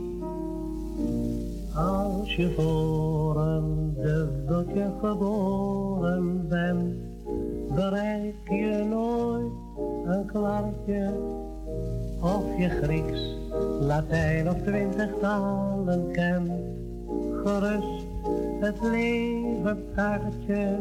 Als 1.76 2.36
je 2.36 2.54
voor 2.56 3.42
een 3.42 3.94
dubbeltje 3.96 4.92
geboren 5.02 6.48
bent, 6.48 6.96
bereik 7.76 8.50
je 8.50 8.86
nooit 8.90 9.52
een 10.06 10.26
kwartje. 10.26 11.12
Of 12.22 12.58
je 12.58 12.70
Grieks, 12.70 13.36
Latijn 13.80 14.50
of 14.50 14.62
twintig 14.62 15.10
talen 15.22 16.12
kent, 16.12 16.52
gerust 17.44 18.06
het 18.60 18.82
leven 18.82 19.86
taartje. 19.96 20.76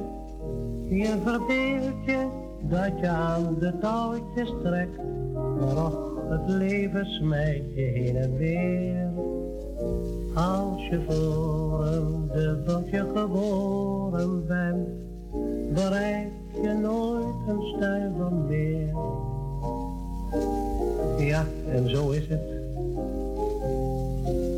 Je 0.89 1.17
verbeeld 1.25 2.05
je 2.05 2.27
dat 2.61 2.99
je 3.01 3.09
aan 3.09 3.57
de 3.59 3.79
touwtjes 3.81 4.53
trekt, 4.63 5.01
maar 5.35 5.77
och, 5.77 6.07
het 6.29 6.49
leven 6.49 7.07
smijt 7.07 7.75
je 7.75 7.81
heen 7.81 8.17
en 8.17 8.37
weer. 8.37 9.11
Als 10.35 10.89
je 10.89 11.01
voor 11.09 11.87
een 11.87 12.31
dubbeltje 12.33 13.07
geboren 13.15 14.47
bent, 14.47 14.89
bereik 15.75 16.33
je 16.63 16.73
nooit 16.83 17.49
een 17.49 17.63
stuiver 17.77 18.33
meer. 18.33 18.95
Ja, 21.19 21.45
en 21.69 21.91
zo 21.91 22.11
is 22.11 22.29
het. 22.29 22.55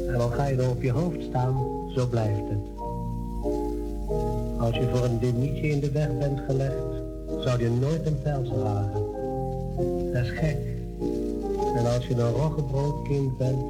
En 0.09 0.15
al 0.21 0.29
ga 0.29 0.47
je 0.47 0.57
er 0.57 0.71
op 0.71 0.83
je 0.83 0.93
hoofd 0.93 1.23
staan, 1.23 1.57
zo 1.95 2.07
blijft 2.07 2.49
het. 2.49 2.67
Als 4.59 4.77
je 4.77 4.89
voor 4.93 5.05
een 5.05 5.19
demietje 5.19 5.69
in 5.69 5.81
de 5.81 5.91
weg 5.91 6.19
bent 6.19 6.41
gelegd, 6.47 6.75
zou 7.41 7.63
je 7.63 7.71
nooit 7.71 8.07
een 8.07 8.23
pels 8.23 8.49
dragen. 8.49 9.03
Dat 10.13 10.23
is 10.23 10.31
gek. 10.31 10.59
En 11.77 11.87
als 11.95 12.07
je 12.07 12.15
een 12.15 12.33
roggebroodkind 12.33 13.39
bent, 13.39 13.63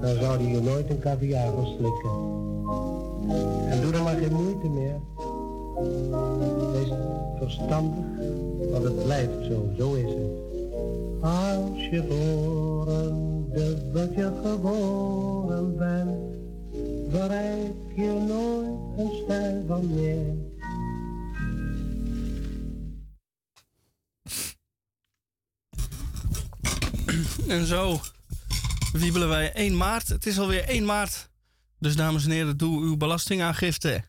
dan 0.00 0.14
zou 0.20 0.42
je 0.42 0.60
nooit 0.60 0.90
een 0.90 0.98
caviar 0.98 1.52
verslikken. 1.52 2.10
En 3.68 3.80
doe 3.80 3.92
er 3.92 4.02
maar 4.02 4.16
geen 4.16 4.32
moeite 4.32 4.68
meer. 4.68 4.94
Wees 6.72 6.92
verstandig, 7.38 8.04
want 8.70 8.84
het 8.84 9.04
blijft 9.04 9.44
zo, 9.48 9.68
zo 9.78 9.92
is 9.92 10.12
het. 10.12 10.40
Als 11.20 11.88
je 11.90 12.04
voor 12.08 12.88
een 12.88 13.46
dubbeltje 13.52 14.32
geboren 14.44 15.76
bent, 15.76 16.31
bereik 17.12 17.96
je 17.96 18.24
nooit 18.28 18.98
een 18.98 19.22
stuiver 19.24 19.84
meer. 19.84 20.50
En 27.48 27.66
zo 27.66 28.00
wiebelen 28.92 29.28
wij 29.28 29.52
1 29.52 29.76
maart. 29.76 30.08
Het 30.08 30.26
is 30.26 30.38
alweer 30.38 30.64
1 30.64 30.84
maart. 30.84 31.30
Dus 31.78 31.96
dames 31.96 32.24
en 32.24 32.30
heren, 32.30 32.56
doe 32.56 32.82
uw 32.82 32.96
belastingaangifte. 32.96 34.04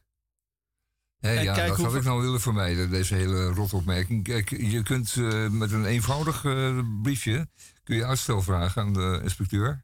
Hé, 1.19 1.35
En 1.35 1.43
ja, 1.43 1.53
kijk 1.53 1.67
dat 1.67 1.77
had 1.77 1.95
ik 1.95 2.03
nou 2.03 2.21
willen 2.21 2.41
vermijden, 2.41 2.89
deze 2.89 3.15
hele 3.15 3.45
rotopmerking. 3.45 4.23
Kijk, 4.23 4.49
je 4.49 4.83
kunt 4.83 5.15
eh, 5.17 5.49
met 5.49 5.71
een 5.71 5.85
eenvoudig 5.85 6.45
eh, 6.45 6.79
briefje 7.01 7.47
kun 7.83 7.95
je 7.95 8.05
uitstel 8.05 8.41
vragen 8.41 8.81
aan 8.81 8.93
de 8.93 9.19
inspecteur. 9.23 9.83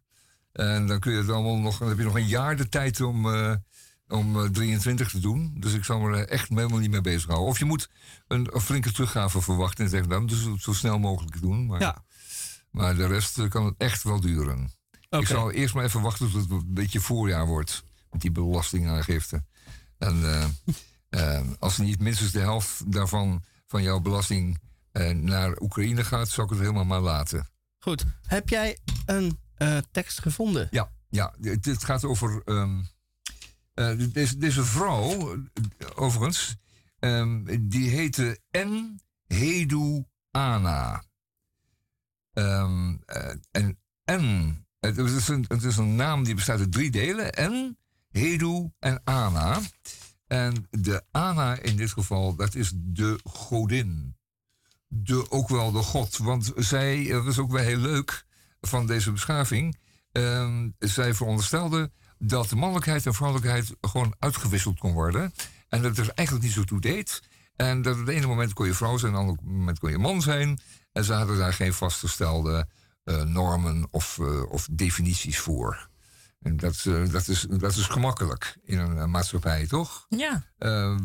En 0.59 0.87
dan 0.87 0.99
kun 0.99 1.11
je 1.11 1.17
het 1.17 1.29
allemaal 1.29 1.57
nog, 1.57 1.77
dan 1.77 1.87
heb 1.87 1.97
je 1.97 2.03
nog 2.03 2.15
een 2.15 2.27
jaar 2.27 2.55
de 2.55 2.69
tijd 2.69 3.01
om, 3.01 3.33
eh, 3.33 3.55
om 4.07 4.39
eh, 4.43 4.49
23 4.49 5.09
te 5.09 5.19
doen. 5.19 5.55
Dus 5.59 5.73
ik 5.73 5.83
zal 5.83 5.99
me 5.99 6.17
er 6.17 6.27
echt 6.27 6.49
helemaal 6.49 6.79
niet 6.79 6.91
mee 6.91 7.01
bezighouden. 7.01 7.47
Of 7.49 7.59
je 7.59 7.65
moet 7.65 7.89
een, 8.27 8.49
een 8.55 8.61
flinke 8.61 8.91
teruggave 8.91 9.41
verwachten 9.41 9.83
en 9.83 9.89
zeggen, 9.89 10.09
nou, 10.09 10.27
dus 10.27 10.41
het 10.43 10.61
zo 10.61 10.73
snel 10.73 10.99
mogelijk 10.99 11.41
doen. 11.41 11.65
Maar, 11.65 11.79
Ja. 11.81 12.03
maar 12.71 12.95
de 12.95 13.07
rest 13.07 13.39
eh, 13.39 13.49
kan 13.49 13.65
het 13.65 13.75
echt 13.77 14.03
wel 14.03 14.19
duren. 14.19 14.71
Ik 15.09 15.27
zal 15.27 15.51
eerst 15.51 15.73
maar 15.73 15.83
even 15.83 16.01
wachten 16.01 16.31
tot 16.31 16.41
het 16.41 16.51
een 16.51 16.73
beetje 16.73 16.99
voorjaar 16.99 17.45
wordt. 17.47 17.83
Met 18.11 18.21
die 18.21 18.31
belastingaangifte. 18.31 19.43
En 19.97 20.23
eh, 20.23 20.45
eh, 21.37 21.47
als 21.59 21.77
niet 21.77 21.99
minstens 21.99 22.31
de 22.31 22.39
helft 22.39 22.91
daarvan 22.91 23.43
van 23.67 23.83
jouw 23.83 23.99
belasting 23.99 24.59
eh, 24.91 25.09
naar 25.09 25.59
Oekraïne 25.59 26.03
gaat, 26.03 26.29
zal 26.29 26.43
ik 26.43 26.49
het 26.49 26.59
helemaal 26.59 26.85
maar 26.85 27.01
laten. 27.01 27.47
Goed. 27.79 28.05
Heb 28.21 28.49
jij 28.49 28.77
een 29.05 29.39
eh, 29.59 29.77
tekst 29.91 30.21
gevonden? 30.21 30.67
Ja, 30.71 30.91
ja 31.09 31.33
dit 31.39 31.83
gaat 31.83 32.03
over. 32.03 32.41
ehm 32.45 32.79
eh, 33.79 33.91
deze, 34.11 34.37
deze 34.37 34.63
vrouw, 34.63 35.33
eh, 35.33 35.87
overigens, 35.95 36.55
ehm, 36.99 37.57
die 37.61 37.89
heette 37.89 38.39
N. 38.57 38.99
Hedu 39.27 40.05
Ana. 40.31 41.03
Eh, 42.33 42.91
en 43.51 43.79
N. 44.11 44.65
Het 44.79 44.97
is, 44.97 45.27
een, 45.27 45.45
het 45.47 45.63
is 45.63 45.77
een 45.77 45.95
naam 45.95 46.23
die 46.23 46.35
bestaat 46.35 46.59
uit 46.59 46.71
drie 46.71 46.91
delen: 46.91 47.51
N, 47.51 47.77
Hedu 48.11 48.71
en 48.79 49.01
Ana. 49.03 49.59
En 50.27 50.67
de 50.69 51.03
Ana 51.11 51.59
in 51.59 51.75
dit 51.75 51.91
geval, 51.91 52.35
dat 52.35 52.55
is 52.55 52.71
de 52.75 53.19
godin. 53.23 54.15
De, 54.87 55.31
ook 55.31 55.49
wel 55.49 55.71
de 55.71 55.83
god. 55.83 56.17
Want 56.17 56.51
zij, 56.55 57.07
dat 57.07 57.25
is 57.25 57.39
ook 57.39 57.51
wel 57.51 57.63
heel 57.63 57.77
leuk 57.77 58.25
van 58.61 58.85
deze 58.85 59.11
beschaving. 59.11 59.77
Ehm, 60.11 60.69
zij 60.79 61.13
veronderstelde 61.13 61.91
dat 62.17 62.49
de 62.49 62.55
mannelijkheid 62.55 63.05
en 63.05 63.13
vrouwelijkheid 63.13 63.75
gewoon 63.81 64.15
uitgewisseld 64.19 64.79
kon 64.79 64.93
worden. 64.93 65.33
En 65.69 65.81
dat 65.81 65.97
het 65.97 66.07
er 66.07 66.13
eigenlijk 66.13 66.47
niet 66.47 66.55
zo 66.55 66.63
toe 66.63 66.81
deed. 66.81 67.21
En 67.55 67.81
dat 67.81 67.93
op 67.93 68.05
het 68.05 68.15
ene 68.15 68.27
moment 68.27 68.53
kon 68.53 68.65
je 68.65 68.73
vrouw 68.73 68.97
zijn, 68.97 69.13
en 69.13 69.19
op 69.19 69.27
het 69.27 69.37
andere 69.39 69.57
moment 69.57 69.79
kon 69.79 69.89
je 69.89 69.97
man 69.97 70.21
zijn. 70.21 70.59
En 70.91 71.03
ze 71.03 71.13
hadden 71.13 71.37
daar 71.37 71.53
geen 71.53 71.73
vastgestelde 71.73 72.67
eh, 73.03 73.23
normen 73.23 73.87
of, 73.91 74.19
eh, 74.19 74.51
of 74.51 74.67
definities 74.71 75.39
voor. 75.39 75.89
En 76.41 76.57
dat, 76.57 76.85
eh, 76.85 77.11
dat, 77.11 77.27
is, 77.27 77.41
dat 77.49 77.75
is 77.75 77.85
gemakkelijk 77.85 78.57
in 78.63 78.77
een 78.77 79.09
maatschappij, 79.09 79.67
toch? 79.67 80.05
Ja. 80.09 80.43
Eh, 80.57 80.97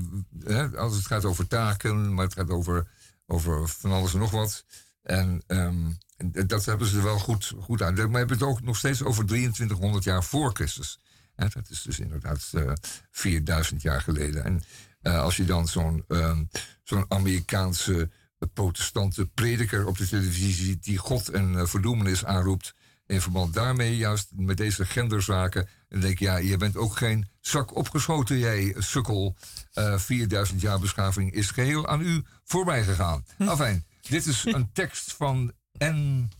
hè, 0.44 0.76
als 0.76 0.96
het 0.96 1.06
gaat 1.06 1.24
over 1.24 1.46
taken, 1.46 2.14
maar 2.14 2.24
het 2.24 2.34
gaat 2.34 2.50
over, 2.50 2.88
over 3.26 3.68
van 3.68 3.92
alles 3.92 4.12
en 4.12 4.18
nog 4.18 4.30
wat. 4.30 4.64
En 5.02 5.42
ehm, 5.46 5.90
en 6.16 6.46
dat 6.46 6.64
hebben 6.64 6.86
ze 6.86 6.96
er 6.96 7.02
wel 7.02 7.18
goed, 7.18 7.52
goed 7.60 7.82
aan. 7.82 7.94
Maar 7.94 8.10
we 8.10 8.18
hebben 8.18 8.38
het 8.38 8.46
ook 8.46 8.62
nog 8.62 8.76
steeds 8.76 9.02
over 9.02 9.26
2300 9.26 10.04
jaar 10.04 10.24
voor 10.24 10.50
Christus. 10.52 10.98
Dat 11.36 11.70
is 11.70 11.82
dus 11.82 11.98
inderdaad 11.98 12.50
eh 12.52 12.72
4000 13.10 13.82
jaar 13.82 14.00
geleden. 14.00 14.44
En 14.44 14.62
eh, 15.00 15.20
als 15.20 15.36
je 15.36 15.44
dan 15.44 15.68
zo'n 15.68 16.04
ehm, 16.08 16.44
zo'n 16.82 17.04
Amerikaanse 17.08 18.10
protestante 18.52 19.26
prediker 19.26 19.86
op 19.86 19.98
de 19.98 20.08
televisie 20.08 20.54
ziet... 20.64 20.84
die 20.84 20.98
God 20.98 21.28
en 21.28 21.58
eh, 21.58 21.66
verdoemenis 21.66 22.24
aanroept... 22.24 22.74
in 23.06 23.20
verband 23.20 23.54
daarmee, 23.54 23.96
juist 23.96 24.28
met 24.30 24.56
deze 24.56 24.84
genderzaken... 24.84 25.68
dan 25.88 26.00
denk 26.00 26.18
je, 26.18 26.24
ja, 26.24 26.36
je 26.36 26.56
bent 26.56 26.76
ook 26.76 26.96
geen 26.96 27.28
zak 27.40 27.76
opgeschoten, 27.76 28.38
jij 28.38 28.74
sukkel. 28.78 29.36
Eh 29.72 29.98
4000 29.98 30.60
jaar 30.60 30.78
beschaving 30.80 31.32
is 31.32 31.50
geheel 31.50 31.86
aan 31.86 32.00
u 32.00 32.24
voorbij 32.44 32.84
gegaan. 32.84 33.24
Afijn, 33.38 33.86
dit 34.00 34.26
is 34.26 34.44
een 34.44 34.72
tekst 34.72 35.12
van 35.12 35.52
N. 35.78 36.30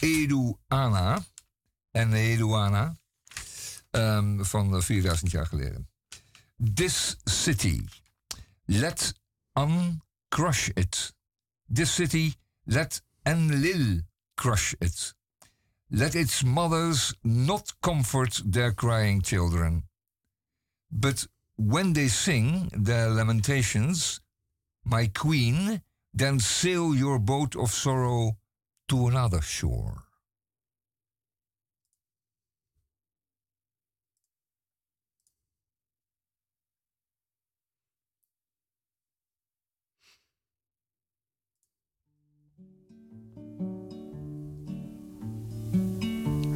Edu 0.00 0.56
Ana. 0.68 1.24
En 1.90 2.12
Edu 2.12 2.54
Ana. 2.54 2.96
ehm, 3.90 4.44
van 4.44 4.76
eh, 4.76 4.82
4000 4.82 5.30
jaar 5.30 5.46
geleden. 5.46 5.88
This 6.74 7.16
city, 7.24 7.84
let 8.64 9.14
uncrush 9.52 10.68
it. 10.74 11.14
This 11.72 11.94
city, 11.94 12.34
let 12.64 13.02
Enlil 13.22 14.00
crush 14.34 14.72
it. 14.78 15.14
Let 15.86 16.14
its 16.14 16.42
mothers 16.42 17.14
not 17.22 17.76
comfort 17.80 18.42
their 18.52 18.74
crying 18.74 19.22
children. 19.22 19.88
But 20.88 21.28
when 21.54 21.92
they 21.92 22.08
sing 22.08 22.72
their 22.84 23.10
lamentations, 23.10 24.20
my 24.82 25.08
queen, 25.08 25.82
then 26.16 26.40
sail 26.40 26.94
your 26.94 27.18
boat 27.18 27.56
of 27.56 27.72
sorrow 27.72 28.36
to 28.88 29.06
another 29.06 29.42
shore. 29.42 30.04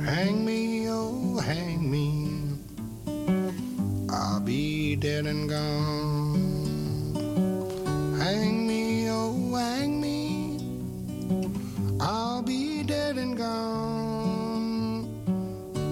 Hang 0.04 0.44
me, 0.44 0.88
oh, 0.88 1.38
hang 1.38 1.90
me. 1.90 2.58
I'll 4.10 4.40
be 4.40 4.96
dead 4.96 5.26
and 5.26 5.48
gone. 5.48 6.11
Gone. 13.42 15.04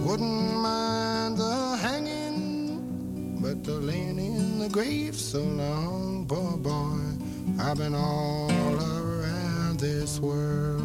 Wouldn't 0.04 0.54
mind 0.68 1.36
the 1.36 1.76
hanging, 1.84 3.38
but 3.42 3.64
the 3.64 3.72
laying 3.88 4.18
in 4.18 4.58
the 4.60 4.68
grave 4.68 5.16
so 5.16 5.40
long, 5.40 6.26
poor 6.26 6.56
boy. 6.56 7.00
I've 7.58 7.78
been 7.78 7.94
all 7.94 8.50
around 8.98 9.80
this 9.80 10.20
world. 10.20 10.82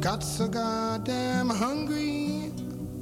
Got 0.05 0.23
so 0.23 0.47
goddamn 0.47 1.49
hungry, 1.49 2.53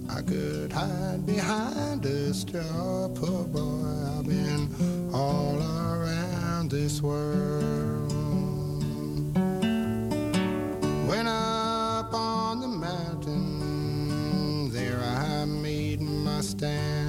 I 0.09 0.23
could 0.23 0.73
hide 0.73 1.27
behind 1.27 2.07
a 2.07 2.33
straw. 2.33 3.09
Poor 3.09 3.43
boy, 3.43 4.21
I've 4.21 4.25
been 4.25 4.69
all 5.13 5.61
around 5.61 6.71
this 6.71 7.03
world. 7.03 8.13
Went 11.09 11.27
up 11.27 12.15
on 12.15 12.61
the 12.61 12.69
mountain, 12.69 14.71
there 14.71 15.03
I 15.03 15.45
made 15.45 16.01
my 16.01 16.41
stand. 16.41 17.02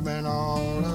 I've 0.00 0.04
been 0.06 0.24
all 0.24 0.89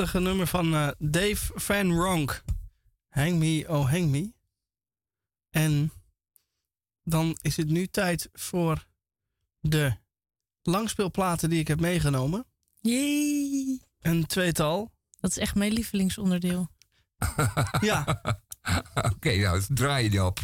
Prachtige 0.00 0.24
nummer 0.28 0.46
van 0.46 0.74
eh, 0.74 0.88
Dave 0.98 1.52
Van 1.54 1.92
Ronk. 1.92 2.44
Hang 3.08 3.38
me, 3.38 3.64
oh 3.68 3.90
hang 3.90 4.08
me. 4.08 4.32
En 5.50 5.92
dan 7.02 7.38
is 7.42 7.56
het 7.56 7.68
nu 7.68 7.86
tijd 7.86 8.28
voor 8.32 8.86
de 9.60 9.96
langspeelplaten 10.62 11.50
die 11.50 11.60
ik 11.60 11.68
heb 11.68 11.80
meegenomen. 11.80 12.46
Jee. 12.80 13.82
Een 14.00 14.26
tweetal. 14.26 14.92
Dat 15.20 15.30
is 15.30 15.38
echt 15.38 15.54
mijn 15.54 15.72
lievelingsonderdeel. 15.72 16.68
Ja, 17.80 18.22
Oké, 19.12 19.36
nou, 19.36 19.62
draai 19.68 20.04
je 20.04 20.10
die 20.10 20.24
op. 20.24 20.38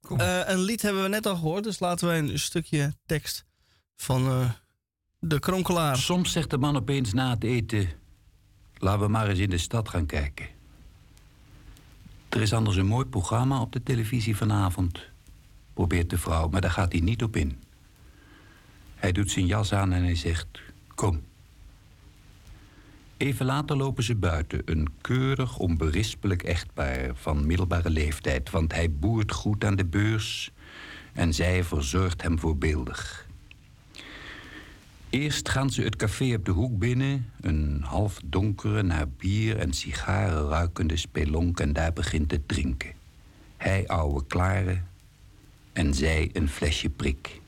Kom. 0.00 0.20
eh, 0.20 0.48
een 0.48 0.60
lied 0.60 0.82
hebben 0.82 1.02
we 1.02 1.08
net 1.08 1.26
al 1.26 1.36
gehoord, 1.36 1.64
dus 1.64 1.78
laten 1.78 2.08
we 2.08 2.14
een 2.14 2.38
stukje 2.38 2.96
tekst 3.04 3.44
van 3.96 4.26
eh, 4.26 4.50
de 5.18 5.38
kronkelaar. 5.38 5.96
Soms 5.96 6.32
zegt 6.32 6.50
de 6.50 6.58
man 6.58 6.76
opeens 6.76 7.12
na 7.12 7.30
het 7.30 7.44
eten: 7.44 8.04
Laten 8.78 9.00
we 9.00 9.08
maar 9.08 9.28
eens 9.28 9.38
in 9.38 9.50
de 9.50 9.58
stad 9.58 9.88
gaan 9.88 10.06
kijken. 10.06 10.46
Er 12.28 12.42
is 12.42 12.52
anders 12.52 12.76
een 12.76 12.86
mooi 12.86 13.06
programma 13.06 13.60
op 13.60 13.72
de 13.72 13.82
televisie 13.82 14.36
vanavond, 14.36 15.00
probeert 15.74 16.10
de 16.10 16.18
vrouw, 16.18 16.48
maar 16.48 16.60
daar 16.60 16.70
gaat 16.70 16.92
hij 16.92 17.00
niet 17.00 17.22
op 17.22 17.36
in. 17.36 17.62
Hij 18.94 19.12
doet 19.12 19.30
zijn 19.30 19.46
jas 19.46 19.72
aan 19.72 19.92
en 19.92 20.02
hij 20.02 20.14
zegt: 20.14 20.46
Kom. 20.94 21.22
Even 23.16 23.46
later 23.46 23.76
lopen 23.76 24.04
ze 24.04 24.14
buiten, 24.14 24.62
een 24.64 24.88
keurig, 25.00 25.58
onberispelijk 25.58 26.42
echtpaar 26.42 27.10
van 27.14 27.46
middelbare 27.46 27.90
leeftijd, 27.90 28.50
want 28.50 28.72
hij 28.72 28.92
boert 28.92 29.32
goed 29.32 29.64
aan 29.64 29.76
de 29.76 29.84
beurs 29.84 30.50
en 31.12 31.34
zij 31.34 31.64
verzorgt 31.64 32.22
hem 32.22 32.38
voorbeeldig. 32.38 33.25
Eerst 35.10 35.48
gaan 35.48 35.70
ze 35.70 35.82
het 35.82 35.96
café 35.96 36.34
op 36.34 36.44
de 36.44 36.50
hoek 36.50 36.78
binnen, 36.78 37.30
een 37.40 37.82
half 37.84 38.20
donkere, 38.24 38.82
naar 38.82 39.08
bier 39.08 39.58
en 39.58 39.72
sigaren 39.72 40.48
ruikende 40.48 40.96
spelonk 40.96 41.60
en 41.60 41.72
daar 41.72 41.92
begint 41.92 42.30
het 42.30 42.48
drinken. 42.48 42.92
Hij 43.56 43.88
ouwe 43.88 44.26
klare 44.26 44.80
en 45.72 45.94
zij 45.94 46.30
een 46.32 46.48
flesje 46.48 46.90
prik. 46.90 47.40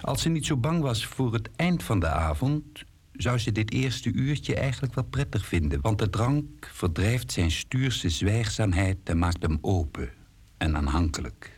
Als 0.00 0.22
ze 0.22 0.28
niet 0.28 0.46
zo 0.46 0.56
bang 0.56 0.82
was 0.82 1.06
voor 1.06 1.32
het 1.32 1.50
eind 1.56 1.82
van 1.82 2.00
de 2.00 2.08
avond, 2.08 2.64
zou 3.12 3.38
ze 3.38 3.52
dit 3.52 3.72
eerste 3.72 4.12
uurtje 4.12 4.54
eigenlijk 4.54 4.94
wel 4.94 5.04
prettig 5.04 5.46
vinden, 5.46 5.80
want 5.80 5.98
de 5.98 6.10
drank 6.10 6.70
verdrijft 6.72 7.32
zijn 7.32 7.50
stuurse 7.50 8.08
zwijgzaamheid 8.08 8.98
en 9.04 9.18
maakt 9.18 9.42
hem 9.42 9.58
open 9.60 10.10
en 10.56 10.76
aanhankelijk. 10.76 11.52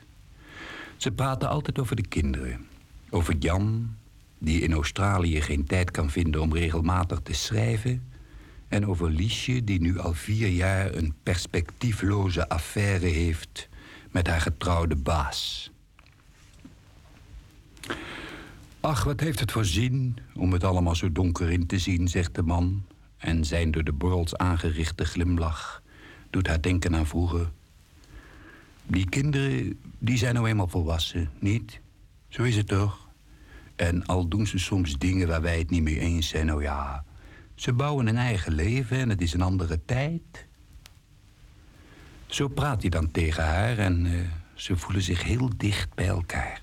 Ze 0.96 1.12
praten 1.12 1.48
altijd 1.48 1.78
over 1.78 1.96
de 1.96 2.06
kinderen. 2.06 2.66
Over 3.10 3.36
Jan, 3.36 3.96
die 4.42 4.60
in 4.60 4.72
Australië 4.72 5.40
geen 5.40 5.64
tijd 5.64 5.90
kan 5.90 6.10
vinden 6.10 6.40
om 6.40 6.54
regelmatig 6.54 7.20
te 7.22 7.32
schrijven. 7.32 8.02
En 8.68 8.86
over 8.86 9.10
Liesje, 9.10 9.64
die 9.64 9.80
nu 9.80 9.98
al 9.98 10.14
vier 10.14 10.48
jaar 10.48 10.94
een 10.94 11.14
perspectiefloze 11.22 12.48
affaire 12.48 13.06
heeft 13.06 13.68
met 14.10 14.26
haar 14.26 14.40
getrouwde 14.40 14.96
baas. 14.96 15.70
Ach, 18.80 19.04
wat 19.04 19.20
heeft 19.20 19.40
het 19.40 19.52
voor 19.52 19.64
zin 19.64 20.16
om 20.34 20.52
het 20.52 20.64
allemaal 20.64 20.94
zo 20.94 21.12
donker 21.12 21.50
in 21.50 21.66
te 21.66 21.78
zien, 21.78 22.08
zegt 22.08 22.34
de 22.34 22.42
man. 22.42 22.84
En 23.16 23.44
zijn 23.44 23.70
door 23.70 23.84
de 23.84 23.92
borrels 23.92 24.36
aangerichte 24.36 25.04
glimlach 25.04 25.82
doet 26.30 26.46
haar 26.46 26.60
denken 26.60 26.96
aan 26.96 27.06
vroeger. 27.06 27.50
Die 28.86 29.08
kinderen, 29.08 29.80
die 29.98 30.18
zijn 30.18 30.34
nou 30.34 30.48
eenmaal 30.48 30.68
volwassen, 30.68 31.30
niet? 31.38 31.80
Zo 32.28 32.42
is 32.42 32.56
het 32.56 32.68
toch? 32.68 33.10
En 33.82 34.06
al 34.06 34.28
doen 34.28 34.46
ze 34.46 34.58
soms 34.58 34.98
dingen 34.98 35.28
waar 35.28 35.42
wij 35.42 35.58
het 35.58 35.70
niet 35.70 35.82
mee 35.82 35.98
eens 35.98 36.28
zijn, 36.28 36.46
nou 36.46 36.62
ja. 36.62 37.04
Ze 37.54 37.72
bouwen 37.72 38.06
een 38.06 38.16
eigen 38.16 38.52
leven 38.52 38.98
en 38.98 39.08
het 39.08 39.20
is 39.20 39.32
een 39.32 39.42
andere 39.42 39.84
tijd. 39.84 40.46
Zo 42.26 42.48
praat 42.48 42.80
hij 42.80 42.90
dan 42.90 43.10
tegen 43.10 43.44
haar 43.44 43.78
en 43.78 44.06
eh, 44.06 44.12
ze 44.54 44.76
voelen 44.76 45.02
zich 45.02 45.22
heel 45.22 45.50
dicht 45.56 45.94
bij 45.94 46.06
elkaar. 46.06 46.62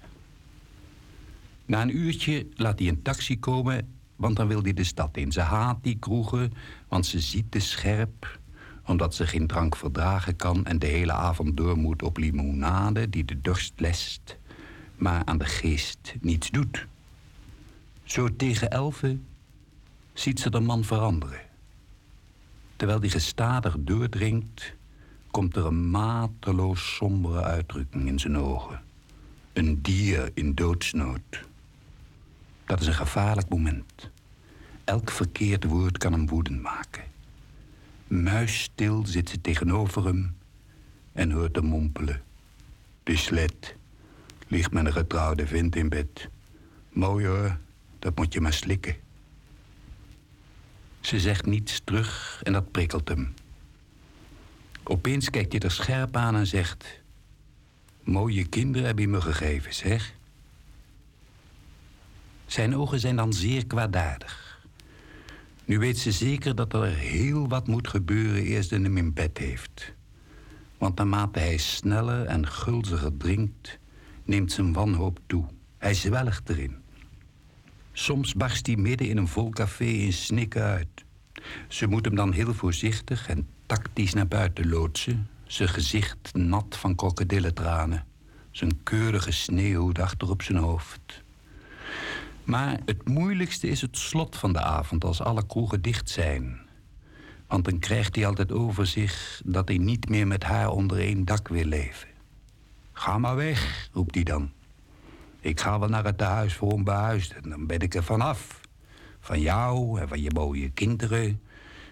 Na 1.66 1.82
een 1.82 1.98
uurtje 1.98 2.48
laat 2.56 2.80
hij 2.80 2.88
een 2.88 3.02
taxi 3.02 3.40
komen, 3.40 3.94
want 4.16 4.36
dan 4.36 4.48
wil 4.48 4.62
hij 4.62 4.74
de 4.74 4.84
stad 4.84 5.18
in. 5.18 5.32
Ze 5.32 5.42
haat 5.42 5.84
die 5.84 5.98
kroegen, 6.00 6.54
want 6.88 7.06
ze 7.06 7.20
ziet 7.20 7.52
te 7.52 7.60
scherp, 7.60 8.40
omdat 8.86 9.16
ze 9.16 9.28
geen 9.28 9.48
drank 9.48 9.76
verdragen 9.76 10.36
kan 10.36 10.66
en 10.66 10.80
de 10.80 10.88
hele 10.88 11.14
avond 11.14 11.58
door 11.58 11.78
moet 11.78 12.04
op 12.04 12.18
limonade 12.18 13.10
die 13.10 13.26
de 13.26 13.42
dorst 13.42 13.74
lest, 13.76 14.38
maar 14.96 15.22
aan 15.26 15.38
de 15.38 15.46
geest 15.46 16.16
niets 16.22 16.50
doet. 16.50 16.88
Zo 18.10 18.36
tegen 18.36 18.70
elfen 18.70 19.28
ziet 20.14 20.40
ze 20.40 20.50
de 20.50 20.60
man 20.60 20.84
veranderen. 20.84 21.40
Terwijl 22.76 23.00
die 23.00 23.10
gestadig 23.10 23.76
doordringt, 23.80 24.74
komt 25.32 25.56
er 25.56 25.66
een 25.66 25.90
mateloos 25.90 26.96
sombere 26.96 27.42
uitdrukking 27.42 28.08
in 28.08 28.20
zijn 28.20 28.38
ogen. 28.38 28.82
Een 29.54 29.82
dier 29.82 30.32
in 30.34 30.56
doodsnood. 30.56 31.46
Dat 32.66 32.82
is 32.82 32.88
een 32.88 32.94
gevaarlijk 32.94 33.50
moment. 33.50 34.10
Elk 34.84 35.12
verkeerd 35.12 35.64
woord 35.64 35.98
kan 35.98 36.12
hem 36.12 36.28
woedend 36.28 36.62
maken. 36.62 37.04
Muisstil 38.08 39.06
zit 39.06 39.30
ze 39.30 39.42
tegenover 39.42 40.06
hem 40.06 40.36
en 41.12 41.32
hoort 41.32 41.56
hem 41.56 41.66
mompelen. 41.66 42.22
De 43.04 43.18
slet 43.18 43.76
ligt 44.48 44.72
met 44.72 44.86
een 44.86 44.94
getrouwde 44.94 45.48
vent 45.48 45.76
in 45.76 45.90
bed. 45.90 46.30
Mooi 46.90 47.26
hoor, 47.26 47.58
dat 48.00 48.16
moet 48.16 48.34
je 48.34 48.42
maar 48.42 48.54
slikken. 48.54 48.96
Ze 51.00 51.20
zegt 51.20 51.46
niets 51.46 51.82
terug 51.84 52.40
en 52.44 52.54
dat 52.54 52.72
prikkelt 52.72 53.08
hem. 53.08 53.34
Opeens 54.84 55.30
kijkt 55.30 55.52
hij 55.52 55.62
er 55.62 55.72
scherp 55.72 56.16
aan 56.16 56.36
en 56.36 56.48
zegt... 56.48 57.02
Mooie 58.04 58.46
kinderen 58.46 58.88
heb 58.88 59.00
je 59.00 59.08
me 59.08 59.22
gegeven, 59.22 59.74
zeg. 59.74 60.14
Zijn 62.46 62.76
ogen 62.76 63.00
zijn 63.00 63.16
dan 63.16 63.34
zeer 63.34 63.68
kwaadaardig. 63.68 64.68
Nu 65.66 65.80
weet 65.80 65.98
ze 65.98 66.12
zeker 66.12 66.56
dat 66.56 66.74
er 66.74 66.86
heel 66.86 67.48
wat 67.48 67.68
moet 67.68 67.88
gebeuren 67.88 68.44
eerst 68.44 68.70
hij 68.70 68.80
hem 68.80 68.98
in 68.98 69.14
bed 69.14 69.38
heeft. 69.38 69.94
Want 70.78 70.96
naarmate 70.96 71.40
hij 71.40 71.58
sneller 71.58 72.26
en 72.26 72.48
gulziger 72.48 73.18
drinkt, 73.18 73.80
neemt 74.24 74.52
zijn 74.52 74.74
wanhoop 74.74 75.20
toe. 75.26 75.46
Hij 75.78 75.94
zwelgt 75.94 76.50
erin. 76.50 76.78
Soms 78.00 78.34
barst 78.34 78.66
hij 78.66 78.76
midden 78.76 79.08
in 79.08 79.18
een 79.18 79.28
vol 79.28 79.50
café 79.50 79.84
in 79.84 80.14
snikken 80.14 80.64
uit. 80.64 81.06
Ze 81.68 81.88
moet 81.88 82.06
hem 82.06 82.16
dan 82.16 82.32
heel 82.32 82.54
voorzichtig 82.54 83.28
en 83.30 83.48
tactisch 83.66 84.14
naar 84.14 84.28
buiten 84.28 84.70
loodsen. 84.70 85.30
Zijn 85.44 85.70
gezicht 85.70 86.34
nat 86.34 86.78
van 86.78 86.96
krokodillentranen. 86.96 88.06
Zijn 88.52 88.84
keurige 88.84 89.32
sneeuwhoed 89.32 90.00
achter 90.00 90.30
op 90.30 90.42
zijn 90.42 90.58
hoofd. 90.58 91.24
Maar 92.44 92.80
het 92.86 93.08
moeilijkste 93.08 93.68
is 93.68 93.82
het 93.82 93.98
slot 93.98 94.36
van 94.36 94.54
de 94.54 94.62
avond 94.62 95.04
als 95.04 95.22
alle 95.22 95.46
kroegen 95.46 95.82
dicht 95.82 96.10
zijn. 96.10 96.60
Want 97.48 97.66
dan 97.66 97.80
krijgt 97.80 98.16
hij 98.16 98.26
altijd 98.26 98.52
over 98.52 98.88
zich 98.88 99.42
dat 99.46 99.68
hij 99.68 99.78
niet 99.78 100.10
meer 100.10 100.28
met 100.28 100.44
haar 100.44 100.70
onder 100.70 101.00
één 101.00 101.26
dak 101.26 101.48
wil 101.48 101.66
leven. 101.66 102.10
Ga 102.92 103.18
maar 103.18 103.36
weg, 103.36 103.90
roept 103.94 104.16
hij 104.16 104.24
dan. 104.24 104.52
Ik 105.40 105.60
ga 105.60 105.80
wel 105.80 105.90
naar 105.90 106.04
het 106.04 106.18
tehuis 106.18 106.54
voor 106.54 106.72
onbehuisden, 106.72 107.50
dan 107.50 107.66
ben 107.66 107.80
ik 107.80 107.96
er 107.96 108.04
vanaf. 108.04 108.60
Van 109.20 109.42
jou 109.42 110.00
en 110.02 110.08
van 110.08 110.22
je 110.22 110.32
mooie 110.34 110.70
kinderen 110.70 111.42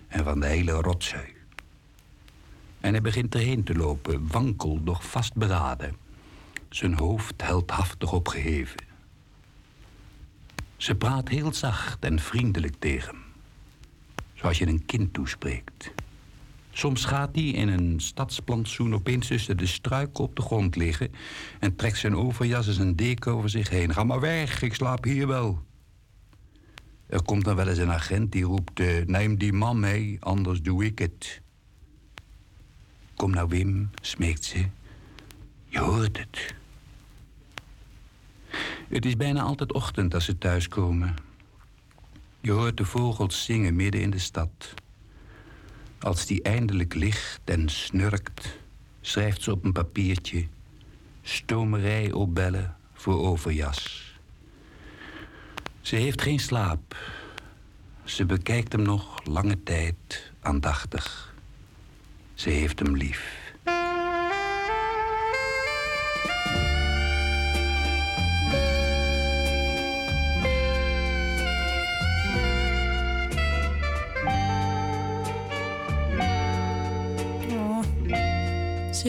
en 0.07 0.23
van 0.23 0.39
de 0.39 0.47
hele 0.47 0.71
rotzooi. 0.71 1.35
En 2.79 2.91
hij 2.91 3.01
begint 3.01 3.35
erheen 3.35 3.63
te 3.63 3.75
lopen, 3.75 4.27
wankel, 4.27 4.83
doch 4.83 5.05
vastberaden. 5.05 5.95
zijn 6.69 6.93
hoofd 6.93 7.41
heldhaftig 7.41 8.11
opgeheven. 8.11 8.85
Ze 10.77 10.95
praat 10.95 11.27
heel 11.27 11.53
zacht 11.53 12.03
en 12.03 12.19
vriendelijk 12.19 12.75
tegen 12.79 13.15
hem, 13.15 13.23
zoals 14.33 14.57
je 14.57 14.67
een 14.67 14.85
kind 14.85 15.13
toespreekt. 15.13 15.91
Soms 16.77 17.05
gaat 17.05 17.35
hij 17.35 17.43
in 17.43 17.67
een 17.67 17.99
stadsplantsoen 17.99 18.93
opeens 18.93 19.27
tussen 19.27 19.57
de 19.57 19.65
struiken 19.65 20.23
op 20.23 20.35
de 20.35 20.41
grond 20.41 20.75
liggen 20.75 21.11
en 21.59 21.75
trekt 21.75 21.97
zijn 21.97 22.15
overjas 22.15 22.67
en 22.67 22.73
zijn 22.73 22.95
deken 22.95 23.31
over 23.31 23.49
zich 23.49 23.69
heen. 23.69 23.93
Ga 23.93 24.03
maar 24.03 24.19
weg, 24.19 24.61
ik 24.61 24.73
slaap 24.73 25.03
hier 25.03 25.27
wel. 25.27 25.61
Er 27.07 27.23
komt 27.23 27.43
dan 27.43 27.55
wel 27.55 27.67
eens 27.67 27.77
een 27.77 27.91
agent 27.91 28.31
die 28.31 28.43
roept: 28.43 28.79
eh, 28.79 29.05
Neem 29.05 29.37
die 29.37 29.53
man 29.53 29.79
mee, 29.79 30.17
anders 30.19 30.61
doe 30.61 30.85
ik 30.85 30.99
het. 30.99 31.41
Kom 33.15 33.31
nou, 33.31 33.49
Wim, 33.49 33.89
smeekt 34.01 34.43
ze. 34.43 34.65
Je 35.67 35.79
hoort 35.79 36.17
het. 36.17 36.55
Het 38.89 39.05
is 39.05 39.15
bijna 39.15 39.41
altijd 39.41 39.73
ochtend 39.73 40.13
als 40.13 40.25
ze 40.25 40.37
thuiskomen. 40.37 41.15
Je 42.39 42.51
hoort 42.51 42.77
de 42.77 42.85
vogels 42.85 43.45
zingen 43.45 43.75
midden 43.75 44.01
in 44.01 44.09
de 44.09 44.19
stad. 44.19 44.73
Als 45.99 46.25
die 46.25 46.41
eindelijk 46.41 46.93
ligt 46.93 47.41
en 47.45 47.69
snurkt, 47.69 48.57
schrijft 49.01 49.41
ze 49.41 49.51
op 49.51 49.65
een 49.65 49.71
papiertje: 49.71 50.47
stomerij 51.21 52.11
opbellen 52.11 52.75
voor 52.93 53.19
overjas. 53.19 54.13
Ze 55.81 55.95
heeft 55.95 56.21
geen 56.21 56.39
slaap. 56.39 56.97
Ze 58.03 58.25
bekijkt 58.25 58.71
hem 58.71 58.81
nog 58.81 59.25
lange 59.25 59.63
tijd 59.63 60.31
aandachtig. 60.39 61.35
Ze 62.33 62.49
heeft 62.49 62.79
hem 62.79 62.95
lief. 62.95 63.46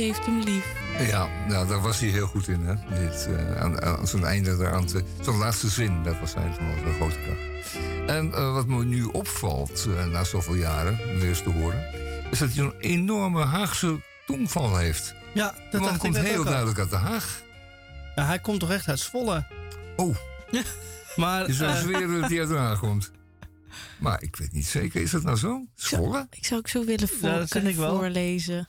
Heeft 0.01 0.27
hem 0.27 0.41
lief. 0.41 0.65
Ja, 0.99 1.29
nou, 1.49 1.69
daar 1.69 1.81
was 1.81 2.01
hij 2.01 2.09
heel 2.09 2.27
goed 2.27 2.49
in. 2.49 2.61
Hè? 2.61 2.75
Dit, 3.05 3.29
eh, 3.37 3.61
aan, 3.61 3.83
aan 3.83 4.07
zo'n 4.07 4.25
einde 4.27 4.51
eraan 4.51 4.87
te... 4.87 5.05
Zo'n 5.21 5.37
laatste 5.39 5.69
zin, 5.69 6.03
dat 6.03 6.21
was 6.21 6.35
eigenlijk 6.35 6.75
wel 6.75 6.85
zo'n 6.85 6.95
grote 6.95 7.19
kracht. 7.25 7.77
En 8.07 8.33
eh, 8.35 8.53
wat 8.53 8.67
me 8.67 8.85
nu 8.85 9.03
opvalt, 9.05 9.87
eh, 9.97 10.07
na 10.07 10.25
zoveel 10.25 10.55
jaren, 10.55 10.97
weer 11.19 11.29
eens 11.29 11.43
te 11.43 11.51
horen... 11.51 11.85
is 12.31 12.39
dat 12.39 12.53
hij 12.55 12.65
een 12.65 12.75
enorme 12.81 13.45
Haagse 13.45 14.01
tongval 14.27 14.77
heeft. 14.77 15.15
Ja, 15.35 15.51
De 15.51 15.57
dat 15.71 15.81
dacht 15.81 15.95
ik 15.95 16.01
komt 16.01 16.17
heel 16.19 16.33
ook 16.39 16.45
al. 16.45 16.51
duidelijk 16.51 16.79
uit 16.79 16.91
Den 16.91 17.01
Haag. 17.01 17.43
Ja, 18.17 18.25
hij 18.25 18.39
komt 18.39 18.61
toch 18.61 18.71
echt 18.71 18.89
uit 18.89 18.99
Zwolle? 19.01 19.47
Oh, 19.97 20.17
Maar 21.17 21.47
je 21.47 21.53
zou 21.53 21.77
zweren 21.77 22.21
dat 22.21 22.31
hij 22.31 22.39
uit 22.41 22.49
Den 22.49 22.59
Haag 22.59 22.79
komt. 22.79 23.11
Maar 23.99 24.23
ik 24.23 24.37
weet 24.37 24.53
niet 24.53 24.67
zeker, 24.67 25.03
is 25.03 25.11
dat 25.11 25.23
nou 25.23 25.37
zo? 25.37 25.67
Zwolle? 25.75 26.27
Ik 26.31 26.47
zou 26.47 26.61
ook 26.61 26.69
zo 26.69 26.85
willen 26.85 27.09
voor, 27.09 27.29
Ja, 27.29 27.39
dat 27.39 27.49
zeg 27.49 27.49
kunnen 27.49 27.71
ik 27.71 27.77
wel. 27.79 27.97
voorlezen. 27.97 28.69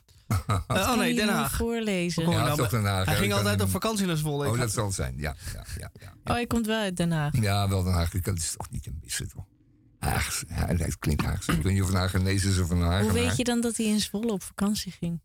Oh 0.67 0.97
nee, 0.97 1.15
Den 1.15 1.29
Haag. 1.29 1.55
Voorlezen. 1.55 2.23
Kom 2.23 2.33
Ja, 2.33 2.43
nou, 2.43 2.57
toch 2.57 2.69
Den 2.69 2.85
Haag. 2.85 3.05
Hij 3.05 3.13
ja, 3.13 3.19
ging 3.19 3.33
altijd 3.33 3.61
op 3.61 3.69
vakantie 3.69 4.05
naar 4.05 4.17
Zwolle. 4.17 4.47
Oh, 4.49 4.59
dat 4.59 4.71
zal 4.71 4.85
het 4.85 4.93
zijn, 4.95 5.13
ja. 5.17 5.35
ja, 5.53 5.65
ja, 5.79 5.89
ja. 5.99 6.13
Oh, 6.23 6.33
hij 6.33 6.47
komt 6.47 6.65
wel 6.65 6.79
uit 6.79 6.97
Den 6.97 7.11
Haag. 7.11 7.33
Ja, 7.41 7.69
wel 7.69 7.83
Den 7.83 7.93
Haag. 7.93 8.09
Dat 8.09 8.37
is 8.37 8.53
toch 8.57 8.69
niet 8.69 8.83
te 8.83 8.91
missen, 9.01 9.29
toch? 9.29 9.45
Haag, 9.99 10.43
ja, 10.47 10.65
het 10.67 10.99
klinkt 10.99 11.23
Haags. 11.25 11.47
Ik 11.47 11.61
weet 11.61 11.73
niet 11.73 11.81
of 11.81 11.87
het 11.87 11.97
Hagenees 11.97 12.43
is 12.43 12.59
of 12.59 12.69
een 12.69 12.77
Hagenaar. 12.81 13.01
Hoe 13.03 13.11
weet 13.11 13.37
je 13.37 13.43
dan 13.43 13.61
dat 13.61 13.77
hij 13.77 13.85
in 13.85 13.99
Zwolle 13.99 14.31
op 14.31 14.43
vakantie 14.43 14.91
ging? 14.91 15.21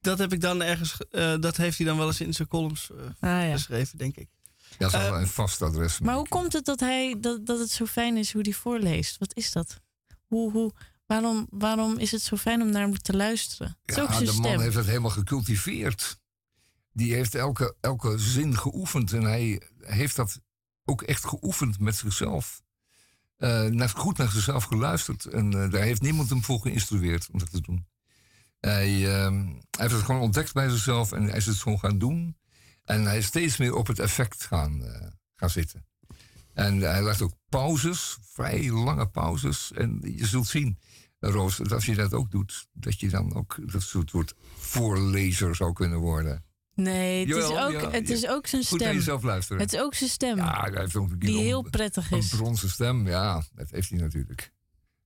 Dat 0.00 0.18
heb 0.18 0.32
ik 0.32 0.40
dan 0.40 0.62
ergens. 0.62 0.96
eh, 1.10 1.34
dat 1.40 1.56
heeft 1.56 1.76
hij 1.78 1.86
dan 1.86 1.96
wel 1.96 2.06
eens 2.06 2.20
in 2.20 2.34
zijn 2.34 2.48
columns 2.48 2.90
eh, 2.90 3.30
Ah 3.30 3.46
ja. 3.48 3.52
geschreven, 3.52 3.98
denk 3.98 4.16
ik. 4.16 4.28
Dat 4.78 4.94
is 4.94 5.00
wel 5.00 5.18
een 5.20 5.26
vast 5.26 5.62
adres. 5.62 6.00
Maar 6.00 6.14
hoe 6.14 6.28
komt 6.28 6.52
het 6.52 6.64
dat, 6.64 6.80
hij, 6.80 7.16
dat, 7.20 7.46
dat 7.46 7.58
het 7.58 7.70
zo 7.70 7.86
fijn 7.86 8.16
is 8.16 8.32
hoe 8.32 8.42
hij 8.42 8.52
voorleest? 8.52 9.18
Wat 9.18 9.34
is 9.36 9.52
dat? 9.52 9.80
Hoe, 10.26 10.52
hoe, 10.52 10.72
waarom, 11.20 11.46
waarom 11.50 11.98
is 11.98 12.10
het 12.10 12.22
zo 12.22 12.36
fijn 12.36 12.62
om 12.62 12.70
naar 12.70 12.82
hem 12.82 12.98
te 12.98 13.16
luisteren? 13.16 13.78
Het 13.84 13.96
Ja, 13.96 14.06
de 14.18 14.24
man 14.24 14.34
stem. 14.34 14.60
heeft 14.60 14.74
het 14.76 14.86
helemaal 14.86 15.10
gecultiveerd. 15.10 16.20
Die 16.92 17.14
heeft 17.14 17.34
elke, 17.34 17.76
elke 17.80 18.18
zin 18.18 18.58
geoefend. 18.58 19.12
En 19.12 19.22
hij 19.22 19.62
heeft 19.80 20.16
dat 20.16 20.40
ook 20.84 21.02
echt 21.02 21.24
geoefend 21.26 21.78
met 21.80 21.96
zichzelf. 21.96 22.62
Eh, 23.36 23.64
naar, 23.64 23.88
goed 23.88 24.16
naar 24.18 24.30
zichzelf 24.30 24.64
geluisterd. 24.64 25.24
En 25.24 25.62
eh, 25.62 25.70
daar 25.70 25.82
heeft 25.82 26.02
niemand 26.02 26.28
hem 26.30 26.42
voor 26.42 26.60
geïnstrueerd 26.60 27.28
om 27.32 27.38
dat 27.38 27.50
te 27.50 27.60
doen. 27.60 27.86
Hij, 28.60 29.16
ehm, 29.16 29.46
hij 29.46 29.60
heeft 29.70 29.92
het 29.94 30.02
gewoon 30.04 30.20
ontdekt 30.20 30.52
bij 30.52 30.68
zichzelf 30.68 31.12
en 31.12 31.22
hij 31.22 31.36
is 31.36 31.46
het 31.46 31.56
gewoon 31.56 31.78
gaan 31.78 31.98
doen. 31.98 32.36
En 32.84 33.04
hij 33.04 33.18
is 33.18 33.26
steeds 33.26 33.56
meer 33.56 33.74
op 33.74 33.86
het 33.86 33.98
effect 33.98 34.44
gaan, 34.44 34.84
eh, 34.84 35.06
gaan 35.34 35.50
zitten. 35.50 35.86
En 36.52 36.80
hij 36.80 37.02
laat 37.02 37.22
ook 37.22 37.34
pauzes, 37.48 38.18
vrij 38.22 38.70
lange 38.70 39.08
pauzes. 39.08 39.72
En 39.72 40.00
je 40.16 40.26
zult 40.26 40.46
zien, 40.46 40.78
Roos, 41.30 41.56
dat 41.56 41.72
als 41.72 41.86
je 41.86 41.94
dat 41.94 42.12
ook 42.14 42.30
doet, 42.30 42.66
dat 42.72 43.00
je 43.00 43.08
dan 43.08 43.34
ook 43.34 43.56
dat 43.72 43.82
soort 43.82 44.10
soort 44.10 44.34
voorlezer 44.56 45.56
zou 45.56 45.72
kunnen 45.72 45.98
worden. 45.98 46.44
Nee, 46.74 47.18
het, 47.20 47.28
Jawel, 47.28 47.50
is, 47.68 47.74
ook, 47.74 47.80
ja, 47.82 47.90
het 47.90 48.08
ja. 48.08 48.14
is 48.14 48.26
ook 48.28 48.46
zijn 48.46 48.64
Goed 48.64 48.78
naar 48.78 48.88
stem. 48.88 48.98
jezelf 48.98 49.22
luisteren. 49.22 49.62
Het 49.62 49.72
is 49.72 49.80
ook 49.80 49.94
zijn 49.94 50.10
stem. 50.10 50.36
ja, 50.36 50.60
hij 50.70 50.80
heeft 50.80 50.96
ook 50.96 51.10
een 51.10 51.18
keer 51.18 51.28
die 51.28 51.38
een- 51.38 51.44
heel 51.44 51.62
prettig 51.70 52.10
een 52.10 52.18
is. 52.18 52.28
bronzen 52.28 52.70
stem, 52.70 53.06
ja, 53.06 53.42
dat 53.54 53.70
heeft 53.70 53.90
hij 53.90 53.98
natuurlijk. 53.98 54.52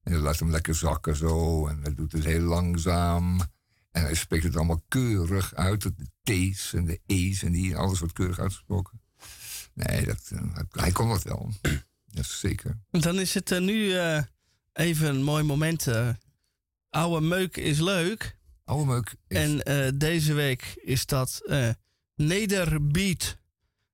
En 0.02 0.12
hij 0.12 0.20
laat 0.20 0.38
hem 0.38 0.50
lekker 0.50 0.74
zakken 0.74 1.16
zo. 1.16 1.66
En 1.66 1.78
hij 1.82 1.94
doet 1.94 2.12
het 2.12 2.24
heel 2.24 2.40
langzaam. 2.40 3.40
En 3.90 4.02
hij 4.02 4.14
spreekt 4.14 4.44
het 4.44 4.56
allemaal 4.56 4.84
keurig 4.88 5.54
uit. 5.54 5.82
De 5.82 5.92
T's 6.22 6.72
en 6.72 6.84
de 6.84 7.00
E's 7.06 7.42
en 7.42 7.52
die, 7.52 7.76
alles 7.76 7.98
wordt 7.98 8.14
keurig 8.14 8.38
uitgesproken. 8.38 9.00
Nee, 9.74 10.04
dat, 10.06 10.30
eh, 10.32 10.42
hij 10.70 10.92
kon 10.92 11.08
dat 11.08 11.22
wel. 11.22 11.52
Dat 12.10 12.24
is 12.24 12.40
zeker. 12.40 12.78
Dan 12.90 13.18
is 13.18 13.34
het 13.34 13.50
eh, 13.52 13.60
nu 13.60 13.92
eh, 13.92 14.22
even 14.78 15.08
een 15.08 15.22
mooi 15.22 15.42
moment. 15.42 15.86
eh 15.86 16.08
oude 16.90 17.26
meuk 17.26 17.56
is 17.56 17.80
leuk. 17.80 18.38
Oude 18.64 18.84
meuk 18.84 19.14
is... 19.28 19.36
En 19.36 19.62
eh, 19.62 19.88
deze 19.94 20.32
week 20.32 20.72
is 20.82 21.06
dat 21.06 21.40
eh 21.46 21.68
Nederbeat. 22.14 23.36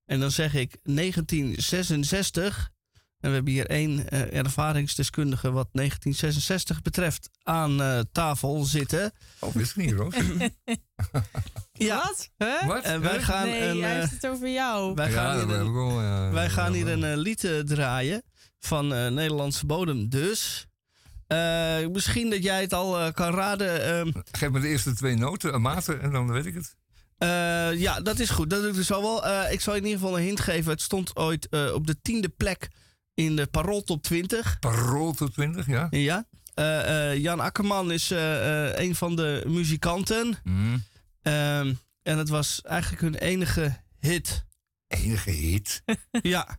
En 0.05 0.21
dan 0.21 0.31
zeg 0.31 0.55
ik 0.55 0.79
1966. 0.83 2.73
En 3.21 3.31
we 3.31 3.35
hebben 3.35 3.53
hier 3.53 3.67
één 3.67 4.09
eh, 4.09 4.37
ervaringsdeskundige 4.39 5.51
wat 5.51 5.69
1966 5.73 6.83
betreft 6.83 7.31
aan 7.43 7.83
eh, 7.83 8.01
tafel 8.13 8.65
zitten. 8.65 9.13
Oh, 9.41 9.55
wist 9.55 9.77
ik 9.77 9.85
niet, 9.85 9.95
Roos. 9.95 10.15
Ja. 11.73 11.97
Wat? 11.97 12.31
Huh? 12.37 12.67
Wat? 12.67 12.85
En 12.85 13.01
wij 13.01 13.23
gaan 13.23 13.47
nee, 13.49 13.69
een, 13.69 13.83
hij 13.83 13.99
heeft 13.99 14.11
het 14.11 14.27
over 14.27 14.49
jou. 14.49 14.95
wij 14.95 15.11
gaan 15.11 15.35
hier 15.49 15.57
een, 15.57 15.67
ik 15.67 15.73
wel, 15.73 16.03
ja. 16.03 16.31
wij 16.31 16.51
gaan 16.51 16.73
hier 16.73 16.89
een 16.89 17.17
lied 17.17 17.49
draaien 17.65 18.23
van 18.65 18.95
eh, 18.95 19.09
Nederlandse 19.09 19.67
bodem 19.67 20.09
dus. 20.09 20.67
Eh, 21.27 21.87
misschien 21.93 22.31
dat 22.31 22.43
jij 22.43 22.61
het 22.61 22.73
al 22.73 23.01
eh, 23.01 23.13
kan 23.13 23.35
raden. 23.35 23.85
ehm, 23.85 24.11
Geef 24.33 24.51
me 24.51 24.61
de 24.61 24.69
eerste 24.69 24.95
twee 24.95 25.17
noten, 25.17 25.55
een 25.55 25.63
maten, 25.63 26.01
en 26.01 26.11
dan 26.11 26.33
weet 26.33 26.47
ik 26.47 26.55
het. 26.55 26.77
Eh, 27.19 27.29
ja, 27.81 28.01
dat 28.01 28.19
is 28.19 28.31
goed. 28.31 28.51
Dat 28.51 28.61
doe 28.61 28.69
ik 28.71 28.75
dus 28.75 28.93
al 28.93 29.03
wel. 29.03 29.51
Ik 29.53 29.61
zal 29.61 29.75
je 29.75 29.81
in 29.81 29.87
ieder 29.87 30.01
geval 30.01 30.19
een 30.19 30.25
hint 30.25 30.41
geven. 30.41 30.71
Het 30.73 30.81
stond 30.83 31.17
ooit 31.17 31.49
op 31.73 31.87
de 31.87 32.01
tiende 32.03 32.29
plek 32.29 32.69
in 33.15 33.37
de 33.37 33.47
Parool 33.47 33.83
Top 33.83 34.03
20. 34.03 34.59
Parool 34.59 35.13
tot 35.13 35.33
20, 35.33 35.67
ja. 35.67 35.87
Ja. 35.91 36.25
Jan 37.15 37.41
Akkerman 37.41 37.93
is 37.93 38.11
een 38.75 38.95
van 38.95 39.17
de 39.17 39.43
muzikanten. 39.47 40.39
Mm. 40.43 40.85
Ehm, 41.23 41.75
en 42.03 42.19
het 42.19 42.29
was 42.29 42.63
eigenlijk 42.63 43.03
hun 43.03 43.15
enige 43.15 43.77
hit. 43.99 44.45
Enige 44.89 45.31
hit. 45.31 45.83
Ja. 46.23 46.59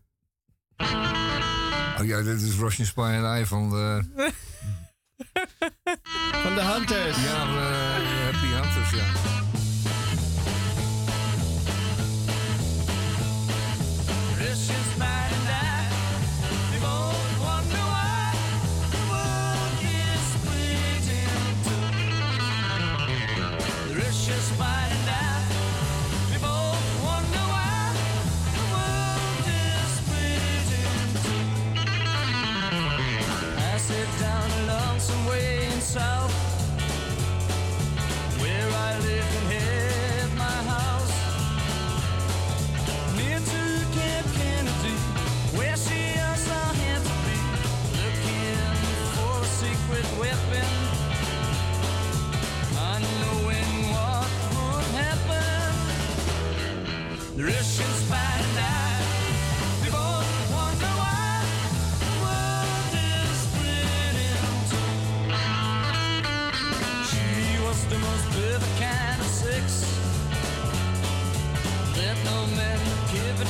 Oh 2.00 2.06
ja, 2.06 2.22
dit 2.22 2.42
is 2.42 2.56
Russian 2.56 2.88
Spy 2.88 3.20
and 3.24 3.40
I 3.42 3.46
van 3.46 3.70
de... 3.70 4.04
Van 6.32 6.56
de 6.56 6.62
Hunters. 6.62 7.18
Ja, 7.24 7.42
eh, 7.44 8.26
Happy 8.26 8.48
Hunters, 8.54 8.92
ja. 8.92 9.45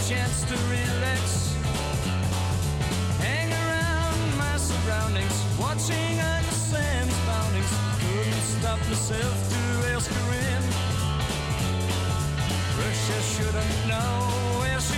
chance 0.07 0.43
to 0.43 0.53
relax. 0.69 1.55
Hang 3.17 3.49
around 3.51 4.37
my 4.37 4.55
surroundings, 4.57 5.35
watching 5.59 6.19
under 6.19 6.51
Sam's 6.69 7.17
boundings. 7.25 7.71
Couldn't 8.01 8.45
stop 8.55 8.79
myself 8.87 9.37
to 9.53 9.61
ask 9.93 10.11
her 10.11 10.29
in. 10.45 10.63
Russia 12.77 13.19
shouldn't 13.33 13.87
know. 13.87 14.45
where 14.61 14.79
she 14.79 14.94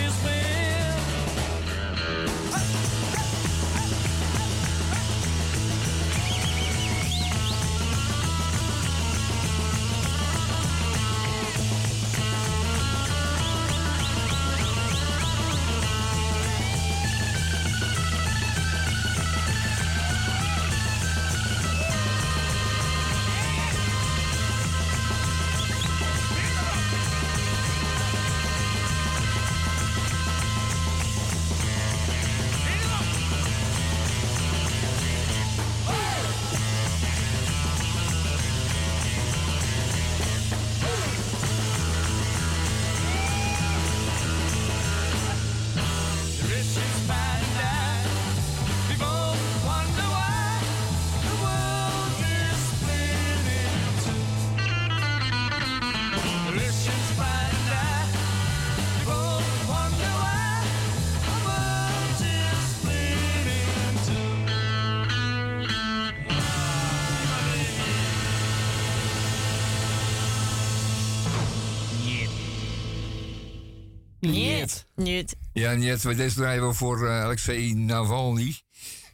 Niet. 74.97 75.35
Ja, 75.53 75.73
Niet, 75.73 76.01
wij 76.01 76.15
deze 76.15 76.35
draaien 76.35 76.67
we 76.67 76.73
voor 76.73 77.07
eh, 77.07 77.21
Alexei 77.23 77.73
Navalny. 77.73 78.61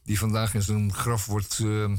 Die 0.04 0.20
vandaag 0.20 0.54
in 0.54 0.62
zijn 0.62 0.94
graf 0.94 1.26
wordt, 1.26 1.60
eh, 1.60 1.92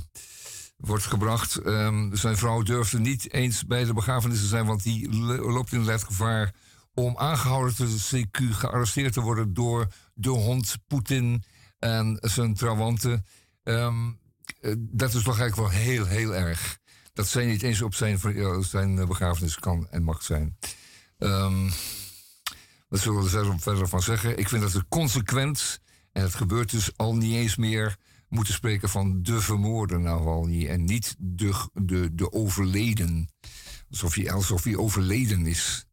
wordt 0.77 1.05
gebracht. 1.05 1.57
Ehm, 1.57 2.15
zijn 2.15 2.37
vrouw 2.37 2.63
durfde 2.63 2.99
niet 2.99 3.33
eens 3.33 3.67
bij 3.67 3.85
de 3.85 3.93
begrafenis 3.93 4.41
te 4.41 4.47
zijn, 4.47 4.67
want 4.67 4.83
die 4.83 5.13
lo- 5.13 5.51
loopt 5.53 5.73
inderdaad 5.73 6.03
gevaar 6.05 6.55
om 6.95 7.19
aangehouden 7.19 7.75
te 7.75 8.25
CQ, 8.27 8.55
gearresteerd 8.55 9.13
te 9.13 9.21
worden 9.21 9.55
door 9.55 9.87
de 10.15 10.29
hond 10.29 10.77
Poetin 10.87 11.45
en 11.79 12.19
zijn 12.21 12.55
trawanten. 12.55 13.27
Ehm, 13.63 14.11
eh, 14.61 14.75
dat 14.79 15.15
is 15.15 15.23
toch 15.23 15.39
eigenlijk 15.39 15.71
wel 15.73 15.81
heel, 15.83 16.07
heel 16.07 16.35
erg. 16.35 16.79
Dat 17.13 17.29
zij 17.29 17.47
niet 17.47 17.63
eens 17.63 17.83
op 17.83 17.95
zijn, 17.95 18.19
zijn 18.65 19.07
begrafenis 19.07 19.59
kan 19.59 19.87
en 19.91 20.03
mag 20.03 20.23
zijn. 20.23 20.59
Ehm 21.19 21.71
wat 22.95 23.03
zullen 23.03 23.23
we 23.23 23.39
er 23.39 23.61
verder- 23.61 23.89
van 23.89 24.03
zeggen? 24.03 24.39
Ik 24.39 24.49
vind 24.49 24.63
dat 24.63 24.73
we 24.73 24.85
consequent, 24.89 25.81
en 26.13 26.23
het 26.23 26.35
gebeurt 26.35 26.71
dus 26.71 26.97
al 26.97 27.17
niet 27.17 27.35
eens 27.35 27.57
meer, 27.57 27.97
moeten 28.29 28.55
spreken 28.55 28.89
van 28.89 29.23
de 29.23 29.41
vermoorde 29.41 29.99
Navalny 29.99 30.67
en 30.69 30.85
niet 30.85 31.15
de, 31.19 31.69
de, 31.73 32.15
de 32.15 32.33
overleden. 32.33 33.29
Alsof 33.91 34.15
hij, 34.15 34.33
alsof 34.33 34.65
hij 34.65 34.77
overleden 34.77 35.47
is. 35.47 35.87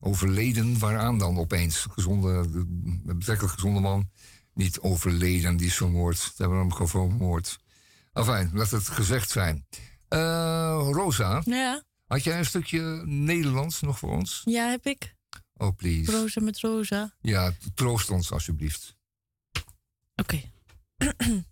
Overleden, 0.00 0.78
waaraan 0.78 1.18
dan 1.18 1.38
opeens? 1.38 1.86
Gezonde, 1.90 2.28
een 2.28 3.02
betrekkelijk 3.04 3.54
gezonde 3.54 3.80
man. 3.80 4.10
Niet 4.54 4.80
overleden, 4.80 5.56
die 5.56 5.66
is 5.66 5.76
vermoord. 5.76 6.18
Ze 6.18 6.30
hebben 6.36 6.58
hem 6.58 6.72
gewoon 6.72 6.88
vermoord. 6.88 7.58
Enfin, 8.12 8.50
laat 8.52 8.70
het 8.70 8.88
gezegd 8.88 9.30
zijn. 9.30 9.66
Eh, 10.08 10.88
Rosa, 10.92 11.42
Ja, 11.44 11.82
had 12.06 12.24
jij 12.24 12.38
een 12.38 12.44
stukje 12.46 13.02
Nederlands 13.04 13.80
nog 13.80 13.98
voor 13.98 14.10
ons? 14.10 14.42
ja 14.44 14.70
heb 14.70 14.86
ik. 14.86 15.14
Oh, 15.56 15.76
please. 15.76 16.10
Rosa 16.10 16.40
met 16.40 16.60
Rosa. 16.60 17.14
Ja, 17.20 17.52
troost 17.74 18.10
ons 18.10 18.32
alsjeblieft. 18.32 18.96
Oké. 20.14 20.40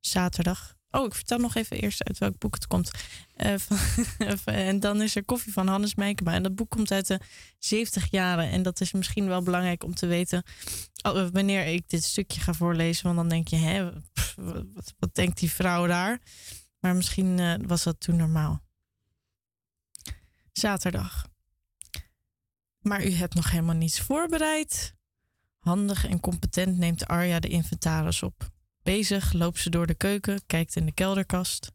Zaterdag. 0.00 0.76
Oh, 0.90 1.06
ik 1.06 1.14
vertel 1.14 1.38
nog 1.38 1.54
even 1.54 1.80
eerst 1.80 2.04
uit 2.04 2.18
welk 2.18 2.38
boek 2.38 2.54
het 2.54 2.66
komt. 2.66 2.90
Eh, 3.34 3.54
van- 3.58 4.44
en 4.54 4.80
dan 4.80 5.02
is 5.02 5.16
er 5.16 5.24
Koffie 5.24 5.52
van 5.52 5.66
Hannes 5.68 5.94
Meikema. 5.94 6.32
En 6.32 6.42
dat 6.42 6.54
boek 6.54 6.70
komt 6.70 6.90
uit 6.90 7.06
de 7.06 7.20
70 7.58 8.10
jaren. 8.10 8.50
En 8.50 8.62
dat 8.62 8.80
is 8.80 8.92
misschien 8.92 9.26
wel 9.26 9.42
belangrijk 9.42 9.84
om 9.84 9.94
te 9.94 10.06
weten 10.06 10.42
oh, 11.02 11.28
wanneer 11.32 11.66
ik 11.66 11.88
dit 11.88 12.04
stukje 12.04 12.40
ga 12.40 12.52
voorlezen. 12.52 13.04
Want 13.04 13.16
dan 13.16 13.28
denk 13.28 13.48
je, 13.48 13.56
hè, 13.56 13.92
pff, 14.12 14.34
wat, 14.74 14.94
wat 14.98 15.14
denkt 15.14 15.38
die 15.38 15.50
vrouw 15.50 15.86
daar? 15.86 16.20
Maar 16.78 16.96
misschien 16.96 17.38
eh, 17.38 17.54
was 17.66 17.82
dat 17.82 18.00
toen 18.00 18.16
normaal. 18.16 18.62
Zaterdag. 20.52 21.26
Maar 22.80 23.04
u 23.04 23.10
hebt 23.10 23.34
nog 23.34 23.50
helemaal 23.50 23.74
niets 23.74 24.00
voorbereid. 24.00 24.94
Handig 25.58 26.06
en 26.06 26.20
competent 26.20 26.78
neemt 26.78 27.06
Arja 27.06 27.40
de 27.40 27.48
inventaris 27.48 28.22
op. 28.22 28.50
Bezig 28.82 29.32
loopt 29.32 29.58
ze 29.58 29.70
door 29.70 29.86
de 29.86 29.94
keuken, 29.94 30.46
kijkt 30.46 30.76
in 30.76 30.86
de 30.86 30.92
kelderkast. 30.92 31.72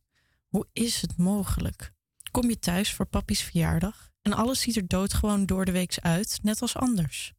Hoe 0.47 0.67
is 0.73 1.01
het 1.01 1.17
mogelijk? 1.17 1.93
Kom 2.31 2.49
je 2.49 2.59
thuis 2.59 2.93
voor 2.93 3.05
papi's 3.05 3.41
verjaardag 3.41 4.11
en 4.21 4.33
alles 4.33 4.61
ziet 4.61 4.75
er 4.75 4.87
doodgewoon 4.87 5.45
door 5.45 5.65
de 5.65 5.71
weeks 5.71 6.01
uit, 6.01 6.39
net 6.41 6.61
als 6.61 6.75
anders. 6.75 7.33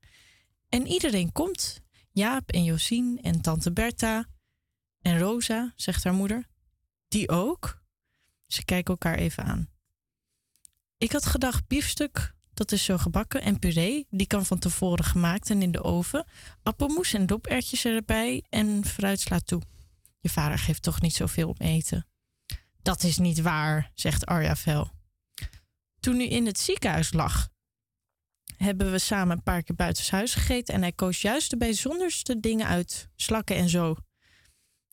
En 0.69 0.87
iedereen 0.87 1.33
komt. 1.33 1.81
Jaap 2.11 2.51
en 2.51 2.65
Josien 2.65 3.19
en 3.23 3.41
tante 3.41 3.73
Bertha. 3.73 4.27
En 5.01 5.19
Rosa, 5.19 5.73
zegt 5.77 6.05
haar 6.05 6.15
moeder. 6.15 6.49
Die 7.09 7.29
ook? 7.29 7.83
Ze 8.47 8.65
kijken 8.65 8.91
elkaar 8.91 9.19
even 9.19 9.45
aan. 9.45 9.69
Ik 10.99 11.13
had 11.13 11.27
gedacht 11.27 11.67
biefstuk, 11.67 12.34
dat 12.55 12.73
is 12.73 12.85
zo 12.85 12.99
gebakken. 12.99 13.43
En 13.43 13.59
puree, 13.59 14.07
die 14.11 14.27
kan 14.27 14.47
van 14.47 14.59
tevoren 14.59 15.05
gemaakt 15.05 15.51
en 15.51 15.63
in 15.63 15.73
de 15.73 15.83
oven. 15.83 16.27
Appelmoes 16.63 17.15
en 17.15 17.27
dopertjes 17.27 17.85
erbij 17.85 18.45
en 18.51 18.85
fruitsla 18.85 19.39
toe. 19.39 19.63
Je 20.21 20.29
vader 20.29 20.59
geeft 20.59 20.83
toch 20.83 21.01
niet 21.01 21.15
zoveel 21.15 21.49
om 21.49 21.57
eten. 21.59 22.07
Dat 22.83 23.03
is 23.03 23.19
niet 23.19 23.41
waar, 23.41 23.91
zegt 23.95 24.27
Arja 24.27 24.57
fel. 24.57 24.91
Toen 26.01 26.21
u 26.21 26.31
in 26.31 26.47
het 26.47 26.59
ziekenhuis 26.59 27.13
lag, 27.13 27.49
hebben 28.57 28.91
we 28.91 28.99
samen 28.99 29.37
een 29.37 29.43
paar 29.43 29.63
keer 29.63 29.77
buitenshuis 29.77 30.35
gegeten 30.35 30.75
en 30.75 30.81
hij 30.81 30.93
koos 30.93 31.23
juist 31.23 31.51
de 31.51 31.57
bijzonderste 31.57 32.41
dingen 32.41 32.67
uit, 32.67 33.09
slakken 33.17 33.57
en 33.57 33.69
zo. 33.69 33.97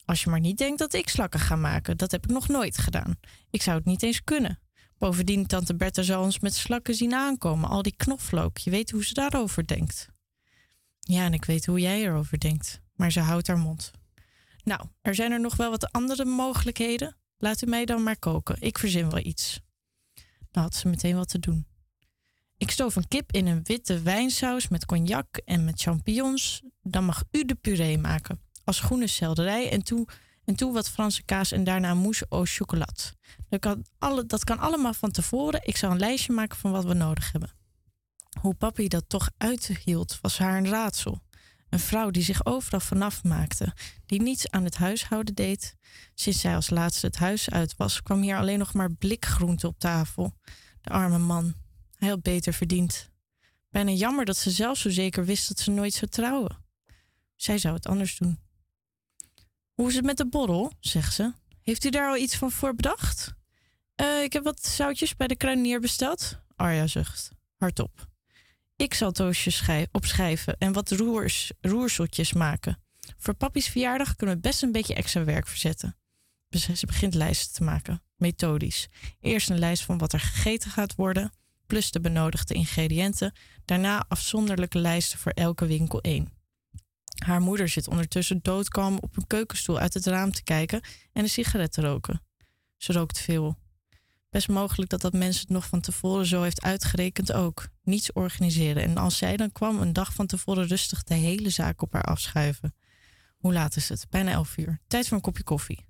Als 0.05 0.23
je 0.23 0.29
maar 0.29 0.39
niet 0.39 0.57
denkt 0.57 0.79
dat 0.79 0.93
ik 0.93 1.09
slakken 1.09 1.39
ga 1.39 1.55
maken, 1.55 1.97
dat 1.97 2.11
heb 2.11 2.23
ik 2.23 2.29
nog 2.29 2.47
nooit 2.47 2.77
gedaan. 2.77 3.19
Ik 3.49 3.61
zou 3.61 3.77
het 3.77 3.85
niet 3.85 4.03
eens 4.03 4.23
kunnen. 4.23 4.59
Bovendien, 5.02 5.48
tante 5.48 5.76
Bertha 5.76 6.02
zou 6.02 6.23
ons 6.23 6.40
met 6.40 6.53
slakken 6.53 6.95
zien 6.95 7.14
aankomen, 7.14 7.69
al 7.69 7.82
die 7.82 7.95
knoflook. 7.95 8.57
Je 8.57 8.69
weet 8.69 8.91
hoe 8.91 9.06
ze 9.06 9.14
daarover 9.14 9.68
denkt. 9.68 10.10
Ja, 10.99 11.26
en 11.26 11.34
ik 11.34 11.45
weet 11.45 11.65
hoe 11.65 11.80
jij 11.80 12.02
erover 12.02 12.40
denkt. 12.40 12.82
Maar 12.95 13.11
ze 13.11 13.19
houdt 13.19 13.48
haar 13.48 13.57
mond. 13.57 13.91
Nou, 14.64 14.82
er 15.02 15.15
zijn 15.15 15.32
er 15.32 15.40
nog 15.40 15.56
wel 15.56 15.69
wat 15.69 15.91
andere 15.91 16.26
mogelijkheden. 16.26 17.15
Laat 17.38 17.61
u 17.61 17.65
mij 17.65 17.86
dan 17.86 18.03
maar 18.03 18.19
koken. 18.19 18.56
Ik 18.60 18.78
verzin 18.78 19.10
wel 19.10 19.26
iets. 19.26 19.60
Dan 20.52 20.64
had 20.64 20.76
ze 20.76 20.88
meteen 20.88 21.15
wat 21.15 21.30
te 21.30 21.40
doen. 21.40 21.68
Ik 22.57 22.72
stoof 22.72 22.95
een 22.95 23.07
kip 23.07 23.32
in 23.32 23.48
een 23.48 23.64
witte 23.64 24.02
wijnsaus 24.02 24.68
met 24.68 24.86
cognac 24.86 25.38
en 25.45 25.64
met 25.64 25.82
champignons. 25.82 26.61
Dan 26.82 27.06
mag 27.06 27.23
u 27.32 27.45
de 27.45 27.56
puree 27.56 27.98
maken. 27.98 28.41
Als 28.64 28.80
groene 28.80 29.07
selderij 29.07 29.72
en 29.72 29.84
toe, 29.84 30.07
en 30.45 30.55
toe 30.55 30.73
wat 30.73 30.89
Franse 30.89 31.23
kaas 31.23 31.51
en 31.51 31.63
daarna 31.63 31.93
mousse 31.93 32.26
au 32.30 32.45
chocolat. 32.45 33.13
Dat 33.49 33.59
kan, 33.59 33.85
alle, 33.97 34.26
dat 34.26 34.43
kan 34.43 34.59
allemaal 34.59 34.93
van 34.93 35.11
tevoren. 35.11 35.59
Ik 35.63 35.77
zal 35.77 35.91
een 35.91 35.99
lijstje 35.99 36.34
maken 36.34 36.57
van 36.57 36.72
wat 36.72 36.85
we 36.85 36.93
nodig 36.93 37.31
hebben. 37.31 37.51
Hoe 38.39 38.53
papi 38.53 38.88
dat 38.88 39.03
toch 39.07 39.30
uithield, 39.38 40.19
was 40.22 40.38
haar 40.38 40.57
een 40.57 40.69
raadsel. 40.69 41.22
Een 41.69 41.80
vrouw 41.80 42.09
die 42.09 42.23
zich 42.23 42.45
overal 42.45 42.80
vanaf 42.80 43.23
maakte, 43.23 43.73
die 44.05 44.22
niets 44.22 44.49
aan 44.49 44.63
het 44.63 44.76
huishouden 44.76 45.35
deed. 45.35 45.76
Sinds 46.15 46.39
zij 46.39 46.55
als 46.55 46.69
laatste 46.69 47.05
het 47.05 47.15
huis 47.15 47.49
uit 47.49 47.76
was, 47.77 48.03
kwam 48.03 48.22
hier 48.22 48.38
alleen 48.38 48.59
nog 48.59 48.73
maar 48.73 48.91
blikgroente 48.91 49.68
op 49.68 49.80
tafel. 49.80 50.34
De 50.81 50.89
arme 50.89 51.18
man, 51.18 51.53
hij 51.95 52.09
had 52.09 52.22
beter 52.22 52.53
verdiend. 52.53 53.09
Bijna 53.69 53.91
jammer 53.91 54.26
dat 54.26 54.38
ze 54.38 54.51
zelf 54.51 54.77
zo 54.77 54.89
zeker 54.89 55.26
wist 55.26 55.47
dat 55.47 55.59
ze 55.59 55.72
nooit 55.72 55.93
zou 55.93 56.11
trouwen. 56.11 56.57
Zij 57.35 57.57
zou 57.57 57.76
het 57.76 57.88
anders 57.88 58.18
doen. 58.18 58.39
Hoe 59.81 59.89
is 59.89 59.95
het 59.95 60.05
met 60.05 60.17
de 60.17 60.27
borrel? 60.27 60.71
zegt 60.79 61.13
ze. 61.13 61.33
Heeft 61.61 61.85
u 61.85 61.89
daar 61.89 62.09
al 62.09 62.17
iets 62.17 62.35
van 62.35 62.51
voor 62.51 62.75
bedacht? 62.75 63.33
"Eh, 63.95 64.23
ik 64.23 64.33
heb 64.33 64.43
wat 64.43 64.65
zoutjes 64.65 65.15
bij 65.15 65.27
de 65.27 65.35
kruinier 65.35 65.79
besteld. 65.79 66.39
Arja 66.55 66.87
zucht. 66.87 67.31
Hardop. 67.57 68.07
Ik 68.75 68.93
zal 68.93 69.11
schij- 69.51 69.87
opschrijven 69.91 70.55
en 70.57 70.73
wat 70.73 70.91
roers, 70.91 71.51
maken. 72.33 72.83
Voor 73.17 73.33
papi's 73.33 73.67
verjaardag 73.67 74.15
kunnen 74.15 74.35
we 74.35 74.41
best 74.41 74.63
een 74.63 74.71
beetje 74.71 74.95
extra 74.95 75.23
werk 75.23 75.47
verzetten. 75.47 75.97
Ze 76.49 76.85
begint 76.85 77.13
lijsten 77.13 77.53
te 77.53 77.63
maken. 77.63 78.01
methodisch. 78.15 78.87
Eerst 79.19 79.49
een 79.49 79.59
lijst 79.59 79.83
van 79.83 79.97
wat 79.97 80.13
er 80.13 80.19
gegeten 80.19 80.71
gaat 80.71 80.95
worden, 80.95 81.31
plus 81.67 81.91
de 81.91 82.01
benodigde 82.01 82.53
ingrediënten. 82.53 83.33
Daarna 83.65 84.05
afzonderlijke 84.07 84.79
lijsten 84.79 85.19
voor 85.19 85.31
elke 85.31 85.65
winkel 85.65 86.01
één. 86.01 86.40
Haar 87.26 87.41
moeder 87.41 87.69
zit 87.69 87.88
ondertussen 87.88 88.39
doodkalm 88.41 88.98
op 89.02 89.18
een 89.18 89.27
keukenstoel 89.27 89.80
uit 89.80 89.93
het 89.93 90.06
raam 90.06 90.31
te 90.31 90.43
kijken 90.43 90.81
en 91.14 91.23
een 91.23 91.30
sigaret 91.30 91.72
te 91.72 91.81
roken. 91.81 92.22
Ze 92.77 92.93
rookt 92.93 93.19
veel. 93.19 93.57
Best 94.30 94.48
mogelijk 94.48 94.89
dat 94.89 95.02
dat 95.02 95.14
mensen 95.14 95.41
het 95.41 95.49
nog 95.49 95.68
van 95.68 95.81
tevoren 95.81 96.26
zo 96.26 96.41
heeft 96.41 96.61
uitgerekend 96.61 97.31
ook. 97.34 97.68
Niets 97.84 98.14
organiseren. 98.14 98.84
En 98.84 98.98
als 98.98 99.18
zij 99.18 99.38
dan 99.38 99.52
kwam, 99.52 99.80
een 99.80 99.93
dag 99.93 100.14
van 100.14 100.26
tevoren 100.26 100.68
rustig 100.68 101.03
de 101.03 101.14
hele 101.14 101.49
zaak 101.49 101.81
op 101.81 101.93
haar 101.93 102.03
afschuiven. 102.03 102.76
Hoe 103.38 103.53
laat 103.53 103.76
is 103.76 103.89
het? 103.89 104.06
Bijna 104.10 104.31
elf 104.31 104.57
uur. 104.57 104.80
Tijd 104.88 105.07
voor 105.07 105.18
een 105.18 105.23
kopje 105.23 105.43
koffie. 105.43 105.85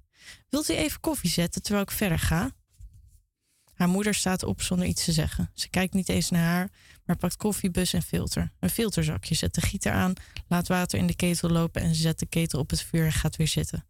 Wilt 0.49 0.69
u 0.69 0.73
even 0.73 0.99
koffie 0.99 1.29
zetten 1.29 1.61
terwijl 1.61 1.83
ik 1.83 1.91
verder 1.91 2.19
ga? 2.19 2.51
Haar 3.81 3.89
moeder 3.89 4.13
staat 4.13 4.43
op 4.43 4.61
zonder 4.61 4.87
iets 4.87 5.03
te 5.03 5.11
zeggen. 5.11 5.51
Ze 5.53 5.69
kijkt 5.69 5.93
niet 5.93 6.09
eens 6.09 6.29
naar 6.29 6.43
haar, 6.43 6.69
maar 7.05 7.15
pakt 7.15 7.37
koffiebus 7.37 7.93
en 7.93 8.01
filter. 8.01 8.51
Een 8.59 8.69
filterzakje, 8.69 9.35
zet 9.35 9.53
de 9.53 9.61
gieter 9.61 9.91
aan, 9.91 10.13
laat 10.47 10.67
water 10.67 10.99
in 10.99 11.07
de 11.07 11.15
ketel 11.15 11.49
lopen 11.49 11.81
en 11.81 11.95
zet 11.95 12.19
de 12.19 12.25
ketel 12.25 12.59
op 12.59 12.69
het 12.69 12.81
vuur 12.81 13.05
en 13.05 13.11
gaat 13.11 13.35
weer 13.35 13.47
zitten. 13.47 13.85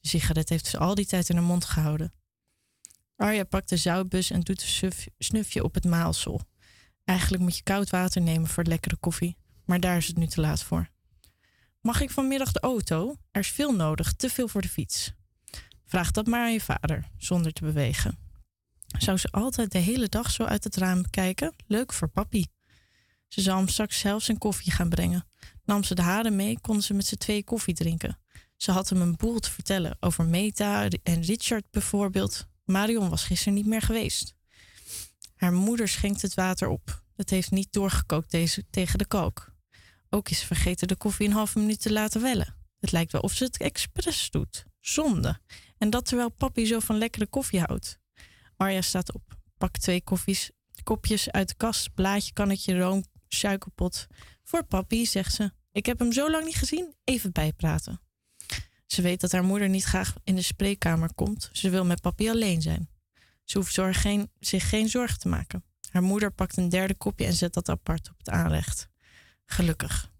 De 0.00 0.08
sigaret 0.08 0.48
heeft 0.48 0.66
ze 0.66 0.78
al 0.78 0.94
die 0.94 1.06
tijd 1.06 1.28
in 1.28 1.36
haar 1.36 1.44
mond 1.44 1.64
gehouden. 1.64 2.12
Arja 3.16 3.44
pakt 3.44 3.68
de 3.68 3.76
zoutbus 3.76 4.30
en 4.30 4.40
doet 4.40 4.80
een 4.82 4.92
snufje 5.18 5.64
op 5.64 5.74
het 5.74 5.84
maalsel. 5.84 6.40
Eigenlijk 7.04 7.42
moet 7.42 7.56
je 7.56 7.62
koud 7.62 7.90
water 7.90 8.22
nemen 8.22 8.48
voor 8.48 8.64
lekkere 8.64 8.96
koffie, 8.96 9.36
maar 9.64 9.80
daar 9.80 9.96
is 9.96 10.06
het 10.06 10.16
nu 10.16 10.26
te 10.26 10.40
laat 10.40 10.62
voor. 10.62 10.90
Mag 11.80 12.00
ik 12.00 12.10
vanmiddag 12.10 12.52
de 12.52 12.60
auto? 12.60 13.16
Er 13.30 13.40
is 13.40 13.50
veel 13.50 13.72
nodig, 13.72 14.12
te 14.12 14.28
veel 14.28 14.48
voor 14.48 14.62
de 14.62 14.68
fiets. 14.68 15.12
Vraag 15.84 16.10
dat 16.10 16.26
maar 16.26 16.40
aan 16.40 16.52
je 16.52 16.60
vader, 16.60 17.08
zonder 17.16 17.52
te 17.52 17.64
bewegen. 17.64 18.25
Zou 18.98 19.18
ze 19.18 19.30
altijd 19.30 19.72
de 19.72 19.78
hele 19.78 20.08
dag 20.08 20.30
zo 20.30 20.42
uit 20.44 20.64
het 20.64 20.76
raam 20.76 21.10
kijken? 21.10 21.54
Leuk 21.66 21.92
voor 21.92 22.08
papi. 22.08 22.46
Ze 23.28 23.40
zou 23.40 23.56
hem 23.56 23.68
straks 23.68 23.98
zelf 23.98 24.22
zijn 24.22 24.38
koffie 24.38 24.72
gaan 24.72 24.88
brengen. 24.88 25.28
Nam 25.64 25.84
ze 25.84 25.94
de 25.94 26.02
haren 26.02 26.36
mee, 26.36 26.60
konden 26.60 26.82
ze 26.82 26.94
met 26.94 27.06
z'n 27.06 27.16
twee 27.16 27.44
koffie 27.44 27.74
drinken. 27.74 28.18
Ze 28.56 28.70
had 28.70 28.88
hem 28.88 29.00
een 29.00 29.16
boel 29.16 29.38
te 29.38 29.50
vertellen 29.50 29.96
over 30.00 30.24
Meta 30.24 30.88
en 31.02 31.22
Richard 31.22 31.70
bijvoorbeeld. 31.70 32.46
Marion 32.64 33.08
was 33.08 33.24
gisteren 33.24 33.54
niet 33.54 33.66
meer 33.66 33.82
geweest. 33.82 34.34
Haar 35.34 35.52
moeder 35.52 35.88
schenkt 35.88 36.22
het 36.22 36.34
water 36.34 36.68
op. 36.68 37.02
Het 37.16 37.30
heeft 37.30 37.50
niet 37.50 37.72
doorgekookt 37.72 38.30
deze, 38.30 38.64
tegen 38.70 38.98
de 38.98 39.06
kook. 39.06 39.54
Ook 40.10 40.28
is 40.28 40.38
ze 40.38 40.46
vergeten 40.46 40.88
de 40.88 40.96
koffie 40.96 41.26
een 41.26 41.32
halve 41.32 41.58
minuut 41.58 41.80
te 41.80 41.92
laten 41.92 42.22
wellen. 42.22 42.56
Het 42.80 42.92
lijkt 42.92 43.12
wel 43.12 43.20
of 43.20 43.32
ze 43.32 43.44
het 43.44 43.56
expres 43.56 44.30
doet. 44.30 44.64
Zonde. 44.80 45.40
En 45.78 45.90
dat 45.90 46.04
terwijl 46.04 46.30
papi 46.30 46.66
zo 46.66 46.80
van 46.80 46.98
lekkere 46.98 47.26
koffie 47.26 47.60
houdt. 47.60 47.98
Arja 48.56 48.80
staat 48.80 49.12
op, 49.14 49.22
pakt 49.58 49.80
twee 49.80 50.02
koffies, 50.02 50.50
kopjes 50.82 51.30
uit 51.30 51.48
de 51.48 51.54
kast, 51.54 51.94
blaadje, 51.94 52.32
kannetje, 52.32 52.78
room, 52.78 53.04
suikerpot. 53.28 54.06
Voor 54.42 54.64
papi, 54.64 55.06
zegt 55.06 55.34
ze. 55.34 55.52
Ik 55.72 55.86
heb 55.86 55.98
hem 55.98 56.12
zo 56.12 56.30
lang 56.30 56.44
niet 56.44 56.56
gezien, 56.56 56.94
even 57.04 57.32
bijpraten. 57.32 58.00
Ze 58.86 59.02
weet 59.02 59.20
dat 59.20 59.32
haar 59.32 59.44
moeder 59.44 59.68
niet 59.68 59.84
graag 59.84 60.14
in 60.24 60.34
de 60.34 60.42
spreekkamer 60.42 61.14
komt. 61.14 61.48
Ze 61.52 61.70
wil 61.70 61.84
met 61.84 62.00
papi 62.00 62.30
alleen 62.30 62.62
zijn. 62.62 62.88
Ze 63.44 63.58
hoeft 63.58 63.78
geen, 63.80 64.30
zich 64.40 64.68
geen 64.68 64.88
zorgen 64.88 65.18
te 65.18 65.28
maken. 65.28 65.64
Haar 65.90 66.02
moeder 66.02 66.30
pakt 66.30 66.56
een 66.56 66.68
derde 66.68 66.94
kopje 66.94 67.26
en 67.26 67.32
zet 67.32 67.54
dat 67.54 67.68
apart 67.68 68.10
op 68.10 68.18
het 68.18 68.28
aanrecht. 68.28 68.88
Gelukkig. 69.44 70.10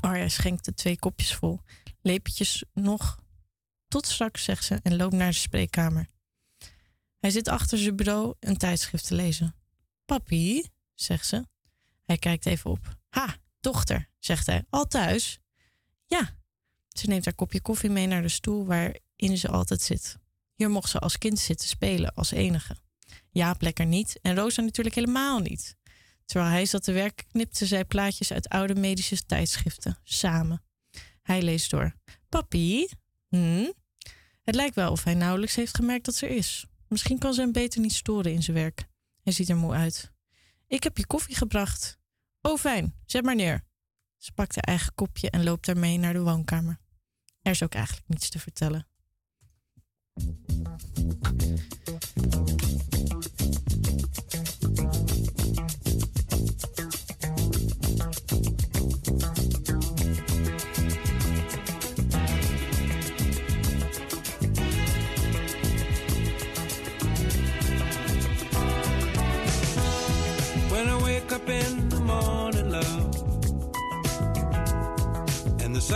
Arja 0.00 0.28
schenkt 0.28 0.64
de 0.64 0.74
twee 0.74 0.98
kopjes 0.98 1.34
vol. 1.34 1.60
Lepeltjes 2.00 2.64
nog. 2.72 3.22
Tot 3.88 4.06
straks, 4.06 4.44
zegt 4.44 4.64
ze 4.64 4.80
en 4.82 4.96
loopt 4.96 5.14
naar 5.14 5.30
de 5.30 5.36
spreekkamer. 5.36 6.08
Hij 7.24 7.32
zit 7.32 7.48
achter 7.48 7.78
zijn 7.78 7.96
bureau 7.96 8.34
een 8.40 8.56
tijdschrift 8.56 9.06
te 9.06 9.14
lezen. 9.14 9.54
Papi, 10.04 10.68
zegt 10.94 11.26
ze. 11.26 11.46
Hij 12.04 12.16
kijkt 12.16 12.46
even 12.46 12.70
op. 12.70 12.96
Ha, 13.08 13.36
dochter, 13.60 14.08
zegt 14.18 14.46
hij. 14.46 14.64
Al 14.70 14.86
thuis? 14.86 15.38
Ja. 16.06 16.36
Ze 16.88 17.06
neemt 17.06 17.24
haar 17.24 17.34
kopje 17.34 17.60
koffie 17.60 17.90
mee 17.90 18.06
naar 18.06 18.22
de 18.22 18.28
stoel 18.28 18.66
waarin 18.66 19.38
ze 19.38 19.48
altijd 19.48 19.82
zit. 19.82 20.18
Hier 20.54 20.70
mocht 20.70 20.90
ze 20.90 20.98
als 20.98 21.18
kind 21.18 21.38
zitten 21.38 21.68
spelen, 21.68 22.14
als 22.14 22.30
enige. 22.30 22.76
Jaap 23.30 23.62
lekker 23.62 23.86
niet 23.86 24.18
en 24.22 24.34
Rosa 24.34 24.62
natuurlijk 24.62 24.94
helemaal 24.94 25.38
niet. 25.38 25.76
Terwijl 26.24 26.50
hij 26.50 26.66
zat 26.66 26.82
te 26.82 26.92
werken, 26.92 27.26
knipte 27.26 27.66
zij 27.66 27.84
plaatjes 27.84 28.32
uit 28.32 28.48
oude 28.48 28.74
medische 28.74 29.26
tijdschriften, 29.26 29.98
samen. 30.02 30.62
Hij 31.22 31.42
leest 31.42 31.70
door. 31.70 31.94
Papi? 32.28 32.88
Hm? 33.28 33.72
Het 34.42 34.54
lijkt 34.54 34.74
wel 34.74 34.90
of 34.90 35.04
hij 35.04 35.14
nauwelijks 35.14 35.54
heeft 35.54 35.76
gemerkt 35.76 36.04
dat 36.04 36.14
ze 36.14 36.26
er 36.26 36.36
is. 36.36 36.66
Misschien 36.94 37.18
kan 37.18 37.34
ze 37.34 37.40
hem 37.40 37.52
beter 37.52 37.80
niet 37.80 37.92
storen 37.92 38.32
in 38.32 38.42
zijn 38.42 38.56
werk. 38.56 38.86
Hij 39.22 39.32
ziet 39.32 39.48
er 39.48 39.56
moe 39.56 39.72
uit. 39.72 40.12
Ik 40.66 40.82
heb 40.82 40.96
je 40.96 41.06
koffie 41.06 41.36
gebracht. 41.36 41.98
Oh, 42.40 42.58
fijn. 42.58 42.94
Zet 43.06 43.24
maar 43.24 43.34
neer. 43.34 43.64
Ze 44.16 44.32
pakt 44.32 44.54
haar 44.54 44.64
eigen 44.64 44.94
kopje 44.94 45.30
en 45.30 45.44
loopt 45.44 45.66
daarmee 45.66 45.98
naar 45.98 46.12
de 46.12 46.20
woonkamer. 46.20 46.80
Er 47.42 47.50
is 47.50 47.62
ook 47.62 47.74
eigenlijk 47.74 48.08
niets 48.08 48.28
te 48.28 48.38
vertellen. 48.38 48.86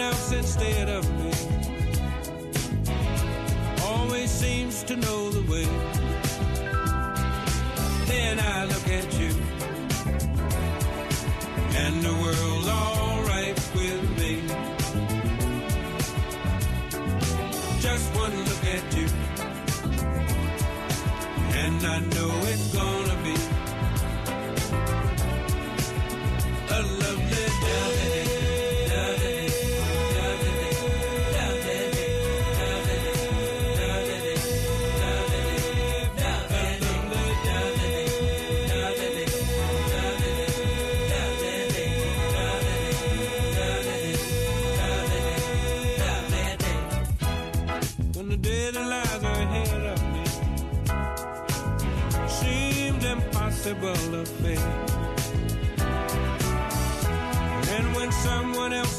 someone 0.00 0.12
else 0.12 0.32
instead 0.32 0.88
of 0.88 1.04
me 1.18 1.32
always 3.84 4.30
seems 4.30 4.82
to 4.84 4.96
know 4.96 5.30
the 5.30 5.42
way. 5.50 5.66
Then 8.06 8.38
I 8.40 8.64
look 8.64 8.88
at 8.88 9.12
you, 9.18 9.32
and 11.76 12.02
the 12.02 12.12
world's 12.22 12.49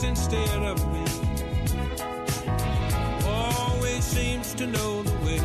instead 0.03 0.63
of 0.63 0.77
me. 0.93 1.05
Always 3.25 4.03
seems 4.03 4.53
to 4.55 4.67
know 4.67 5.03
the 5.03 5.11
way, 5.25 5.39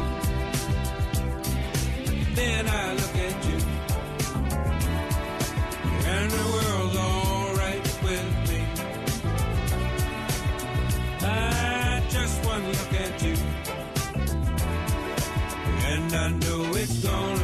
then 2.35 2.66
I 2.66 2.95
look 2.95 3.16
at 3.28 3.45
you, 3.49 3.59
and 6.15 6.31
the 6.31 6.45
world's 6.55 6.97
alright 6.97 7.85
with 8.03 8.27
me. 8.51 8.61
I 11.23 12.03
just 12.09 12.45
one 12.45 12.66
look 12.66 12.93
at 13.01 13.23
you, 13.23 13.37
and 15.93 16.15
I 16.15 16.28
know 16.31 16.74
it's 16.74 16.99
gonna 17.05 17.36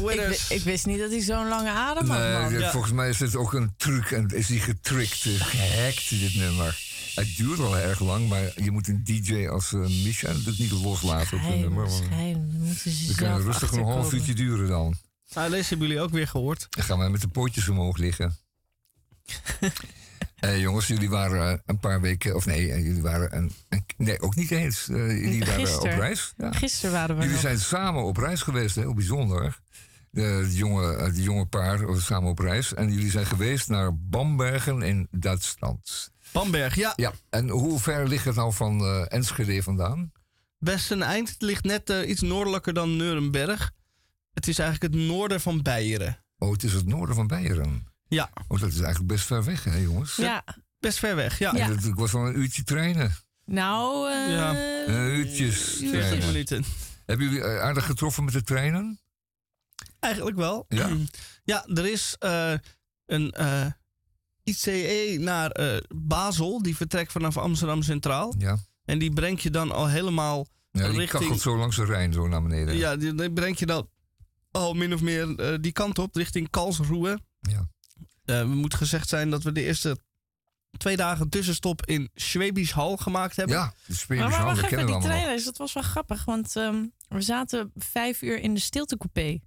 Bill 0.00 0.10
Ik, 0.12 0.16
Withers. 0.18 0.48
wi- 0.48 0.54
ik 0.54 0.62
wist 0.62 0.86
niet 0.86 0.98
dat 0.98 1.10
hij 1.10 1.20
zo'n 1.20 1.48
lange 1.48 1.70
adem 1.70 2.08
had, 2.08 2.18
man. 2.42 2.52
Nee, 2.52 2.68
volgens 2.70 2.92
mij 2.92 3.08
is 3.08 3.18
het 3.20 3.36
ook 3.36 3.52
een 3.52 3.72
truc 3.76 4.10
en 4.10 4.28
is 4.28 4.46
die 4.46 4.60
getrikt, 4.60 5.24
eh, 5.26 5.32
gehackt, 5.40 6.10
dit 6.10 6.34
nummer. 6.34 6.86
Het 7.14 7.36
duurt 7.36 7.58
al 7.58 7.76
erg 7.78 8.00
lang, 8.00 8.28
maar 8.28 8.52
je 8.62 8.70
moet 8.70 8.88
een 8.88 9.04
DJ 9.04 9.46
als 9.48 9.72
uh, 9.72 9.80
Misha 10.04 10.28
natuurlijk 10.28 10.58
niet 10.58 10.70
loslaten 10.70 11.22
op 11.26 11.30
het 11.30 11.40
Geheim, 11.40 11.60
nummer. 11.60 11.86
want 11.88 12.08
kan 13.16 13.32
het 13.32 13.44
rustig 13.44 13.72
een 13.72 13.84
half 13.84 14.12
uurtje 14.12 14.34
duren 14.34 14.68
dan. 14.68 14.94
Nou, 15.34 15.50
deze 15.50 15.68
hebben 15.68 15.86
jullie 15.88 16.02
ook 16.02 16.10
weer 16.10 16.28
gehoord. 16.28 16.66
Dan 16.70 16.84
gaan 16.84 16.98
wij 16.98 17.08
met 17.10 17.20
de 17.20 17.28
pootjes 17.28 17.68
omhoog 17.68 17.96
liggen. 17.96 18.36
Eh, 20.38 20.60
jongens, 20.60 20.86
jullie 20.86 21.10
waren 21.10 21.52
eh, 21.52 21.58
een 21.66 21.78
paar 21.78 22.00
weken, 22.00 22.34
of 22.36 22.46
nee, 22.46 22.72
eh, 22.72 22.84
jullie 22.86 23.02
waren 23.02 23.36
een, 23.36 23.52
een- 23.68 23.84
nee, 23.96 24.20
ook 24.20 24.34
niet 24.34 24.50
eens. 24.50 24.88
Eh, 24.88 24.96
jullie 25.20 25.44
waren 25.44 25.80
op 25.80 25.84
reis. 25.84 26.32
Ja. 26.36 26.52
Gisteren 26.52 26.92
waren 26.92 27.14
we 27.14 27.20
Jullie 27.20 27.32
nog. 27.36 27.40
zijn 27.44 27.60
samen 27.60 28.02
op 28.04 28.16
reis 28.16 28.42
geweest, 28.42 28.74
heel 28.74 28.94
bijzonder. 28.94 29.58
De, 30.18 30.46
de 30.48 30.56
jonge, 30.56 30.94
eh, 30.96 31.14
de 31.14 31.22
jonge 31.22 31.46
paar 31.46 31.86
was 31.86 32.04
samen 32.04 32.30
op 32.30 32.38
reis. 32.38 32.74
En 32.74 32.92
jullie 32.92 33.10
zijn 33.10 33.26
geweest 33.26 33.68
naar 33.68 33.96
Bambergen 33.96 34.82
in 34.82 35.08
Duitsland. 35.10 36.10
Bamberg, 36.32 36.74
ja. 36.74 36.92
Ja, 36.96 37.12
en 37.30 37.48
hoe 37.48 37.78
ver 37.80 38.08
ligt 38.08 38.24
het 38.24 38.34
nou 38.34 38.52
van 38.52 38.80
eh, 38.80 39.04
Enschede 39.08 39.62
vandaan? 39.62 40.12
Best 40.58 40.90
een 40.90 41.02
eind. 41.02 41.28
Het 41.28 41.42
ligt 41.42 41.64
net 41.64 41.90
eh, 41.90 42.08
iets 42.08 42.20
noordelijker 42.20 42.72
dan 42.74 42.96
Nuremberg. 42.96 43.70
Het 44.32 44.48
is 44.48 44.58
eigenlijk 44.58 44.94
het 44.94 45.02
noorden 45.02 45.40
van 45.40 45.62
Beieren. 45.62 46.24
Oh, 46.38 46.52
het 46.52 46.62
is 46.62 46.72
het 46.72 46.86
noorden 46.86 47.14
van 47.14 47.26
Beieren. 47.26 47.86
Ja. 48.08 48.30
Oh, 48.48 48.60
dat 48.60 48.68
is 48.68 48.80
eigenlijk 48.80 49.12
best 49.12 49.24
ver 49.26 49.44
weg, 49.44 49.64
hè, 49.64 49.76
jongens? 49.76 50.16
Ja. 50.16 50.44
Best 50.80 50.98
ver 50.98 51.16
weg, 51.16 51.38
ja. 51.38 51.54
Ik 51.66 51.94
was 51.94 52.12
wel 52.12 52.26
een 52.26 52.38
uurtje 52.38 52.62
trainen. 52.62 53.12
Nou, 53.44 54.10
eh 54.12 54.30
Ja. 54.34 54.50
Een 54.86 55.16
uurtjes 55.16 55.60
40 55.78 55.90
trainen. 55.90 56.26
minuten. 56.26 56.64
Hebben 57.06 57.26
jullie 57.26 57.42
eh, 57.42 57.60
aardig 57.60 57.86
getroffen 57.86 58.24
met 58.24 58.32
de 58.32 58.42
treinen? 58.42 59.00
Eigenlijk 60.00 60.36
wel. 60.36 60.64
Ja. 60.68 60.96
Ja, 61.44 61.66
er 61.66 61.86
is 61.86 62.16
eh, 62.18 62.52
een 63.06 63.30
eh, 63.30 63.66
ICE 64.44 65.16
naar 65.20 65.50
eh, 65.50 65.80
Basel. 65.94 66.62
Die 66.62 66.76
vertrekt 66.76 67.12
vanaf 67.12 67.36
Amsterdam 67.36 67.82
Centraal. 67.82 68.34
Ja. 68.38 68.58
En 68.84 68.98
die 68.98 69.12
brengt 69.12 69.42
je 69.42 69.50
dan 69.50 69.72
al 69.72 69.88
helemaal 69.88 70.46
Ja, 70.70 70.88
die 70.88 70.98
richting... 70.98 71.22
kachelt 71.22 71.40
zo 71.40 71.56
langs 71.56 71.76
de 71.76 71.84
Rijn 71.84 72.12
zo 72.12 72.28
naar 72.28 72.42
beneden. 72.42 72.76
Ja, 72.76 72.96
die, 72.96 73.14
die 73.14 73.32
brengt 73.32 73.58
je 73.58 73.66
dan 73.66 73.88
al 74.50 74.74
min 74.74 74.94
of 74.94 75.00
meer 75.00 75.38
eh, 75.38 75.58
die 75.60 75.72
kant 75.72 75.98
op, 75.98 76.14
richting 76.14 76.50
Karlsruhe. 76.50 77.18
Ja. 77.40 77.68
Eh, 78.24 78.40
we 78.40 78.54
moet 78.54 78.74
gezegd 78.74 79.08
zijn 79.08 79.30
dat 79.30 79.42
we 79.42 79.52
de 79.52 79.62
eerste 79.62 79.98
twee 80.76 80.96
dagen 80.96 81.28
tussenstop 81.28 81.86
in 81.86 82.10
Schwäbisch 82.14 82.72
Hal 82.72 82.96
gemaakt 82.96 83.36
hebben. 83.36 83.56
Ja, 83.56 83.66
de 83.66 83.74
Maar, 83.86 83.96
Schwäbisch 83.96 84.18
maar 84.18 84.32
Hal, 84.32 84.44
wacht 84.44 84.56
dat 84.56 84.64
even, 84.64 84.68
kennen 84.68 84.86
we 84.86 84.92
die 84.92 84.94
allemaal 84.94 85.10
treinreis, 85.10 85.44
dat 85.44 85.56
was 85.56 85.72
wel 85.72 85.82
grappig. 85.82 86.24
Want 86.24 86.56
ehm, 86.56 86.86
we 87.08 87.20
zaten 87.20 87.72
vijf 87.74 88.22
uur 88.22 88.40
in 88.40 88.54
de 88.54 88.60
stiltecoupé. 88.60 89.40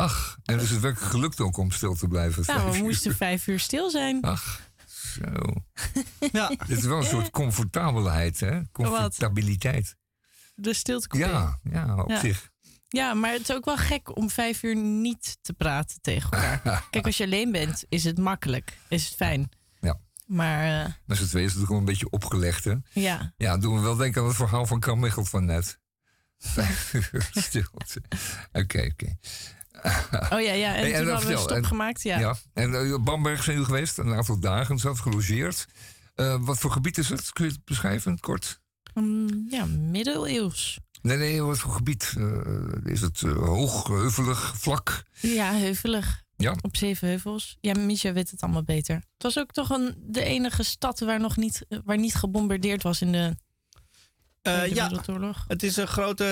Ach, 0.00 0.38
en 0.44 0.58
dus 0.58 0.70
het 0.70 0.80
werkelijk 0.80 1.10
gelukt 1.10 1.40
ook 1.40 1.56
om 1.56 1.70
stil 1.70 1.94
te 1.94 2.08
blijven. 2.08 2.42
Nou, 2.46 2.70
we 2.70 2.76
uur. 2.76 2.82
moesten 2.82 3.16
vijf 3.16 3.46
uur 3.46 3.60
stil 3.60 3.90
zijn. 3.90 4.22
Ach, 4.22 4.60
zo. 4.86 5.24
Ja. 6.32 6.48
Dit 6.48 6.78
is 6.78 6.84
wel 6.84 6.96
een 6.98 7.04
soort 7.04 7.30
comfortabelheid, 7.30 8.40
hè? 8.40 8.60
Comfortabiliteit. 8.72 9.96
De 10.54 10.74
stiltecoupé. 10.74 11.28
Ja, 11.28 11.58
ja, 11.62 11.96
op 12.02 12.10
Ja. 12.10 12.20
zich. 12.20 12.50
Ja, 12.88 13.14
maar 13.14 13.32
het 13.32 13.40
is 13.40 13.52
ook 13.52 13.64
wel 13.64 13.76
gek 13.76 14.16
om 14.16 14.30
vijf 14.30 14.62
uur 14.62 14.76
niet 14.76 15.38
te 15.42 15.52
praten 15.52 16.00
tegen 16.00 16.30
elkaar. 16.30 16.84
Kijk, 16.90 17.06
als 17.06 17.16
je 17.16 17.24
alleen 17.24 17.52
bent, 17.52 17.84
is 17.88 18.04
het 18.04 18.18
makkelijk. 18.18 18.78
Is 18.88 19.04
het 19.04 19.14
fijn. 19.14 19.48
Ja. 19.80 20.00
Maar 20.26 20.84
eh, 20.84 20.92
Met 21.06 21.16
z'n 21.18 21.26
tweeën 21.26 21.46
is 21.46 21.52
het 21.52 21.62
ook 21.62 21.68
wel 21.68 21.78
een 21.78 21.84
beetje 21.84 22.10
opgelegd, 22.10 22.64
hè? 22.64 22.74
ja. 22.92 23.32
Ja, 23.36 23.56
doen 23.58 23.74
we 23.74 23.80
wel 23.80 23.96
denken 23.96 24.20
aan 24.22 24.26
het 24.28 24.36
verhaal 24.36 24.66
van 24.66 24.80
Kan 24.80 24.98
Michelt 24.98 25.28
van 25.28 25.44
net. 25.44 25.78
Vijf 26.38 26.92
uur 26.94 27.28
stilte. 27.32 28.02
Oké, 28.52 28.88
oké. 28.92 29.16
Oh 30.32 30.40
ja, 30.40 30.52
ja. 30.52 30.74
En 30.74 30.80
Hey, 30.90 31.00
toen 31.02 31.08
hadden 31.10 31.30
we 31.30 31.36
stop 31.36 31.50
en- 31.56 31.66
gemaakt. 31.66 32.02
Ja. 32.02 32.36
En 32.52 32.74
eh, 32.74 32.98
Bamberg 33.04 33.42
zijn 33.42 33.56
jullie 33.56 33.72
geweest, 33.72 33.98
een 33.98 34.14
aantal 34.14 34.40
dagen 34.40 34.78
zelf 34.78 34.98
gelogeerd. 34.98 35.66
Eh, 36.14 36.36
wat 36.40 36.58
voor 36.58 36.70
gebied 36.70 36.98
is 36.98 37.08
het? 37.08 37.32
Kun 37.32 37.44
je 37.44 37.50
het 37.50 37.64
beschrijven 37.64 38.06
in 38.06 38.12
het 38.12 38.20
kort? 38.20 38.60
Mm, 38.94 39.46
ja, 39.48 39.64
middeleeuws. 39.66 40.78
Nee, 41.02 41.16
nee, 41.16 41.42
wat 41.42 41.58
voor 41.58 41.72
gebied? 41.72 42.14
Eh, 42.18 42.92
is 42.92 43.00
het 43.00 43.20
hoog, 43.20 43.86
heuvelig, 43.86 44.52
vlak? 44.58 45.02
Ja, 45.20 45.52
heuvelig. 45.52 46.22
Ja. 46.36 46.54
Op 46.60 46.76
zeven 46.76 47.08
heuvels. 47.08 47.56
Ja, 47.60 47.74
Misha 47.78 48.12
weet 48.12 48.30
het 48.30 48.40
allemaal 48.40 48.62
beter. 48.64 48.94
Het 48.94 49.22
was 49.22 49.38
ook 49.38 49.52
toch 49.52 49.70
een, 49.70 49.94
de 50.06 50.22
enige 50.24 50.62
stad 50.62 51.00
waar 51.00 51.20
nog 51.20 51.36
niet, 51.36 51.66
waar 51.84 51.98
niet 51.98 52.14
gebombardeerd 52.14 52.82
was 52.82 53.00
in 53.00 53.12
de 53.12 53.36
Eh, 54.42 54.54
Tweede 54.56 54.74
ja, 54.74 54.88
Wereldoorlog. 54.88 55.44
het 55.48 55.62
is 55.62 55.76
een 55.76 55.86
grote, 55.88 56.24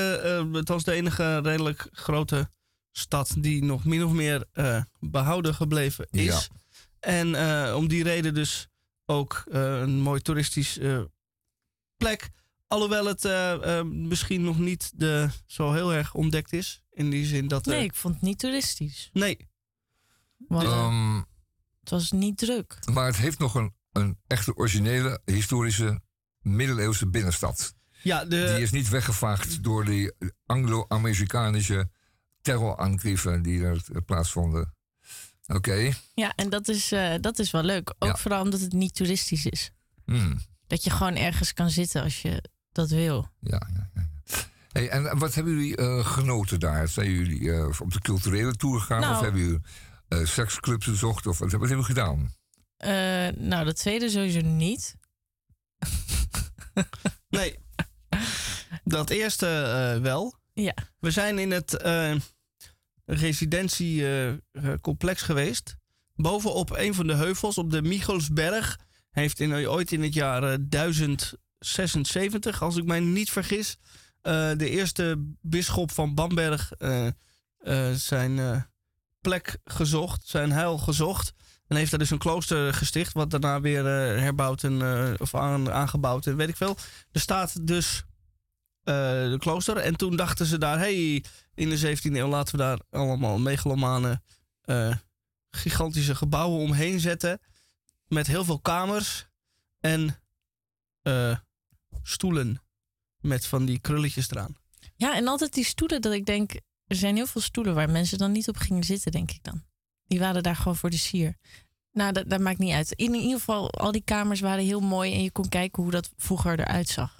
het 0.52 0.68
was 0.68 0.84
de 0.84 0.92
enige 0.92 1.38
redelijk 1.40 1.88
grote 1.92 2.50
stad 2.98 3.34
die 3.38 3.64
nog 3.64 3.84
min 3.84 4.04
of 4.04 4.12
meer 4.12 4.44
eh, 4.52 4.82
behouden 5.00 5.54
gebleven 5.54 6.06
is. 6.10 6.24
Ja. 6.24 6.40
En 7.00 7.34
eh, 7.34 7.74
om 7.76 7.88
die 7.88 8.02
reden 8.02 8.34
dus 8.34 8.68
ook 9.06 9.44
eh, 9.50 9.80
een 9.80 10.00
mooi 10.00 10.20
toeristisch 10.20 10.78
eh, 10.78 11.02
plek. 11.96 12.28
Alhoewel 12.66 13.06
het 13.06 13.22
misschien 13.84 14.42
nog 14.42 14.58
niet 14.58 14.92
de, 14.94 15.28
zo 15.46 15.72
heel 15.72 15.92
erg 15.94 16.14
ontdekt 16.14 16.52
is. 16.52 16.82
In 16.90 17.10
die 17.10 17.26
zin 17.26 17.48
dat. 17.48 17.64
Nee, 17.64 17.84
ik 17.84 17.94
vond 17.94 18.14
het 18.14 18.22
niet 18.22 18.38
toeristisch. 18.38 19.10
nee. 19.12 19.48
Want, 20.48 20.62
eh, 20.64 20.70
Ehm, 20.72 21.16
het 21.80 21.90
was 21.90 22.10
niet 22.12 22.38
druk. 22.38 22.78
maar 22.92 23.06
het 23.06 23.16
heeft 23.16 23.38
nog 23.38 23.54
een, 23.54 23.74
een 23.92 24.18
echte 24.26 24.54
originele, 24.56 25.20
historische, 25.24 26.00
middeleeuwse 26.40 27.08
binnenstad. 27.08 27.74
Ja, 28.02 28.24
de, 28.24 28.28
Die 28.54 28.62
is 28.62 28.70
niet 28.70 28.88
weggevaagd 28.88 29.62
door 29.64 29.84
die 29.84 30.12
Anglo-Amerikanische 30.46 31.90
terroraangrieven 32.48 33.42
die 33.42 33.64
er 33.64 33.82
eh, 33.92 33.96
plaatsvonden. 34.06 34.74
Oké. 35.46 35.92
Ja, 36.14 36.32
en 36.36 36.48
dat 36.50 36.68
is, 36.68 36.92
eh, 36.92 37.14
dat 37.20 37.38
is 37.38 37.50
wel 37.50 37.62
leuk. 37.62 37.94
Ook 37.98 38.08
Ja. 38.08 38.16
vooral 38.16 38.42
omdat 38.42 38.60
het 38.60 38.72
niet 38.72 38.94
toeristisch 38.94 39.46
is. 39.46 39.70
Hmm. 40.04 40.38
Dat 40.66 40.84
je 40.84 40.90
gewoon 40.90 41.16
ergens 41.16 41.52
kan 41.52 41.70
zitten 41.70 42.02
als 42.02 42.22
je 42.22 42.42
dat 42.72 42.90
wil. 42.90 43.28
Ja, 43.40 43.68
ja, 43.74 43.90
ja. 43.94 44.06
Hey, 44.72 44.88
en 44.88 45.18
wat 45.18 45.34
hebben 45.34 45.52
jullie 45.52 45.76
eh, 45.76 46.06
genoten 46.06 46.60
daar? 46.60 46.88
Zijn 46.88 47.10
jullie 47.10 47.52
eh, 47.52 47.80
op 47.80 47.92
de 47.92 48.00
culturele 48.00 48.52
tour 48.54 48.80
gegaan? 48.80 49.00
Nou. 49.00 49.14
Of 49.14 49.20
hebben 49.20 49.40
jullie 49.40 49.60
eh, 50.08 50.24
seksclubs 50.24 50.86
bezocht? 50.86 51.26
Of 51.26 51.38
wat, 51.38 51.50
wat 51.50 51.50
hebben 51.50 51.68
jullie 51.68 51.84
gedaan? 51.84 52.34
Eh, 52.76 53.28
nou, 53.42 53.64
dat 53.64 53.76
tweede 53.76 54.08
sowieso 54.08 54.40
niet. 54.40 54.94
Nee. 57.28 57.58
Dat 58.84 59.10
eerste 59.10 59.46
eh, 59.46 60.02
wel. 60.02 60.34
Ja. 60.52 60.74
We 61.00 61.10
zijn 61.10 61.38
in 61.38 61.50
het 61.50 61.76
eh 61.76 62.14
residentiecomplex 63.08 65.22
geweest. 65.22 65.76
Bovenop 66.14 66.76
een 66.76 66.94
van 66.94 67.06
de 67.06 67.14
heuvels 67.14 67.58
op 67.58 67.70
de 67.70 67.82
Michelsberg. 67.82 68.78
Heeft 69.10 69.40
in, 69.40 69.68
ooit 69.68 69.92
in 69.92 70.02
het 70.02 70.14
jaar 70.14 70.42
eh, 70.42 70.56
1076, 70.60 72.62
als 72.62 72.76
ik 72.76 72.84
mij 72.84 73.00
niet 73.00 73.30
vergis, 73.30 73.76
eh, 74.22 74.50
de 74.56 74.70
eerste 74.70 75.34
bisschop 75.40 75.90
van 75.90 76.14
Bamberg 76.14 76.72
eh, 76.72 77.06
eh, 77.58 77.92
zijn 77.94 78.38
eh, 78.38 78.62
plek 79.20 79.58
gezocht, 79.64 80.26
zijn 80.26 80.52
heil 80.52 80.78
gezocht. 80.78 81.34
En 81.68 81.76
heeft 81.76 81.90
daar 81.90 81.98
dus 81.98 82.10
een 82.10 82.18
klooster 82.18 82.74
gesticht, 82.74 83.12
wat 83.12 83.30
daarna 83.30 83.60
weer 83.60 83.86
eh, 83.86 84.20
herbouwd 84.20 84.62
en, 84.62 84.82
eh, 84.82 85.12
of 85.18 85.34
aan, 85.34 85.72
aangebouwd 85.72 86.26
en 86.26 86.36
weet 86.36 86.48
ik 86.48 86.56
veel. 86.56 86.76
Er 87.12 87.20
staat 87.20 87.66
dus 87.66 87.96
eh, 87.96 88.02
de 88.88 89.36
klooster. 89.38 89.76
En 89.76 89.96
toen 89.96 90.16
dachten 90.16 90.46
ze 90.46 90.58
daar, 90.58 90.78
hey, 90.78 91.24
in 91.54 91.70
de 91.70 91.96
17e 91.96 92.00
eeuw 92.02 92.28
laten 92.28 92.56
we 92.56 92.62
daar 92.62 92.78
allemaal 92.90 93.38
megalomane 93.38 94.22
eh, 94.62 94.94
gigantische 95.50 96.14
gebouwen 96.14 96.60
omheen 96.60 97.00
zetten. 97.00 97.40
Met 98.06 98.26
heel 98.26 98.44
veel 98.44 98.60
kamers 98.60 99.26
en 99.80 100.16
eh, 101.02 101.36
stoelen 102.02 102.62
met 103.20 103.46
van 103.46 103.64
die 103.64 103.78
krulletjes 103.78 104.30
eraan. 104.30 104.56
Ja, 104.96 105.16
en 105.16 105.28
altijd 105.28 105.54
die 105.54 105.64
stoelen 105.64 106.02
dat 106.02 106.12
ik 106.12 106.26
denk... 106.26 106.52
Er 106.86 106.96
zijn 106.96 107.16
heel 107.16 107.26
veel 107.26 107.40
stoelen 107.40 107.74
waar 107.74 107.90
mensen 107.90 108.18
dan 108.18 108.32
niet 108.32 108.48
op 108.48 108.56
gingen 108.56 108.84
zitten, 108.84 109.12
denk 109.12 109.30
ik 109.30 109.42
dan. 109.42 109.62
Die 110.06 110.18
waren 110.18 110.42
daar 110.42 110.56
gewoon 110.56 110.76
voor 110.76 110.90
de 110.90 110.96
sier. 110.96 111.36
Nou, 111.92 112.12
dat, 112.12 112.30
dat 112.30 112.40
maakt 112.40 112.58
niet 112.58 112.72
uit. 112.72 112.92
In 112.92 113.14
ieder 113.14 113.38
geval, 113.38 113.70
al 113.70 113.92
die 113.92 114.04
kamers 114.04 114.40
waren 114.40 114.64
heel 114.64 114.80
mooi... 114.80 115.12
en 115.12 115.22
je 115.22 115.30
kon 115.30 115.48
kijken 115.48 115.82
hoe 115.82 115.92
dat 115.92 116.10
vroeger 116.16 116.60
eruit 116.60 116.88
zag. 116.88 117.18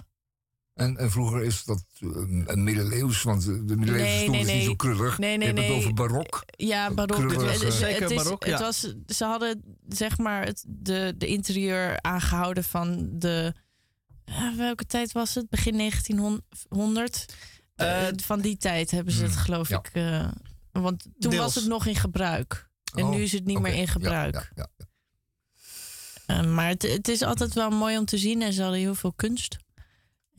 En, 0.79 0.97
en 0.97 1.11
vroeger 1.11 1.43
is 1.43 1.63
dat 1.63 1.83
eh, 1.99 2.07
een 2.45 2.63
middeleeuws, 2.63 3.23
want 3.23 3.45
de 3.45 3.65
de 3.65 3.75
middeleeuwse 3.75 4.05
Nee, 4.13 4.21
stoel 4.21 4.31
nee, 4.35 4.41
is 4.45 4.51
niet 4.53 4.63
zo 4.63 4.75
krullig. 4.75 5.17
Nee, 5.17 5.37
nee, 5.37 5.39
Je 5.47 5.53
hebt 5.53 5.57
het 5.59 5.67
nee. 5.67 5.77
over 5.77 5.93
barok. 5.93 6.43
Ja, 6.51 6.91
barok. 6.93 7.17
Krullig, 7.27 7.51
Het 7.51 7.61
is- 7.61 7.77
Zeker 7.79 8.01
het 8.01 8.11
is- 8.11 8.17
barok, 8.23 8.45
het 8.45 8.59
was, 8.59 8.93
ze 9.07 9.25
hadden 9.25 9.77
zeg 9.87 10.17
maar 10.17 10.45
het, 10.45 10.63
de, 10.67 11.13
de 11.17 11.27
interieur 11.27 12.01
aangehouden 12.01 12.63
van 12.63 13.09
de... 13.11 13.53
eh, 14.25 14.55
welke 14.57 14.85
tijd 14.85 15.11
was 15.11 15.35
het? 15.35 15.49
Begin 15.49 15.77
1900? 15.77 17.25
Eh, 17.75 18.07
Eh, 18.07 18.13
van 18.23 18.41
die 18.41 18.57
tijd 18.57 18.91
hebben 18.91 19.13
ze 19.13 19.23
het 19.23 19.33
hmm, 19.33 19.41
geloof 19.41 19.69
ja. 19.69 19.77
ik... 19.77 19.89
eh, 19.93 20.27
want 20.71 21.03
toen 21.19 21.31
Deels. 21.31 21.35
was 21.43 21.55
het 21.55 21.65
nog 21.67 21.85
in 21.85 21.95
gebruik. 21.95 22.69
En 22.93 23.03
Oh, 23.03 23.09
nu 23.09 23.21
is 23.21 23.31
het 23.31 23.45
niet 23.45 23.59
meer 23.59 23.73
in 23.73 23.87
gebruik. 23.87 24.33
ja, 24.33 24.47
ja, 24.55 24.67
ja. 24.77 24.85
Eh, 26.25 26.45
maar 26.53 26.67
het, 26.67 26.81
het 26.81 27.07
is 27.07 27.21
altijd 27.21 27.53
wel 27.53 27.69
mooi 27.69 27.97
om 27.97 28.05
te 28.05 28.17
zien. 28.17 28.41
En 28.41 28.53
ze 28.53 28.61
hadden 28.61 28.79
heel 28.79 28.95
veel 28.95 29.13
kunst. 29.13 29.57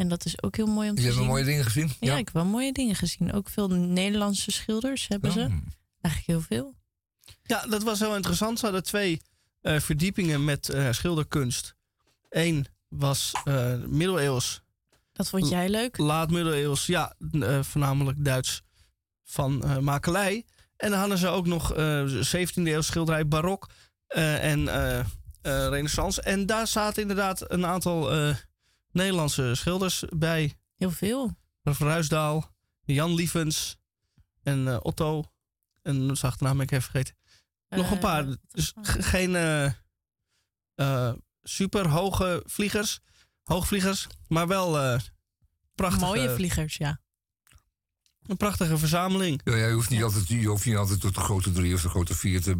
En 0.00 0.08
dat 0.08 0.24
is 0.24 0.42
ook 0.42 0.56
heel 0.56 0.66
mooi 0.66 0.88
om 0.88 0.94
te 0.94 1.00
Je 1.00 1.06
hebt 1.06 1.18
zien. 1.18 1.26
wel 1.26 1.36
mooie 1.36 1.48
dingen 1.50 1.64
gezien? 1.64 1.90
Ja, 2.00 2.16
ik 2.16 2.24
heb 2.24 2.34
wel 2.34 2.44
mooie 2.44 2.72
dingen 2.72 2.94
gezien. 2.94 3.32
Ook 3.32 3.48
veel 3.48 3.68
Nederlandse 3.68 4.50
schilders 4.50 5.08
hebben 5.08 5.32
ze. 5.32 5.40
Ja. 5.40 5.48
Eigenlijk 6.00 6.26
heel 6.26 6.40
veel. 6.40 6.74
Ja, 7.42 7.66
dat 7.66 7.82
was 7.82 7.98
heel 7.98 8.16
interessant. 8.16 8.58
Ze 8.58 8.64
hadden 8.64 8.82
twee 8.84 9.20
eh, 9.60 9.80
verdiepingen 9.80 10.44
met 10.44 10.68
eh, 10.68 10.88
schilderkunst. 10.92 11.74
Eén 12.28 12.66
was 12.88 13.32
eh, 13.44 13.74
middeleeuws, 13.86 14.62
Dat 15.12 15.28
vond 15.28 15.48
jij 15.48 15.68
leuk? 15.68 15.98
laat 15.98 16.30
middeleeuws, 16.30 16.86
ja, 16.86 17.14
eh, 17.40 17.62
voornamelijk 17.62 18.24
Duits 18.24 18.62
van 19.24 19.62
eh, 19.64 19.78
makelij. 19.78 20.44
En 20.76 20.90
dan 20.90 20.98
hadden 20.98 21.18
ze 21.18 21.28
ook 21.28 21.46
nog 21.46 21.74
eh 21.74 22.04
17e 22.06 22.52
eeuw 22.54 22.80
schilderij 22.80 23.28
barok 23.28 23.68
eh, 24.06 24.44
en 24.50 24.68
eh, 24.68 24.98
eh, 24.98 25.04
renaissance. 25.42 26.22
En 26.22 26.46
daar 26.46 26.66
zaten 26.66 27.02
inderdaad 27.02 27.50
een 27.52 27.66
aantal 27.66 28.12
eh, 28.12 28.34
Nederlandse 28.92 29.54
schilders 29.54 30.04
bij. 30.16 30.54
Heel 30.76 30.90
veel. 30.90 31.36
Ruisdaal, 31.62 32.54
Jan 32.84 33.14
Lievens 33.14 33.76
en 34.42 34.68
eh, 34.68 34.76
Otto. 34.82 35.24
En 35.82 36.08
de 36.08 36.18
achternaam 36.20 36.56
ben 36.56 36.66
ik 36.66 36.70
even 36.72 36.90
vergeten. 36.90 37.16
Nog 37.68 37.86
een 37.90 37.96
Eh, 37.96 38.00
paar. 38.02 38.24
Dus 38.48 38.72
ge- 38.82 39.02
geen 39.02 39.34
eh, 39.36 39.72
eh, 40.74 41.12
super 41.42 41.88
hoge 41.88 42.42
vliegers, 42.46 43.00
hoogvliegers, 43.44 44.06
maar 44.28 44.46
wel 44.46 44.98
prachtige, 45.74 46.04
Mooie 46.04 46.30
vliegers, 46.30 46.76
ja. 46.76 47.00
Een 48.30 48.36
prachtige 48.36 48.78
verzameling. 48.78 49.40
Ja, 49.44 49.56
je 49.56 49.72
hoeft 49.72 49.90
niet 49.90 50.02
altijd, 50.02 50.28
je 50.28 50.46
hoeft 50.46 50.66
niet 50.66 50.76
altijd 50.76 51.00
tot 51.00 51.14
de 51.14 51.20
grote 51.20 51.52
drie 51.52 51.74
of 51.74 51.82
de 51.82 51.88
grote 51.88 52.14
vier 52.14 52.42
te... 52.42 52.56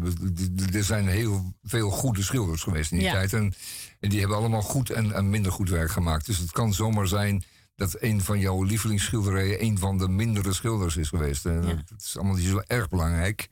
Er 0.73 0.83
zijn 0.83 1.07
heel 1.07 1.53
veel 1.63 1.89
goede 1.89 2.23
schilders 2.23 2.63
geweest 2.63 2.91
in 2.91 2.97
die 2.97 3.07
Ja. 3.07 3.13
tijd. 3.13 3.33
En, 3.33 3.53
en 3.99 4.09
die 4.09 4.19
hebben 4.19 4.37
allemaal 4.37 4.61
goed 4.61 4.89
en, 4.89 5.11
en 5.11 5.29
minder 5.29 5.51
goed 5.51 5.69
werk 5.69 5.91
gemaakt. 5.91 6.25
Dus 6.25 6.37
het 6.37 6.51
kan 6.51 6.73
zomaar 6.73 7.07
zijn 7.07 7.43
dat 7.75 7.95
een 7.99 8.21
van 8.21 8.39
jouw 8.39 8.63
lievelingsschilderijen 8.63 9.63
een 9.63 9.77
van 9.77 9.97
de 9.97 10.07
mindere 10.07 10.53
schilders 10.53 10.97
is 10.97 11.07
geweest. 11.09 11.45
En 11.45 11.67
Ja. 11.67 11.73
Dat 11.75 12.01
is 12.03 12.17
allemaal 12.17 12.35
niet 12.35 12.47
zo 12.47 12.61
erg 12.67 12.89
belangrijk. 12.89 13.49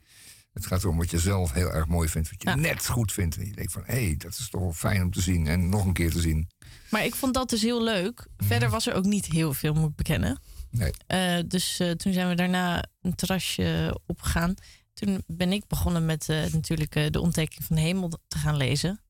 Het 0.52 0.66
gaat 0.66 0.82
erom 0.82 0.96
wat 0.96 1.10
je 1.10 1.18
zelf 1.18 1.52
heel 1.52 1.72
erg 1.72 1.86
mooi 1.86 2.08
vindt, 2.08 2.30
wat 2.30 2.42
je 2.42 2.48
Ja. 2.48 2.54
net 2.54 2.86
goed 2.88 3.12
vindt. 3.12 3.36
En 3.36 3.46
je 3.46 3.52
denkt 3.54 3.72
van, 3.72 3.82
hé, 3.86 4.04
hey, 4.06 4.14
dat 4.18 4.38
is 4.38 4.48
toch 4.50 4.60
wel 4.60 4.72
fijn 4.72 5.02
om 5.02 5.10
te 5.12 5.20
zien 5.20 5.46
en 5.46 5.68
nog 5.68 5.84
een 5.84 5.92
keer 5.92 6.10
te 6.10 6.20
zien. 6.20 6.48
Maar 6.90 7.04
ik 7.04 7.14
vond 7.14 7.34
dat 7.34 7.50
dus 7.50 7.62
heel 7.62 7.82
leuk. 7.82 8.26
Verder 8.36 8.70
was 8.70 8.86
er 8.86 8.94
ook 8.94 9.04
niet 9.04 9.26
heel 9.26 9.54
veel, 9.54 9.74
moet 9.74 9.90
ik 9.90 9.96
bekennen. 9.96 10.40
Nee. 10.70 10.92
Eh, 11.06 11.38
dus 11.46 11.80
eh, 11.80 11.90
toen 11.90 12.12
zijn 12.12 12.28
we 12.28 12.34
daarna 12.34 12.84
een 13.02 13.14
terrasje 13.14 14.00
opgegaan. 14.06 14.54
Toen 14.94 15.22
ben 15.26 15.52
ik 15.52 15.66
begonnen 15.66 16.06
met 16.06 16.28
eh, 16.28 16.52
natuurlijk 16.52 16.94
eh, 16.94 17.10
de 17.10 17.20
ontdekking 17.20 17.64
van 17.64 17.76
de 17.76 17.82
hemel 17.82 18.20
te 18.28 18.38
gaan 18.38 18.56
lezen. 18.56 19.00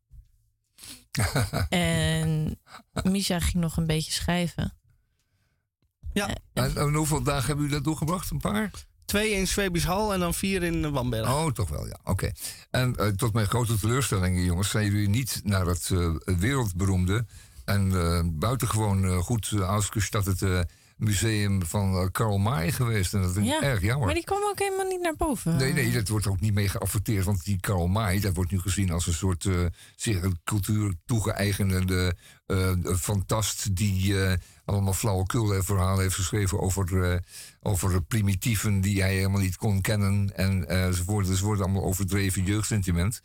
en 1.68 2.58
Misha 3.02 3.40
ging 3.40 3.62
nog 3.62 3.76
een 3.76 3.86
beetje 3.86 4.12
schrijven. 4.12 4.72
Ja. 6.12 6.28
En, 6.52 6.76
en 6.76 6.94
hoeveel 6.94 7.22
dagen 7.22 7.46
hebben 7.46 7.64
jullie 7.64 7.76
dat 7.76 7.84
doorgebracht? 7.84 8.30
Een 8.30 8.38
paar? 8.38 8.70
Twee 9.04 9.30
in 9.30 9.46
Zwebisch 9.46 9.84
Hal 9.84 10.12
en 10.12 10.20
dan 10.20 10.34
vier 10.34 10.62
in 10.62 10.90
Wamberg. 10.90 11.28
Oh, 11.28 11.52
toch 11.52 11.68
wel, 11.68 11.86
ja. 11.86 11.98
Oké. 12.04 12.32
En 12.70 13.16
tot 13.16 13.32
mijn 13.32 13.46
grote 13.46 13.78
teleurstelling, 13.78 14.44
jongens, 14.44 14.70
zijn 14.70 14.84
jullie 14.84 15.08
niet 15.08 15.40
naar 15.44 15.66
het 15.66 15.90
eh, 15.90 16.14
wereldberoemde 16.24 17.26
en 17.64 17.92
eh, 17.92 18.20
buitengewoon 18.24 19.04
eh, 19.04 19.18
goed 19.18 19.50
uh, 19.50 19.70
uitgestatte 19.70 20.68
museum 21.00 21.66
van 21.66 21.96
eh, 21.96 22.06
Karl 22.12 22.38
May 22.38 22.72
geweest. 22.72 23.14
En 23.14 23.22
dat 23.22 23.34
Ja, 23.42 23.62
erg 23.62 23.80
jammer. 23.80 24.06
Maar 24.06 24.14
die 24.14 24.24
kwam 24.24 24.42
ook 24.42 24.58
helemaal 24.58 24.86
niet 24.86 25.00
naar 25.00 25.16
boven. 25.16 25.56
Nee, 25.56 25.72
nee, 25.72 25.92
dat 25.92 26.08
wordt 26.08 26.26
ook 26.26 26.40
niet 26.40 26.54
mee 26.54 26.68
geadverteerd. 26.68 27.24
Want 27.24 27.44
die 27.44 27.60
Karl 27.60 27.86
May, 27.86 28.20
dat 28.20 28.34
wordt 28.34 28.50
nu 28.50 28.60
gezien 28.60 28.90
als 28.90 29.06
een 29.06 29.12
soort 29.12 29.44
eh, 29.44 29.64
zich 29.96 30.22
een 30.22 30.40
cultuur 30.44 30.94
toegeëigenende 31.06 32.16
eh, 32.46 32.70
fantast... 32.98 33.76
die 33.76 34.14
allemaal 34.64 34.92
flauwekul 34.92 35.54
en 35.54 35.64
verhalen 35.64 36.02
heeft 36.02 36.14
geschreven 36.14 36.60
over, 36.60 37.20
over 37.60 38.02
primitieven... 38.02 38.80
die 38.80 39.00
hij 39.00 39.14
helemaal 39.14 39.40
niet 39.40 39.56
kon 39.56 39.80
kennen 39.80 40.36
en, 40.36 40.68
enzovoort. 40.68 41.26
Dus 41.26 41.40
wordt 41.40 41.60
allemaal 41.60 41.84
overdreven 41.84 42.44
jeugdsentiment. 42.44 43.20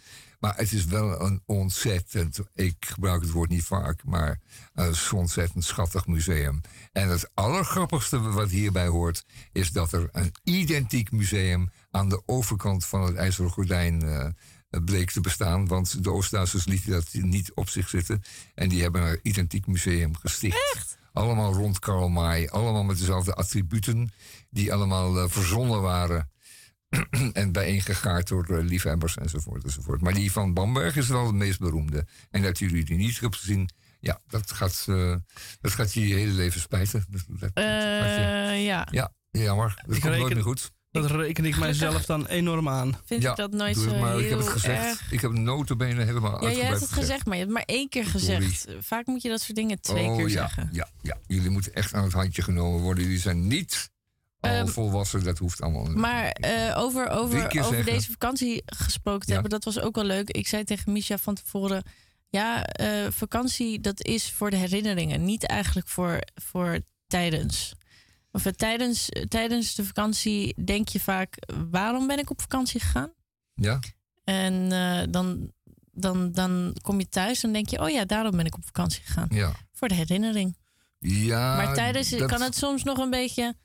Maar 0.46 0.58
het 0.58 0.72
is 0.72 0.86
wel 0.86 1.22
een 1.22 1.42
ontzettend, 1.46 2.40
ik 2.54 2.76
gebruik 2.80 3.22
het 3.22 3.32
woord 3.32 3.50
niet 3.50 3.64
vaak... 3.64 4.04
maar 4.04 4.40
een 4.74 4.96
ontzettend 5.16 5.64
schattig 5.64 6.08
museum. 6.08 6.62
En 6.92 7.10
het 7.10 7.30
allergrappigste 7.34 8.20
wat 8.20 8.50
hierbij 8.50 8.88
hoort... 8.88 9.26
is 9.52 9.72
dat 9.72 9.92
er 9.92 10.10
een 10.12 10.32
identiek 10.44 11.12
museum 11.12 11.70
aan 11.92 12.10
de 12.10 12.22
overkant 12.26 12.86
van 12.86 13.02
het 13.02 13.16
IJzeren 13.16 13.52
Gordijn 13.52 14.02
eh, 14.02 14.30
bleek 14.84 15.12
te 15.12 15.22
bestaan. 15.22 15.68
Want 15.68 16.04
de 16.04 16.12
Oost-Duitsers 16.12 16.66
lieten 16.66 16.92
dat 16.92 17.14
niet 17.14 17.54
op 17.54 17.70
zich 17.70 17.90
zitten. 17.90 18.22
En 18.56 18.70
die 18.70 18.82
hebben 18.82 19.02
een 19.02 19.20
identiek 19.22 19.68
museum 19.68 20.16
gesticht. 20.16 20.72
Echt? 20.76 20.98
Allemaal 21.14 21.54
rond 21.54 21.80
Karl 21.80 22.10
May. 22.10 22.48
Allemaal 22.48 22.84
met 22.84 22.98
dezelfde 22.98 23.34
attributen. 23.34 24.12
Die 24.50 24.74
allemaal 24.74 25.20
eh, 25.20 25.30
verzonnen 25.30 25.82
waren. 25.82 26.30
en 27.34 27.52
bijeengegaard 27.52 28.28
door 28.28 28.46
eh, 28.46 28.64
liefhebbers 28.64 29.18
enzovoort, 29.18 29.64
enzovoort. 29.64 30.02
Maar 30.02 30.14
die 30.14 30.32
van 30.32 30.54
Bamberg 30.54 30.96
is 30.96 31.08
wel 31.08 31.26
het 31.26 31.36
meest 31.36 31.60
beroemde. 31.60 32.06
En 32.32 32.42
dat 32.42 32.60
jullie 32.60 32.86
die 32.86 32.98
niet 32.98 33.20
hebben 33.20 33.40
gezien... 33.40 33.70
Ja, 34.00 34.20
dat 34.28 34.52
gaat, 34.52 34.86
eh, 34.90 35.16
dat 35.62 35.72
gaat 35.72 35.94
je 35.94 36.08
je 36.08 36.14
hele 36.16 36.32
leven 36.32 36.62
spijten. 36.62 37.06
Dat, 37.10 37.24
dat- 37.28 37.52
je- 37.54 37.62
Eh, 37.62 38.66
ja. 38.66 38.88
ja, 38.92 39.12
jammer. 39.32 39.82
Dat 39.86 39.96
Ik 39.96 40.02
komt 40.02 40.18
nooit 40.18 40.34
meer 40.34 40.44
goed. 40.44 40.72
Dat 40.92 41.12
reken 41.12 41.46
ik 41.46 41.58
mijzelf 41.58 42.06
dan 42.06 42.26
enorm 42.26 42.70
aan. 42.70 42.98
Vind 43.06 43.22
ja, 43.22 43.30
ik 43.32 43.38
dat 43.38 43.52
nooit 43.52 43.78
zo 43.78 44.00
maar. 44.00 44.20
Ik 44.20 44.30
heb 44.30 44.38
het 44.38 44.48
heel 44.48 44.54
gezegd. 44.54 44.86
erg. 44.86 45.12
Ik 45.12 45.22
heb 45.22 45.32
notabene 45.32 46.04
helemaal 46.04 46.32
Ja, 46.32 46.38
je 46.40 46.46
uitgebreid 46.46 46.70
hebt 46.80 46.82
het 46.82 47.00
gezegd, 47.00 47.26
maar 47.26 47.38
je 47.38 47.44
hebt 47.44 47.56
het 47.58 47.68
maar 47.68 47.76
één 47.76 47.90
keer 47.90 48.06
gezegd. 48.06 48.68
Vaak 48.80 49.06
moet 49.06 49.22
je 49.22 49.30
dat 49.30 49.42
soort 49.42 49.56
dingen 49.56 49.82
twee 49.82 50.06
oh, 50.06 50.16
keer 50.16 50.30
ja, 50.30 50.32
zeggen. 50.32 50.70
Ja, 50.72 50.90
ja, 51.02 51.18
jullie 51.28 51.50
moeten 51.50 51.74
echt 51.74 51.94
aan 51.94 52.04
het 52.04 52.14
handje 52.14 52.42
genomen 52.42 52.82
worden. 52.82 53.04
Jullie 53.04 53.20
zijn 53.20 53.48
niet 53.48 53.90
al 54.50 54.56
Ehm, 54.56 54.68
volwassen. 54.68 55.24
Dat 55.24 55.38
hoeft 55.38 55.62
allemaal. 55.62 55.86
Maar 55.86 56.30
eh, 56.30 56.78
over, 56.78 57.08
over, 57.10 57.10
over 57.50 57.50
zeggen. 57.50 57.86
deze 57.86 58.12
vakantie 58.12 58.62
gesproken 58.66 59.20
te 59.22 59.28
Ja. 59.28 59.34
hebben, 59.34 59.52
dat 59.52 59.64
was 59.74 59.80
ook 59.84 59.96
wel 59.96 60.04
leuk. 60.04 60.30
Ik 60.30 60.48
zei 60.48 60.64
tegen 60.64 60.92
Misha 60.92 61.18
van 61.18 61.36
tevoren: 61.36 61.84
ja, 62.30 62.64
eh, 62.66 63.12
vakantie 63.12 63.80
dat 63.82 64.04
is 64.04 64.32
voor 64.32 64.50
de 64.50 64.56
herinneringen, 64.58 65.26
niet 65.26 65.46
eigenlijk 65.46 65.88
voor, 65.88 66.20
voor 66.36 66.80
tijdens. 67.08 67.74
Of 68.32 68.46
eh, 68.46 68.52
tijdens, 68.54 69.10
tijdens 69.28 69.76
de 69.76 69.86
vakantie 69.86 70.64
denk 70.66 70.88
je 70.90 71.00
vaak: 71.00 71.38
waarom 71.72 72.08
ben 72.08 72.20
ik 72.20 72.30
op 72.30 72.42
vakantie 72.42 72.80
gegaan? 72.80 73.12
Ja? 73.54 73.80
En 74.24 74.70
dan, 75.12 75.52
dan, 75.92 76.32
dan 76.32 76.76
kom 76.82 77.00
je 77.00 77.10
thuis 77.10 77.44
en 77.44 77.54
denk 77.54 77.70
je: 77.70 77.82
oh 77.82 77.90
ja, 77.90 78.06
daarom 78.06 78.36
ben 78.38 78.46
ik 78.46 78.56
op 78.56 78.66
vakantie 78.66 79.02
gegaan. 79.06 79.28
Ja. 79.32 79.52
Voor 79.74 79.88
de 79.88 79.96
herinnering. 79.96 80.58
Ja, 81.00 81.56
maar 81.56 81.74
tijdens 81.74 82.10
dat- 82.10 82.30
kan 82.30 82.42
het 82.42 82.56
soms 82.56 82.84
nog 82.84 82.98
een 82.98 83.10
beetje. 83.10 83.56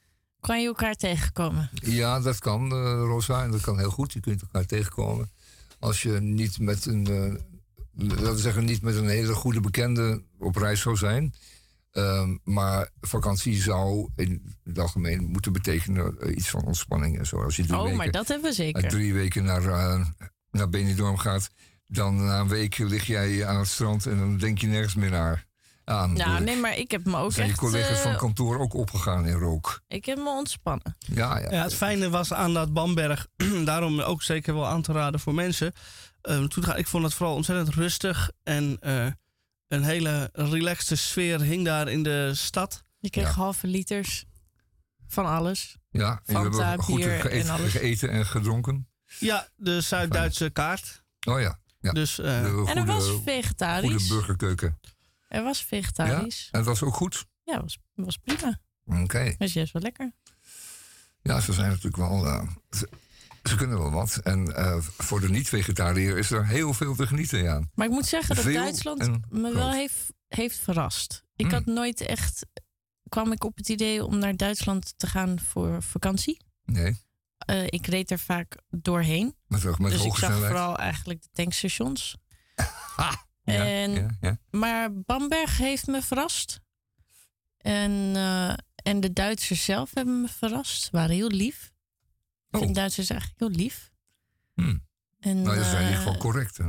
Kan 0.41 0.61
je 0.61 0.67
elkaar 0.67 0.95
tegenkomen? 0.95 1.71
Ja, 1.73 2.21
dat 2.21 2.39
kan, 2.39 2.71
eh, 2.73 2.79
Rosa. 2.93 3.43
En 3.43 3.51
dat 3.51 3.61
kan 3.61 3.79
heel 3.79 3.91
goed. 3.91 4.13
Je 4.13 4.21
kunt 4.21 4.43
elkaar 4.43 4.67
tegenkomen. 4.67 5.31
Als 5.79 6.03
je 6.03 6.11
niet 6.21 6.59
met 6.59 6.87
een, 6.87 7.07
eh, 7.07 8.09
laten 8.09 8.33
we 8.35 8.39
zeggen, 8.41 8.65
niet 8.65 8.83
met 8.83 8.97
een 8.97 9.09
hele 9.09 9.35
goede 9.35 9.61
bekende 9.61 10.23
op 10.39 10.57
reis 10.57 10.81
zou 10.81 10.97
zijn. 10.97 11.35
Ehm, 11.91 12.37
maar 12.45 12.91
vakantie 13.01 13.63
zou 13.63 14.09
in 14.17 14.55
het 14.65 14.79
algemeen 14.79 15.25
moeten 15.29 15.53
betekenen 15.53 16.19
eh, 16.21 16.37
iets 16.37 16.51
van 16.51 16.65
ontspanning 16.65 17.19
en 17.19 17.27
zo. 17.27 17.43
Als 17.43 17.57
je 17.57 17.63
drie 17.63 17.77
Oh, 17.77 17.83
weken, 17.83 17.97
maar 17.99 18.11
dat 18.11 18.29
hebben 18.29 18.49
we 18.51 18.55
zeker. 18.57 18.85
eh, 18.85 18.91
drie 18.91 19.15
weken 19.15 19.45
naar, 19.45 19.63
naar 20.51 20.69
Benidorm 20.69 21.17
gaat, 21.19 21.51
dan 21.87 22.25
na 22.25 22.41
een 22.41 22.49
week 22.49 22.79
lig 22.79 23.05
jij 23.07 23.47
aan 23.47 23.59
het 23.59 23.69
strand 23.69 24.07
en 24.07 24.19
dan 24.19 24.37
denk 24.39 24.59
je 24.59 24.67
nergens 24.67 24.95
meer 24.95 25.11
naar. 25.11 25.47
Aan. 25.85 26.13
Nou, 26.13 26.45
nee, 26.45 26.57
maar 26.57 26.77
ik 26.79 26.91
heb 26.91 27.05
me 27.05 27.17
ook 27.17 27.33
zijn 27.33 27.47
je 27.47 27.53
echt... 27.53 27.61
collega's 27.61 27.97
eh, 27.97 28.03
van 28.03 28.17
kantoor 28.17 28.59
ook 28.59 28.75
opgegaan 28.75 29.27
in 29.27 29.33
rook. 29.35 29.81
ik 29.89 30.05
heb 30.05 30.19
me 30.19 30.29
ontspannen. 30.29 30.97
Ja, 30.99 31.39
ja. 31.39 31.51
Ja, 31.51 31.63
het 31.63 31.75
fijne 31.75 32.11
was 32.11 32.33
aan 32.33 32.55
dat 32.55 32.73
Bamberg, 32.73 33.27
daarom 33.65 34.01
ook 34.01 34.23
zeker 34.23 34.55
wel 34.55 34.67
aan 34.67 34.83
te 34.83 34.93
raden 34.93 35.21
voor 35.21 35.35
mensen. 35.35 35.73
Eh, 36.21 36.45
toen 36.45 36.65
ga, 36.65 36.75
ik 36.75 36.87
vond 36.87 37.05
het 37.05 37.15
vooral 37.15 37.35
ontzettend 37.35 37.75
rustig 37.75 38.31
en 38.43 38.77
eh, 38.81 39.07
een 39.69 39.83
hele 39.83 40.29
relaxte 40.33 40.97
sfeer 40.97 41.41
hing 41.41 41.65
daar 41.65 41.89
in 41.89 42.03
de 42.03 42.31
stad. 42.35 42.85
Je 42.99 43.11
kreeg 43.11 43.27
Ja. 43.29 43.33
halve 43.35 43.67
liters 43.67 44.25
van 45.09 45.27
alles. 45.27 45.77
Ja, 45.91 46.21
en 46.25 46.35
Fanta, 46.35 46.69
hebben 46.69 46.85
goed 46.85 47.03
geëten, 47.03 47.31
en 47.31 47.49
alles. 47.49 47.71
gegeten 47.71 48.11
en 48.11 48.27
gedronken. 48.27 48.89
Ja, 49.19 49.49
de 49.57 49.81
Zuid-Duitse 49.81 50.51
kaart. 50.51 51.03
Oh 51.29 51.41
ja. 51.41 51.59
ja. 51.81 51.93
Dus, 51.93 52.19
eh, 52.19 52.39
en 52.39 52.45
er 52.45 52.51
goede- 52.67 52.85
was 52.85 53.11
vegetarisch. 53.25 53.91
Goede 53.91 54.15
burgerkeuken. 54.15 54.79
Er 55.31 55.43
was 55.43 55.59
Ja? 55.61 55.65
vegetarisch. 55.67 56.49
En 56.51 56.59
dat 56.59 56.69
was 56.69 56.83
ook 56.83 56.95
goed? 56.95 57.27
Ja, 57.45 57.61
was, 57.61 57.79
was 57.95 58.17
prima. 58.17 58.61
Oké. 58.85 59.35
Was 59.39 59.53
juist 59.53 59.73
wel 59.73 59.83
lekker. 59.83 60.13
Ja, 61.23 61.41
ze 61.41 61.53
zijn 61.53 61.69
natuurlijk 61.69 61.97
wel... 61.97 62.27
eh, 62.27 62.49
ze, 62.71 62.89
ze 63.43 63.57
kunnen 63.57 63.79
wel 63.79 63.91
wat. 63.91 64.17
En 64.17 64.57
eh, 64.57 64.77
voor 64.81 65.21
de 65.21 65.29
niet-vegetariër 65.29 66.19
is 66.19 66.31
er 66.31 66.47
heel 66.47 66.75
veel 66.75 66.95
te 66.95 67.07
genieten 67.07 67.51
aan. 67.51 67.71
Maar 67.75 67.87
ik 67.87 67.93
moet 67.93 68.07
zeggen 68.07 68.35
dat 68.35 68.45
Veel 68.45 68.55
Duitsland 68.55 68.99
me 69.31 69.41
groot. 69.41 69.53
wel 69.55 69.71
heeft, 69.73 70.13
heeft 70.29 70.59
verrast. 70.59 71.25
Ik 71.37 71.47
Mm. 71.47 71.53
had 71.53 71.65
nooit 71.67 72.01
echt... 72.01 72.47
kwam 73.09 73.33
ik 73.33 73.45
op 73.45 73.57
het 73.57 73.69
idee 73.69 74.05
om 74.05 74.19
naar 74.19 74.37
Duitsland 74.37 74.95
te 74.97 75.07
gaan 75.07 75.41
voor 75.41 75.83
vakantie. 75.83 76.41
Nee, 76.65 76.97
Eh, 77.39 77.65
ik 77.67 77.87
reed 77.87 78.11
er 78.11 78.19
vaak 78.19 78.57
doorheen. 78.69 79.35
met, 79.47 79.79
met 79.79 79.91
dus 79.91 80.05
ik 80.05 80.15
zag 80.17 80.33
vooral 80.37 80.79
eigenlijk 80.79 81.23
de 81.23 81.29
tankstations. 81.33 82.17
Ja, 83.43 83.65
en, 83.65 83.91
ja, 83.91 84.09
ja. 84.21 84.39
Maar 84.51 84.95
Bamberg 84.95 85.59
heeft 85.59 85.87
me 85.87 86.03
verrast. 86.03 86.61
En, 87.57 88.13
eh, 88.15 88.55
en 88.83 89.01
de 89.01 89.13
Duitsers 89.13 89.65
zelf 89.65 89.95
hebben 89.95 90.21
me 90.21 90.29
verrast. 90.29 90.83
Ze 90.83 90.89
waren 90.91 91.15
heel 91.15 91.31
lief. 91.31 91.73
Oh. 92.51 92.61
vind 92.61 92.75
Duitsers 92.75 93.11
eigenlijk 93.11 93.41
heel 93.41 93.63
lief. 93.63 93.91
Hmm. 94.55 94.87
En, 95.21 95.43
Nou, 95.43 95.57
ze 95.57 95.65
zijn 95.65 95.77
in 95.77 95.83
ieder 95.83 95.97
geval 95.97 96.15
eh, 96.15 96.21
correct, 96.21 96.57
hè? 96.57 96.67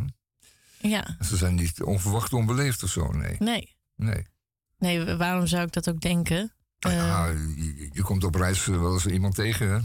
Ja, 0.78 1.18
Ze 1.22 1.38
zijn 1.38 1.56
niet 1.56 1.82
onverwacht 1.82 2.34
onbeleefd 2.34 2.84
of 2.84 2.90
zo, 2.90 3.12
nee. 3.12 3.36
nee. 3.40 3.76
Nee. 3.96 4.28
Nee, 4.78 5.16
waarom 5.16 5.48
zou 5.48 5.66
ik 5.66 5.72
dat 5.72 5.90
ook 5.90 6.00
denken? 6.00 6.54
Nou 6.80 6.96
ja, 6.96 7.28
Eh, 7.28 7.34
je, 7.56 7.90
je 7.94 8.02
komt 8.02 8.24
op 8.24 8.36
reis 8.36 8.66
wel 8.66 8.94
eens 8.94 9.06
iemand 9.06 9.36
tegen, 9.36 9.70
hè? 9.70 9.80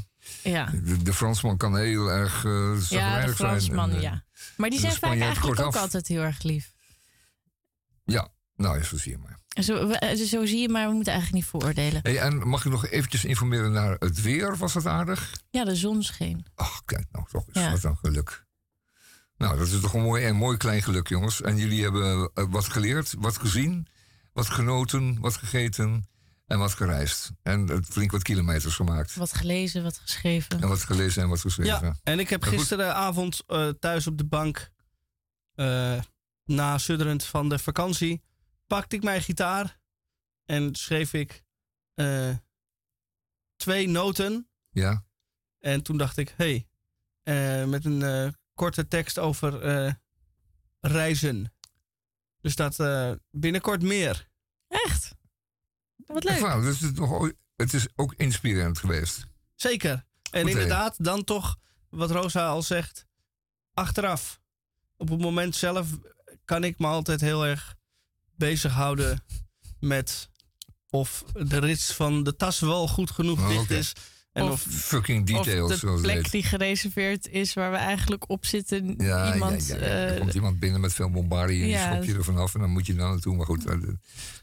ja. 0.51 0.71
De, 0.85 1.03
de 1.03 1.13
Fransman 1.13 1.57
kan 1.57 1.77
heel 1.77 2.11
erg 2.11 2.45
uh, 2.45 2.53
ja, 2.89 3.15
de 3.17 3.23
zijn. 3.23 3.35
Fransman, 3.35 3.91
en, 3.91 3.97
eh, 3.97 4.03
ja. 4.03 4.25
Maar 4.57 4.71
die 4.71 4.81
de 4.81 4.87
zijn 4.87 4.99
vaak 4.99 5.21
eigenlijk 5.21 5.61
ook 5.61 5.77
altijd 5.77 6.07
heel 6.07 6.23
erg 6.23 6.43
lief. 6.43 6.75
Ja, 8.07 8.29
nou, 8.57 8.83
zo 8.83 8.97
zie 8.97 9.13
je 9.13 9.19
maar. 9.19 9.39
Zo, 9.63 9.87
we- 9.89 9.99
eh, 9.99 10.17
zo 10.27 10.47
zie 10.47 10.59
je, 10.59 10.69
maar 10.69 10.89
we 10.89 10.95
moeten 10.95 11.13
eigenlijk 11.13 11.43
niet 11.43 11.51
vooroordelen. 11.53 12.01
Hey, 12.03 12.19
en 12.19 12.49
mag 12.49 12.65
ik 12.65 12.71
nog 12.73 12.87
eventjes 12.87 13.25
informeren 13.25 13.73
naar 13.73 13.97
het 13.99 14.21
weer? 14.23 14.57
Was 14.57 14.75
het 14.75 14.87
aardig? 14.87 15.33
Ja, 15.51 15.65
de 15.65 15.77
zon 15.77 16.03
scheen. 16.03 16.47
Ach, 16.55 16.85
kijk 16.85 17.07
nou, 17.13 17.27
toch 17.31 17.45
is 17.53 17.63
Ja. 17.63 17.71
wat 17.71 17.85
een 17.85 17.97
geluk. 17.97 18.45
Nou, 19.37 19.59
dat 19.59 19.67
is 19.69 19.81
toch 19.81 19.95
een 19.95 20.03
mooi, 20.03 20.27
een 20.27 20.37
mooi 20.37 20.57
klein 20.57 20.83
geluk, 20.83 21.09
jongens. 21.09 21.43
En 21.43 21.57
jullie 21.57 21.83
hebben 21.83 22.31
eh, 22.35 22.45
wat 22.51 22.69
geleerd, 22.69 23.15
wat 23.19 23.39
gezien, 23.39 23.87
wat 24.33 24.49
genoten, 24.49 25.21
wat 25.21 25.37
gegeten 25.37 26.09
en 26.47 26.59
wat 26.59 26.75
gereisd. 26.75 27.31
En 27.43 27.69
eh, 27.69 27.77
flink 27.89 28.11
wat 28.11 28.23
kilometers 28.23 28.75
gemaakt. 28.75 29.15
Wat 29.15 29.35
gelezen, 29.35 29.83
wat 29.83 29.99
geschreven. 29.99 30.61
En 30.63 30.69
wat 30.69 30.83
gelezen 30.83 31.23
en 31.23 31.29
wat 31.29 31.41
geschreven. 31.41 31.87
Ja, 31.87 31.97
en 32.03 32.19
ik 32.19 32.29
heb 32.29 32.43
gisteravond 32.43 33.43
eh, 33.47 33.69
thuis 33.69 34.07
op 34.07 34.19
de 34.19 34.27
bank, 34.27 34.71
eh, 35.55 35.99
na 36.47 36.79
sudderend 36.79 37.25
van 37.25 37.49
de 37.49 37.59
vakantie, 37.59 38.23
pakte 38.67 38.97
ik 38.97 39.03
mijn 39.03 39.23
gitaar 39.23 39.81
en 40.45 40.75
schreef 40.75 41.13
ik 41.13 41.45
eh, 41.95 42.37
twee 43.57 43.89
noten. 43.89 44.49
Ja. 44.71 45.05
En 45.59 45.83
toen 45.83 45.97
dacht 45.97 46.17
ik, 46.17 46.35
hé, 46.37 46.67
hey, 47.25 47.61
eh, 47.63 47.69
met 47.69 47.85
een 47.85 48.03
eh, 48.03 48.29
korte 48.55 48.89
tekst 48.89 49.19
over 49.19 49.63
eh, 49.63 49.93
reizen. 50.81 51.53
Dus 52.41 52.57
dat 52.57 52.81
eh, 52.81 53.13
binnenkort 53.31 53.83
meer. 53.83 54.29
Echt? 54.69 55.15
Wat 55.97 56.25
leuk. 56.25 56.63
dus 56.63 56.81
het, 56.81 56.99
is 56.99 57.33
het 57.57 57.73
is 57.73 57.89
ook 57.95 58.15
inspirerend 58.15 58.79
geweest. 58.79 59.27
Zeker. 59.55 60.05
En 60.31 60.43
Goed, 60.43 60.51
inderdaad, 60.51 61.05
dan 61.05 61.25
toch, 61.25 61.57
wat 61.89 62.11
Rosa 62.11 62.49
al 62.49 62.63
zegt, 62.63 63.07
achteraf. 63.75 64.41
Op 64.97 65.09
het 65.09 65.21
moment 65.21 65.57
zelf 65.57 65.89
kan 66.47 66.65
ik 66.65 66.79
me 66.79 66.87
altijd 66.87 67.21
heel 67.21 67.47
erg 67.47 67.75
bezighouden 68.37 69.25
met 69.81 70.29
of 70.91 71.25
de 71.33 71.59
rits 71.59 71.93
van 71.93 72.23
de 72.23 72.37
tas 72.37 72.61
wel 72.61 72.89
goed 72.89 73.11
genoeg 73.11 73.41
Oh, 73.41 73.49
dicht 73.49 73.71
is. 73.71 73.93
En 74.33 74.43
Of- 74.43 74.51
of, 74.51 74.61
Fucking 74.73 75.27
details, 75.27 75.73
of 75.85 75.95
de 75.95 76.01
plek 76.01 76.31
die 76.31 76.43
gereserveerd 76.43 77.29
is 77.29 77.55
waar 77.55 77.71
we 77.71 77.77
eigenlijk 77.77 78.29
op 78.31 78.47
zitten. 78.47 78.95
Ja, 78.99 79.33
iemand, 79.35 79.67
ja, 79.67 79.75
ja, 79.77 79.81
ja. 79.81 79.91
Er 79.91 80.13
eh, 80.13 80.21
komt 80.21 80.35
iemand 80.35 80.59
binnen 80.59 80.81
met 80.81 80.95
veel 80.95 81.11
bombardie 81.11 81.63
en 81.63 81.69
ja, 81.69 81.85
die 81.85 81.93
schop 81.93 82.05
je 82.05 82.15
er 82.15 82.25
vanaf 82.25 82.55
en 82.55 82.61
dan 82.61 82.71
moet 82.71 82.87
je 82.87 82.93
er 82.93 82.99
naartoe. 82.99 83.37
Maar 83.37 83.47
goed, 83.47 83.67
eh, 83.67 83.77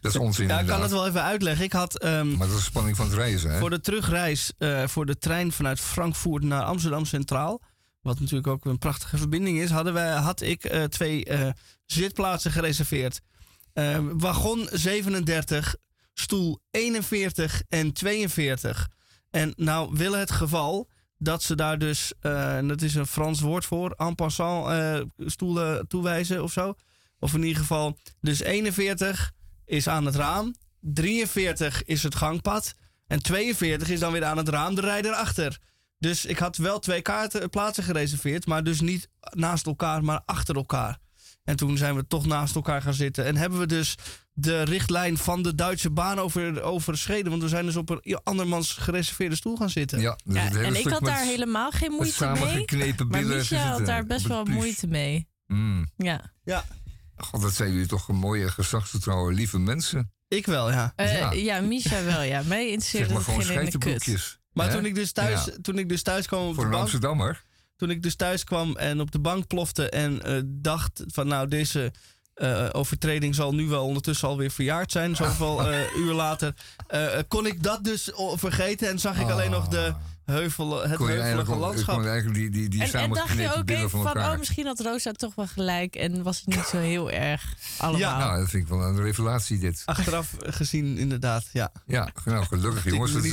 dat 0.02 0.14
is 0.14 0.20
onzin 0.20 0.48
ja, 0.48 0.60
ik 0.60 0.68
kan 0.68 0.82
het 0.82 0.92
wel 0.92 1.08
even 1.08 1.24
uitleggen. 1.24 1.66
Ik 1.66 1.74
had 1.74 2.00
ehm, 2.00 2.30
Maar 2.30 2.48
dat 2.48 2.58
is 2.58 2.64
de 2.64 2.70
spanning 2.70 2.96
van 2.98 3.06
het 3.06 3.16
reizen, 3.16 3.52
hè? 3.52 3.60
voor 3.60 3.70
de 3.70 3.82
terugreis 3.82 4.52
eh, 4.58 4.88
voor 4.88 5.06
de 5.06 5.18
trein 5.18 5.52
vanuit 5.52 5.80
Frankfurt 5.80 6.44
naar 6.44 6.64
Amsterdam 6.64 7.06
Centraal. 7.06 7.62
Wat 8.04 8.20
natuurlijk 8.20 8.48
ook 8.48 8.66
een 8.66 8.78
prachtige 8.78 9.18
verbinding 9.18 9.60
is. 9.60 9.70
Hadden 9.70 9.94
wij, 9.94 10.12
had 10.12 10.42
ik 10.42 10.64
eh, 10.64 10.84
twee 10.84 11.26
eh, 11.26 11.50
zitplaatsen 11.86 12.52
gereserveerd. 12.52 13.22
Eh, 13.74 14.00
wagon 14.14 14.68
37, 14.72 15.76
stoel 16.14 16.60
41 16.72 17.62
en 17.70 17.94
42. 17.94 18.90
En 19.30 19.54
nou 19.56 19.96
wil 19.98 20.14
het 20.14 20.32
geval 20.32 20.90
dat 21.18 21.44
ze 21.44 21.56
daar 21.56 21.78
dus, 21.80 22.14
eh, 22.20 22.60
dat 22.68 22.82
is 22.82 22.96
een 22.96 23.08
Frans 23.08 23.40
woord 23.40 23.66
voor, 23.66 23.92
en 23.92 24.16
passant 24.16 25.06
stoelen 25.18 25.88
toewijzen 25.88 26.44
of 26.44 26.52
zo. 26.52 26.76
Of 27.20 27.34
in 27.34 27.44
ieder 27.44 27.62
geval, 27.62 27.98
dus 28.22 28.40
41 28.40 29.32
is 29.66 29.88
aan 29.88 30.06
het 30.06 30.16
raam, 30.16 30.56
43 30.80 31.84
is 31.84 32.04
het 32.04 32.16
gangpad 32.16 32.76
en 33.08 33.22
42 33.22 33.90
is 33.90 34.00
dan 34.00 34.12
weer 34.12 34.26
aan 34.26 34.38
het 34.38 34.50
raam 34.50 34.76
de 34.76 34.82
rijder 34.82 35.14
achter. 35.14 35.60
Dus 36.04 36.26
ik 36.26 36.38
had 36.38 36.58
wel 36.58 36.80
twee 36.80 37.02
kaarten, 37.02 37.50
plaatsen 37.50 37.84
gereserveerd, 37.84 38.46
maar 38.46 38.64
dus 38.64 38.82
niet 38.82 39.10
naast 39.20 39.66
elkaar, 39.66 40.04
maar 40.04 40.22
achter 40.26 40.56
elkaar. 40.56 41.00
En 41.44 41.56
toen 41.56 41.78
zijn 41.78 41.96
we 41.96 42.08
toch 42.08 42.26
naast 42.26 42.56
elkaar 42.56 42.82
gaan 42.82 42.94
zitten. 42.94 43.26
En 43.26 43.36
hebben 43.36 43.60
we 43.60 43.66
dus 43.66 43.96
de 44.34 44.64
richtlijn 44.64 45.18
van 45.18 45.42
de 45.42 45.56
Duitse 45.56 45.90
baan 45.90 46.20
over, 46.20 46.62
overschreden. 46.62 47.30
Want 47.30 47.42
we 47.42 47.48
zijn 47.48 47.66
dus 47.66 47.76
op 47.76 47.90
een 47.90 48.20
andermans 48.24 48.74
gereserveerde 48.74 49.36
stoel 49.36 49.56
gaan 49.56 49.70
zitten. 49.70 50.00
Ja, 50.00 50.18
dus 50.24 50.36
Ja, 50.36 50.50
en 50.50 50.76
ik 50.76 50.88
had 50.88 51.06
daar 51.06 51.24
helemaal 51.24 51.72
geen 51.72 51.92
moeite 51.92 52.26
mee. 52.26 52.42
Maar 52.42 52.52
had 53.56 53.86
daar 53.86 54.02
op 54.02 54.08
best 54.08 54.28
wel 54.28 54.46
moeite 54.46 54.88
mee. 54.88 55.28
Mm. 55.48 55.92
Ja. 55.98 56.34
Ja. 56.44 56.66
God, 57.16 57.42
dat 57.42 57.54
zijn 57.54 57.72
jullie 57.72 57.88
toch 57.88 58.08
een 58.08 58.16
mooie 58.16 58.50
gezagsvertrouwen, 58.50 59.34
lieve 59.34 59.60
mensen. 59.60 60.14
Ik 60.28 60.46
wel, 60.46 60.72
ja. 60.72 60.94
Eh, 60.96 61.20
Ja. 61.20 61.32
ja. 61.32 61.62
Misha 61.62 62.04
wel, 62.04 62.22
ja. 62.22 62.42
Mij 62.46 62.64
interesseert 62.64 63.04
Zeg 63.04 63.18
maar 63.18 63.36
het 63.36 63.46
gewoon 63.46 63.70
geen 63.70 63.80
kut. 63.80 64.42
Maar 64.54 64.68
Hè? 64.70 64.74
toen 64.76 64.86
ik, 64.86 64.96
dus 64.96 65.12
thuis, 65.12 65.46
Ja. 65.46 65.52
toen 65.62 65.78
ik 65.78 65.90
dus 65.90 66.02
thuis 66.04 66.28
kwam 66.28 66.48
op 66.48 66.54
Voor 66.54 66.56
de 66.56 66.62
een 66.64 66.70
bank... 66.70 66.82
Amsterdammer. 66.82 67.44
Toen 67.76 67.90
ik 67.90 68.04
dus 68.04 68.16
thuis 68.16 68.44
kwam 68.44 68.76
en 68.78 69.02
op 69.02 69.12
de 69.12 69.20
bank 69.20 69.48
plofte 69.48 69.90
en 69.90 70.24
eh, 70.24 70.42
dacht 70.46 71.04
van 71.08 71.28
nou 71.28 71.48
deze 71.48 71.92
eh, 72.34 72.70
overtreding 72.72 73.36
zal 73.36 73.54
nu 73.54 73.68
wel 73.68 73.86
ondertussen 73.86 74.28
alweer 74.28 74.52
verjaard 74.52 74.92
zijn. 74.92 75.16
Zoveel 75.16 75.62
eh, 75.72 75.96
uur 75.98 76.14
later 76.14 76.54
eh, 76.88 77.08
kon 77.28 77.46
ik 77.46 77.64
dat 77.64 77.84
dus 77.84 78.14
o- 78.14 78.36
vergeten 78.38 78.90
en 78.90 79.00
zag 79.00 79.20
ik 79.20 79.30
alleen 79.30 79.52
nog 79.52 79.68
de 79.68 79.94
heuvel, 80.26 80.82
het 80.82 80.92
Ah. 80.92 80.98
Kon 80.98 81.12
je 81.12 81.20
heuvelige 81.20 81.56
landschap. 81.56 81.94
kon 81.96 82.04
je 82.04 82.10
eigenlijk 82.10 82.40
die, 82.40 82.50
die, 82.50 82.70
die 82.70 82.82
En, 82.84 82.86
en 82.86 82.92
dacht 82.92 83.02
je 83.12 83.18
samengeknepen 83.18 83.58
ook 83.60 83.66
billen 83.66 83.82
even 83.84 83.90
van 83.90 84.02
van, 84.02 84.16
elkaar. 84.16 84.32
oh, 84.32 84.38
misschien 84.40 84.66
had 84.66 84.80
Rosa 84.80 85.12
toch 85.12 85.36
wel 85.36 85.48
gelijk 85.48 85.96
en 85.96 86.24
was 86.24 86.38
het 86.46 86.56
niet 86.56 86.66
zo 86.66 86.78
heel 86.94 87.12
erg 87.12 87.54
allemaal. 87.78 88.00
Ja. 88.00 88.18
Nou, 88.18 88.40
dat 88.40 88.50
vind 88.50 88.64
ik 88.64 88.70
wel 88.70 88.82
een 88.82 89.02
revelatie 89.02 89.60
dit. 89.60 89.82
Achteraf 89.86 90.36
gezien 90.40 90.98
inderdaad, 90.98 91.46
ja. 91.54 91.72
Ja, 91.86 92.10
nou 92.26 92.46
gelukkig 92.46 92.84
jongens 92.94 93.14
dat 93.14 93.24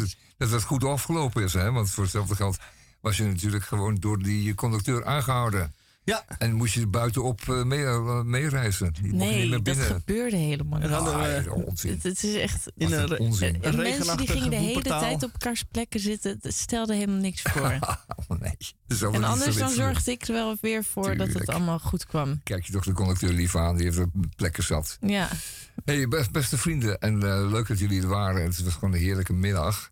dat 0.49 0.51
het 0.51 0.63
goed 0.63 0.85
afgelopen 0.85 1.43
is. 1.43 1.53
Hè? 1.53 1.73
Want 1.73 1.91
voor 1.91 2.03
hetzelfde 2.03 2.35
geld 2.37 2.59
was 3.01 3.17
je 3.17 3.25
natuurlijk 3.25 3.65
gewoon 3.65 3.95
door 3.95 4.19
die 4.19 4.55
conducteur 4.55 5.05
aangehouden. 5.05 5.75
Ja. 6.05 6.25
En 6.39 6.53
moest 6.55 6.75
je 6.75 6.87
buitenop 6.87 7.41
eh, 7.49 7.63
mee, 7.63 7.85
eh, 7.85 8.23
meereizen. 8.23 8.95
Nee, 9.03 9.63
dat 9.63 9.77
gebeurde 9.77 10.37
helemaal 10.37 10.79
niet. 10.79 10.89
We- 10.89 10.95
Ah. 10.97 11.67
Het, 11.83 12.03
het 12.03 12.25
is 12.25 12.35
echt... 12.35 12.67
In 12.77 12.93
een, 12.93 13.19
onzin. 13.19 13.55
een 13.55 13.63
En 13.63 13.77
mensen 13.77 14.17
die 14.17 14.27
gingen 14.27 14.51
de 14.51 14.57
hele 14.57 14.83
tijd 14.83 15.23
op 15.23 15.33
elkaars 15.33 15.63
plekken 15.63 16.01
zitten, 16.01 16.39
dat 16.41 16.55
stelde 16.55 16.95
helemaal 16.95 17.21
niks 17.21 17.43
voor. 17.43 17.79
Oh, 18.29 18.41
nee. 18.41 18.57
En 19.13 19.25
anders 19.25 19.55
zo 19.55 19.61
dan 19.61 19.71
zorgde 19.71 20.11
ik 20.11 20.23
er 20.29 20.33
wel 20.35 20.57
weer 20.61 20.85
voor 20.85 21.17
dat 21.17 21.29
het 21.29 21.49
allemaal 21.49 21.79
goed 21.79 22.07
kwam. 22.07 22.41
Kijk 22.43 22.65
je 22.67 22.73
toch 22.73 22.85
de 22.85 22.93
conducteur 22.93 23.33
lief 23.33 23.57
aan, 23.57 23.77
die 23.77 23.85
heeft 23.85 23.99
op 23.99 24.11
plekken 24.37 24.63
zat. 24.63 24.97
Ja. 25.01 25.29
Hey, 25.85 26.09
best, 26.09 26.31
beste 26.33 26.59
vrienden, 26.59 26.99
en 27.01 27.23
eh, 27.23 27.51
leuk 27.51 27.69
dat 27.69 27.79
jullie 27.79 28.03
er 28.03 28.09
waren. 28.09 28.43
Het 28.43 28.63
was 28.65 28.75
gewoon 28.75 28.93
een 28.95 29.01
heerlijke 29.01 29.33
middag. 29.33 29.91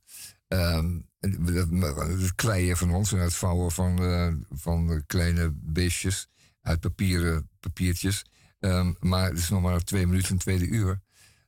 Dat- 0.49 1.97
het 1.97 2.35
kleien 2.35 2.77
van 2.77 2.91
ons 2.91 3.13
en 3.13 3.19
het 3.19 3.35
vouwen 3.35 3.71
van, 3.71 3.99
eh, 4.03 4.33
van 4.51 4.87
de 4.87 5.03
kleine 5.07 5.53
beestjes 5.55 6.29
uit 6.63 6.81
papieren 6.81 7.49
papiertjes. 7.61 8.25
Ehm, 8.61 8.93
maar 9.01 9.29
het 9.29 9.39
is 9.39 9.49
nog 9.49 9.63
maar 9.63 9.85
twee 9.85 10.07
minuten 10.07 10.33
het 10.33 10.41
tweede 10.41 10.67
uur. 10.67 11.01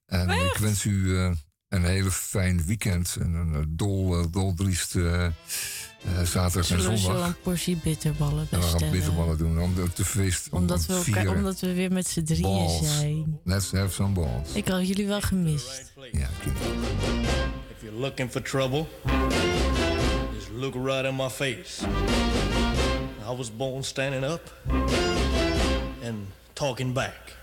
En 0.07 0.31
ik 0.31 0.57
wens 0.61 0.85
u 0.85 1.17
eh, 1.17 1.33
een 1.69 1.85
hele 1.85 2.11
fijn 2.11 2.65
weekend. 2.65 3.17
En 3.21 3.35
een 3.35 3.55
eh, 3.55 3.63
dol, 3.69 4.31
doldriest 4.31 4.95
eh, 6.05 6.23
zaterdag 6.23 6.55
en 6.55 6.65
Zullen 6.81 6.91
we 6.91 6.97
zondag. 6.97 7.27
een 7.27 7.35
portie 7.43 7.77
bitterballen 7.77 8.39
En 8.39 8.47
we 8.51 8.57
gaan 8.57 8.61
bestellen? 8.73 8.91
bitterballen 8.93 9.39
doen 9.39 9.61
om 9.61 9.75
de, 9.75 9.93
te 9.93 10.05
feest 10.05 10.49
om, 10.51 10.59
Omdat 10.59 10.79
om 10.79 10.85
we, 10.87 10.93
elkaar, 10.95 11.13
vieren. 11.15 11.37
omdat 11.37 11.61
we 11.61 11.75
weer 11.75 11.93
met 11.93 12.07
z'n 12.09 12.23
drieën 12.25 12.43
Balls. 12.43 12.97
zijn. 12.99 13.39
Let's 13.45 13.73
have 13.73 13.93
some 13.93 14.13
balls. 14.13 14.53
Ik 14.53 14.69
had 14.69 14.87
jullie 14.89 15.07
wel 15.07 15.21
gemist. 15.21 15.93
Ja, 16.13 16.29
kind. 16.43 16.57
If 17.77 17.83
you're 17.83 17.99
looking 18.01 18.31
for 18.31 18.43
trouble, 18.43 18.87
just 20.35 20.49
look 20.57 20.75
right 20.75 21.05
in 21.05 21.17
my 21.17 21.29
face. 21.31 21.83
I 23.33 23.37
was 23.37 23.57
born 23.57 23.85
standing 23.85 24.25
up 24.25 24.55
and 26.05 26.17
talking 26.53 26.93
back. 26.95 27.39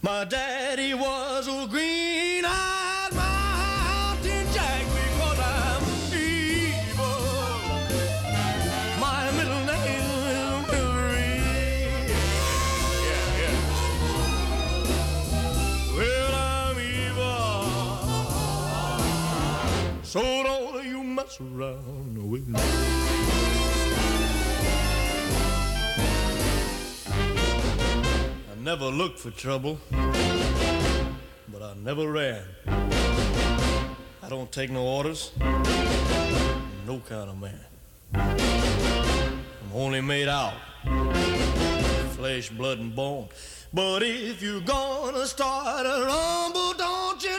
My 0.00 0.24
daddy 0.28 0.94
was 0.94 1.46
a 1.48 1.66
green-eyed 1.70 3.12
mountain 3.12 3.43
I 28.50 28.54
never 28.60 28.84
looked 28.86 29.18
for 29.18 29.30
trouble, 29.30 29.78
but 29.90 31.62
I 31.62 31.74
never 31.82 32.12
ran. 32.12 32.42
I 34.22 34.28
don't 34.28 34.52
take 34.52 34.70
no 34.70 34.86
orders, 34.86 35.32
no 36.86 37.00
kind 37.08 37.30
of 37.30 37.40
man. 37.40 37.60
I'm 38.12 39.72
only 39.72 40.02
made 40.02 40.28
out 40.28 40.54
flesh, 42.24 42.50
blood, 42.50 42.78
and 42.78 42.94
bone. 42.94 43.28
But 43.72 44.02
if 44.02 44.40
you're 44.42 44.60
gonna 44.60 45.26
start 45.26 45.84
a 45.86 46.04
rumble, 46.04 46.74
don't 46.74 47.22
you 47.22 47.38